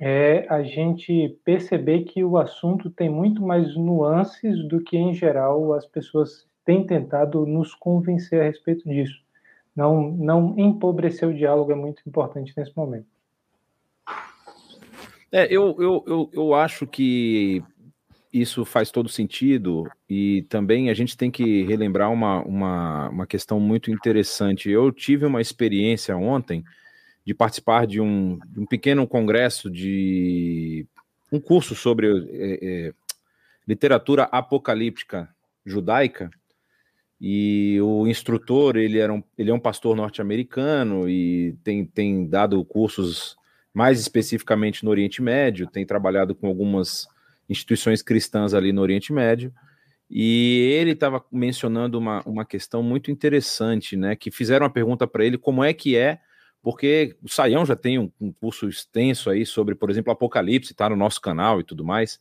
é 0.00 0.46
a 0.48 0.62
gente 0.62 1.38
perceber 1.44 2.04
que 2.04 2.24
o 2.24 2.38
assunto 2.38 2.90
tem 2.90 3.10
muito 3.10 3.42
mais 3.42 3.76
nuances 3.76 4.66
do 4.66 4.80
que, 4.82 4.96
em 4.96 5.14
geral, 5.14 5.74
as 5.74 5.86
pessoas 5.86 6.49
tem 6.64 6.86
tentado 6.86 7.46
nos 7.46 7.74
convencer 7.74 8.40
a 8.40 8.44
respeito 8.44 8.88
disso. 8.88 9.20
Não, 9.74 10.10
não 10.12 10.54
empobrecer 10.58 11.28
o 11.28 11.34
diálogo 11.34 11.72
é 11.72 11.74
muito 11.74 12.02
importante 12.06 12.52
nesse 12.56 12.76
momento. 12.76 13.06
É, 15.32 15.46
eu, 15.46 15.76
eu, 15.78 16.04
eu, 16.06 16.30
eu 16.32 16.54
acho 16.54 16.86
que 16.86 17.62
isso 18.32 18.64
faz 18.64 18.90
todo 18.90 19.08
sentido 19.08 19.90
e 20.08 20.42
também 20.48 20.90
a 20.90 20.94
gente 20.94 21.16
tem 21.16 21.30
que 21.30 21.62
relembrar 21.64 22.12
uma, 22.12 22.42
uma, 22.42 23.08
uma 23.08 23.26
questão 23.26 23.58
muito 23.58 23.90
interessante. 23.90 24.70
Eu 24.70 24.92
tive 24.92 25.24
uma 25.24 25.40
experiência 25.40 26.16
ontem 26.16 26.64
de 27.24 27.34
participar 27.34 27.86
de 27.86 28.00
um, 28.00 28.38
de 28.46 28.60
um 28.60 28.66
pequeno 28.66 29.06
congresso 29.06 29.70
de 29.70 30.86
um 31.32 31.40
curso 31.40 31.74
sobre 31.74 32.08
é, 32.08 32.58
é, 32.88 32.94
literatura 33.66 34.24
apocalíptica 34.24 35.28
judaica 35.64 36.30
e 37.20 37.78
o 37.82 38.06
instrutor, 38.06 38.76
ele, 38.76 38.98
era 38.98 39.12
um, 39.12 39.22
ele 39.36 39.50
é 39.50 39.54
um 39.54 39.60
pastor 39.60 39.94
norte-americano 39.94 41.06
e 41.06 41.54
tem, 41.62 41.84
tem 41.84 42.26
dado 42.26 42.64
cursos 42.64 43.36
mais 43.74 44.00
especificamente 44.00 44.84
no 44.84 44.90
Oriente 44.90 45.20
Médio, 45.20 45.66
tem 45.66 45.84
trabalhado 45.84 46.34
com 46.34 46.46
algumas 46.46 47.06
instituições 47.48 48.02
cristãs 48.02 48.54
ali 48.54 48.72
no 48.72 48.80
Oriente 48.80 49.12
Médio. 49.12 49.52
E 50.08 50.72
ele 50.80 50.92
estava 50.92 51.22
mencionando 51.30 51.98
uma, 51.98 52.22
uma 52.26 52.44
questão 52.44 52.82
muito 52.82 53.10
interessante, 53.10 53.96
né? 53.96 54.16
Que 54.16 54.30
fizeram 54.30 54.64
uma 54.64 54.72
pergunta 54.72 55.06
para 55.06 55.24
ele 55.24 55.38
como 55.38 55.62
é 55.62 55.72
que 55.72 55.96
é, 55.96 56.18
porque 56.62 57.16
o 57.22 57.28
Saião 57.28 57.64
já 57.66 57.76
tem 57.76 57.98
um, 57.98 58.10
um 58.20 58.32
curso 58.32 58.66
extenso 58.66 59.30
aí 59.30 59.44
sobre, 59.44 59.74
por 59.74 59.90
exemplo, 59.90 60.10
Apocalipse, 60.10 60.72
está 60.72 60.88
no 60.88 60.96
nosso 60.96 61.20
canal 61.20 61.60
e 61.60 61.64
tudo 61.64 61.84
mais 61.84 62.18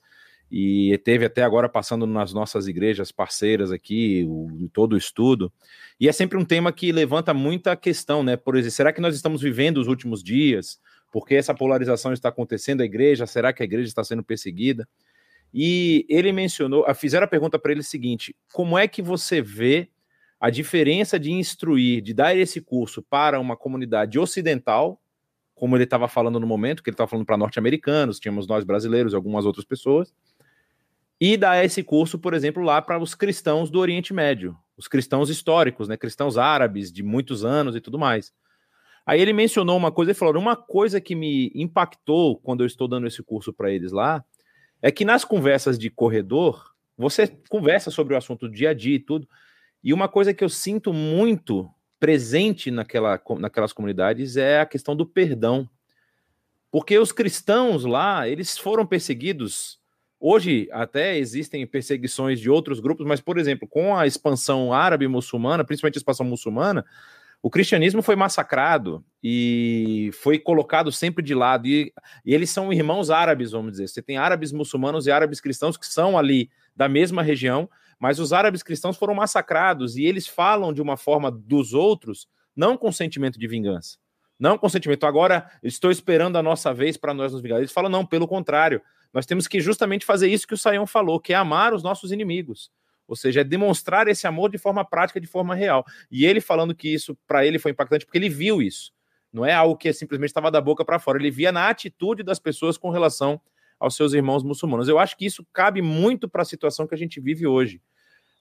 e 0.51 0.97
teve 1.03 1.25
até 1.25 1.43
agora 1.43 1.69
passando 1.69 2.07
nas 2.07 2.33
nossas 2.33 2.67
igrejas 2.67 3.11
parceiras 3.11 3.71
aqui, 3.71 4.25
o, 4.27 4.69
todo 4.73 4.93
o 4.93 4.97
estudo. 4.97 5.51
E 5.99 6.09
é 6.09 6.11
sempre 6.11 6.37
um 6.37 6.45
tema 6.45 6.71
que 6.71 6.91
levanta 6.91 7.33
muita 7.33 7.75
questão, 7.75 8.23
né? 8.23 8.35
Por 8.35 8.55
exemplo, 8.55 8.71
será 8.71 8.91
que 8.91 9.01
nós 9.01 9.15
estamos 9.15 9.41
vivendo 9.41 9.77
os 9.77 9.87
últimos 9.87 10.23
dias? 10.23 10.79
Porque 11.11 11.35
essa 11.35 11.53
polarização 11.53 12.13
está 12.13 12.29
acontecendo 12.29 12.81
a 12.81 12.85
igreja? 12.85 13.27
Será 13.27 13.53
que 13.53 13.61
a 13.61 13.65
igreja 13.65 13.87
está 13.87 14.03
sendo 14.03 14.23
perseguida? 14.23 14.87
E 15.53 16.05
ele 16.09 16.31
mencionou, 16.31 16.85
fizeram 16.95 17.25
a 17.25 17.29
pergunta 17.29 17.59
para 17.59 17.71
ele 17.71 17.83
seguinte: 17.83 18.35
como 18.51 18.77
é 18.77 18.87
que 18.87 19.01
você 19.01 19.41
vê 19.41 19.89
a 20.39 20.49
diferença 20.49 21.19
de 21.19 21.31
instruir, 21.31 22.01
de 22.01 22.13
dar 22.13 22.35
esse 22.35 22.61
curso 22.61 23.03
para 23.03 23.39
uma 23.39 23.57
comunidade 23.57 24.17
ocidental, 24.17 24.99
como 25.53 25.75
ele 25.75 25.83
estava 25.83 26.07
falando 26.07 26.39
no 26.39 26.47
momento, 26.47 26.81
que 26.81 26.89
ele 26.89 26.93
estava 26.93 27.09
falando 27.09 27.25
para 27.25 27.35
norte-americanos, 27.35 28.19
tínhamos 28.19 28.47
nós 28.47 28.63
brasileiros 28.63 29.11
e 29.11 29.15
algumas 29.15 29.45
outras 29.45 29.65
pessoas, 29.65 30.13
e 31.19 31.35
dar 31.35 31.63
esse 31.63 31.83
curso, 31.83 32.17
por 32.17 32.33
exemplo, 32.33 32.63
lá 32.63 32.81
para 32.81 32.99
os 32.99 33.13
cristãos 33.13 33.69
do 33.69 33.79
Oriente 33.79 34.13
Médio, 34.13 34.57
os 34.77 34.87
cristãos 34.87 35.29
históricos, 35.29 35.87
né, 35.87 35.97
cristãos 35.97 36.37
árabes 36.37 36.91
de 36.91 37.03
muitos 37.03 37.43
anos 37.43 37.75
e 37.75 37.81
tudo 37.81 37.99
mais. 37.99 38.31
Aí 39.05 39.19
ele 39.19 39.33
mencionou 39.33 39.75
uma 39.75 39.91
coisa, 39.91 40.11
ele 40.11 40.17
falou: 40.17 40.39
uma 40.39 40.55
coisa 40.55 41.01
que 41.01 41.15
me 41.15 41.51
impactou 41.55 42.37
quando 42.37 42.61
eu 42.61 42.67
estou 42.67 42.87
dando 42.87 43.07
esse 43.07 43.23
curso 43.23 43.51
para 43.51 43.71
eles 43.71 43.91
lá 43.91 44.23
é 44.81 44.91
que 44.91 45.03
nas 45.03 45.25
conversas 45.25 45.77
de 45.77 45.89
corredor, 45.89 46.73
você 46.97 47.27
conversa 47.49 47.91
sobre 47.91 48.13
o 48.13 48.17
assunto 48.17 48.47
do 48.47 48.53
dia 48.53 48.69
a 48.69 48.73
dia 48.73 48.95
e 48.95 48.99
tudo. 48.99 49.27
E 49.83 49.93
uma 49.93 50.07
coisa 50.07 50.33
que 50.33 50.43
eu 50.43 50.49
sinto 50.49 50.93
muito 50.93 51.69
presente 51.99 52.71
naquela, 52.71 53.21
naquelas 53.39 53.73
comunidades 53.73 54.37
é 54.37 54.59
a 54.59 54.65
questão 54.65 54.95
do 54.95 55.05
perdão. 55.05 55.69
Porque 56.71 56.97
os 56.97 57.11
cristãos 57.11 57.83
lá, 57.83 58.27
eles 58.27 58.57
foram 58.57 58.85
perseguidos. 58.85 59.79
Hoje 60.19 60.67
até 60.71 61.17
existem 61.17 61.65
perseguições 61.65 62.39
de 62.39 62.49
outros 62.49 62.79
grupos, 62.79 63.05
mas, 63.05 63.21
por 63.21 63.37
exemplo, 63.37 63.67
com 63.67 63.95
a 63.95 64.05
expansão 64.05 64.73
árabe-muçulmana, 64.73 65.63
principalmente 65.63 65.97
a 65.97 65.99
expansão 65.99 66.25
muçulmana, 66.25 66.85
o 67.41 67.49
cristianismo 67.49 68.01
foi 68.01 68.17
massacrado 68.17 69.03
e 69.23 70.09
foi 70.21 70.37
colocado 70.37 70.91
sempre 70.91 71.23
de 71.23 71.33
lado. 71.33 71.67
E, 71.67 71.93
e, 72.25 72.33
eles 72.33 72.49
são 72.49 72.73
irmãos 72.73 73.09
árabes, 73.09 73.51
vamos 73.51 73.71
dizer. 73.71 73.87
Você 73.87 74.01
tem 74.01 74.17
árabes 74.17 74.51
muçulmanos 74.51 75.07
e 75.07 75.11
árabes 75.11 75.39
cristãos 75.39 75.77
que 75.77 75.85
são 75.85 76.17
ali 76.17 76.49
da 76.75 76.89
mesma 76.89 77.23
região, 77.23 77.69
mas 77.97 78.19
os 78.19 78.33
árabes 78.33 78.61
cristãos 78.61 78.97
foram 78.97 79.13
massacrados 79.15 79.95
e 79.95 80.03
eles 80.03 80.27
falam 80.27 80.73
de 80.73 80.81
uma 80.81 80.97
forma 80.97 81.31
dos 81.31 81.73
outros, 81.73 82.27
não 82.53 82.75
com 82.75 82.91
sentimento 82.91 83.39
de 83.39 83.47
vingança. 83.47 83.97
Não 84.37 84.57
com 84.57 84.67
sentimento, 84.67 85.05
agora 85.05 85.49
estou 85.63 85.91
esperando 85.91 86.37
a 86.37 86.43
nossa 86.43 86.73
vez 86.73 86.97
para 86.97 87.13
nós 87.13 87.31
nos 87.31 87.41
vingar. 87.41 87.59
Eles 87.59 87.73
falam, 87.73 87.89
não, 87.89 88.05
pelo 88.05 88.27
contrário, 88.27 88.81
nós 89.13 89.25
temos 89.25 89.47
que 89.47 89.59
justamente 89.59 90.05
fazer 90.05 90.27
isso 90.27 90.47
que 90.47 90.53
o 90.53 90.57
Saião 90.57 90.85
falou, 90.85 91.19
que 91.19 91.33
é 91.33 91.35
amar 91.35 91.73
os 91.73 91.83
nossos 91.83 92.11
inimigos. 92.11 92.71
Ou 93.07 93.15
seja, 93.15 93.41
é 93.41 93.43
demonstrar 93.43 94.07
esse 94.07 94.27
amor 94.27 94.51
de 94.51 94.59
forma 94.59 94.85
prática, 94.85 95.19
de 95.19 95.25
forma 95.25 95.55
real. 95.55 95.83
E 96.11 96.25
ele 96.25 96.39
falando 96.39 96.75
que 96.75 96.93
isso 96.93 97.17
para 97.27 97.45
ele 97.45 97.57
foi 97.57 97.71
impactante 97.71 98.05
porque 98.05 98.19
ele 98.19 98.29
viu 98.29 98.61
isso. 98.61 98.91
Não 99.33 99.43
é 99.45 99.53
algo 99.53 99.75
que 99.75 99.91
simplesmente 99.91 100.29
estava 100.29 100.51
da 100.51 100.61
boca 100.61 100.85
para 100.85 100.99
fora. 100.99 101.17
Ele 101.17 101.31
via 101.31 101.51
na 101.51 101.69
atitude 101.69 102.21
das 102.21 102.39
pessoas 102.39 102.77
com 102.77 102.91
relação 102.91 103.41
aos 103.79 103.95
seus 103.95 104.13
irmãos 104.13 104.43
muçulmanos. 104.43 104.87
Eu 104.87 104.99
acho 104.99 105.17
que 105.17 105.25
isso 105.25 105.45
cabe 105.51 105.81
muito 105.81 106.29
para 106.29 106.43
a 106.43 106.45
situação 106.45 106.85
que 106.85 106.93
a 106.93 106.97
gente 106.97 107.19
vive 107.19 107.47
hoje. 107.47 107.81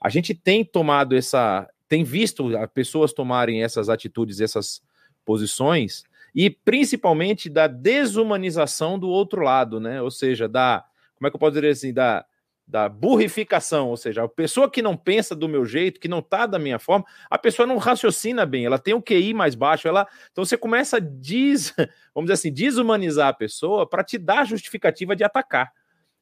A 0.00 0.10
gente 0.10 0.34
tem 0.34 0.64
tomado 0.64 1.16
essa, 1.16 1.66
tem 1.88 2.04
visto 2.04 2.50
pessoas 2.74 3.12
tomarem 3.12 3.62
essas 3.62 3.88
atitudes, 3.88 4.40
essas 4.40 4.82
posições 5.24 6.04
e 6.34 6.50
principalmente 6.50 7.48
da 7.48 7.66
desumanização 7.66 8.98
do 8.98 9.09
outro 9.09 9.42
lado, 9.42 9.80
né? 9.80 10.00
Ou 10.02 10.10
seja, 10.10 10.48
da 10.48 10.84
como 11.16 11.26
é 11.26 11.30
que 11.30 11.36
eu 11.36 11.40
posso 11.40 11.55
dizer 11.55 11.68
assim, 11.68 11.92
da 11.92 12.24
da 12.68 12.86
burrificação, 12.86 13.88
ou 13.88 13.96
seja, 13.96 14.24
a 14.24 14.28
pessoa 14.28 14.70
que 14.70 14.82
não 14.82 14.94
pensa 14.94 15.34
do 15.34 15.48
meu 15.48 15.64
jeito, 15.64 15.98
que 15.98 16.06
não 16.06 16.20
tá 16.20 16.44
da 16.44 16.59
minha 16.59 16.78
forma, 16.78 17.06
a 17.30 17.38
pessoa 17.38 17.66
não 17.66 17.78
raciocina 17.78 18.44
bem, 18.44 18.66
ela 18.66 18.78
tem 18.78 18.92
o 18.92 18.98
um 18.98 19.00
QI 19.00 19.32
mais 19.32 19.55
baixo, 19.55 19.88
ela, 19.88 20.06
então 20.30 20.44
você 20.44 20.55
começa 20.55 20.98
a 20.98 21.00
des, 21.00 21.74
vamos 22.14 22.28
dizer 22.28 22.34
assim, 22.34 22.52
desumanizar 22.52 23.28
a 23.28 23.32
pessoa 23.32 23.88
para 23.88 24.05
te 24.05 24.18
dar 24.18 24.40
a 24.40 24.44
justificativa 24.44 25.16
de 25.16 25.24
atacar. 25.24 25.72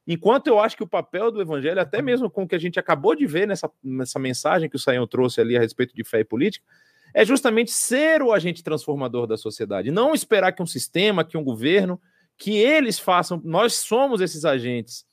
Enquanto 0.07 0.47
eu 0.47 0.57
acho 0.57 0.77
que 0.77 0.83
o 0.83 0.87
papel 0.87 1.29
do 1.29 1.41
evangelho, 1.41 1.81
até 1.81 2.01
mesmo 2.01 2.29
com 2.31 2.43
o 2.43 2.47
que 2.47 2.55
a 2.55 2.59
gente 2.59 2.79
acabou 2.79 3.13
de 3.13 3.27
ver 3.27 3.45
nessa, 3.45 3.69
nessa 3.83 4.17
mensagem 4.17 4.69
que 4.69 4.77
o 4.77 4.79
Saião 4.79 5.05
trouxe 5.05 5.41
ali 5.41 5.57
a 5.57 5.59
respeito 5.59 5.93
de 5.93 6.03
fé 6.05 6.21
e 6.21 6.23
política, 6.23 6.65
é 7.17 7.25
justamente 7.25 7.71
ser 7.71 8.21
o 8.21 8.31
agente 8.31 8.63
transformador 8.63 9.25
da 9.25 9.37
sociedade, 9.37 9.91
não 9.91 10.13
esperar 10.13 10.51
que 10.51 10.61
um 10.61 10.67
sistema, 10.67 11.23
que 11.23 11.37
um 11.37 11.43
governo, 11.43 11.99
que 12.37 12.57
eles 12.57 12.99
façam, 12.99 13.41
nós 13.43 13.73
somos 13.73 14.21
esses 14.21 14.45
agentes 14.45 15.07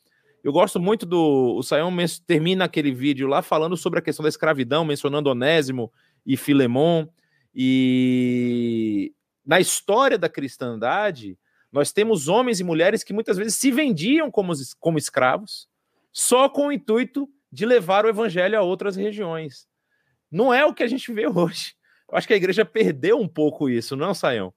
eu 0.44 0.52
gosto 0.52 0.78
muito 0.78 1.06
do. 1.06 1.56
O 1.56 1.62
Saião 1.62 1.90
termina 2.26 2.66
aquele 2.66 2.92
vídeo 2.92 3.26
lá 3.26 3.40
falando 3.40 3.78
sobre 3.78 3.98
a 3.98 4.02
questão 4.02 4.22
da 4.22 4.28
escravidão, 4.28 4.84
mencionando 4.84 5.30
Onésimo 5.30 5.90
e 6.26 6.36
Filemon. 6.36 7.06
E 7.54 9.14
na 9.44 9.58
história 9.58 10.18
da 10.18 10.28
cristandade, 10.28 11.38
nós 11.72 11.92
temos 11.92 12.28
homens 12.28 12.60
e 12.60 12.64
mulheres 12.64 13.02
que 13.02 13.14
muitas 13.14 13.38
vezes 13.38 13.54
se 13.54 13.70
vendiam 13.70 14.30
como, 14.30 14.52
como 14.78 14.98
escravos, 14.98 15.66
só 16.12 16.46
com 16.46 16.66
o 16.66 16.72
intuito 16.72 17.26
de 17.50 17.64
levar 17.64 18.04
o 18.04 18.08
evangelho 18.10 18.58
a 18.58 18.62
outras 18.62 18.96
regiões. 18.96 19.66
Não 20.30 20.52
é 20.52 20.62
o 20.62 20.74
que 20.74 20.82
a 20.82 20.86
gente 20.86 21.10
vê 21.10 21.26
hoje. 21.26 21.74
Eu 22.14 22.18
acho 22.18 22.28
que 22.28 22.34
a 22.34 22.36
igreja 22.36 22.64
perdeu 22.64 23.18
um 23.18 23.26
pouco 23.26 23.68
isso, 23.68 23.96
não, 23.96 24.14
Saião? 24.14 24.54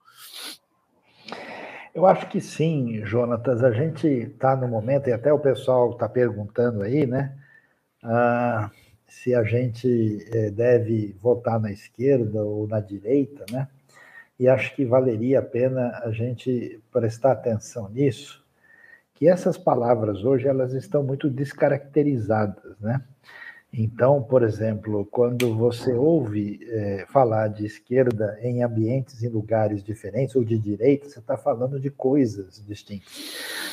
Eu 1.92 2.06
acho 2.06 2.30
que 2.30 2.40
sim, 2.40 3.04
Jonatas. 3.04 3.64
A 3.64 3.72
gente 3.72 4.08
está 4.08 4.56
no 4.56 4.68
momento, 4.68 5.10
e 5.10 5.12
até 5.12 5.34
o 5.34 5.40
pessoal 5.40 5.90
está 5.90 6.08
perguntando 6.08 6.84
aí, 6.84 7.08
né? 7.08 7.36
Ah, 8.04 8.70
se 9.08 9.34
a 9.34 9.44
gente 9.44 10.24
eh, 10.32 10.52
deve 10.52 11.16
votar 11.20 11.60
na 11.60 11.72
esquerda 11.72 12.44
ou 12.44 12.68
na 12.68 12.80
direita, 12.80 13.44
né? 13.52 13.68
E 14.40 14.48
acho 14.48 14.76
que 14.76 14.86
valeria 14.86 15.40
a 15.40 15.42
pena 15.42 16.00
a 16.04 16.12
gente 16.12 16.80
prestar 16.92 17.32
atenção 17.32 17.90
nisso, 17.90 18.46
que 19.16 19.28
essas 19.28 19.58
palavras 19.58 20.24
hoje 20.24 20.48
elas 20.48 20.74
estão 20.74 21.02
muito 21.02 21.28
descaracterizadas, 21.28 22.80
né? 22.80 23.02
Então, 23.72 24.24
por 24.24 24.44
exemplo, 24.44 25.06
quando 25.06 25.56
você 25.56 25.94
ouve 25.94 26.60
é, 26.70 27.06
falar 27.10 27.50
de 27.50 27.66
esquerda 27.66 28.38
em 28.42 28.64
ambientes, 28.64 29.22
em 29.22 29.28
lugares 29.28 29.84
diferentes, 29.84 30.36
ou 30.36 30.44
de 30.44 30.58
direita, 30.58 31.10
você 31.10 31.20
está 31.20 31.38
falando 31.38 31.80
de 31.80 31.90
coisas 31.90 32.64
distintas. 32.66 33.12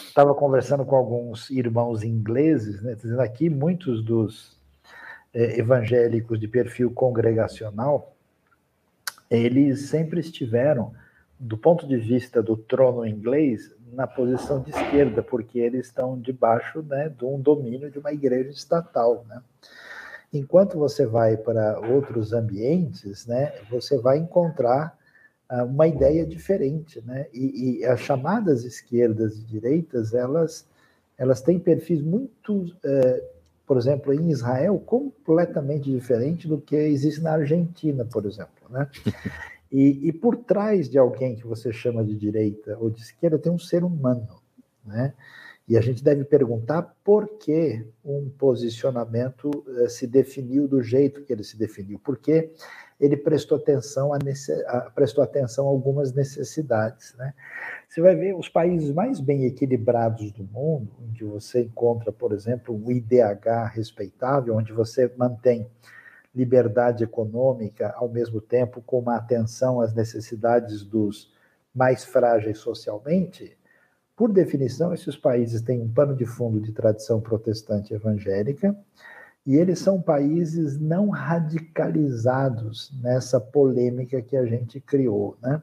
Estava 0.06 0.34
conversando 0.34 0.84
com 0.84 0.96
alguns 0.96 1.48
irmãos 1.50 2.02
ingleses, 2.02 2.82
né, 2.82 2.94
dizendo 2.94 3.20
aqui 3.20 3.48
muitos 3.48 4.02
dos 4.02 4.56
é, 5.32 5.58
evangélicos 5.58 6.38
de 6.38 6.48
perfil 6.48 6.90
congregacional, 6.90 8.14
eles 9.30 9.88
sempre 9.88 10.20
estiveram, 10.20 10.92
do 11.38 11.58
ponto 11.58 11.86
de 11.86 11.96
vista 11.96 12.42
do 12.42 12.56
trono 12.56 13.06
inglês, 13.06 13.73
na 13.94 14.06
posição 14.06 14.60
de 14.60 14.70
esquerda, 14.70 15.22
porque 15.22 15.58
eles 15.58 15.86
estão 15.86 16.18
debaixo 16.18 16.82
né, 16.82 17.08
de 17.08 17.24
um 17.24 17.40
domínio 17.40 17.90
de 17.90 17.98
uma 17.98 18.12
igreja 18.12 18.50
estatal, 18.50 19.24
né? 19.28 19.40
enquanto 20.38 20.76
você 20.76 21.06
vai 21.06 21.36
para 21.36 21.78
outros 21.78 22.32
ambientes, 22.32 23.26
né, 23.26 23.52
você 23.70 23.96
vai 23.98 24.18
encontrar 24.18 24.98
uh, 25.50 25.64
uma 25.64 25.86
ideia 25.86 26.26
diferente, 26.26 27.00
né? 27.06 27.26
E, 27.32 27.80
e, 27.80 27.84
as 27.84 28.00
chamadas 28.00 28.64
esquerdas 28.64 29.38
e 29.38 29.42
direitas, 29.42 30.12
elas, 30.12 30.66
elas 31.16 31.40
têm 31.40 31.58
perfis 31.58 32.02
muito, 32.02 32.64
uh, 32.64 33.22
por 33.66 33.76
exemplo, 33.76 34.12
em 34.12 34.30
Israel, 34.30 34.78
completamente 34.84 35.90
diferente 35.90 36.48
do 36.48 36.60
que 36.60 36.74
existe 36.74 37.20
na 37.20 37.32
Argentina, 37.32 38.04
por 38.04 38.26
exemplo, 38.26 38.68
né? 38.68 38.88
E, 39.74 40.08
e 40.08 40.12
por 40.12 40.36
trás 40.36 40.88
de 40.88 40.96
alguém 40.96 41.34
que 41.34 41.44
você 41.44 41.72
chama 41.72 42.04
de 42.04 42.14
direita 42.14 42.78
ou 42.78 42.88
de 42.88 43.00
esquerda 43.00 43.40
tem 43.40 43.50
um 43.50 43.58
ser 43.58 43.82
humano, 43.82 44.40
né? 44.86 45.12
E 45.66 45.76
a 45.76 45.80
gente 45.80 46.04
deve 46.04 46.24
perguntar 46.24 46.94
por 47.02 47.38
que 47.38 47.84
um 48.04 48.30
posicionamento 48.38 49.50
eh, 49.66 49.88
se 49.88 50.06
definiu 50.06 50.68
do 50.68 50.80
jeito 50.80 51.24
que 51.24 51.32
ele 51.32 51.42
se 51.42 51.56
definiu, 51.56 51.98
porque 52.04 52.52
ele 53.00 53.16
prestou 53.16 53.56
atenção 53.56 54.12
a, 54.12 54.18
a, 54.68 54.80
prestou 54.90 55.24
atenção 55.24 55.66
a 55.66 55.70
algumas 55.70 56.12
necessidades. 56.12 57.14
Né? 57.16 57.32
Você 57.88 58.00
vai 58.00 58.14
ver 58.14 58.36
os 58.36 58.48
países 58.48 58.92
mais 58.92 59.20
bem 59.20 59.46
equilibrados 59.46 60.30
do 60.32 60.44
mundo, 60.44 60.92
onde 61.02 61.24
você 61.24 61.62
encontra, 61.62 62.12
por 62.12 62.32
exemplo, 62.32 62.74
um 62.74 62.92
IDH 62.92 63.72
respeitável, 63.72 64.54
onde 64.54 64.72
você 64.72 65.10
mantém 65.16 65.66
liberdade 66.34 67.04
econômica 67.04 67.92
ao 67.96 68.08
mesmo 68.08 68.40
tempo 68.40 68.82
com 68.82 68.98
uma 68.98 69.16
atenção 69.16 69.80
às 69.80 69.94
necessidades 69.94 70.84
dos 70.84 71.32
mais 71.74 72.04
frágeis 72.04 72.58
socialmente, 72.58 73.56
por 74.16 74.32
definição, 74.32 74.94
esses 74.94 75.16
países 75.16 75.60
têm 75.60 75.80
um 75.80 75.92
pano 75.92 76.14
de 76.14 76.24
fundo 76.24 76.60
de 76.60 76.72
tradição 76.72 77.20
protestante 77.20 77.92
evangélica 77.92 78.76
e 79.44 79.56
eles 79.56 79.80
são 79.80 80.00
países 80.00 80.78
não 80.80 81.10
radicalizados 81.10 82.92
nessa 83.02 83.40
polêmica 83.40 84.22
que 84.22 84.36
a 84.36 84.46
gente 84.46 84.80
criou, 84.80 85.36
né? 85.42 85.60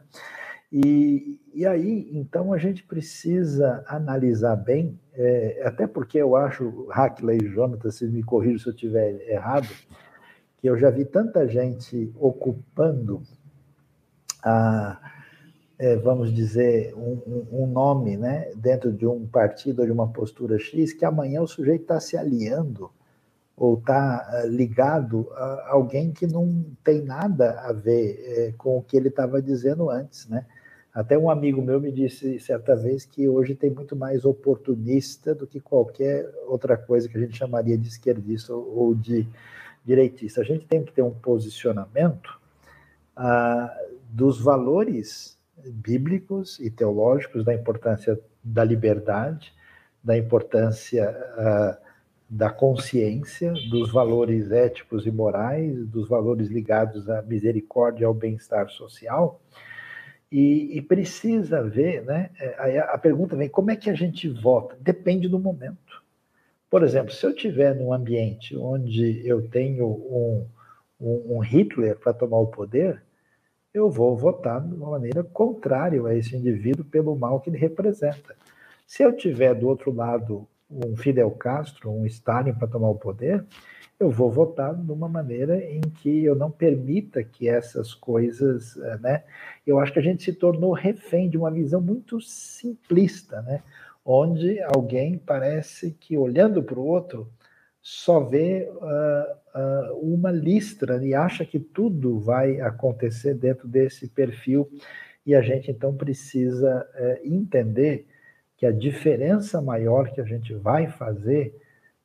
E, 0.72 1.40
e 1.54 1.66
aí, 1.66 2.10
então, 2.14 2.54
a 2.54 2.58
gente 2.58 2.84
precisa 2.84 3.84
analisar 3.88 4.56
bem, 4.56 4.98
é, 5.14 5.64
até 5.66 5.86
porque 5.86 6.18
eu 6.18 6.36
acho, 6.36 6.88
Hackley 6.90 7.40
e 7.44 7.50
Jonathan, 7.50 7.92
se 7.92 8.06
me 8.06 8.24
corrijam 8.24 8.60
se 8.60 8.68
eu 8.68 8.74
estiver 8.74 9.30
errado, 9.30 9.68
que 10.62 10.70
eu 10.70 10.78
já 10.78 10.90
vi 10.90 11.04
tanta 11.04 11.48
gente 11.48 12.14
ocupando 12.20 13.22
a 14.44 15.12
é, 15.82 15.96
vamos 15.96 16.32
dizer, 16.32 16.94
um, 16.96 17.44
um, 17.52 17.66
nome 17.66 18.16
né, 18.16 18.52
dentro 18.56 18.94
de 18.94 19.08
um 19.08 19.26
partido 19.26 19.80
ou 19.80 19.86
de 19.88 19.92
uma 19.92 20.08
postura 20.08 20.60
X, 20.60 20.94
que 20.94 21.04
amanhã 21.04 21.42
o 21.42 21.48
sujeito 21.48 21.82
está 21.82 22.00
se 22.00 22.16
aliando 22.16 22.92
ou 23.58 23.80
está 23.80 24.44
uh, 24.44 24.48
ligado 24.48 25.28
a 25.34 25.70
alguém 25.72 26.12
que 26.12 26.28
não 26.28 26.64
tem 26.84 27.02
nada 27.02 27.62
a 27.62 27.74
ver 27.74 28.24
é, 28.24 28.54
com 28.56 28.78
o 28.78 28.84
que 28.84 28.96
ele 28.96 29.08
estava 29.08 29.42
dizendo 29.42 29.90
antes. 29.90 30.30
Né? 30.30 30.46
Até 30.94 31.18
um 31.18 31.32
amigo 31.32 31.64
meu 31.64 31.82
me 31.82 31.92
disse 31.92 32.40
certa 32.40 32.76
vez 32.76 33.04
que 33.04 33.28
hoje 33.28 33.56
tem 33.56 33.72
muito 33.72 33.96
mais 33.96 34.24
oportunista 34.24 35.34
do 35.34 35.48
que 35.48 35.60
qualquer 35.60 36.32
outra 36.46 36.78
coisa 36.78 37.10
que 37.10 37.18
a 37.18 37.22
gente 37.22 37.36
chamaria 37.36 37.76
de 37.76 37.88
esquerdista 37.88 38.54
ou 38.54 38.94
de 38.94 39.28
direitista. 39.86 40.42
A 40.42 40.44
gente 40.44 40.66
tem 40.66 40.84
que 40.84 40.92
ter 40.92 41.02
um 41.02 41.12
posicionamento. 41.12 42.40
Uh, 43.18 43.92
dos 44.12 44.42
valores 44.42 45.38
bíblicos 45.66 46.60
e 46.60 46.70
teológicos 46.70 47.46
da 47.46 47.54
importância 47.54 48.20
da 48.44 48.64
liberdade, 48.64 49.54
da 50.04 50.18
importância 50.18 51.10
uh, 51.38 51.92
da 52.30 52.50
consciência, 52.50 53.54
dos 53.70 53.92
valores 53.92 54.52
éticos 54.52 55.06
e 55.06 55.12
morais, 55.12 55.86
dos 55.88 56.08
valores 56.08 56.48
ligados 56.48 57.10
à 57.10 57.22
misericórdia 57.22 58.04
e 58.04 58.06
ao 58.06 58.14
bem-estar 58.14 58.70
social. 58.70 59.42
E, 60.32 60.78
e, 60.78 60.82
precisa 60.82 61.62
ver, 61.62 62.06
né? 62.06 62.30
É, 62.40 62.80
a, 62.80 62.94
a 62.94 62.98
pergunta 62.98 63.36
vem: 63.36 63.50
como 63.50 63.70
é 63.70 63.76
que 63.76 63.90
a 63.90 63.94
gente 63.94 64.30
vota? 64.30 64.78
Depende 64.80 65.28
do 65.28 65.38
momento. 65.38 65.91
Por 66.72 66.84
exemplo, 66.84 67.12
se 67.12 67.26
eu 67.26 67.32
estiver 67.32 67.76
num 67.76 67.92
ambiente 67.92 68.56
onde 68.56 69.28
eu 69.28 69.46
tenho 69.50 69.86
um, 69.88 70.48
um, 71.02 71.36
um 71.36 71.40
Hitler 71.40 72.00
para 72.00 72.14
tomar 72.14 72.38
o 72.38 72.48
poder, 72.48 73.04
eu 73.74 73.90
vou 73.90 74.16
votar 74.16 74.66
de 74.66 74.74
uma 74.74 74.92
maneira 74.92 75.22
contrária 75.22 76.02
a 76.02 76.16
esse 76.16 76.34
indivíduo 76.34 76.86
pelo 76.86 77.14
mal 77.14 77.42
que 77.42 77.50
ele 77.50 77.58
representa. 77.58 78.38
Se 78.88 79.04
eu 79.04 79.12
tiver 79.12 79.54
do 79.54 79.68
outro 79.68 79.94
lado 79.94 80.48
um 80.70 80.96
Fidel 80.96 81.32
Castro, 81.32 81.92
um 81.92 82.06
Stalin 82.06 82.54
para 82.54 82.70
tomar 82.70 82.90
o 82.90 82.96
poder, 82.96 83.46
eu 84.00 84.10
vou 84.10 84.32
votar 84.32 84.74
de 84.74 84.92
uma 84.94 85.10
maneira 85.10 85.62
em 85.62 85.82
que 85.82 86.24
eu 86.24 86.36
não 86.36 86.50
permita 86.50 87.22
que 87.22 87.50
essas 87.50 87.94
coisas, 87.94 88.78
eh, 88.78 88.98
né? 89.00 89.24
Eu 89.68 89.78
acho 89.78 89.92
que 89.92 90.00
a 90.00 90.02
gente 90.02 90.24
se 90.24 90.34
tornou 90.34 90.72
refém 90.72 91.30
de 91.30 91.38
uma 91.38 91.52
visão 91.52 91.82
muito 91.82 92.20
simplista, 92.22 93.42
né? 93.42 93.62
Onde 94.04 94.60
alguém 94.62 95.18
parece 95.18 95.92
que 95.92 96.18
olhando 96.18 96.64
para 96.64 96.80
o 96.80 96.86
outro 96.86 97.32
só 97.82 98.20
vê 98.20 98.70
uh, 98.70 99.60
uh, 99.60 100.14
uma 100.14 100.32
listra 100.32 101.04
e 101.04 101.14
acha 101.14 101.46
que 101.46 101.60
tudo 101.60 102.20
vai 102.20 102.62
acontecer 102.62 103.34
dentro 103.34 103.68
desse 103.68 104.08
perfil. 104.08 104.70
E 105.26 105.36
a 105.36 105.42
gente 105.42 105.72
então 105.72 105.96
precisa 105.96 106.88
uh, 106.96 107.28
entender 107.28 108.08
que 108.58 108.66
a 108.66 108.72
diferença 108.72 109.62
maior 109.62 110.12
que 110.12 110.22
a 110.22 110.26
gente 110.26 110.54
vai 110.54 110.88
fazer 110.88 111.56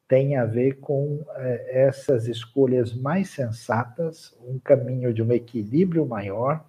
tem 0.09 0.37
a 0.37 0.45
ver 0.45 0.75
com 0.75 1.25
é, 1.35 1.87
essas 1.87 2.29
escolhas 2.29 2.95
mais 2.95 3.29
sensatas, 3.31 4.35
um 4.41 4.59
caminho 4.59 5.13
de 5.13 5.23
um 5.23 5.33
equilíbrio 5.33 6.07
maior 6.07 6.65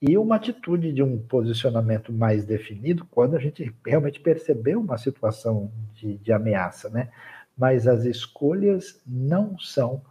e 0.00 0.18
uma 0.18 0.36
atitude 0.36 0.92
de 0.92 1.02
um 1.02 1.18
posicionamento 1.18 2.12
mais 2.12 2.44
definido 2.44 3.06
quando 3.10 3.36
a 3.36 3.38
gente 3.38 3.74
realmente 3.86 4.20
percebeu 4.20 4.80
uma 4.80 4.98
situação 4.98 5.70
de, 5.94 6.18
de 6.18 6.32
ameaça, 6.32 6.90
né? 6.90 7.10
Mas 7.56 7.86
as 7.86 8.04
escolhas 8.04 9.00
não 9.06 9.58
são 9.58 10.02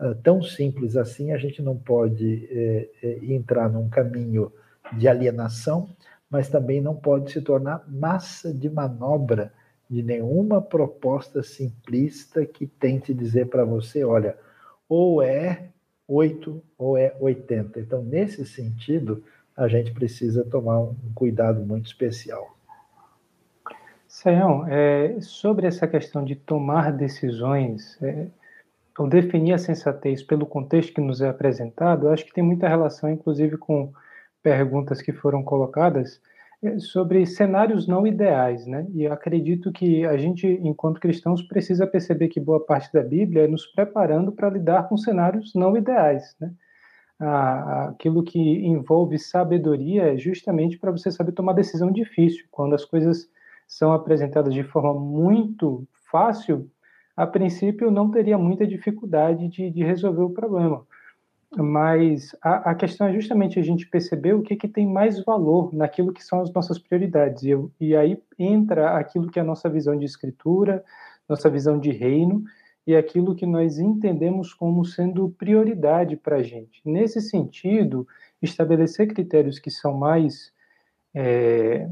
uh, 0.00 0.14
tão 0.22 0.42
simples 0.42 0.96
assim, 0.96 1.32
a 1.32 1.36
gente 1.36 1.60
não 1.60 1.76
pode 1.76 2.48
eh, 2.50 2.88
eh, 3.02 3.18
entrar 3.22 3.68
num 3.68 3.88
caminho 3.88 4.52
de 4.96 5.08
alienação 5.08 5.88
mas 6.34 6.48
também 6.48 6.80
não 6.80 6.96
pode 6.96 7.30
se 7.30 7.40
tornar 7.40 7.84
massa 7.88 8.52
de 8.52 8.68
manobra 8.68 9.52
de 9.88 10.02
nenhuma 10.02 10.60
proposta 10.60 11.44
simplista 11.44 12.44
que 12.44 12.66
tente 12.66 13.14
dizer 13.14 13.46
para 13.46 13.64
você, 13.64 14.02
olha, 14.04 14.36
ou 14.88 15.22
é 15.22 15.68
8 16.06 16.62
ou 16.78 16.96
é 16.96 17.14
80. 17.18 17.80
Então, 17.80 18.02
nesse 18.02 18.44
sentido, 18.44 19.24
a 19.56 19.68
gente 19.68 19.92
precisa 19.92 20.44
tomar 20.44 20.80
um 20.80 20.96
cuidado 21.14 21.60
muito 21.60 21.86
especial. 21.86 22.56
Sayão, 24.06 24.66
é, 24.68 25.16
sobre 25.20 25.66
essa 25.66 25.88
questão 25.88 26.24
de 26.24 26.36
tomar 26.36 26.92
decisões, 26.92 28.00
é, 28.02 28.26
ou 28.98 29.08
definir 29.08 29.52
a 29.54 29.58
sensatez 29.58 30.22
pelo 30.22 30.46
contexto 30.46 30.94
que 30.94 31.00
nos 31.00 31.20
é 31.20 31.28
apresentado, 31.28 32.08
acho 32.08 32.24
que 32.24 32.32
tem 32.32 32.44
muita 32.44 32.68
relação, 32.68 33.10
inclusive, 33.10 33.56
com 33.56 33.92
perguntas 34.42 35.02
que 35.02 35.12
foram 35.12 35.42
colocadas 35.42 36.20
sobre 36.78 37.26
cenários 37.26 37.86
não 37.86 38.06
ideais, 38.06 38.66
né? 38.66 38.86
E 38.92 39.04
eu 39.04 39.12
acredito 39.12 39.72
que 39.72 40.04
a 40.04 40.16
gente, 40.16 40.46
enquanto 40.62 41.00
cristãos, 41.00 41.42
precisa 41.42 41.86
perceber 41.86 42.28
que 42.28 42.40
boa 42.40 42.64
parte 42.64 42.92
da 42.92 43.02
Bíblia 43.02 43.44
é 43.44 43.48
nos 43.48 43.66
preparando 43.66 44.32
para 44.32 44.50
lidar 44.50 44.88
com 44.88 44.96
cenários 44.96 45.54
não 45.54 45.76
ideais, 45.76 46.34
né? 46.40 46.52
aquilo 47.20 48.24
que 48.24 48.38
envolve 48.66 49.18
sabedoria 49.18 50.12
é 50.12 50.16
justamente 50.16 50.76
para 50.76 50.90
você 50.90 51.10
saber 51.10 51.32
tomar 51.32 51.52
decisão 51.52 51.90
difícil. 51.90 52.44
Quando 52.50 52.74
as 52.74 52.84
coisas 52.84 53.30
são 53.68 53.92
apresentadas 53.92 54.52
de 54.52 54.64
forma 54.64 54.92
muito 54.94 55.86
fácil, 56.10 56.68
a 57.16 57.26
princípio 57.26 57.90
não 57.90 58.10
teria 58.10 58.36
muita 58.36 58.66
dificuldade 58.66 59.48
de, 59.48 59.70
de 59.70 59.84
resolver 59.84 60.22
o 60.22 60.30
problema 60.30 60.84
mas 61.56 62.34
a, 62.42 62.70
a, 62.70 62.74
questão 62.74 63.06
é 63.06 63.12
justamente 63.12 63.58
a 63.58 63.62
gente 63.62 63.86
perceber 63.88 64.34
o 64.34 64.42
que, 64.42 64.56
que 64.56 64.68
tem 64.68 64.86
mais 64.86 65.22
valor 65.24 65.72
naquilo 65.72 66.12
que 66.12 66.22
são 66.22 66.40
as 66.40 66.52
nossas 66.52 66.78
prioridades. 66.78 67.42
E, 67.42 67.50
eu, 67.50 67.70
e 67.80 67.96
aí 67.96 68.20
entra 68.38 68.96
aquilo 68.96 69.30
que 69.30 69.38
é 69.38 69.42
a 69.42 69.44
nossa 69.44 69.68
visão 69.68 69.96
de 69.96 70.04
escritura, 70.04 70.84
nossa 71.28 71.48
visão 71.48 71.78
de 71.78 71.90
reino 71.90 72.44
e 72.86 72.94
aquilo 72.94 73.34
que 73.34 73.46
nós 73.46 73.78
entendemos 73.78 74.52
como 74.52 74.84
sendo 74.84 75.30
prioridade 75.30 76.16
para 76.16 76.36
a 76.36 76.42
gente. 76.42 76.82
Nesse 76.84 77.20
sentido, 77.20 78.06
estabelecer 78.42 79.08
critérios 79.08 79.58
que 79.58 79.70
são 79.70 79.94
mais 79.94 80.52
é, 81.14 81.88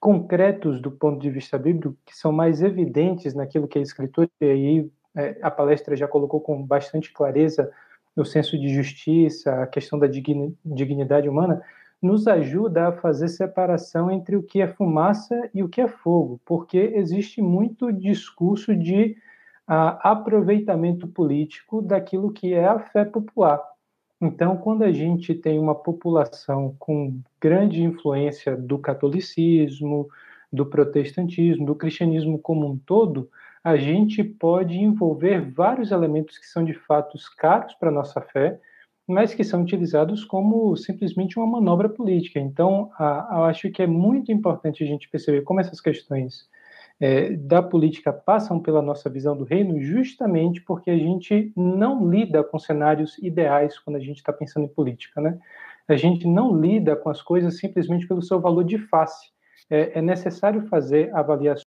concretos 0.00 0.80
do 0.80 0.90
ponto 0.90 1.20
de 1.20 1.30
vista 1.30 1.58
bíblico, 1.58 1.96
que 2.06 2.16
são 2.16 2.32
mais 2.32 2.62
evidentes 2.62 3.34
naquilo 3.34 3.68
que 3.68 3.78
é 3.78 3.82
escritura, 3.82 4.30
e 4.40 4.44
aí 4.46 4.90
é, 5.14 5.38
a 5.42 5.50
palestra 5.50 5.94
já 5.94 6.08
colocou 6.08 6.40
com 6.40 6.64
bastante 6.64 7.12
clareza 7.12 7.70
o 8.16 8.24
senso 8.24 8.58
de 8.58 8.68
justiça, 8.68 9.62
a 9.62 9.66
questão 9.66 9.98
da 9.98 10.06
dignidade 10.06 11.28
humana, 11.28 11.62
nos 12.02 12.26
ajuda 12.26 12.88
a 12.88 12.92
fazer 12.92 13.28
separação 13.28 14.10
entre 14.10 14.36
o 14.36 14.42
que 14.42 14.60
é 14.60 14.66
fumaça 14.66 15.50
e 15.54 15.62
o 15.62 15.68
que 15.68 15.80
é 15.80 15.88
fogo, 15.88 16.40
porque 16.44 16.78
existe 16.94 17.42
muito 17.42 17.92
discurso 17.92 18.74
de 18.74 19.16
uh, 19.68 20.00
aproveitamento 20.00 21.06
político 21.06 21.82
daquilo 21.82 22.32
que 22.32 22.54
é 22.54 22.64
a 22.64 22.78
fé 22.78 23.04
popular. 23.04 23.60
Então, 24.20 24.56
quando 24.56 24.82
a 24.82 24.92
gente 24.92 25.34
tem 25.34 25.58
uma 25.58 25.74
população 25.74 26.74
com 26.78 27.20
grande 27.40 27.82
influência 27.82 28.56
do 28.56 28.78
catolicismo, 28.78 30.08
do 30.52 30.66
protestantismo, 30.66 31.64
do 31.64 31.74
cristianismo 31.74 32.38
como 32.38 32.66
um 32.66 32.76
todo, 32.76 33.30
a 33.62 33.76
gente 33.76 34.24
pode 34.24 34.76
envolver 34.78 35.40
vários 35.52 35.90
elementos 35.90 36.38
que 36.38 36.46
são 36.46 36.64
de 36.64 36.74
fato 36.74 37.18
caros 37.36 37.74
para 37.74 37.90
a 37.90 37.92
nossa 37.92 38.20
fé, 38.20 38.58
mas 39.06 39.34
que 39.34 39.44
são 39.44 39.62
utilizados 39.62 40.24
como 40.24 40.74
simplesmente 40.76 41.38
uma 41.38 41.46
manobra 41.46 41.88
política. 41.88 42.38
Então, 42.38 42.90
a, 42.98 43.28
eu 43.32 43.44
acho 43.44 43.70
que 43.70 43.82
é 43.82 43.86
muito 43.86 44.32
importante 44.32 44.82
a 44.82 44.86
gente 44.86 45.08
perceber 45.10 45.42
como 45.42 45.60
essas 45.60 45.80
questões 45.80 46.48
é, 47.00 47.32
da 47.32 47.62
política 47.62 48.12
passam 48.12 48.60
pela 48.60 48.80
nossa 48.80 49.10
visão 49.10 49.36
do 49.36 49.44
reino, 49.44 49.80
justamente 49.80 50.60
porque 50.60 50.90
a 50.90 50.98
gente 50.98 51.52
não 51.56 52.08
lida 52.08 52.44
com 52.44 52.58
cenários 52.58 53.18
ideais 53.18 53.78
quando 53.78 53.96
a 53.96 54.00
gente 54.00 54.18
está 54.18 54.32
pensando 54.32 54.66
em 54.66 54.74
política, 54.74 55.20
né? 55.20 55.38
A 55.88 55.96
gente 55.96 56.26
não 56.26 56.56
lida 56.58 56.94
com 56.94 57.10
as 57.10 57.20
coisas 57.20 57.58
simplesmente 57.58 58.06
pelo 58.06 58.22
seu 58.22 58.40
valor 58.40 58.64
de 58.64 58.78
face. 58.78 59.30
É, 59.68 59.98
é 59.98 60.02
necessário 60.02 60.66
fazer 60.68 61.12
avaliações 61.14 61.69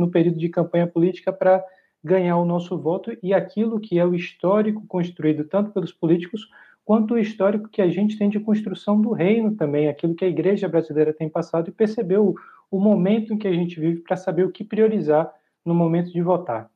no 0.00 0.10
período 0.10 0.38
de 0.38 0.48
campanha 0.48 0.86
política 0.86 1.32
para 1.32 1.64
ganhar 2.02 2.38
o 2.38 2.44
nosso 2.44 2.78
voto 2.78 3.16
e 3.22 3.34
aquilo 3.34 3.78
que 3.78 3.98
é 3.98 4.04
o 4.04 4.14
histórico 4.14 4.86
construído 4.86 5.44
tanto 5.44 5.70
pelos 5.70 5.92
políticos 5.92 6.48
quanto 6.84 7.14
o 7.14 7.18
histórico 7.18 7.68
que 7.68 7.82
a 7.82 7.88
gente 7.88 8.18
tem 8.18 8.28
de 8.28 8.40
construção 8.40 9.00
do 9.00 9.12
reino 9.12 9.54
também, 9.54 9.88
aquilo 9.88 10.14
que 10.14 10.24
a 10.24 10.28
igreja 10.28 10.68
brasileira 10.68 11.12
tem 11.12 11.28
passado 11.28 11.68
e 11.68 11.72
percebeu 11.72 12.34
o 12.70 12.80
momento 12.80 13.32
em 13.32 13.38
que 13.38 13.46
a 13.46 13.52
gente 13.52 13.78
vive 13.78 14.00
para 14.00 14.16
saber 14.16 14.44
o 14.44 14.50
que 14.50 14.64
priorizar 14.64 15.32
no 15.64 15.74
momento 15.74 16.10
de 16.10 16.22
votar. 16.22 16.70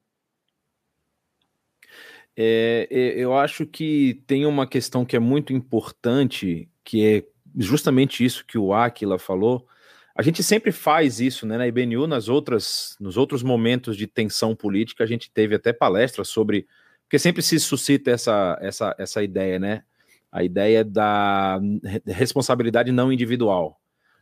É, 2.36 2.88
é, 2.90 3.18
eu 3.18 3.36
acho 3.36 3.64
que 3.66 4.22
tem 4.26 4.44
uma 4.44 4.66
questão 4.66 5.04
que 5.04 5.16
é 5.16 5.20
muito 5.20 5.52
importante, 5.52 6.68
que 6.82 7.04
é 7.04 7.24
justamente 7.56 8.24
isso 8.24 8.44
que 8.44 8.58
o 8.58 8.74
Aquila 8.74 9.18
falou, 9.18 9.66
a 10.14 10.22
gente 10.22 10.42
sempre 10.42 10.70
faz 10.70 11.20
isso, 11.20 11.44
né? 11.44 11.58
Na 11.58 11.66
IBNU, 11.66 12.06
nas 12.06 12.28
outras, 12.28 12.96
nos 13.00 13.16
outros 13.16 13.42
momentos 13.42 13.96
de 13.96 14.06
tensão 14.06 14.54
política, 14.54 15.02
a 15.02 15.06
gente 15.06 15.30
teve 15.30 15.56
até 15.56 15.72
palestras 15.72 16.28
sobre. 16.28 16.66
Porque 17.02 17.18
sempre 17.18 17.42
se 17.42 17.58
suscita 17.58 18.10
essa, 18.10 18.56
essa, 18.60 18.94
essa 18.98 19.22
ideia, 19.22 19.58
né? 19.58 19.82
A 20.30 20.44
ideia 20.44 20.84
da 20.84 21.60
responsabilidade 22.06 22.92
não 22.92 23.12
individual. 23.12 23.80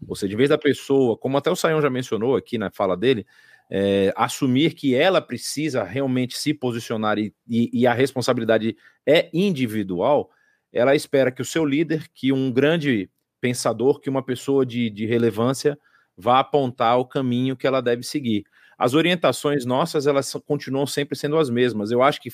Ou 0.09 0.17
seja, 0.17 0.33
em 0.33 0.37
vez 0.37 0.49
da 0.49 0.59
pessoa, 0.59 1.17
como 1.17 1.37
até 1.37 1.51
o 1.51 1.57
Sayão 1.57 1.81
já 1.81 1.91
mencionou 1.91 2.37
aqui 2.37 2.59
na 2.59 2.71
fala 2.71 2.97
dele, 2.97 3.27
é, 3.71 4.13
assumir 4.17 4.75
que 4.75 4.95
ela 4.95 5.21
precisa 5.21 5.85
realmente 5.85 6.37
se 6.37 6.53
posicionar 6.53 7.19
e, 7.19 7.33
e, 7.49 7.71
e, 7.73 7.87
a 7.87 7.95
responsabilidade 7.95 8.77
é 9.07 9.31
individual, 9.33 10.31
ela 10.73 10.95
espera 10.95 11.31
que 11.31 11.41
o 11.41 11.45
seu 11.45 11.65
líder, 11.65 12.09
que 12.13 12.33
um 12.33 12.51
grande 12.51 13.09
pensador 13.43 14.01
que 14.01 14.09
uma 14.09 14.23
pessoa 14.23 14.65
de, 14.65 14.89
de 14.89 15.05
relevância 15.05 15.77
vá 16.17 16.39
apontar 16.39 16.97
o 16.99 17.05
caminho 17.05 17.57
que 17.57 17.67
ela 17.67 17.83
deve 17.83 18.05
seguir. 18.05 18.45
As 18.79 18.95
orientações 18.95 19.67
nossas, 19.67 20.07
elas 20.07 20.33
continuam 20.47 20.87
sempre 20.87 21.19
sendo 21.19 21.37
as 21.37 21.51
mesmas. 21.51 21.91
Eu 21.91 22.03
acho 22.03 22.21
que 22.21 22.31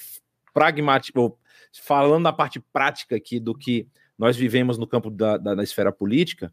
pragmático, 0.52 1.38
falando 1.82 2.24
na 2.24 2.32
parte 2.32 2.60
prática 2.72 3.16
aqui 3.16 3.40
do 3.40 3.56
que 3.56 3.88
nós 4.18 4.36
vivemos 4.36 4.76
no 4.76 4.86
campo 4.86 5.10
da, 5.10 5.38
da, 5.38 5.54
da 5.54 5.62
esfera 5.62 5.90
política, 5.90 6.52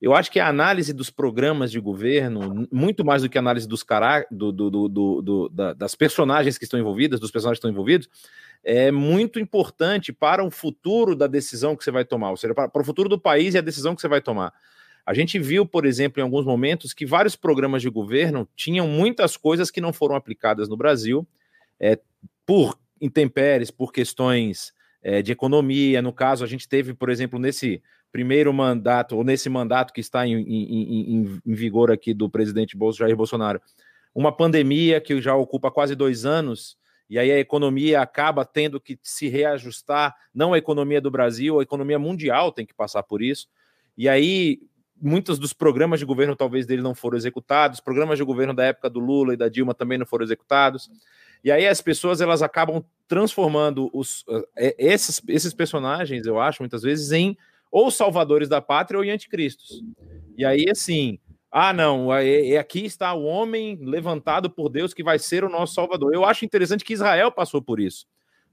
eu 0.00 0.14
acho 0.14 0.30
que 0.30 0.40
a 0.40 0.48
análise 0.48 0.94
dos 0.94 1.10
programas 1.10 1.70
de 1.70 1.78
governo, 1.78 2.66
muito 2.72 3.04
mais 3.04 3.22
do 3.22 3.28
que 3.28 3.36
a 3.36 3.40
análise 3.40 3.68
dos 3.68 3.84
do, 4.30 4.50
do, 4.50 4.70
do, 4.88 5.22
do 5.22 5.48
da, 5.50 5.74
das 5.74 5.94
personagens 5.94 6.56
que 6.56 6.64
estão 6.64 6.80
envolvidas, 6.80 7.20
dos 7.20 7.30
personagens 7.30 7.58
que 7.58 7.66
estão 7.66 7.70
envolvidos, 7.70 8.08
é 8.64 8.90
muito 8.90 9.38
importante 9.38 10.12
para 10.12 10.42
o 10.44 10.50
futuro 10.50 11.14
da 11.14 11.26
decisão 11.26 11.76
que 11.76 11.84
você 11.84 11.90
vai 11.90 12.04
tomar, 12.04 12.30
ou 12.30 12.36
seja, 12.36 12.54
para, 12.54 12.68
para 12.68 12.82
o 12.82 12.84
futuro 12.84 13.08
do 13.08 13.18
país 13.18 13.54
e 13.54 13.58
a 13.58 13.62
decisão 13.62 13.94
que 13.94 14.00
você 14.00 14.08
vai 14.08 14.20
tomar. 14.20 14.52
A 15.04 15.12
gente 15.12 15.38
viu, 15.38 15.66
por 15.66 15.84
exemplo, 15.84 16.20
em 16.20 16.22
alguns 16.22 16.44
momentos, 16.44 16.94
que 16.94 17.04
vários 17.04 17.36
programas 17.36 17.82
de 17.82 17.90
governo 17.90 18.48
tinham 18.54 18.86
muitas 18.86 19.36
coisas 19.36 19.70
que 19.70 19.80
não 19.80 19.92
foram 19.92 20.14
aplicadas 20.14 20.68
no 20.68 20.76
Brasil, 20.76 21.26
é, 21.78 21.98
por 22.46 22.78
intempéries, 23.00 23.70
por 23.70 23.92
questões 23.92 24.72
é, 25.02 25.22
de 25.22 25.32
economia. 25.32 26.02
No 26.02 26.12
caso, 26.12 26.44
a 26.44 26.46
gente 26.46 26.68
teve, 26.68 26.94
por 26.94 27.08
exemplo, 27.08 27.38
nesse 27.38 27.82
primeiro 28.12 28.52
mandato, 28.52 29.16
ou 29.16 29.24
nesse 29.24 29.48
mandato 29.48 29.92
que 29.92 30.00
está 30.00 30.26
em, 30.26 30.34
em, 30.34 31.16
em, 31.16 31.40
em 31.46 31.54
vigor 31.54 31.90
aqui 31.90 32.12
do 32.12 32.28
presidente 32.28 32.76
Jair 32.96 33.16
Bolsonaro, 33.16 33.60
uma 34.14 34.34
pandemia 34.34 35.00
que 35.00 35.20
já 35.20 35.34
ocupa 35.34 35.70
quase 35.70 35.94
dois 35.94 36.24
anos, 36.24 36.76
e 37.08 37.18
aí 37.18 37.30
a 37.30 37.38
economia 37.38 38.00
acaba 38.00 38.44
tendo 38.44 38.80
que 38.80 38.98
se 39.02 39.28
reajustar, 39.28 40.14
não 40.34 40.52
a 40.52 40.58
economia 40.58 41.00
do 41.00 41.10
Brasil, 41.10 41.58
a 41.58 41.62
economia 41.62 41.98
mundial 41.98 42.52
tem 42.52 42.64
que 42.64 42.74
passar 42.74 43.02
por 43.02 43.20
isso. 43.20 43.48
E 43.96 44.08
aí 44.08 44.60
muitos 45.00 45.38
dos 45.38 45.52
programas 45.52 45.98
de 45.98 46.04
governo 46.04 46.36
talvez 46.36 46.66
dele 46.66 46.82
não 46.82 46.94
foram 46.94 47.16
executados, 47.16 47.80
programas 47.80 48.18
de 48.18 48.24
governo 48.24 48.52
da 48.52 48.64
época 48.64 48.90
do 48.90 49.00
Lula 49.00 49.32
e 49.32 49.36
da 49.36 49.48
Dilma 49.48 49.74
também 49.74 49.98
não 49.98 50.06
foram 50.06 50.24
executados. 50.24 50.90
E 51.42 51.50
aí 51.50 51.66
as 51.66 51.80
pessoas 51.80 52.20
elas 52.20 52.42
acabam 52.42 52.84
transformando 53.08 53.90
os, 53.94 54.24
eh, 54.56 54.76
esses, 54.78 55.22
esses 55.26 55.54
personagens, 55.54 56.26
eu 56.26 56.38
acho, 56.38 56.62
muitas 56.62 56.82
vezes, 56.82 57.12
em 57.12 57.36
ou 57.70 57.90
salvadores 57.90 58.48
da 58.48 58.60
pátria 58.60 58.98
ou 58.98 59.04
anticristos. 59.04 59.82
E 60.36 60.44
aí, 60.44 60.66
assim, 60.70 61.18
ah, 61.50 61.72
não, 61.72 62.14
é, 62.14 62.50
é, 62.50 62.58
aqui 62.58 62.84
está 62.84 63.12
o 63.12 63.24
homem 63.24 63.76
levantado 63.82 64.48
por 64.48 64.68
Deus 64.68 64.94
que 64.94 65.02
vai 65.02 65.18
ser 65.18 65.44
o 65.44 65.48
nosso 65.48 65.74
salvador. 65.74 66.14
Eu 66.14 66.24
acho 66.24 66.44
interessante 66.44 66.84
que 66.84 66.92
Israel 66.92 67.32
passou 67.32 67.60
por 67.60 67.80
isso. 67.80 68.06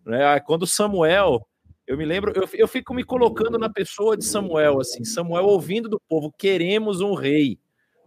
Né? 0.03 0.39
Quando 0.39 0.65
Samuel, 0.65 1.47
eu 1.85 1.95
me 1.95 2.05
lembro, 2.05 2.33
eu, 2.35 2.49
eu 2.53 2.67
fico 2.67 2.93
me 2.93 3.03
colocando 3.03 3.57
na 3.59 3.69
pessoa 3.69 4.17
de 4.17 4.25
Samuel, 4.25 4.79
assim, 4.81 5.05
Samuel 5.05 5.45
ouvindo 5.45 5.87
do 5.87 5.99
povo, 5.99 6.33
queremos 6.37 6.99
um 6.99 7.13
rei, 7.13 7.59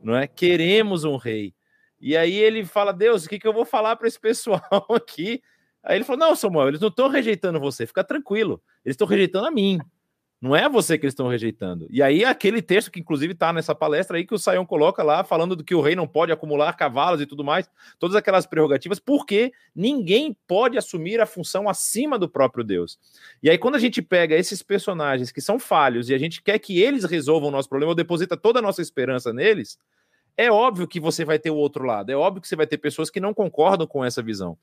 não 0.02 0.16
é? 0.16 0.26
Queremos 0.26 1.04
um 1.04 1.16
rei. 1.16 1.54
E 2.00 2.16
aí 2.16 2.34
ele 2.34 2.64
fala, 2.64 2.92
Deus, 2.92 3.24
o 3.24 3.28
que, 3.28 3.38
que 3.38 3.46
eu 3.46 3.52
vou 3.52 3.64
falar 3.64 3.94
para 3.96 4.08
esse 4.08 4.18
pessoal 4.18 4.60
aqui? 4.90 5.40
Aí 5.82 5.96
ele 5.96 6.04
falou, 6.04 6.28
não, 6.28 6.34
Samuel, 6.34 6.68
eles 6.68 6.80
não 6.80 6.88
estão 6.88 7.08
rejeitando 7.08 7.60
você, 7.60 7.86
fica 7.86 8.02
tranquilo, 8.02 8.60
eles 8.84 8.94
estão 8.94 9.06
rejeitando 9.06 9.46
a 9.46 9.50
mim. 9.50 9.78
Não 10.40 10.56
é 10.56 10.70
você 10.70 10.96
que 10.96 11.04
eles 11.04 11.12
estão 11.12 11.28
rejeitando. 11.28 11.86
E 11.90 12.02
aí, 12.02 12.24
aquele 12.24 12.62
texto 12.62 12.90
que, 12.90 12.98
inclusive, 12.98 13.34
está 13.34 13.52
nessa 13.52 13.74
palestra 13.74 14.16
aí, 14.16 14.24
que 14.24 14.34
o 14.34 14.38
Saião 14.38 14.64
coloca 14.64 15.02
lá, 15.02 15.22
falando 15.22 15.54
do 15.54 15.62
que 15.62 15.74
o 15.74 15.82
rei 15.82 15.94
não 15.94 16.08
pode 16.08 16.32
acumular 16.32 16.72
cavalos 16.72 17.20
e 17.20 17.26
tudo 17.26 17.44
mais, 17.44 17.68
todas 17.98 18.16
aquelas 18.16 18.46
prerrogativas, 18.46 18.98
porque 18.98 19.52
ninguém 19.76 20.34
pode 20.48 20.78
assumir 20.78 21.20
a 21.20 21.26
função 21.26 21.68
acima 21.68 22.18
do 22.18 22.26
próprio 22.26 22.64
Deus. 22.64 22.98
E 23.42 23.50
aí, 23.50 23.58
quando 23.58 23.74
a 23.74 23.78
gente 23.78 24.00
pega 24.00 24.34
esses 24.34 24.62
personagens 24.62 25.30
que 25.30 25.42
são 25.42 25.58
falhos 25.58 26.08
e 26.08 26.14
a 26.14 26.18
gente 26.18 26.42
quer 26.42 26.58
que 26.58 26.80
eles 26.80 27.04
resolvam 27.04 27.50
o 27.50 27.52
nosso 27.52 27.68
problema, 27.68 27.90
ou 27.90 27.94
deposita 27.94 28.34
toda 28.34 28.60
a 28.60 28.62
nossa 28.62 28.80
esperança 28.80 29.34
neles, 29.34 29.76
é 30.38 30.50
óbvio 30.50 30.88
que 30.88 30.98
você 30.98 31.22
vai 31.22 31.38
ter 31.38 31.50
o 31.50 31.56
outro 31.56 31.84
lado, 31.84 32.10
é 32.10 32.16
óbvio 32.16 32.40
que 32.40 32.48
você 32.48 32.56
vai 32.56 32.66
ter 32.66 32.78
pessoas 32.78 33.10
que 33.10 33.20
não 33.20 33.34
concordam 33.34 33.86
com 33.86 34.02
essa 34.02 34.22
visão. 34.22 34.56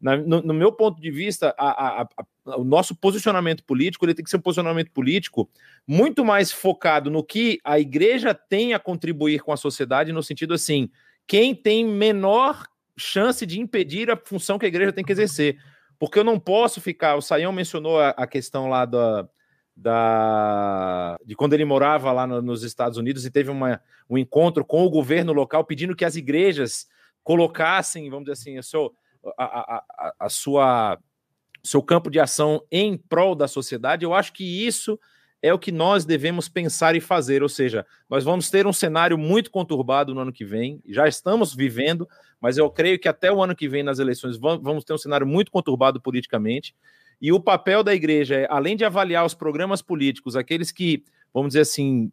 Na, 0.00 0.16
no, 0.16 0.40
no, 0.40 0.54
meu 0.54 0.72
ponto 0.72 1.00
de 1.00 1.10
vista, 1.10 1.54
a, 1.58 2.00
a, 2.00 2.02
a, 2.02 2.56
o 2.56 2.64
nosso 2.64 2.94
posicionamento 2.94 3.62
político 3.62 4.04
ele 4.06 4.14
tem 4.14 4.24
que 4.24 4.30
ser 4.30 4.38
um 4.38 4.40
posicionamento 4.40 4.90
político 4.90 5.48
muito 5.86 6.24
mais 6.24 6.50
focado 6.50 7.10
no 7.10 7.22
que 7.22 7.60
a 7.62 7.78
igreja 7.78 8.32
tem 8.34 8.72
a 8.72 8.78
contribuir 8.78 9.40
com 9.40 9.52
a 9.52 9.58
sociedade, 9.58 10.12
no 10.12 10.22
sentido 10.22 10.54
assim, 10.54 10.88
quem 11.26 11.54
tem 11.54 11.84
menor 11.84 12.66
chance 12.96 13.44
de 13.44 13.60
impedir 13.60 14.10
a 14.10 14.16
função 14.16 14.58
que 14.58 14.64
a 14.64 14.68
igreja 14.68 14.92
tem 14.92 15.04
que 15.04 15.12
exercer. 15.12 15.58
Porque 15.98 16.18
eu 16.18 16.24
não 16.24 16.40
posso 16.40 16.80
ficar. 16.80 17.16
O 17.16 17.20
Saião 17.20 17.52
mencionou 17.52 18.00
a, 18.00 18.26
questão 18.26 18.68
lá 18.68 18.86
da, 18.86 19.28
da, 19.76 21.18
de 21.24 21.34
quando 21.34 21.52
ele 21.52 21.64
morava 21.64 22.10
lá 22.10 22.26
no, 22.26 22.40
nos 22.40 22.62
Estados 22.62 22.96
Unidos 22.96 23.26
e 23.26 23.30
teve 23.30 23.50
uma, 23.50 23.80
um 24.08 24.16
encontro 24.16 24.64
com 24.64 24.82
o 24.84 24.90
governo 24.90 25.32
local 25.32 25.64
pedindo 25.64 25.94
que 25.94 26.04
as 26.04 26.16
igrejas 26.16 26.88
colocassem, 27.22 28.08
vamos 28.08 28.24
dizer 28.24 28.32
assim, 28.32 28.58
o 28.58 28.62
seu, 28.62 28.94
a, 29.36 29.44
a, 29.44 30.14
a 30.18 30.28
sua 30.28 30.98
seu 31.62 31.82
campo 31.82 32.10
de 32.10 32.18
ação 32.18 32.62
em 32.70 32.96
prol 32.96 33.34
da 33.34 33.46
sociedade, 33.46 34.04
eu 34.04 34.14
acho 34.14 34.32
que 34.32 34.66
isso 34.66 34.98
é 35.42 35.52
o 35.52 35.58
que 35.58 35.72
nós 35.72 36.04
devemos 36.04 36.48
pensar 36.48 36.94
e 36.94 37.00
fazer. 37.00 37.42
Ou 37.42 37.48
seja, 37.48 37.86
nós 38.08 38.24
vamos 38.24 38.50
ter 38.50 38.66
um 38.66 38.72
cenário 38.72 39.16
muito 39.16 39.50
conturbado 39.50 40.14
no 40.14 40.20
ano 40.20 40.32
que 40.32 40.44
vem, 40.44 40.82
já 40.86 41.08
estamos 41.08 41.54
vivendo, 41.54 42.08
mas 42.40 42.58
eu 42.58 42.70
creio 42.70 42.98
que 42.98 43.08
até 43.08 43.32
o 43.32 43.42
ano 43.42 43.54
que 43.54 43.68
vem, 43.68 43.82
nas 43.82 43.98
eleições, 43.98 44.38
vamos 44.38 44.84
ter 44.84 44.92
um 44.92 44.98
cenário 44.98 45.26
muito 45.26 45.50
conturbado 45.50 46.00
politicamente. 46.00 46.74
E 47.20 47.32
o 47.32 47.40
papel 47.40 47.82
da 47.82 47.94
igreja 47.94 48.34
é, 48.34 48.46
além 48.50 48.76
de 48.76 48.84
avaliar 48.84 49.26
os 49.26 49.34
programas 49.34 49.82
políticos, 49.82 50.36
aqueles 50.36 50.72
que, 50.72 51.04
vamos 51.34 51.50
dizer 51.50 51.60
assim, 51.60 52.10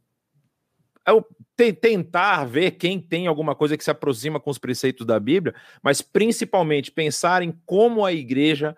é 1.07 1.71
tentar 1.71 2.45
ver 2.45 2.71
quem 2.71 2.99
tem 2.99 3.25
alguma 3.27 3.55
coisa 3.55 3.77
que 3.77 3.83
se 3.83 3.89
aproxima 3.89 4.39
com 4.39 4.49
os 4.49 4.57
preceitos 4.57 5.05
da 5.05 5.19
Bíblia, 5.19 5.55
mas 5.81 6.01
principalmente 6.01 6.91
pensar 6.91 7.41
em 7.41 7.51
como 7.65 8.05
a 8.05 8.13
igreja 8.13 8.75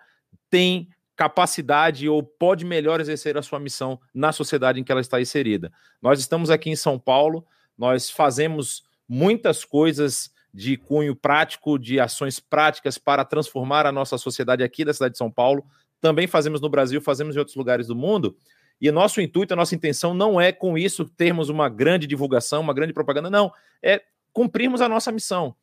tem 0.48 0.88
capacidade 1.16 2.08
ou 2.08 2.22
pode 2.22 2.64
melhor 2.64 2.98
exercer 2.98 3.36
a 3.36 3.42
sua 3.42 3.60
missão 3.60 4.00
na 4.14 4.32
sociedade 4.32 4.80
em 4.80 4.84
que 4.84 4.90
ela 4.90 5.02
está 5.02 5.20
inserida. 5.20 5.70
Nós 6.00 6.18
estamos 6.18 6.48
aqui 6.48 6.70
em 6.70 6.76
São 6.76 6.98
Paulo, 6.98 7.44
nós 7.76 8.08
fazemos 8.08 8.82
muitas 9.06 9.64
coisas 9.64 10.30
de 10.52 10.76
cunho 10.76 11.14
prático, 11.14 11.78
de 11.78 12.00
ações 12.00 12.40
práticas 12.40 12.96
para 12.96 13.24
transformar 13.24 13.84
a 13.84 13.92
nossa 13.92 14.16
sociedade 14.16 14.62
aqui 14.62 14.84
da 14.84 14.94
cidade 14.94 15.12
de 15.12 15.18
São 15.18 15.30
Paulo. 15.30 15.64
Também 16.00 16.26
fazemos 16.26 16.60
no 16.60 16.70
Brasil, 16.70 17.00
fazemos 17.00 17.36
em 17.36 17.38
outros 17.38 17.56
lugares 17.56 17.86
do 17.86 17.94
mundo. 17.94 18.34
E 18.80 18.90
nosso 18.90 19.20
intuito, 19.20 19.52
a 19.52 19.56
nossa 19.56 19.74
intenção 19.74 20.14
não 20.14 20.40
é 20.40 20.52
com 20.52 20.78
isso 20.78 21.04
termos 21.04 21.48
uma 21.48 21.68
grande 21.68 22.06
divulgação, 22.06 22.60
uma 22.62 22.72
grande 22.72 22.92
propaganda, 22.92 23.28
não. 23.28 23.52
É 23.82 24.02
cumprirmos 24.32 24.80
a 24.80 24.88
nossa 24.88 25.12
missão. 25.12 25.54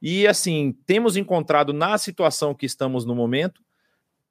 E 0.00 0.26
assim, 0.26 0.76
temos 0.84 1.16
encontrado 1.16 1.72
na 1.72 1.96
situação 1.96 2.54
que 2.54 2.66
estamos 2.66 3.04
no 3.04 3.14
momento 3.14 3.62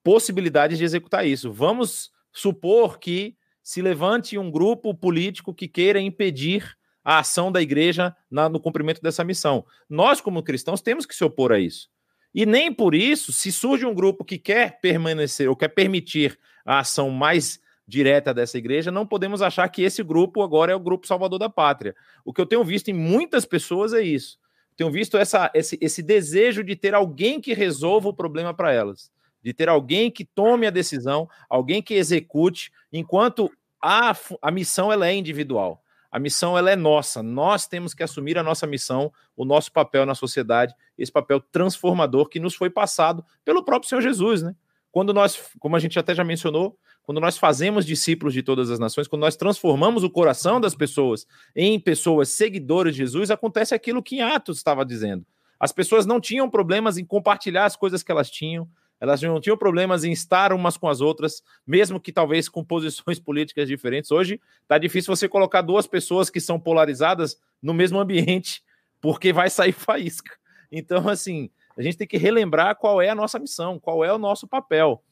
possibilidades 0.03 0.77
de 0.77 0.84
executar 0.84 1.26
isso. 1.26 1.51
Vamos 1.51 2.11
supor 2.31 2.99
que 2.99 3.35
se 3.63 3.81
levante 3.81 4.38
um 4.38 4.51
grupo 4.51 4.93
político 4.93 5.51
que 5.51 5.67
queira 5.67 5.99
impedir 5.99 6.77
a 7.03 7.19
ação 7.19 7.51
da 7.51 7.59
igreja 7.61 8.15
na, 8.30 8.47
no 8.47 8.59
cumprimento 8.59 9.01
dessa 9.01 9.23
missão. 9.23 9.65
Nós, 9.89 10.22
como 10.22 10.43
cristãos, 10.43 10.81
temos 10.81 11.07
que 11.07 11.15
se 11.15 11.23
opor 11.23 11.51
a 11.51 11.59
isso. 11.59 11.89
E 12.34 12.45
nem 12.45 12.72
por 12.72 12.93
isso, 12.93 13.31
se 13.31 13.51
surge 13.51 13.85
um 13.85 13.93
grupo 13.95 14.23
que 14.23 14.38
quer 14.38 14.80
permanecer 14.80 15.49
ou 15.49 15.55
quer 15.55 15.69
permitir 15.69 16.38
a 16.63 16.80
ação 16.80 17.09
mais 17.09 17.59
direta 17.87 18.33
dessa 18.33 18.57
igreja, 18.57 18.91
não 18.91 19.05
podemos 19.05 19.41
achar 19.41 19.67
que 19.69 19.83
esse 19.83 20.01
grupo 20.03 20.41
agora 20.41 20.71
é 20.71 20.75
o 20.75 20.79
grupo 20.79 21.07
salvador 21.07 21.37
da 21.37 21.49
pátria. 21.49 21.95
O 22.23 22.33
que 22.33 22.41
eu 22.41 22.45
tenho 22.45 22.63
visto 22.63 22.89
em 22.89 22.93
muitas 22.93 23.45
pessoas 23.45 23.93
é 23.93 24.01
isso. 24.01 24.39
Tenho 24.75 24.91
visto 24.91 25.17
essa, 25.17 25.49
esse, 25.53 25.77
esse 25.79 26.01
desejo 26.01 26.63
de 26.63 26.75
ter 26.75 26.93
alguém 26.93 27.39
que 27.39 27.53
resolva 27.53 28.09
o 28.09 28.13
problema 28.13 28.53
para 28.53 28.73
elas, 28.73 29.11
de 29.41 29.53
ter 29.53 29.69
alguém 29.69 30.11
que 30.11 30.25
tome 30.25 30.67
a 30.67 30.71
decisão, 30.71 31.29
alguém 31.49 31.81
que 31.81 31.93
execute, 31.93 32.71
enquanto 32.91 33.49
a, 33.81 34.13
a 34.41 34.51
missão 34.51 34.91
ela 34.91 35.07
é 35.07 35.13
individual. 35.13 35.81
A 36.11 36.19
missão 36.19 36.57
ela 36.57 36.71
é 36.71 36.75
nossa. 36.75 37.21
Nós 37.21 37.67
temos 37.67 37.93
que 37.93 38.01
assumir 38.01 38.37
a 38.37 38.43
nossa 38.43 38.65
missão, 38.65 39.11
o 39.35 39.43
nosso 39.43 39.71
papel 39.71 40.05
na 40.05 40.15
sociedade, 40.15 40.73
esse 40.97 41.11
papel 41.11 41.39
transformador 41.39 42.29
que 42.29 42.39
nos 42.39 42.55
foi 42.55 42.69
passado 42.69 43.23
pelo 43.43 43.63
próprio 43.63 43.89
Senhor 43.89 44.01
Jesus, 44.01 44.41
né? 44.41 44.55
Quando 44.91 45.13
nós, 45.13 45.51
como 45.59 45.75
a 45.75 45.79
gente 45.79 45.99
até 45.99 46.15
já 46.15 46.23
mencionou, 46.23 46.79
quando 47.06 47.22
nós 47.22 47.38
fazemos 47.38 47.86
discípulos 47.86 48.34
de 48.34 48.41
todas 48.41 48.72
as 48.72 48.80
nações, 48.80 49.07
quando 49.07 49.22
nós 49.22 49.36
transformamos 49.36 50.03
o 50.03 50.10
coração 50.10 50.60
das 50.60 50.73
pessoas 50.73 51.27
em 51.56 51.80
pessoas 51.80 52.30
seguidores 52.30 52.94
de 52.95 52.99
Jesus, 52.99 53.30
acontece 53.30 53.76
aquilo 53.76 54.02
que 54.02 54.22
Atos 54.22 54.57
estava 54.57 54.84
dizendo. 54.84 55.26
As 55.60 55.72
pessoas 55.72 56.06
não 56.06 56.19
tinham 56.19 56.49
problemas 56.49 56.98
em 56.98 57.06
compartilhar 57.06 57.65
as 57.65 57.76
coisas 57.76 58.02
que 58.02 58.11
elas 58.11 58.30
tinham, 58.30 58.68
elas 58.99 59.22
não 59.22 59.40
tinham 59.40 59.57
problemas 59.57 60.03
em 60.03 60.11
estar 60.11 60.52
umas 60.52 60.77
com 60.77 60.88
as 60.88 60.99
outras, 60.99 61.44
mesmo 61.65 61.99
que 61.99 62.11
talvez 62.11 62.49
com 62.49 62.64
posições 62.65 63.19
políticas 63.19 63.68
diferentes. 63.68 64.10
Hoje 64.10 64.41
está 64.64 64.77
difícil 64.77 65.15
você 65.15 65.30
colocar 65.30 65.61
duas 65.61 65.86
pessoas 65.86 66.30
que 66.30 66.40
são 66.40 66.60
polarizadas 66.60 67.40
no 67.61 67.73
mesmo 67.73 67.99
ambiente, 67.99 68.64
porque 68.99 69.32
vai 69.32 69.49
sair 69.49 69.73
faísca. 69.73 70.32
Então, 70.72 71.07
assim, 71.07 71.52
a 71.77 71.84
gente 71.84 71.98
tem 71.98 72.07
que 72.07 72.18
relembrar 72.18 72.76
qual 72.77 72.99
é 72.99 73.10
a 73.10 73.15
nossa 73.15 73.38
missão, 73.38 73.80
qual 73.80 74.03
é 74.03 74.11
o 74.11 74.18
nosso 74.18 74.48
papel. 74.48 75.03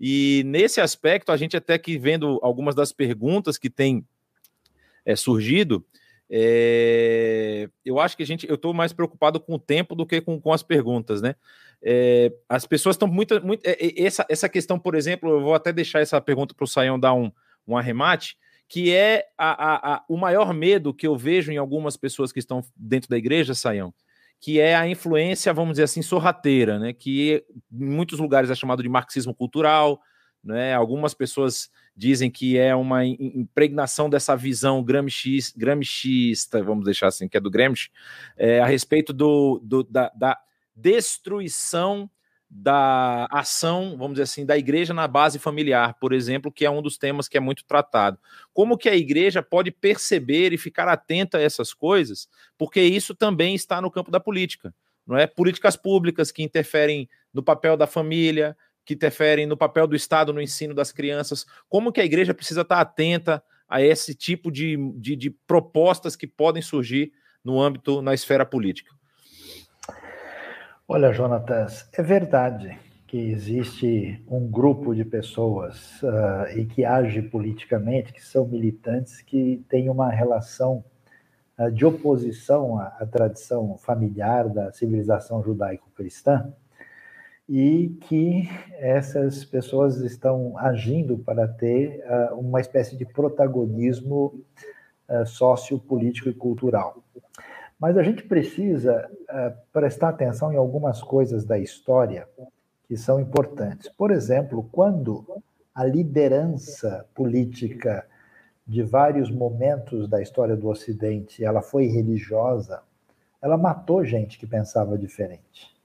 E 0.00 0.42
nesse 0.46 0.80
aspecto, 0.80 1.30
a 1.30 1.36
gente 1.36 1.56
até 1.56 1.76
que 1.78 1.98
vendo 1.98 2.40
algumas 2.42 2.74
das 2.74 2.92
perguntas 2.92 3.58
que 3.58 3.68
têm 3.68 4.04
é, 5.04 5.14
surgido, 5.14 5.84
É, 6.32 7.68
eu 7.84 7.98
acho 7.98 8.16
que 8.16 8.22
a 8.22 8.26
gente, 8.26 8.48
eu 8.48 8.54
estou 8.54 8.72
mais 8.72 8.92
preocupado 8.92 9.40
com 9.40 9.54
o 9.56 9.58
tempo 9.58 9.96
do 9.96 10.06
que 10.06 10.20
com, 10.20 10.40
com 10.40 10.52
as 10.52 10.62
perguntas, 10.62 11.20
né? 11.20 11.34
É, 11.82 12.32
as 12.48 12.64
pessoas 12.66 12.94
estão 12.94 13.08
muito, 13.08 13.44
muito 13.44 13.62
essa, 13.66 14.24
essa 14.28 14.48
questão, 14.48 14.78
por 14.78 14.94
exemplo, 14.94 15.28
eu 15.28 15.40
vou 15.40 15.54
até 15.54 15.72
deixar 15.72 15.98
essa 16.00 16.20
pergunta 16.20 16.54
para 16.54 16.62
o 16.62 16.68
Saião 16.68 17.00
dar 17.00 17.14
um, 17.14 17.32
um 17.66 17.76
arremate, 17.76 18.36
que 18.68 18.94
é 18.94 19.26
a, 19.36 19.50
a, 19.50 19.94
a, 19.94 20.04
o 20.08 20.16
maior 20.16 20.54
medo 20.54 20.94
que 20.94 21.04
eu 21.04 21.16
vejo 21.16 21.50
em 21.50 21.58
algumas 21.58 21.96
pessoas 21.96 22.30
que 22.30 22.38
estão 22.38 22.62
dentro 22.76 23.10
da 23.10 23.18
igreja, 23.18 23.52
Saião, 23.52 23.92
que 24.40 24.58
é 24.58 24.74
a 24.74 24.88
influência, 24.88 25.52
vamos 25.52 25.72
dizer 25.72 25.84
assim, 25.84 26.00
sorrateira, 26.00 26.78
né? 26.78 26.92
Que 26.94 27.44
em 27.70 27.84
muitos 27.84 28.18
lugares 28.18 28.50
é 28.50 28.54
chamado 28.54 28.82
de 28.82 28.88
marxismo 28.88 29.34
cultural, 29.34 30.00
né? 30.42 30.74
Algumas 30.74 31.12
pessoas 31.12 31.70
dizem 31.94 32.30
que 32.30 32.56
é 32.56 32.74
uma 32.74 33.04
impregnação 33.04 34.08
dessa 34.08 34.34
visão 34.34 34.82
gramsci, 34.82 35.38
gramsciista, 35.54 36.62
vamos 36.62 36.86
deixar 36.86 37.08
assim, 37.08 37.28
que 37.28 37.36
é 37.36 37.40
do 37.40 37.50
Gramsci, 37.50 37.90
é, 38.36 38.60
a 38.60 38.66
respeito 38.66 39.12
do, 39.12 39.60
do 39.62 39.84
da, 39.84 40.10
da, 40.16 40.38
destruição 40.74 42.10
da 42.52 43.26
ação, 43.30 43.96
vamos 43.96 44.14
dizer 44.14 44.24
assim, 44.24 44.44
da 44.44 44.58
igreja 44.58 44.92
na 44.92 45.06
base 45.06 45.38
familiar, 45.38 45.94
por 46.00 46.12
exemplo, 46.12 46.50
que 46.50 46.66
é 46.66 46.70
um 46.70 46.82
dos 46.82 46.98
temas 46.98 47.28
que 47.28 47.36
é 47.36 47.40
muito 47.40 47.64
tratado. 47.64 48.18
Como 48.52 48.76
que 48.76 48.88
a 48.88 48.96
igreja 48.96 49.40
pode 49.40 49.70
perceber 49.70 50.52
e 50.52 50.58
ficar 50.58 50.88
atenta 50.88 51.38
a 51.38 51.40
essas 51.40 51.72
coisas? 51.72 52.28
Porque 52.58 52.80
isso 52.82 53.14
também 53.14 53.54
está 53.54 53.80
no 53.80 53.90
campo 53.90 54.10
da 54.10 54.18
política, 54.18 54.74
não 55.06 55.16
é? 55.16 55.28
Políticas 55.28 55.76
públicas 55.76 56.32
que 56.32 56.42
interferem 56.42 57.08
no 57.32 57.40
papel 57.40 57.76
da 57.76 57.86
família, 57.86 58.56
que 58.84 58.94
interferem 58.94 59.46
no 59.46 59.56
papel 59.56 59.86
do 59.86 59.94
Estado 59.94 60.32
no 60.32 60.42
ensino 60.42 60.74
das 60.74 60.90
crianças, 60.90 61.46
como 61.68 61.92
que 61.92 62.00
a 62.00 62.04
igreja 62.04 62.34
precisa 62.34 62.62
estar 62.62 62.80
atenta 62.80 63.40
a 63.68 63.80
esse 63.80 64.12
tipo 64.12 64.50
de, 64.50 64.76
de, 64.96 65.14
de 65.14 65.30
propostas 65.30 66.16
que 66.16 66.26
podem 66.26 66.60
surgir 66.60 67.12
no 67.44 67.60
âmbito, 67.60 68.02
na 68.02 68.12
esfera 68.12 68.44
política? 68.44 68.92
Olha, 70.92 71.12
Jonatas, 71.12 71.88
é 71.96 72.02
verdade 72.02 72.76
que 73.06 73.16
existe 73.16 74.20
um 74.28 74.50
grupo 74.50 74.92
de 74.92 75.04
pessoas 75.04 76.02
uh, 76.02 76.58
e 76.58 76.66
que 76.66 76.84
age 76.84 77.22
politicamente, 77.22 78.12
que 78.12 78.20
são 78.20 78.44
militantes, 78.44 79.22
que 79.22 79.64
têm 79.68 79.88
uma 79.88 80.10
relação 80.10 80.84
uh, 81.56 81.70
de 81.70 81.86
oposição 81.86 82.76
à, 82.76 82.86
à, 82.98 83.06
tradição 83.06 83.78
familiar 83.78 84.48
da 84.48 84.72
civilização 84.72 85.44
judaico-cristã, 85.44 86.52
e 87.48 87.96
que 88.08 88.48
essas 88.76 89.44
pessoas 89.44 89.98
estão 89.98 90.58
agindo 90.58 91.16
para 91.18 91.46
ter 91.46 92.04
uh, 92.04 92.34
uma 92.34 92.60
espécie 92.60 92.96
de 92.96 93.06
protagonismo 93.06 94.42
uh, 95.08 95.24
sociopolítico 95.24 96.28
e 96.28 96.34
cultural. 96.34 97.00
Mas 97.80 97.96
a 97.96 98.02
gente 98.02 98.22
precisa 98.24 99.10
uh, 99.10 99.56
prestar 99.72 100.10
atenção 100.10 100.52
em 100.52 100.56
algumas 100.56 101.02
coisas 101.02 101.44
da 101.44 101.58
história 101.58 102.28
que 102.86 102.96
são 102.96 103.18
importantes. 103.18 103.88
Por 103.88 104.10
exemplo, 104.10 104.68
quando 104.70 105.24
a 105.74 105.84
liderança 105.84 107.06
política 107.14 108.06
de 108.66 108.82
vários 108.82 109.30
momentos 109.30 110.08
da 110.08 110.20
história 110.20 110.56
do 110.56 110.68
Ocidente 110.68 111.42
ela 111.42 111.62
foi 111.62 111.86
religiosa, 111.86 112.82
ela 113.40 113.56
matou 113.56 114.04
gente 114.04 114.38
que 114.38 114.46
pensava 114.46 114.98
diferente 114.98 115.80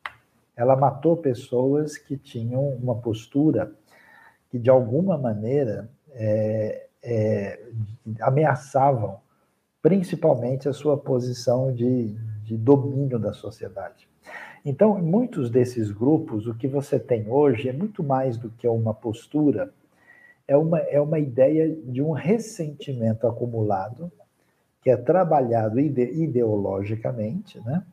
ela 0.55 0.75
matou 0.75 1.17
pessoas 1.17 1.97
que 1.97 2.17
tinham 2.17 2.69
uma 2.69 2.95
postura 2.95 3.71
que, 4.49 4.57
de 4.57 4.69
alguma 4.69 5.17
maneira, 5.17 5.89
é, 6.13 6.87
é, 7.03 7.59
ameaçavam 8.21 9.19
principalmente 9.85 10.67
a 10.67 10.73
sua 10.73 10.97
posição 10.97 11.71
de, 11.71 12.15
de 12.43 12.57
domínio 12.57 13.19
da 13.19 13.33
sociedade. 13.33 14.09
Então, 14.65 14.97
em 14.97 15.03
muitos 15.03 15.47
desses 15.47 15.91
grupos, 15.91 16.47
o 16.47 16.55
que 16.55 16.67
você 16.67 16.97
tem 16.97 17.29
hoje 17.29 17.69
é 17.69 17.71
muito 17.71 18.01
mais 18.01 18.35
do 18.35 18.49
que 18.49 18.67
uma 18.67 18.95
postura, 18.95 19.71
é 20.47 20.57
uma, 20.57 20.79
é 20.79 20.99
uma 20.99 21.19
ideia 21.19 21.69
de 21.69 22.01
um 22.01 22.13
ressentimento 22.13 23.27
acumulado, 23.27 24.11
que 24.81 24.89
é 24.89 24.97
trabalhado 24.97 25.79
ide, 25.79 26.01
ideologicamente, 26.01 27.59
né? 27.63 27.83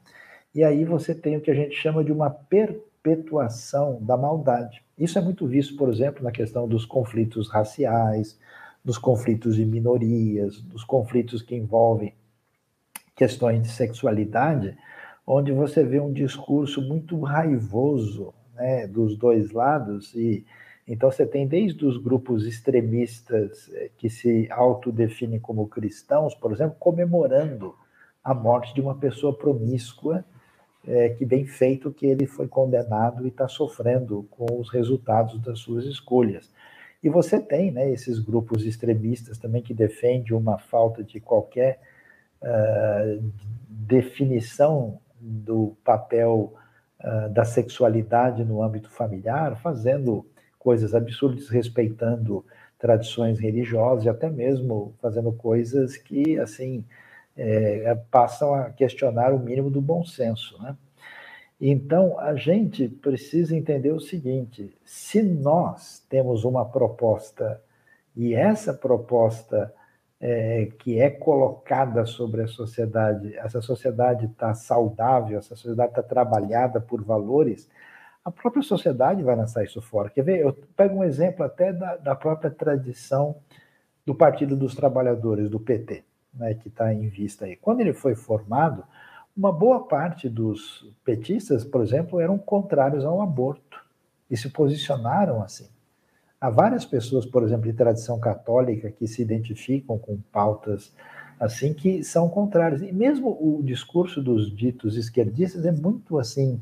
E 0.54 0.64
aí 0.64 0.86
você 0.86 1.14
tem 1.14 1.36
o 1.36 1.42
que 1.42 1.50
a 1.50 1.54
gente 1.54 1.76
chama 1.76 2.02
de 2.02 2.10
uma 2.10 2.30
perpetuação 2.30 3.98
da 4.00 4.16
maldade. 4.16 4.82
Isso 4.96 5.18
é 5.18 5.20
muito 5.20 5.46
visto, 5.46 5.76
por 5.76 5.90
exemplo, 5.90 6.24
na 6.24 6.32
questão 6.32 6.66
dos 6.66 6.86
conflitos 6.86 7.50
raciais, 7.50 8.38
dos 8.84 8.98
conflitos 8.98 9.56
de 9.56 9.64
minorias, 9.64 10.60
dos 10.60 10.84
conflitos 10.84 11.42
que 11.42 11.54
envolvem 11.54 12.14
questões 13.14 13.62
de 13.62 13.68
sexualidade, 13.68 14.76
onde 15.26 15.52
você 15.52 15.84
vê 15.84 16.00
um 16.00 16.12
discurso 16.12 16.82
muito 16.82 17.20
raivoso 17.20 18.34
né, 18.54 18.86
dos 18.86 19.16
dois 19.16 19.52
lados 19.52 20.14
e 20.14 20.44
então 20.86 21.12
você 21.12 21.24
tem 21.24 21.46
desde 21.46 21.86
os 21.86 21.96
grupos 21.96 22.44
extremistas 22.44 23.70
eh, 23.72 23.90
que 23.96 24.10
se 24.10 24.48
autodefinem 24.50 25.38
como 25.38 25.68
cristãos, 25.68 26.34
por 26.34 26.50
exemplo, 26.50 26.76
comemorando 26.76 27.72
a 28.22 28.34
morte 28.34 28.74
de 28.74 28.80
uma 28.80 28.96
pessoa 28.96 29.32
promíscua 29.32 30.24
é, 30.86 31.10
que 31.10 31.24
bem 31.24 31.46
feito 31.46 31.92
que 31.92 32.06
ele 32.06 32.26
foi 32.26 32.48
condenado 32.48 33.24
e 33.24 33.28
está 33.28 33.46
sofrendo 33.48 34.26
com 34.30 34.46
os 34.58 34.68
resultados 34.70 35.40
das 35.40 35.60
suas 35.60 35.84
escolhas. 35.84 36.51
E 37.02 37.08
você 37.08 37.40
tem 37.40 37.70
né, 37.70 37.90
esses 37.90 38.18
grupos 38.18 38.64
extremistas 38.64 39.38
também 39.38 39.60
que 39.60 39.74
defendem 39.74 40.32
uma 40.32 40.58
falta 40.58 41.02
de 41.02 41.20
qualquer 41.20 41.80
uh, 42.40 43.32
definição 43.68 45.00
do 45.20 45.76
papel 45.84 46.54
uh, 47.02 47.28
da 47.30 47.44
sexualidade 47.44 48.44
no 48.44 48.62
âmbito 48.62 48.88
familiar, 48.88 49.60
fazendo 49.60 50.24
coisas 50.58 50.94
absurdas, 50.94 51.48
respeitando 51.48 52.44
tradições 52.78 53.38
religiosas 53.38 54.04
e 54.04 54.08
até 54.08 54.30
mesmo 54.30 54.94
fazendo 55.00 55.32
coisas 55.32 55.96
que, 55.96 56.38
assim, 56.38 56.84
é, 57.36 57.94
passam 58.10 58.54
a 58.54 58.70
questionar 58.70 59.32
o 59.32 59.38
mínimo 59.38 59.70
do 59.70 59.80
bom 59.80 60.04
senso. 60.04 60.60
Né? 60.62 60.76
Então, 61.64 62.18
a 62.18 62.34
gente 62.34 62.88
precisa 62.88 63.56
entender 63.56 63.92
o 63.92 64.00
seguinte: 64.00 64.76
se 64.84 65.22
nós 65.22 66.04
temos 66.10 66.42
uma 66.44 66.64
proposta 66.64 67.62
e 68.16 68.34
essa 68.34 68.74
proposta 68.74 69.72
é, 70.20 70.66
que 70.80 70.98
é 70.98 71.08
colocada 71.08 72.04
sobre 72.04 72.42
a 72.42 72.48
sociedade, 72.48 73.36
essa 73.36 73.60
sociedade 73.60 74.26
está 74.26 74.52
saudável, 74.54 75.38
essa 75.38 75.54
sociedade 75.54 75.92
está 75.92 76.02
trabalhada 76.02 76.80
por 76.80 77.00
valores, 77.04 77.70
a 78.24 78.30
própria 78.32 78.62
sociedade 78.64 79.22
vai 79.22 79.36
lançar 79.36 79.62
isso 79.62 79.80
fora. 79.80 80.10
Quer 80.10 80.24
ver? 80.24 80.40
Eu 80.40 80.52
pego 80.76 80.96
um 80.96 81.04
exemplo 81.04 81.44
até 81.44 81.72
da, 81.72 81.96
da 81.96 82.16
própria 82.16 82.50
tradição 82.50 83.36
do 84.04 84.16
Partido 84.16 84.56
dos 84.56 84.74
Trabalhadores, 84.74 85.48
do 85.48 85.60
PT 85.60 86.02
né, 86.34 86.54
que 86.54 86.68
está 86.68 86.92
em 86.92 87.08
vista 87.08 87.44
aí. 87.44 87.56
Quando 87.56 87.80
ele 87.80 87.92
foi 87.92 88.14
formado, 88.14 88.84
uma 89.36 89.52
boa 89.52 89.86
parte 89.86 90.28
dos 90.28 90.92
petistas, 91.04 91.64
por 91.64 91.82
exemplo, 91.82 92.20
eram 92.20 92.38
contrários 92.38 93.04
ao 93.04 93.20
aborto 93.20 93.80
e 94.30 94.36
se 94.36 94.48
posicionaram 94.50 95.42
assim. 95.42 95.68
Há 96.40 96.50
várias 96.50 96.84
pessoas, 96.84 97.24
por 97.24 97.42
exemplo, 97.42 97.70
de 97.70 97.72
tradição 97.72 98.18
católica 98.18 98.90
que 98.90 99.06
se 99.06 99.22
identificam 99.22 99.98
com 99.98 100.18
pautas 100.32 100.92
assim 101.38 101.74
que 101.74 102.04
são 102.04 102.28
contrárias. 102.28 102.82
E 102.82 102.92
mesmo 102.92 103.36
o 103.40 103.62
discurso 103.62 104.22
dos 104.22 104.54
ditos 104.54 104.96
esquerdistas 104.96 105.66
é 105.66 105.72
muito 105.72 106.18
assim, 106.18 106.60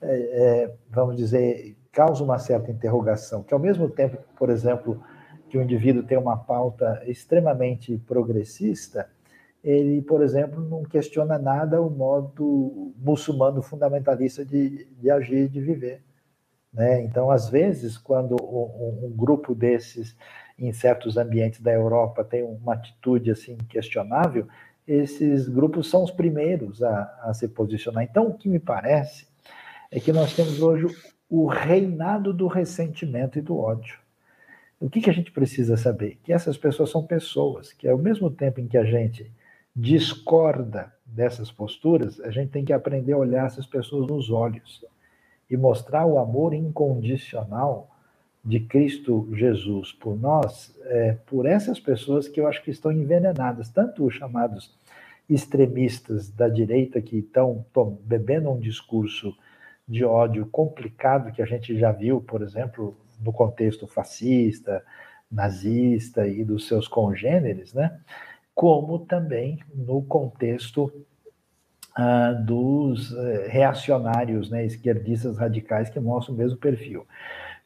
é, 0.00 0.16
é, 0.64 0.74
vamos 0.90 1.16
dizer, 1.16 1.76
causa 1.92 2.22
uma 2.22 2.38
certa 2.38 2.70
interrogação, 2.70 3.42
que 3.42 3.52
ao 3.52 3.60
mesmo 3.60 3.88
tempo, 3.88 4.18
por 4.38 4.50
exemplo, 4.50 5.02
que 5.48 5.58
o 5.58 5.62
indivíduo 5.62 6.02
tem 6.02 6.18
uma 6.18 6.36
pauta 6.36 7.02
extremamente 7.06 7.98
progressista, 8.06 9.08
ele, 9.66 10.00
por 10.00 10.22
exemplo, 10.22 10.60
não 10.60 10.84
questiona 10.84 11.36
nada 11.40 11.82
o 11.82 11.90
modo 11.90 12.94
muçulmano 12.96 13.60
fundamentalista 13.60 14.44
de, 14.44 14.84
de 14.92 15.10
agir, 15.10 15.48
de 15.48 15.60
viver. 15.60 16.04
Né? 16.72 17.02
Então, 17.02 17.32
às 17.32 17.50
vezes, 17.50 17.98
quando 17.98 18.36
um, 18.40 19.06
um, 19.06 19.10
grupo 19.16 19.56
desses, 19.56 20.16
em 20.56 20.72
certos 20.72 21.16
ambientes 21.16 21.60
da 21.60 21.72
Europa, 21.72 22.22
tem 22.22 22.44
uma 22.44 22.74
atitude 22.74 23.28
assim 23.32 23.56
questionável, 23.68 24.46
esses 24.86 25.48
grupos 25.48 25.90
são 25.90 26.04
os 26.04 26.12
primeiros 26.12 26.80
a, 26.80 27.22
a 27.24 27.34
se 27.34 27.48
posicionar. 27.48 28.04
Então, 28.04 28.28
o 28.28 28.34
que 28.34 28.48
me 28.48 28.60
parece 28.60 29.26
é 29.90 29.98
que 29.98 30.12
nós 30.12 30.32
temos 30.36 30.62
hoje 30.62 30.86
o 31.28 31.48
reinado 31.48 32.32
do 32.32 32.46
ressentimento 32.46 33.36
e 33.36 33.42
do 33.42 33.58
ódio. 33.58 33.98
O 34.78 34.88
que, 34.88 35.00
que 35.00 35.10
a 35.10 35.12
gente 35.12 35.32
precisa 35.32 35.76
saber? 35.76 36.20
Que 36.22 36.32
essas 36.32 36.56
pessoas 36.56 36.88
são 36.88 37.04
pessoas, 37.04 37.72
que 37.72 37.88
ao 37.88 37.98
mesmo 37.98 38.30
tempo 38.30 38.60
em 38.60 38.68
que 38.68 38.78
a 38.78 38.84
gente 38.84 39.28
discorda 39.76 40.90
dessas 41.04 41.52
posturas, 41.52 42.18
a 42.20 42.30
gente 42.30 42.50
tem 42.50 42.64
que 42.64 42.72
aprender 42.72 43.12
a 43.12 43.18
olhar 43.18 43.46
essas 43.46 43.66
pessoas 43.66 44.08
nos 44.08 44.30
olhos 44.30 44.82
e 45.50 45.56
mostrar 45.56 46.06
o 46.06 46.18
amor 46.18 46.54
incondicional 46.54 47.90
de 48.42 48.60
Cristo 48.60 49.28
Jesus 49.34 49.92
por 49.92 50.18
nós, 50.18 50.74
é, 50.86 51.12
por 51.26 51.44
essas 51.44 51.78
pessoas 51.78 52.26
que 52.26 52.40
eu 52.40 52.46
acho 52.46 52.62
que 52.62 52.70
estão 52.70 52.90
envenenadas, 52.90 53.68
tanto 53.68 54.06
os 54.06 54.14
chamados 54.14 54.74
extremistas 55.28 56.30
da 56.30 56.48
direita 56.48 57.02
que 57.02 57.18
estão 57.18 57.64
bebendo 58.02 58.50
um 58.50 58.58
discurso 58.58 59.36
de 59.86 60.04
ódio 60.04 60.46
complicado 60.46 61.32
que 61.32 61.42
a 61.42 61.46
gente 61.46 61.78
já 61.78 61.92
viu, 61.92 62.20
por 62.20 62.40
exemplo, 62.42 62.96
no 63.20 63.32
contexto 63.32 63.86
fascista, 63.86 64.82
nazista 65.30 66.26
e 66.26 66.44
dos 66.44 66.66
seus 66.66 66.88
congêneres, 66.88 67.74
né? 67.74 68.00
Como 68.56 69.00
também 69.00 69.58
no 69.74 70.02
contexto 70.02 70.90
ah, 71.94 72.32
dos 72.32 73.14
eh, 73.14 73.48
reacionários, 73.48 74.48
né, 74.48 74.64
esquerdistas 74.64 75.36
radicais 75.36 75.90
que 75.90 76.00
mostram 76.00 76.34
o 76.34 76.38
mesmo 76.38 76.56
perfil. 76.56 77.06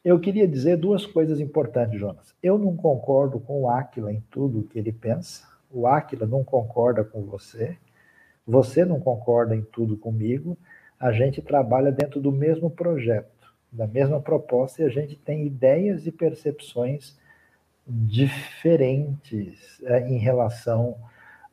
Eu 0.04 0.18
queria 0.18 0.48
dizer 0.48 0.76
duas 0.76 1.06
coisas 1.06 1.38
importantes, 1.38 1.98
Jonas. 1.98 2.34
Eu 2.42 2.58
não 2.58 2.76
concordo 2.76 3.38
com 3.38 3.62
o 3.62 3.70
Aquila 3.70 4.12
em 4.12 4.20
tudo 4.32 4.64
que 4.64 4.80
ele 4.80 4.90
pensa, 4.90 5.46
o 5.70 5.86
Aquila 5.86 6.26
não 6.26 6.42
concorda 6.42 7.04
com 7.04 7.22
você, 7.22 7.76
você 8.44 8.84
não 8.84 8.98
concorda 8.98 9.54
em 9.54 9.62
tudo 9.62 9.96
comigo, 9.96 10.58
a 10.98 11.12
gente 11.12 11.40
trabalha 11.40 11.92
dentro 11.92 12.20
do 12.20 12.32
mesmo 12.32 12.68
projeto, 12.68 13.54
da 13.70 13.86
mesma 13.86 14.20
proposta, 14.20 14.82
e 14.82 14.86
a 14.86 14.88
gente 14.88 15.14
tem 15.14 15.46
ideias 15.46 16.04
e 16.04 16.10
percepções 16.10 17.16
diferentes 17.90 19.80
é, 19.84 20.08
em 20.08 20.18
relação 20.18 20.96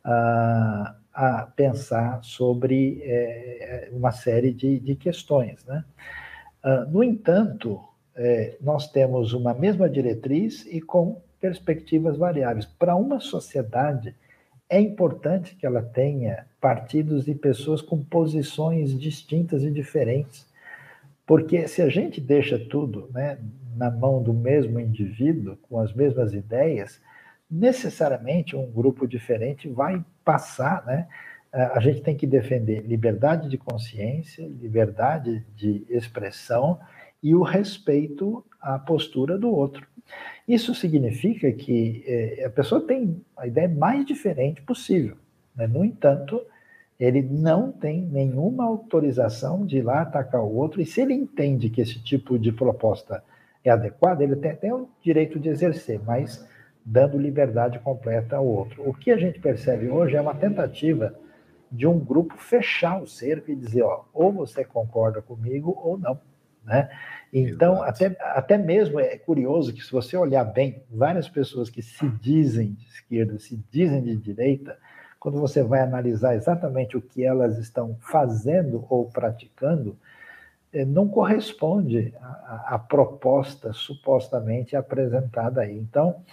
a, 0.03 0.95
a 1.14 1.41
pensar 1.55 2.23
sobre 2.23 3.01
é, 3.03 3.89
uma 3.91 4.11
série 4.11 4.53
de, 4.53 4.80
de 4.80 4.95
questões. 4.95 5.65
Né? 5.65 5.84
Uh, 6.64 6.91
no 6.91 7.03
entanto, 7.03 7.81
é, 8.15 8.57
nós 8.61 8.91
temos 8.91 9.34
uma 9.34 9.53
mesma 9.53 9.89
diretriz 9.89 10.65
e 10.65 10.81
com 10.81 11.22
perspectivas 11.39 12.18
variáveis. 12.18 12.65
Para 12.65 12.95
uma 12.95 13.19
sociedade, 13.19 14.15
é 14.69 14.80
importante 14.80 15.55
que 15.55 15.65
ela 15.65 15.81
tenha 15.81 16.45
partidos 16.59 17.27
e 17.27 17.35
pessoas 17.35 17.81
com 17.81 18.03
posições 18.03 18.97
distintas 18.99 19.64
e 19.64 19.72
diferentes, 19.72 20.47
porque 21.26 21.68
se 21.68 21.81
a 21.81 21.89
gente 21.89 22.19
deixa 22.19 22.57
tudo 22.57 23.09
né, 23.14 23.38
na 23.78 23.91
mão 23.91 24.22
do 24.22 24.34
mesmo 24.34 24.80
indivíduo, 24.80 25.58
com 25.70 25.80
as 25.80 25.94
mesmas 25.94 26.34
ideias, 26.34 26.99
necessariamente 27.49 28.56
um 28.56 28.70
grupo 28.70 29.08
diferente 29.08 29.70
vai 29.70 30.04
passar, 30.26 30.86
né? 30.86 31.08
A 31.54 31.80
gente 31.80 32.02
tem 32.02 32.16
que 32.16 32.28
defender 32.28 32.82
liberdade 32.82 33.49
de 33.49 33.58
consciência, 33.58 34.45
liberdade 34.45 35.45
de 35.56 35.86
expressão 35.90 36.80
e 37.24 37.34
o 37.34 37.41
respeito 37.41 38.45
à 38.62 38.78
postura 38.78 39.38
do 39.38 39.49
outro. 39.49 39.88
Isso 40.48 40.76
significa 40.76 41.52
que 41.52 42.04
eh, 42.06 42.45
a 42.45 42.49
pessoa 42.49 42.82
tem 42.82 43.22
a 43.36 43.48
ideia 43.48 43.68
mais 43.68 44.06
diferente 44.06 44.62
possível. 44.62 45.18
Né? 45.56 45.68
No 45.68 45.84
entanto, 45.84 46.41
ele 46.99 47.22
não 47.22 47.72
tem 47.72 48.02
nenhuma 48.02 48.66
autorização 48.66 49.66
de 49.66 49.78
ir 49.78 49.82
lá 49.82 50.02
atacar 50.02 50.41
o 50.41 50.56
outro, 50.56 50.82
e 50.82 50.86
se 50.86 51.02
ele 51.02 51.14
entende 51.14 51.70
que 51.70 51.82
esse 51.82 52.02
tipo 52.04 52.40
de 52.40 52.52
proposta 52.52 53.24
é 53.69 53.72
adequada, 53.72 54.23
ele 54.23 54.35
tem 54.35 54.52
até 54.52 54.73
o 54.73 54.89
direito 55.02 55.39
de 55.39 55.49
exercer, 55.49 55.99
mas 56.03 56.48
dando 56.85 57.18
liberdade 57.18 57.80
completa 57.80 58.38
ao 58.38 58.45
outro. 58.45 58.88
O 58.88 58.94
que 58.94 59.11
a 59.11 59.18
gente 59.18 59.39
percebe 59.39 59.89
hoje 59.89 60.15
é 60.15 60.22
uma 60.22 60.35
tentativa 60.35 61.14
de 61.72 61.85
um 61.85 61.99
grupo 61.99 62.38
fechar 62.38 63.02
o 63.02 63.07
cerco 63.07 63.52
e 63.52 63.56
dizer, 63.56 63.81
ó, 63.81 64.06
ou 64.14 64.31
você 64.31 64.64
concorda 64.64 65.22
comigo 65.22 65.77
ou 65.84 65.98
não. 65.98 66.19
Né? 66.64 66.89
Então, 67.31 67.81
até, 67.81 68.15
até 68.19 68.57
mesmo 68.57 68.99
é 68.99 69.18
curioso 69.18 69.73
que, 69.73 69.84
se 69.84 69.91
você 69.91 70.15
olhar 70.15 70.45
bem, 70.45 70.81
várias 70.89 71.27
pessoas 71.27 71.69
que 71.69 71.81
se 71.81 72.07
dizem 72.22 72.73
de 72.73 72.85
esquerda, 72.85 73.38
se 73.38 73.61
dizem 73.69 74.02
de 74.02 74.15
direita, 74.15 74.77
quando 75.19 75.39
você 75.39 75.64
vai 75.64 75.81
analisar 75.81 76.35
exatamente 76.35 76.95
o 76.95 77.02
que 77.02 77.23
elas 77.23 77.57
estão 77.57 77.98
fazendo 77.99 78.85
ou 78.89 79.10
praticando, 79.10 79.98
não 80.85 81.07
corresponde 81.07 82.14
à, 82.19 82.76
à 82.76 82.80
proposta 82.80 83.73
supostamente 83.73 84.76
apresentada 84.76 85.61
aí. 85.61 85.77
Então, 85.77 86.23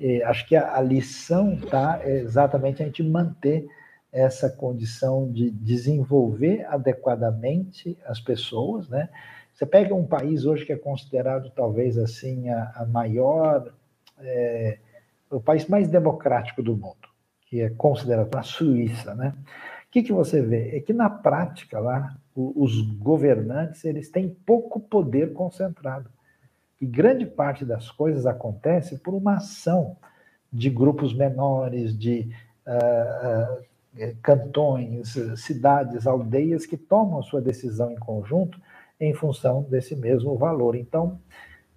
eh, 0.00 0.22
acho 0.24 0.46
que 0.46 0.54
a, 0.54 0.76
a 0.76 0.80
lição 0.80 1.54
está 1.54 2.00
exatamente 2.06 2.82
a 2.82 2.86
gente 2.86 3.02
manter 3.02 3.66
essa 4.12 4.48
condição 4.48 5.30
de 5.30 5.50
desenvolver 5.50 6.66
adequadamente 6.66 7.98
as 8.06 8.20
pessoas, 8.20 8.88
né? 8.88 9.08
Você 9.52 9.66
pega 9.66 9.94
um 9.94 10.06
país 10.06 10.44
hoje 10.44 10.64
que 10.64 10.72
é 10.72 10.76
considerado 10.76 11.50
talvez 11.50 11.98
assim 11.98 12.48
a, 12.48 12.72
a 12.76 12.86
maior, 12.86 13.72
é, 14.20 14.78
o 15.30 15.40
país 15.40 15.66
mais 15.66 15.88
democrático 15.88 16.62
do 16.62 16.76
mundo, 16.76 17.08
que 17.46 17.60
é 17.60 17.70
considerado 17.70 18.34
a 18.36 18.42
Suíça, 18.42 19.14
né? 19.14 19.34
O 19.88 19.90
que, 19.90 20.02
que 20.02 20.12
você 20.12 20.40
vê? 20.40 20.76
É 20.76 20.80
que 20.80 20.92
na 20.92 21.10
prática 21.10 21.80
lá, 21.80 22.16
os 22.38 22.80
governantes 22.80 23.84
eles 23.84 24.08
têm 24.08 24.28
pouco 24.28 24.78
poder 24.78 25.32
concentrado. 25.32 26.08
E 26.80 26.86
grande 26.86 27.26
parte 27.26 27.64
das 27.64 27.90
coisas 27.90 28.26
acontece 28.26 28.98
por 28.98 29.12
uma 29.12 29.38
ação 29.38 29.96
de 30.52 30.70
grupos 30.70 31.12
menores, 31.12 31.98
de 31.98 32.30
uh, 32.64 33.54
uh, 33.60 34.16
cantões, 34.22 35.14
cidades, 35.36 36.06
aldeias 36.06 36.64
que 36.64 36.76
tomam 36.76 37.18
a 37.18 37.22
sua 37.22 37.40
decisão 37.40 37.90
em 37.90 37.98
conjunto 37.98 38.60
em 39.00 39.12
função 39.12 39.62
desse 39.62 39.96
mesmo 39.96 40.36
valor. 40.36 40.76
Então, 40.76 41.18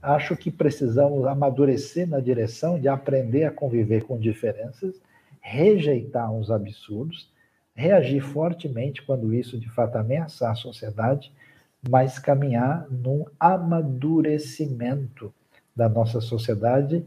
acho 0.01 0.35
que 0.35 0.51
precisamos 0.51 1.25
amadurecer 1.25 2.07
na 2.07 2.19
direção 2.19 2.79
de 2.79 2.88
aprender 2.88 3.45
a 3.45 3.51
conviver 3.51 4.03
com 4.03 4.17
diferenças, 4.17 5.01
rejeitar 5.39 6.31
uns 6.31 6.51
absurdos, 6.51 7.31
reagir 7.76 8.22
fortemente 8.22 9.02
quando 9.02 9.34
isso 9.34 9.60
de 9.60 9.69
fato 9.69 9.98
ameaçar 9.98 10.52
a 10.52 10.56
sociedade, 10.56 11.34
mas 11.89 12.19
caminhar 12.19 12.88
num 12.89 13.26
amadurecimento 13.39 15.34
da 15.76 15.89
nossa 15.89 16.22
sociedade 16.22 17.06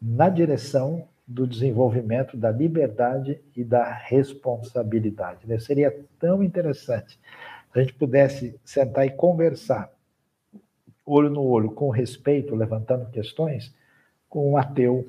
na 0.00 0.28
direção 0.28 1.08
do 1.26 1.46
desenvolvimento 1.46 2.36
da 2.36 2.50
liberdade 2.50 3.40
e 3.56 3.62
da 3.62 3.92
responsabilidade. 3.92 5.46
Né? 5.46 5.58
Seria 5.58 5.96
tão 6.18 6.42
interessante 6.42 7.18
se 7.72 7.78
a 7.78 7.82
gente 7.82 7.94
pudesse 7.94 8.58
sentar 8.64 9.06
e 9.06 9.10
conversar, 9.10 9.92
olho 11.06 11.30
no 11.30 11.42
olho, 11.42 11.70
com 11.70 11.88
respeito, 11.88 12.54
levantando 12.54 13.08
questões, 13.10 13.72
com 14.28 14.50
um 14.50 14.56
ateu, 14.56 15.08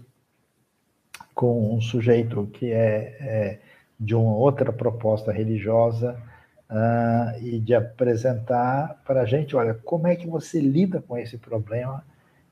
com 1.33 1.75
um 1.75 1.81
sujeito 1.81 2.47
que 2.53 2.71
é, 2.71 3.17
é 3.19 3.59
de 4.01 4.15
uma 4.15 4.35
outra 4.35 4.73
proposta 4.73 5.31
religiosa, 5.31 6.19
uh, 6.67 7.39
e 7.39 7.59
de 7.59 7.75
apresentar 7.75 8.99
para 9.05 9.21
a 9.21 9.25
gente, 9.25 9.55
olha, 9.55 9.75
como 9.75 10.07
é 10.07 10.15
que 10.15 10.25
você 10.25 10.59
lida 10.59 10.99
com 10.99 11.15
esse 11.15 11.37
problema 11.37 12.03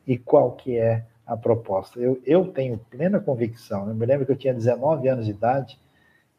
e 0.06 0.16
qual 0.16 0.52
que 0.52 0.78
é 0.78 1.06
a 1.26 1.36
proposta. 1.36 2.00
Eu, 2.00 2.22
eu 2.24 2.46
tenho 2.48 2.78
plena 2.78 3.20
convicção, 3.20 3.88
eu 3.88 3.96
me 3.96 4.06
lembro 4.06 4.28
que 4.28 4.32
eu 4.32 4.38
tinha 4.38 4.54
19 4.54 5.08
anos 5.08 5.26
de 5.26 5.32
idade, 5.32 5.80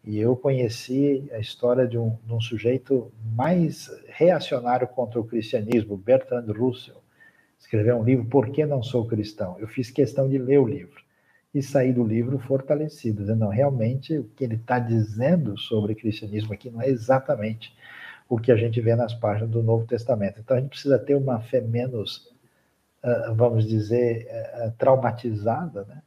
e 0.05 0.19
eu 0.19 0.35
conheci 0.37 1.29
a 1.33 1.39
história 1.39 1.87
de 1.87 1.99
um, 1.99 2.17
de 2.25 2.33
um, 2.33 2.41
sujeito 2.41 3.13
mais 3.35 3.91
reacionário 4.09 4.87
contra 4.87 5.21
o 5.21 5.25
cristianismo, 5.25 5.97
Bertrand 5.97 6.47
Russell. 6.47 7.03
Escreveu 7.59 7.97
um 7.97 8.03
livro, 8.03 8.25
Por 8.25 8.49
que 8.49 8.65
Não 8.65 8.83
Sou 8.83 9.05
Cristão? 9.05 9.57
Eu 9.59 9.69
fiz 9.69 9.91
questão 9.91 10.27
de 10.27 10.39
ler 10.39 10.59
o 10.59 10.67
livro 10.67 11.03
e 11.53 11.63
saí 11.63 11.93
do 11.93 12.05
livro 12.05 12.39
fortalecido, 12.39 13.25
não, 13.35 13.49
realmente 13.49 14.17
o 14.17 14.25
que 14.25 14.45
ele 14.45 14.55
está 14.55 14.79
dizendo 14.79 15.59
sobre 15.59 15.95
cristianismo 15.95 16.53
aqui 16.53 16.71
não 16.71 16.81
é 16.81 16.89
exatamente 16.89 17.75
o 18.29 18.39
que 18.39 18.53
a 18.53 18.57
gente 18.57 18.81
vê 18.81 18.95
nas 18.95 19.13
páginas 19.13 19.51
do 19.51 19.63
Novo 19.63 19.85
Testamento. 19.87 20.41
Então 20.41 20.57
a 20.57 20.61
gente 20.61 20.71
precisa 20.71 20.99
ter 20.99 21.17
uma 21.17 21.41
fé 21.41 21.61
menos, 21.61 22.33
ah, 23.03 23.33
vamos 23.35 23.67
dizer, 23.67 24.27
eh, 24.29 24.51
eh, 24.55 24.73
traumatizada, 24.79 25.85
né? 25.85 26.01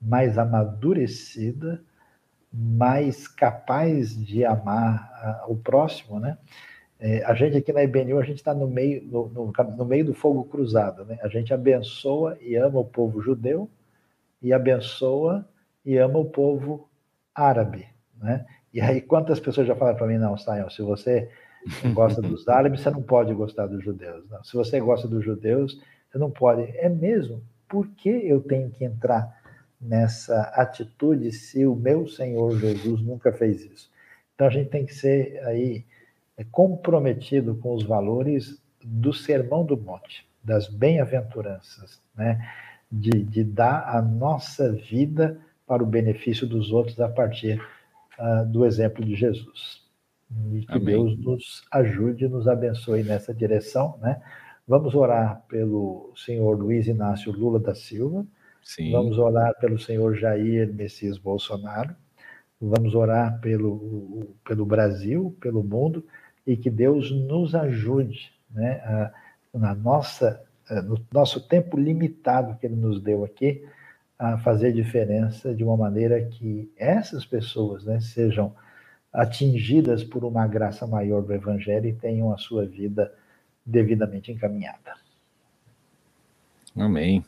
mais 0.00 0.36
amadurecida, 0.38 1.80
mais 2.52 3.28
capaz 3.28 4.16
de 4.16 4.44
amar 4.44 5.44
uh, 5.46 5.52
o 5.52 5.56
próximo, 5.56 6.18
né? 6.18 6.38
É, 7.00 7.24
a 7.24 7.34
gente 7.34 7.56
aqui 7.56 7.72
na 7.72 7.84
IBNU, 7.84 8.18
a 8.18 8.24
gente 8.24 8.38
está 8.38 8.52
no 8.52 8.66
meio, 8.66 9.04
no, 9.04 9.28
no, 9.28 9.52
no, 9.76 9.84
meio 9.84 10.04
do 10.04 10.14
fogo 10.14 10.44
cruzado, 10.44 11.04
né? 11.04 11.18
A 11.22 11.28
gente 11.28 11.54
abençoa 11.54 12.36
e 12.40 12.56
ama 12.56 12.80
o 12.80 12.84
povo 12.84 13.20
judeu 13.20 13.70
e 14.40 14.52
abençoa 14.52 15.48
e 15.84 15.96
ama 15.96 16.18
o 16.18 16.30
povo 16.30 16.88
árabe, 17.34 17.86
né? 18.16 18.46
E 18.72 18.80
aí 18.80 19.00
quantas 19.00 19.40
pessoas 19.40 19.66
já 19.66 19.74
falaram 19.74 19.96
para 19.96 20.06
mim, 20.06 20.18
não, 20.18 20.36
Sayão, 20.36 20.68
se 20.70 20.82
você 20.82 21.30
gosta 21.92 22.20
dos 22.20 22.46
árabes, 22.48 22.80
você 22.80 22.90
não 22.90 23.02
pode 23.02 23.32
gostar 23.34 23.66
dos 23.66 23.82
judeus. 23.82 24.28
Não. 24.28 24.42
Se 24.44 24.54
você 24.54 24.78
gosta 24.80 25.08
dos 25.08 25.24
judeus, 25.24 25.80
você 26.10 26.18
não 26.18 26.30
pode. 26.30 26.62
É 26.76 26.88
mesmo? 26.88 27.42
Por 27.68 27.86
que 27.88 28.08
eu 28.08 28.40
tenho 28.40 28.70
que 28.70 28.84
entrar 28.84 29.38
nessa 29.80 30.42
atitude 30.54 31.30
se 31.32 31.64
o 31.66 31.74
meu 31.74 32.08
Senhor 32.08 32.58
Jesus 32.58 33.00
nunca 33.00 33.32
fez 33.32 33.64
isso. 33.64 33.90
Então 34.34 34.46
a 34.46 34.50
gente 34.50 34.70
tem 34.70 34.84
que 34.84 34.94
ser 34.94 35.40
aí 35.44 35.84
é, 36.36 36.44
comprometido 36.44 37.54
com 37.56 37.74
os 37.74 37.84
valores 37.84 38.60
do 38.84 39.12
Sermão 39.12 39.64
do 39.64 39.76
Monte, 39.76 40.28
das 40.42 40.68
bem-aventuranças, 40.68 42.00
né? 42.14 42.40
De, 42.90 43.22
de 43.22 43.44
dar 43.44 43.94
a 43.94 44.00
nossa 44.00 44.72
vida 44.72 45.38
para 45.66 45.82
o 45.82 45.86
benefício 45.86 46.46
dos 46.46 46.72
outros 46.72 46.98
a 47.00 47.08
partir 47.08 47.60
uh, 48.18 48.46
do 48.46 48.64
exemplo 48.64 49.04
de 49.04 49.14
Jesus. 49.14 49.82
E 50.52 50.64
que 50.64 50.72
Amém. 50.72 50.86
Deus 50.86 51.18
nos 51.18 51.62
ajude, 51.70 52.28
nos 52.28 52.48
abençoe 52.48 53.02
nessa 53.02 53.34
direção, 53.34 53.98
né? 54.00 54.20
Vamos 54.66 54.94
orar 54.94 55.42
pelo 55.48 56.12
senhor 56.14 56.58
Luiz 56.58 56.86
Inácio 56.86 57.32
Lula 57.32 57.58
da 57.58 57.74
Silva. 57.74 58.26
Sim. 58.62 58.92
Vamos 58.92 59.16
orar 59.18 59.54
pelo 59.58 59.78
senhor 59.78 60.14
Jair 60.14 60.72
Messias 60.74 61.16
Bolsonaro. 61.16 61.96
Vamos 62.60 62.94
orar 62.94 63.40
pelo, 63.40 64.34
pelo 64.44 64.66
Brasil, 64.66 65.34
pelo 65.40 65.62
mundo, 65.62 66.04
e 66.46 66.56
que 66.56 66.68
Deus 66.68 67.10
nos 67.10 67.54
ajude, 67.54 68.32
né, 68.50 68.72
a, 68.84 69.12
na 69.54 69.74
nossa, 69.74 70.42
no 70.70 70.98
nosso 71.12 71.40
tempo 71.40 71.76
limitado 71.76 72.56
que 72.58 72.66
Ele 72.66 72.76
nos 72.76 73.00
deu 73.00 73.24
aqui, 73.24 73.64
a 74.18 74.36
fazer 74.38 74.72
diferença 74.72 75.54
de 75.54 75.62
uma 75.62 75.76
maneira 75.76 76.20
que 76.24 76.70
essas 76.76 77.24
pessoas 77.24 77.84
né, 77.84 78.00
sejam 78.00 78.54
atingidas 79.12 80.02
por 80.02 80.24
uma 80.24 80.46
graça 80.46 80.86
maior 80.86 81.22
do 81.22 81.32
Evangelho 81.32 81.86
e 81.86 81.92
tenham 81.92 82.32
a 82.32 82.36
sua 82.36 82.66
vida 82.66 83.14
devidamente 83.64 84.32
encaminhada. 84.32 84.94
Amém. 86.76 87.24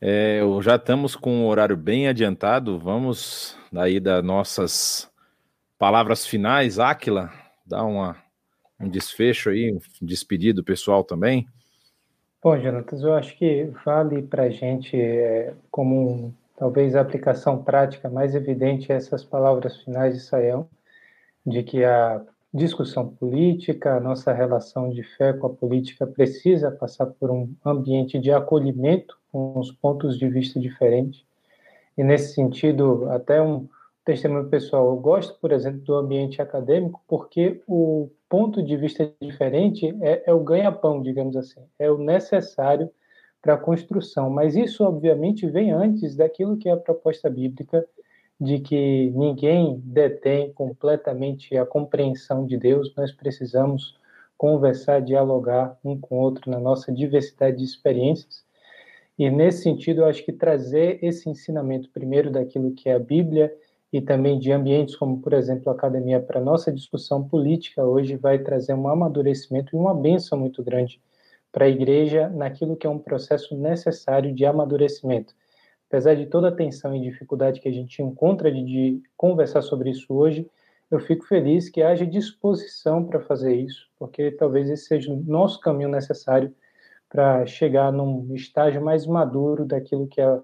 É, 0.00 0.40
já 0.62 0.76
estamos 0.76 1.14
com 1.14 1.44
o 1.44 1.46
horário 1.46 1.76
bem 1.76 2.08
adiantado. 2.08 2.78
Vamos 2.78 3.56
daí 3.70 4.00
das 4.00 4.24
nossas 4.24 5.10
palavras 5.78 6.26
finais, 6.26 6.78
Áquila, 6.78 7.30
dá 7.64 7.84
uma, 7.84 8.16
um 8.80 8.88
desfecho 8.88 9.50
aí, 9.50 9.72
um 9.72 9.80
despedido 10.06 10.64
pessoal 10.64 11.04
também. 11.04 11.46
Bom, 12.42 12.58
Jonatas, 12.58 13.02
eu 13.02 13.12
acho 13.12 13.36
que 13.36 13.64
vale 13.84 14.22
para 14.22 14.44
a 14.44 14.48
gente, 14.48 14.98
é, 14.98 15.52
como 15.70 16.10
um, 16.10 16.32
talvez 16.56 16.96
a 16.96 17.02
aplicação 17.02 17.62
prática 17.62 18.08
mais 18.08 18.34
evidente, 18.34 18.90
essas 18.90 19.22
palavras 19.22 19.76
finais 19.82 20.14
de 20.14 20.20
Saião, 20.20 20.66
de 21.46 21.62
que 21.62 21.84
a 21.84 22.22
discussão 22.52 23.08
política, 23.08 23.94
a 23.94 24.00
nossa 24.00 24.32
relação 24.32 24.88
de 24.88 25.02
fé 25.02 25.34
com 25.34 25.48
a 25.48 25.50
política 25.50 26.06
precisa 26.06 26.70
passar 26.70 27.06
por 27.06 27.30
um 27.30 27.52
ambiente 27.62 28.18
de 28.18 28.32
acolhimento 28.32 29.18
com 29.30 29.58
os 29.58 29.70
pontos 29.70 30.18
de 30.18 30.26
vista 30.26 30.58
diferentes. 30.58 31.22
E 31.96 32.02
nesse 32.02 32.32
sentido, 32.34 33.06
até 33.10 33.42
um 33.42 33.68
testemunho 34.02 34.48
pessoal, 34.48 34.86
eu 34.86 34.96
gosto, 34.96 35.38
por 35.40 35.52
exemplo, 35.52 35.80
do 35.80 35.94
ambiente 35.94 36.40
acadêmico 36.40 37.02
porque 37.06 37.60
o 37.66 38.08
ponto 38.30 38.62
de 38.62 38.76
vista 38.76 39.12
diferente 39.20 39.92
é, 40.00 40.22
é 40.26 40.32
o 40.32 40.44
ganha-pão, 40.44 41.02
digamos 41.02 41.36
assim, 41.36 41.60
é 41.78 41.90
o 41.90 41.98
necessário 41.98 42.88
para 43.42 43.54
a 43.54 43.58
construção. 43.58 44.30
Mas 44.30 44.54
isso, 44.54 44.84
obviamente, 44.84 45.46
vem 45.48 45.72
antes 45.72 46.14
daquilo 46.14 46.56
que 46.56 46.68
é 46.68 46.72
a 46.72 46.76
proposta 46.76 47.28
bíblica 47.28 47.84
de 48.40 48.60
que 48.60 49.10
ninguém 49.10 49.82
detém 49.84 50.52
completamente 50.52 51.56
a 51.56 51.66
compreensão 51.66 52.46
de 52.46 52.56
Deus, 52.56 52.94
nós 52.96 53.12
precisamos 53.12 53.98
conversar, 54.38 55.02
dialogar 55.02 55.76
um 55.84 55.98
com 56.00 56.16
o 56.16 56.22
outro 56.22 56.50
na 56.50 56.58
nossa 56.58 56.90
diversidade 56.90 57.58
de 57.58 57.64
experiências. 57.64 58.42
E 59.18 59.28
nesse 59.28 59.64
sentido, 59.64 60.00
eu 60.00 60.06
acho 60.06 60.24
que 60.24 60.32
trazer 60.32 60.98
esse 61.04 61.28
ensinamento 61.28 61.90
primeiro 61.90 62.30
daquilo 62.30 62.72
que 62.72 62.88
é 62.88 62.94
a 62.94 62.98
Bíblia 62.98 63.52
e 63.92 64.00
também 64.00 64.38
de 64.38 64.52
ambientes 64.52 64.94
como, 64.94 65.20
por 65.20 65.32
exemplo, 65.32 65.70
a 65.70 65.72
academia 65.74 66.20
para 66.20 66.40
nossa 66.40 66.72
discussão 66.72 67.26
política 67.26 67.84
hoje 67.84 68.16
vai 68.16 68.38
trazer 68.38 68.74
um 68.74 68.88
amadurecimento 68.88 69.74
e 69.74 69.78
uma 69.78 69.94
benção 69.94 70.38
muito 70.38 70.62
grande 70.62 71.00
para 71.50 71.64
a 71.64 71.68
igreja 71.68 72.28
naquilo 72.28 72.76
que 72.76 72.86
é 72.86 72.90
um 72.90 72.98
processo 72.98 73.56
necessário 73.56 74.32
de 74.32 74.46
amadurecimento. 74.46 75.34
Apesar 75.88 76.14
de 76.14 76.26
toda 76.26 76.48
a 76.48 76.52
tensão 76.52 76.94
e 76.94 77.00
dificuldade 77.00 77.60
que 77.60 77.68
a 77.68 77.72
gente 77.72 78.00
encontra 78.00 78.50
de, 78.52 78.62
de 78.62 79.02
conversar 79.16 79.60
sobre 79.62 79.90
isso 79.90 80.14
hoje, 80.14 80.48
eu 80.88 81.00
fico 81.00 81.26
feliz 81.26 81.68
que 81.68 81.82
haja 81.82 82.06
disposição 82.06 83.04
para 83.04 83.20
fazer 83.20 83.54
isso, 83.54 83.88
porque 83.98 84.30
talvez 84.30 84.70
esse 84.70 84.86
seja 84.86 85.12
o 85.12 85.16
nosso 85.16 85.60
caminho 85.60 85.88
necessário 85.88 86.54
para 87.08 87.44
chegar 87.44 87.92
num 87.92 88.32
estágio 88.34 88.80
mais 88.80 89.04
maduro 89.04 89.64
daquilo 89.64 90.06
que 90.06 90.20
é 90.20 90.40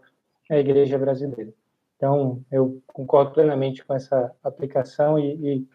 a 0.51 0.59
igreja 0.59 0.99
brasileira. 0.99 1.53
Então, 1.97 2.45
eu 2.53 2.83
concordo 2.87 3.33
plenamente 3.33 3.85
com 3.85 3.95
essa 3.95 4.33
aplicação 4.45 5.19
e, 5.19 5.35
e 5.35 5.69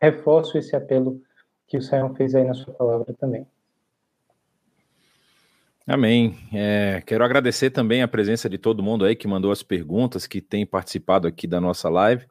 reforço 0.00 0.58
esse 0.58 0.74
apelo 0.74 1.22
que 1.66 1.76
o 1.76 1.82
Sayão 1.82 2.14
fez 2.14 2.34
aí 2.34 2.44
na 2.44 2.54
sua 2.54 2.74
palavra 2.74 3.14
também. 3.14 3.46
Amém. 5.86 6.36
É, 6.52 7.02
quero 7.06 7.24
agradecer 7.24 7.70
também 7.70 8.02
a 8.02 8.08
presença 8.08 8.48
de 8.48 8.58
todo 8.58 8.82
mundo 8.82 9.04
aí 9.04 9.16
que 9.16 9.26
mandou 9.26 9.50
as 9.50 9.62
perguntas, 9.62 10.26
que 10.26 10.40
tem 10.40 10.66
participado 10.66 11.26
aqui 11.26 11.46
da 11.46 11.60
nossa 11.60 11.88
live. 11.88 12.26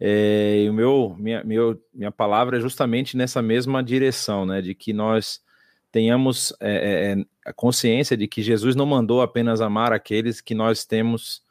É, 0.00 0.62
e 0.64 0.70
o 0.70 0.72
meu, 0.72 1.14
minha, 1.18 1.44
meu, 1.44 1.80
minha 1.94 2.10
palavra 2.10 2.56
é 2.56 2.60
justamente 2.60 3.16
nessa 3.16 3.40
mesma 3.40 3.82
direção, 3.82 4.44
né? 4.44 4.60
De 4.60 4.74
que 4.74 4.92
nós 4.92 5.40
tenhamos 5.92 6.52
é, 6.60 6.72
é, 6.72 7.12
é 7.12 7.24
a 7.44 7.52
consciência 7.52 8.16
de 8.16 8.26
que 8.26 8.42
Jesus 8.42 8.74
não 8.74 8.86
mandou 8.86 9.22
apenas 9.22 9.60
amar 9.60 9.92
aqueles 9.92 10.40
que 10.40 10.54
nós 10.54 10.84
temos 10.84 11.42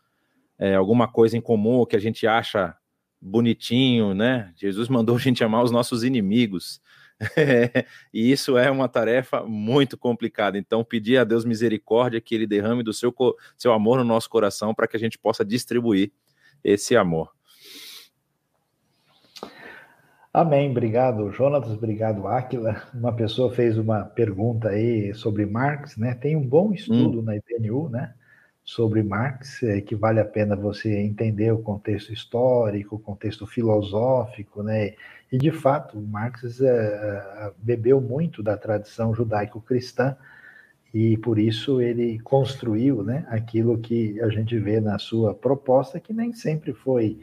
é, 0.60 0.76
alguma 0.76 1.08
coisa 1.08 1.38
em 1.38 1.42
comum, 1.42 1.86
que 1.86 1.96
a 1.96 2.00
gente 2.00 2.26
acha 2.26 2.76
bonitinho, 3.22 4.14
né? 4.14 4.54
Jesus 4.56 4.90
mandou 4.90 5.16
a 5.16 5.20
gente 5.20 5.44
amar 5.44 5.64
os 5.64 5.72
nossos 5.72 6.04
inimigos. 6.04 6.82
e 8.14 8.32
isso 8.32 8.58
é 8.58 8.70
uma 8.70 8.88
tarefa 8.88 9.44
muito 9.44 9.98
complicada. 9.98 10.58
Então, 10.58 10.84
pedir 10.84 11.18
a 11.18 11.24
Deus 11.24 11.46
misericórdia 11.46 12.22
que 12.22 12.36
Ele 12.36 12.46
derrame 12.46 12.84
do 12.84 12.94
seu, 12.94 13.14
seu 13.58 13.74
amor 13.74 13.98
no 13.98 14.04
nosso 14.04 14.30
coração 14.30 14.74
para 14.74 14.88
que 14.88 14.96
a 14.96 15.00
gente 15.00 15.18
possa 15.18 15.44
distribuir 15.44 16.12
esse 16.64 16.96
amor. 16.96 17.32
Amém, 20.34 20.70
obrigado, 20.70 21.32
Jonatas, 21.32 21.72
obrigado, 21.72 22.28
Áquila. 22.28 22.84
Uma 22.94 23.12
pessoa 23.12 23.52
fez 23.52 23.76
uma 23.76 24.04
pergunta 24.04 24.70
aí 24.70 25.12
sobre 25.16 25.48
Marx, 25.48 25.98
né? 25.98 26.14
Tem 26.14 26.36
um 26.36 26.48
bom 26.48 26.72
estudo 26.72 27.22
hum. 27.22 27.24
na 27.24 27.36
IPNU, 27.36 27.90
né? 27.90 28.14
Sobre 28.68 29.02
Marx, 29.02 29.64
é, 29.64 29.80
que 29.80 29.96
vale 29.96 30.20
a 30.20 30.26
pena 30.26 30.54
você 30.54 30.94
entender 31.00 31.54
o 31.54 31.60
contexto 31.60 32.12
histórico, 32.12 32.98
o 32.98 33.00
contexto 33.00 33.48
filosófico, 33.48 34.62
né? 34.62 34.94
E 35.32 35.38
de 35.38 35.52
fato, 35.52 35.98
Marx 35.98 36.60
é, 36.60 36.68
é, 36.68 37.52
bebeu 37.58 38.02
muito 38.02 38.44
da 38.44 38.58
tradição 38.58 39.16
judaico-cristã 39.16 40.18
e 40.94 41.16
por 41.18 41.40
isso 41.40 41.82
ele 41.82 42.20
construiu, 42.20 43.04
né, 43.04 43.26
aquilo 43.30 43.78
que 43.78 44.20
a 44.22 44.30
gente 44.30 44.58
vê 44.60 44.82
na 44.82 45.00
sua 45.00 45.34
proposta, 45.34 46.00
que 46.00 46.12
nem 46.12 46.34
sempre 46.34 46.74
foi, 46.74 47.22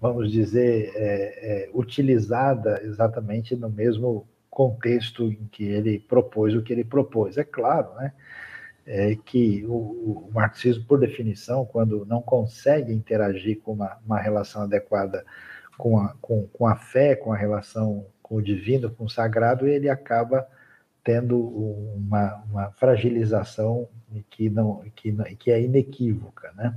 vamos 0.00 0.32
dizer, 0.32 0.92
é, 0.94 1.66
é, 1.66 1.70
utilizada 1.74 2.80
exatamente 2.82 3.54
no 3.54 3.68
mesmo 3.68 4.26
contexto 4.48 5.30
em 5.30 5.46
que 5.52 5.64
ele 5.64 5.98
propôs 5.98 6.54
o 6.54 6.62
que 6.62 6.72
ele 6.72 6.84
propôs. 6.84 7.36
É 7.36 7.44
claro, 7.44 7.94
né? 7.96 8.12
É 8.92 9.14
que 9.14 9.64
o, 9.66 10.26
o, 10.28 10.30
marxismo, 10.34 10.84
por 10.84 10.98
definição, 10.98 11.64
quando 11.64 12.04
não 12.04 12.20
consegue 12.20 12.92
interagir 12.92 13.60
com 13.60 13.72
uma, 13.72 13.96
uma 14.04 14.18
relação 14.18 14.62
adequada 14.62 15.24
com 15.78 15.96
a, 15.96 16.12
com, 16.20 16.48
com 16.48 16.66
a 16.66 16.74
fé, 16.74 17.14
com 17.14 17.32
a 17.32 17.36
relação 17.36 18.04
com 18.20 18.34
o 18.36 18.42
divino, 18.42 18.90
com 18.90 19.04
o 19.04 19.08
sagrado, 19.08 19.68
ele 19.68 19.88
acaba 19.88 20.44
tendo 21.04 21.40
uma, 21.40 22.42
uma 22.50 22.70
fragilização 22.72 23.88
que, 24.28 24.50
não, 24.50 24.82
que, 24.96 25.12
que 25.36 25.52
é 25.52 25.62
inequívoca, 25.62 26.52
né? 26.56 26.76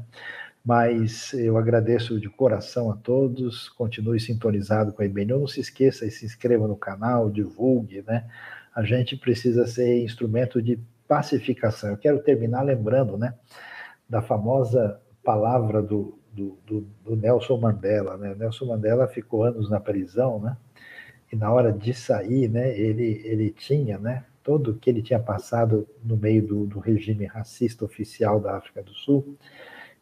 Mas 0.63 1.33
eu 1.33 1.57
agradeço 1.57 2.19
de 2.19 2.29
coração 2.29 2.91
a 2.91 2.95
todos, 2.95 3.69
continue 3.69 4.19
sintonizado 4.19 4.93
com 4.93 5.01
a 5.01 5.05
IBNU, 5.05 5.39
não 5.39 5.47
se 5.47 5.59
esqueça 5.59 6.05
e 6.05 6.11
se 6.11 6.25
inscreva 6.25 6.67
no 6.67 6.77
canal, 6.77 7.29
divulgue, 7.31 8.03
né? 8.05 8.29
A 8.73 8.83
gente 8.83 9.17
precisa 9.17 9.65
ser 9.65 10.03
instrumento 10.03 10.61
de 10.61 10.79
pacificação. 11.07 11.91
Eu 11.91 11.97
quero 11.97 12.19
terminar 12.21 12.63
lembrando 12.63 13.17
né, 13.17 13.33
da 14.07 14.21
famosa 14.21 14.99
palavra 15.23 15.81
do, 15.81 16.17
do, 16.31 16.57
do, 16.65 16.81
do 17.03 17.15
Nelson 17.15 17.57
Mandela. 17.57 18.17
Né? 18.17 18.35
Nelson 18.35 18.65
Mandela 18.65 19.07
ficou 19.07 19.43
anos 19.43 19.69
na 19.69 19.79
prisão, 19.79 20.39
né? 20.39 20.57
e 21.33 21.35
na 21.35 21.51
hora 21.51 21.73
de 21.73 21.95
sair, 21.95 22.47
né, 22.47 22.77
ele, 22.77 23.19
ele 23.25 23.49
tinha 23.49 23.97
né, 23.97 24.23
todo 24.43 24.69
o 24.69 24.75
que 24.75 24.87
ele 24.87 25.01
tinha 25.01 25.19
passado 25.19 25.87
no 26.03 26.15
meio 26.15 26.45
do, 26.45 26.67
do 26.67 26.79
regime 26.79 27.25
racista 27.25 27.83
oficial 27.83 28.39
da 28.39 28.55
África 28.55 28.83
do 28.83 28.93
Sul, 28.93 29.35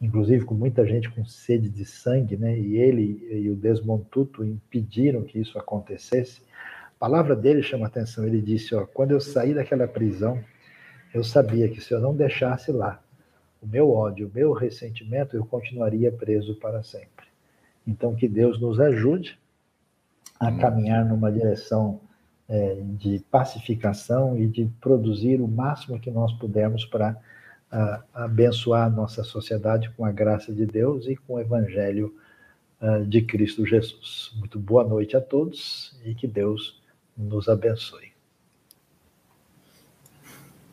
inclusive 0.01 0.43
com 0.43 0.53
muita 0.53 0.85
gente 0.85 1.09
com 1.09 1.23
sede 1.23 1.69
de 1.69 1.85
sangue, 1.85 2.35
né, 2.35 2.59
e 2.59 2.75
ele 2.75 3.25
e 3.31 3.49
o 3.49 3.55
Desmond 3.55 4.05
Tutu 4.11 4.43
impediram 4.43 5.23
que 5.23 5.39
isso 5.39 5.57
acontecesse. 5.57 6.41
A 6.97 6.99
palavra 6.99 7.33
dele 7.33 7.63
chama 7.63 7.87
atenção, 7.87 8.27
ele 8.27 8.41
disse, 8.41 8.75
ó, 8.75 8.85
quando 8.85 9.11
eu 9.11 9.21
saí 9.21 9.53
daquela 9.53 9.87
prisão, 9.87 10.37
eu 11.13 11.23
sabia 11.23 11.69
que 11.69 11.81
se 11.81 11.93
eu 11.93 11.99
não 11.99 12.15
deixasse 12.15 12.71
lá 12.71 13.01
o 13.61 13.67
meu 13.67 13.91
ódio, 13.91 14.27
o 14.27 14.31
meu 14.33 14.53
ressentimento, 14.53 15.35
eu 15.35 15.45
continuaria 15.45 16.11
preso 16.11 16.55
para 16.55 16.81
sempre. 16.81 17.25
Então, 17.85 18.15
que 18.15 18.27
Deus 18.27 18.59
nos 18.59 18.79
ajude 18.79 19.39
a 20.39 20.51
caminhar 20.51 21.05
numa 21.05 21.31
direção 21.31 21.99
é, 22.49 22.79
de 22.97 23.19
pacificação 23.29 24.37
e 24.37 24.47
de 24.47 24.65
produzir 24.81 25.39
o 25.39 25.47
máximo 25.47 25.99
que 25.99 26.09
nós 26.09 26.33
pudermos 26.33 26.85
para 26.85 27.17
abençoar 28.13 28.87
a 28.87 28.89
nossa 28.89 29.23
sociedade 29.23 29.89
com 29.91 30.03
a 30.03 30.11
graça 30.11 30.51
de 30.51 30.65
Deus 30.65 31.07
e 31.07 31.15
com 31.15 31.35
o 31.35 31.39
evangelho 31.39 32.13
uh, 32.81 33.05
de 33.05 33.21
Cristo 33.21 33.65
Jesus. 33.65 34.31
Muito 34.35 34.59
boa 34.59 34.83
noite 34.83 35.15
a 35.15 35.21
todos 35.21 35.97
e 36.03 36.13
que 36.13 36.27
Deus 36.27 36.81
nos 37.17 37.47
abençoe. 37.47 38.10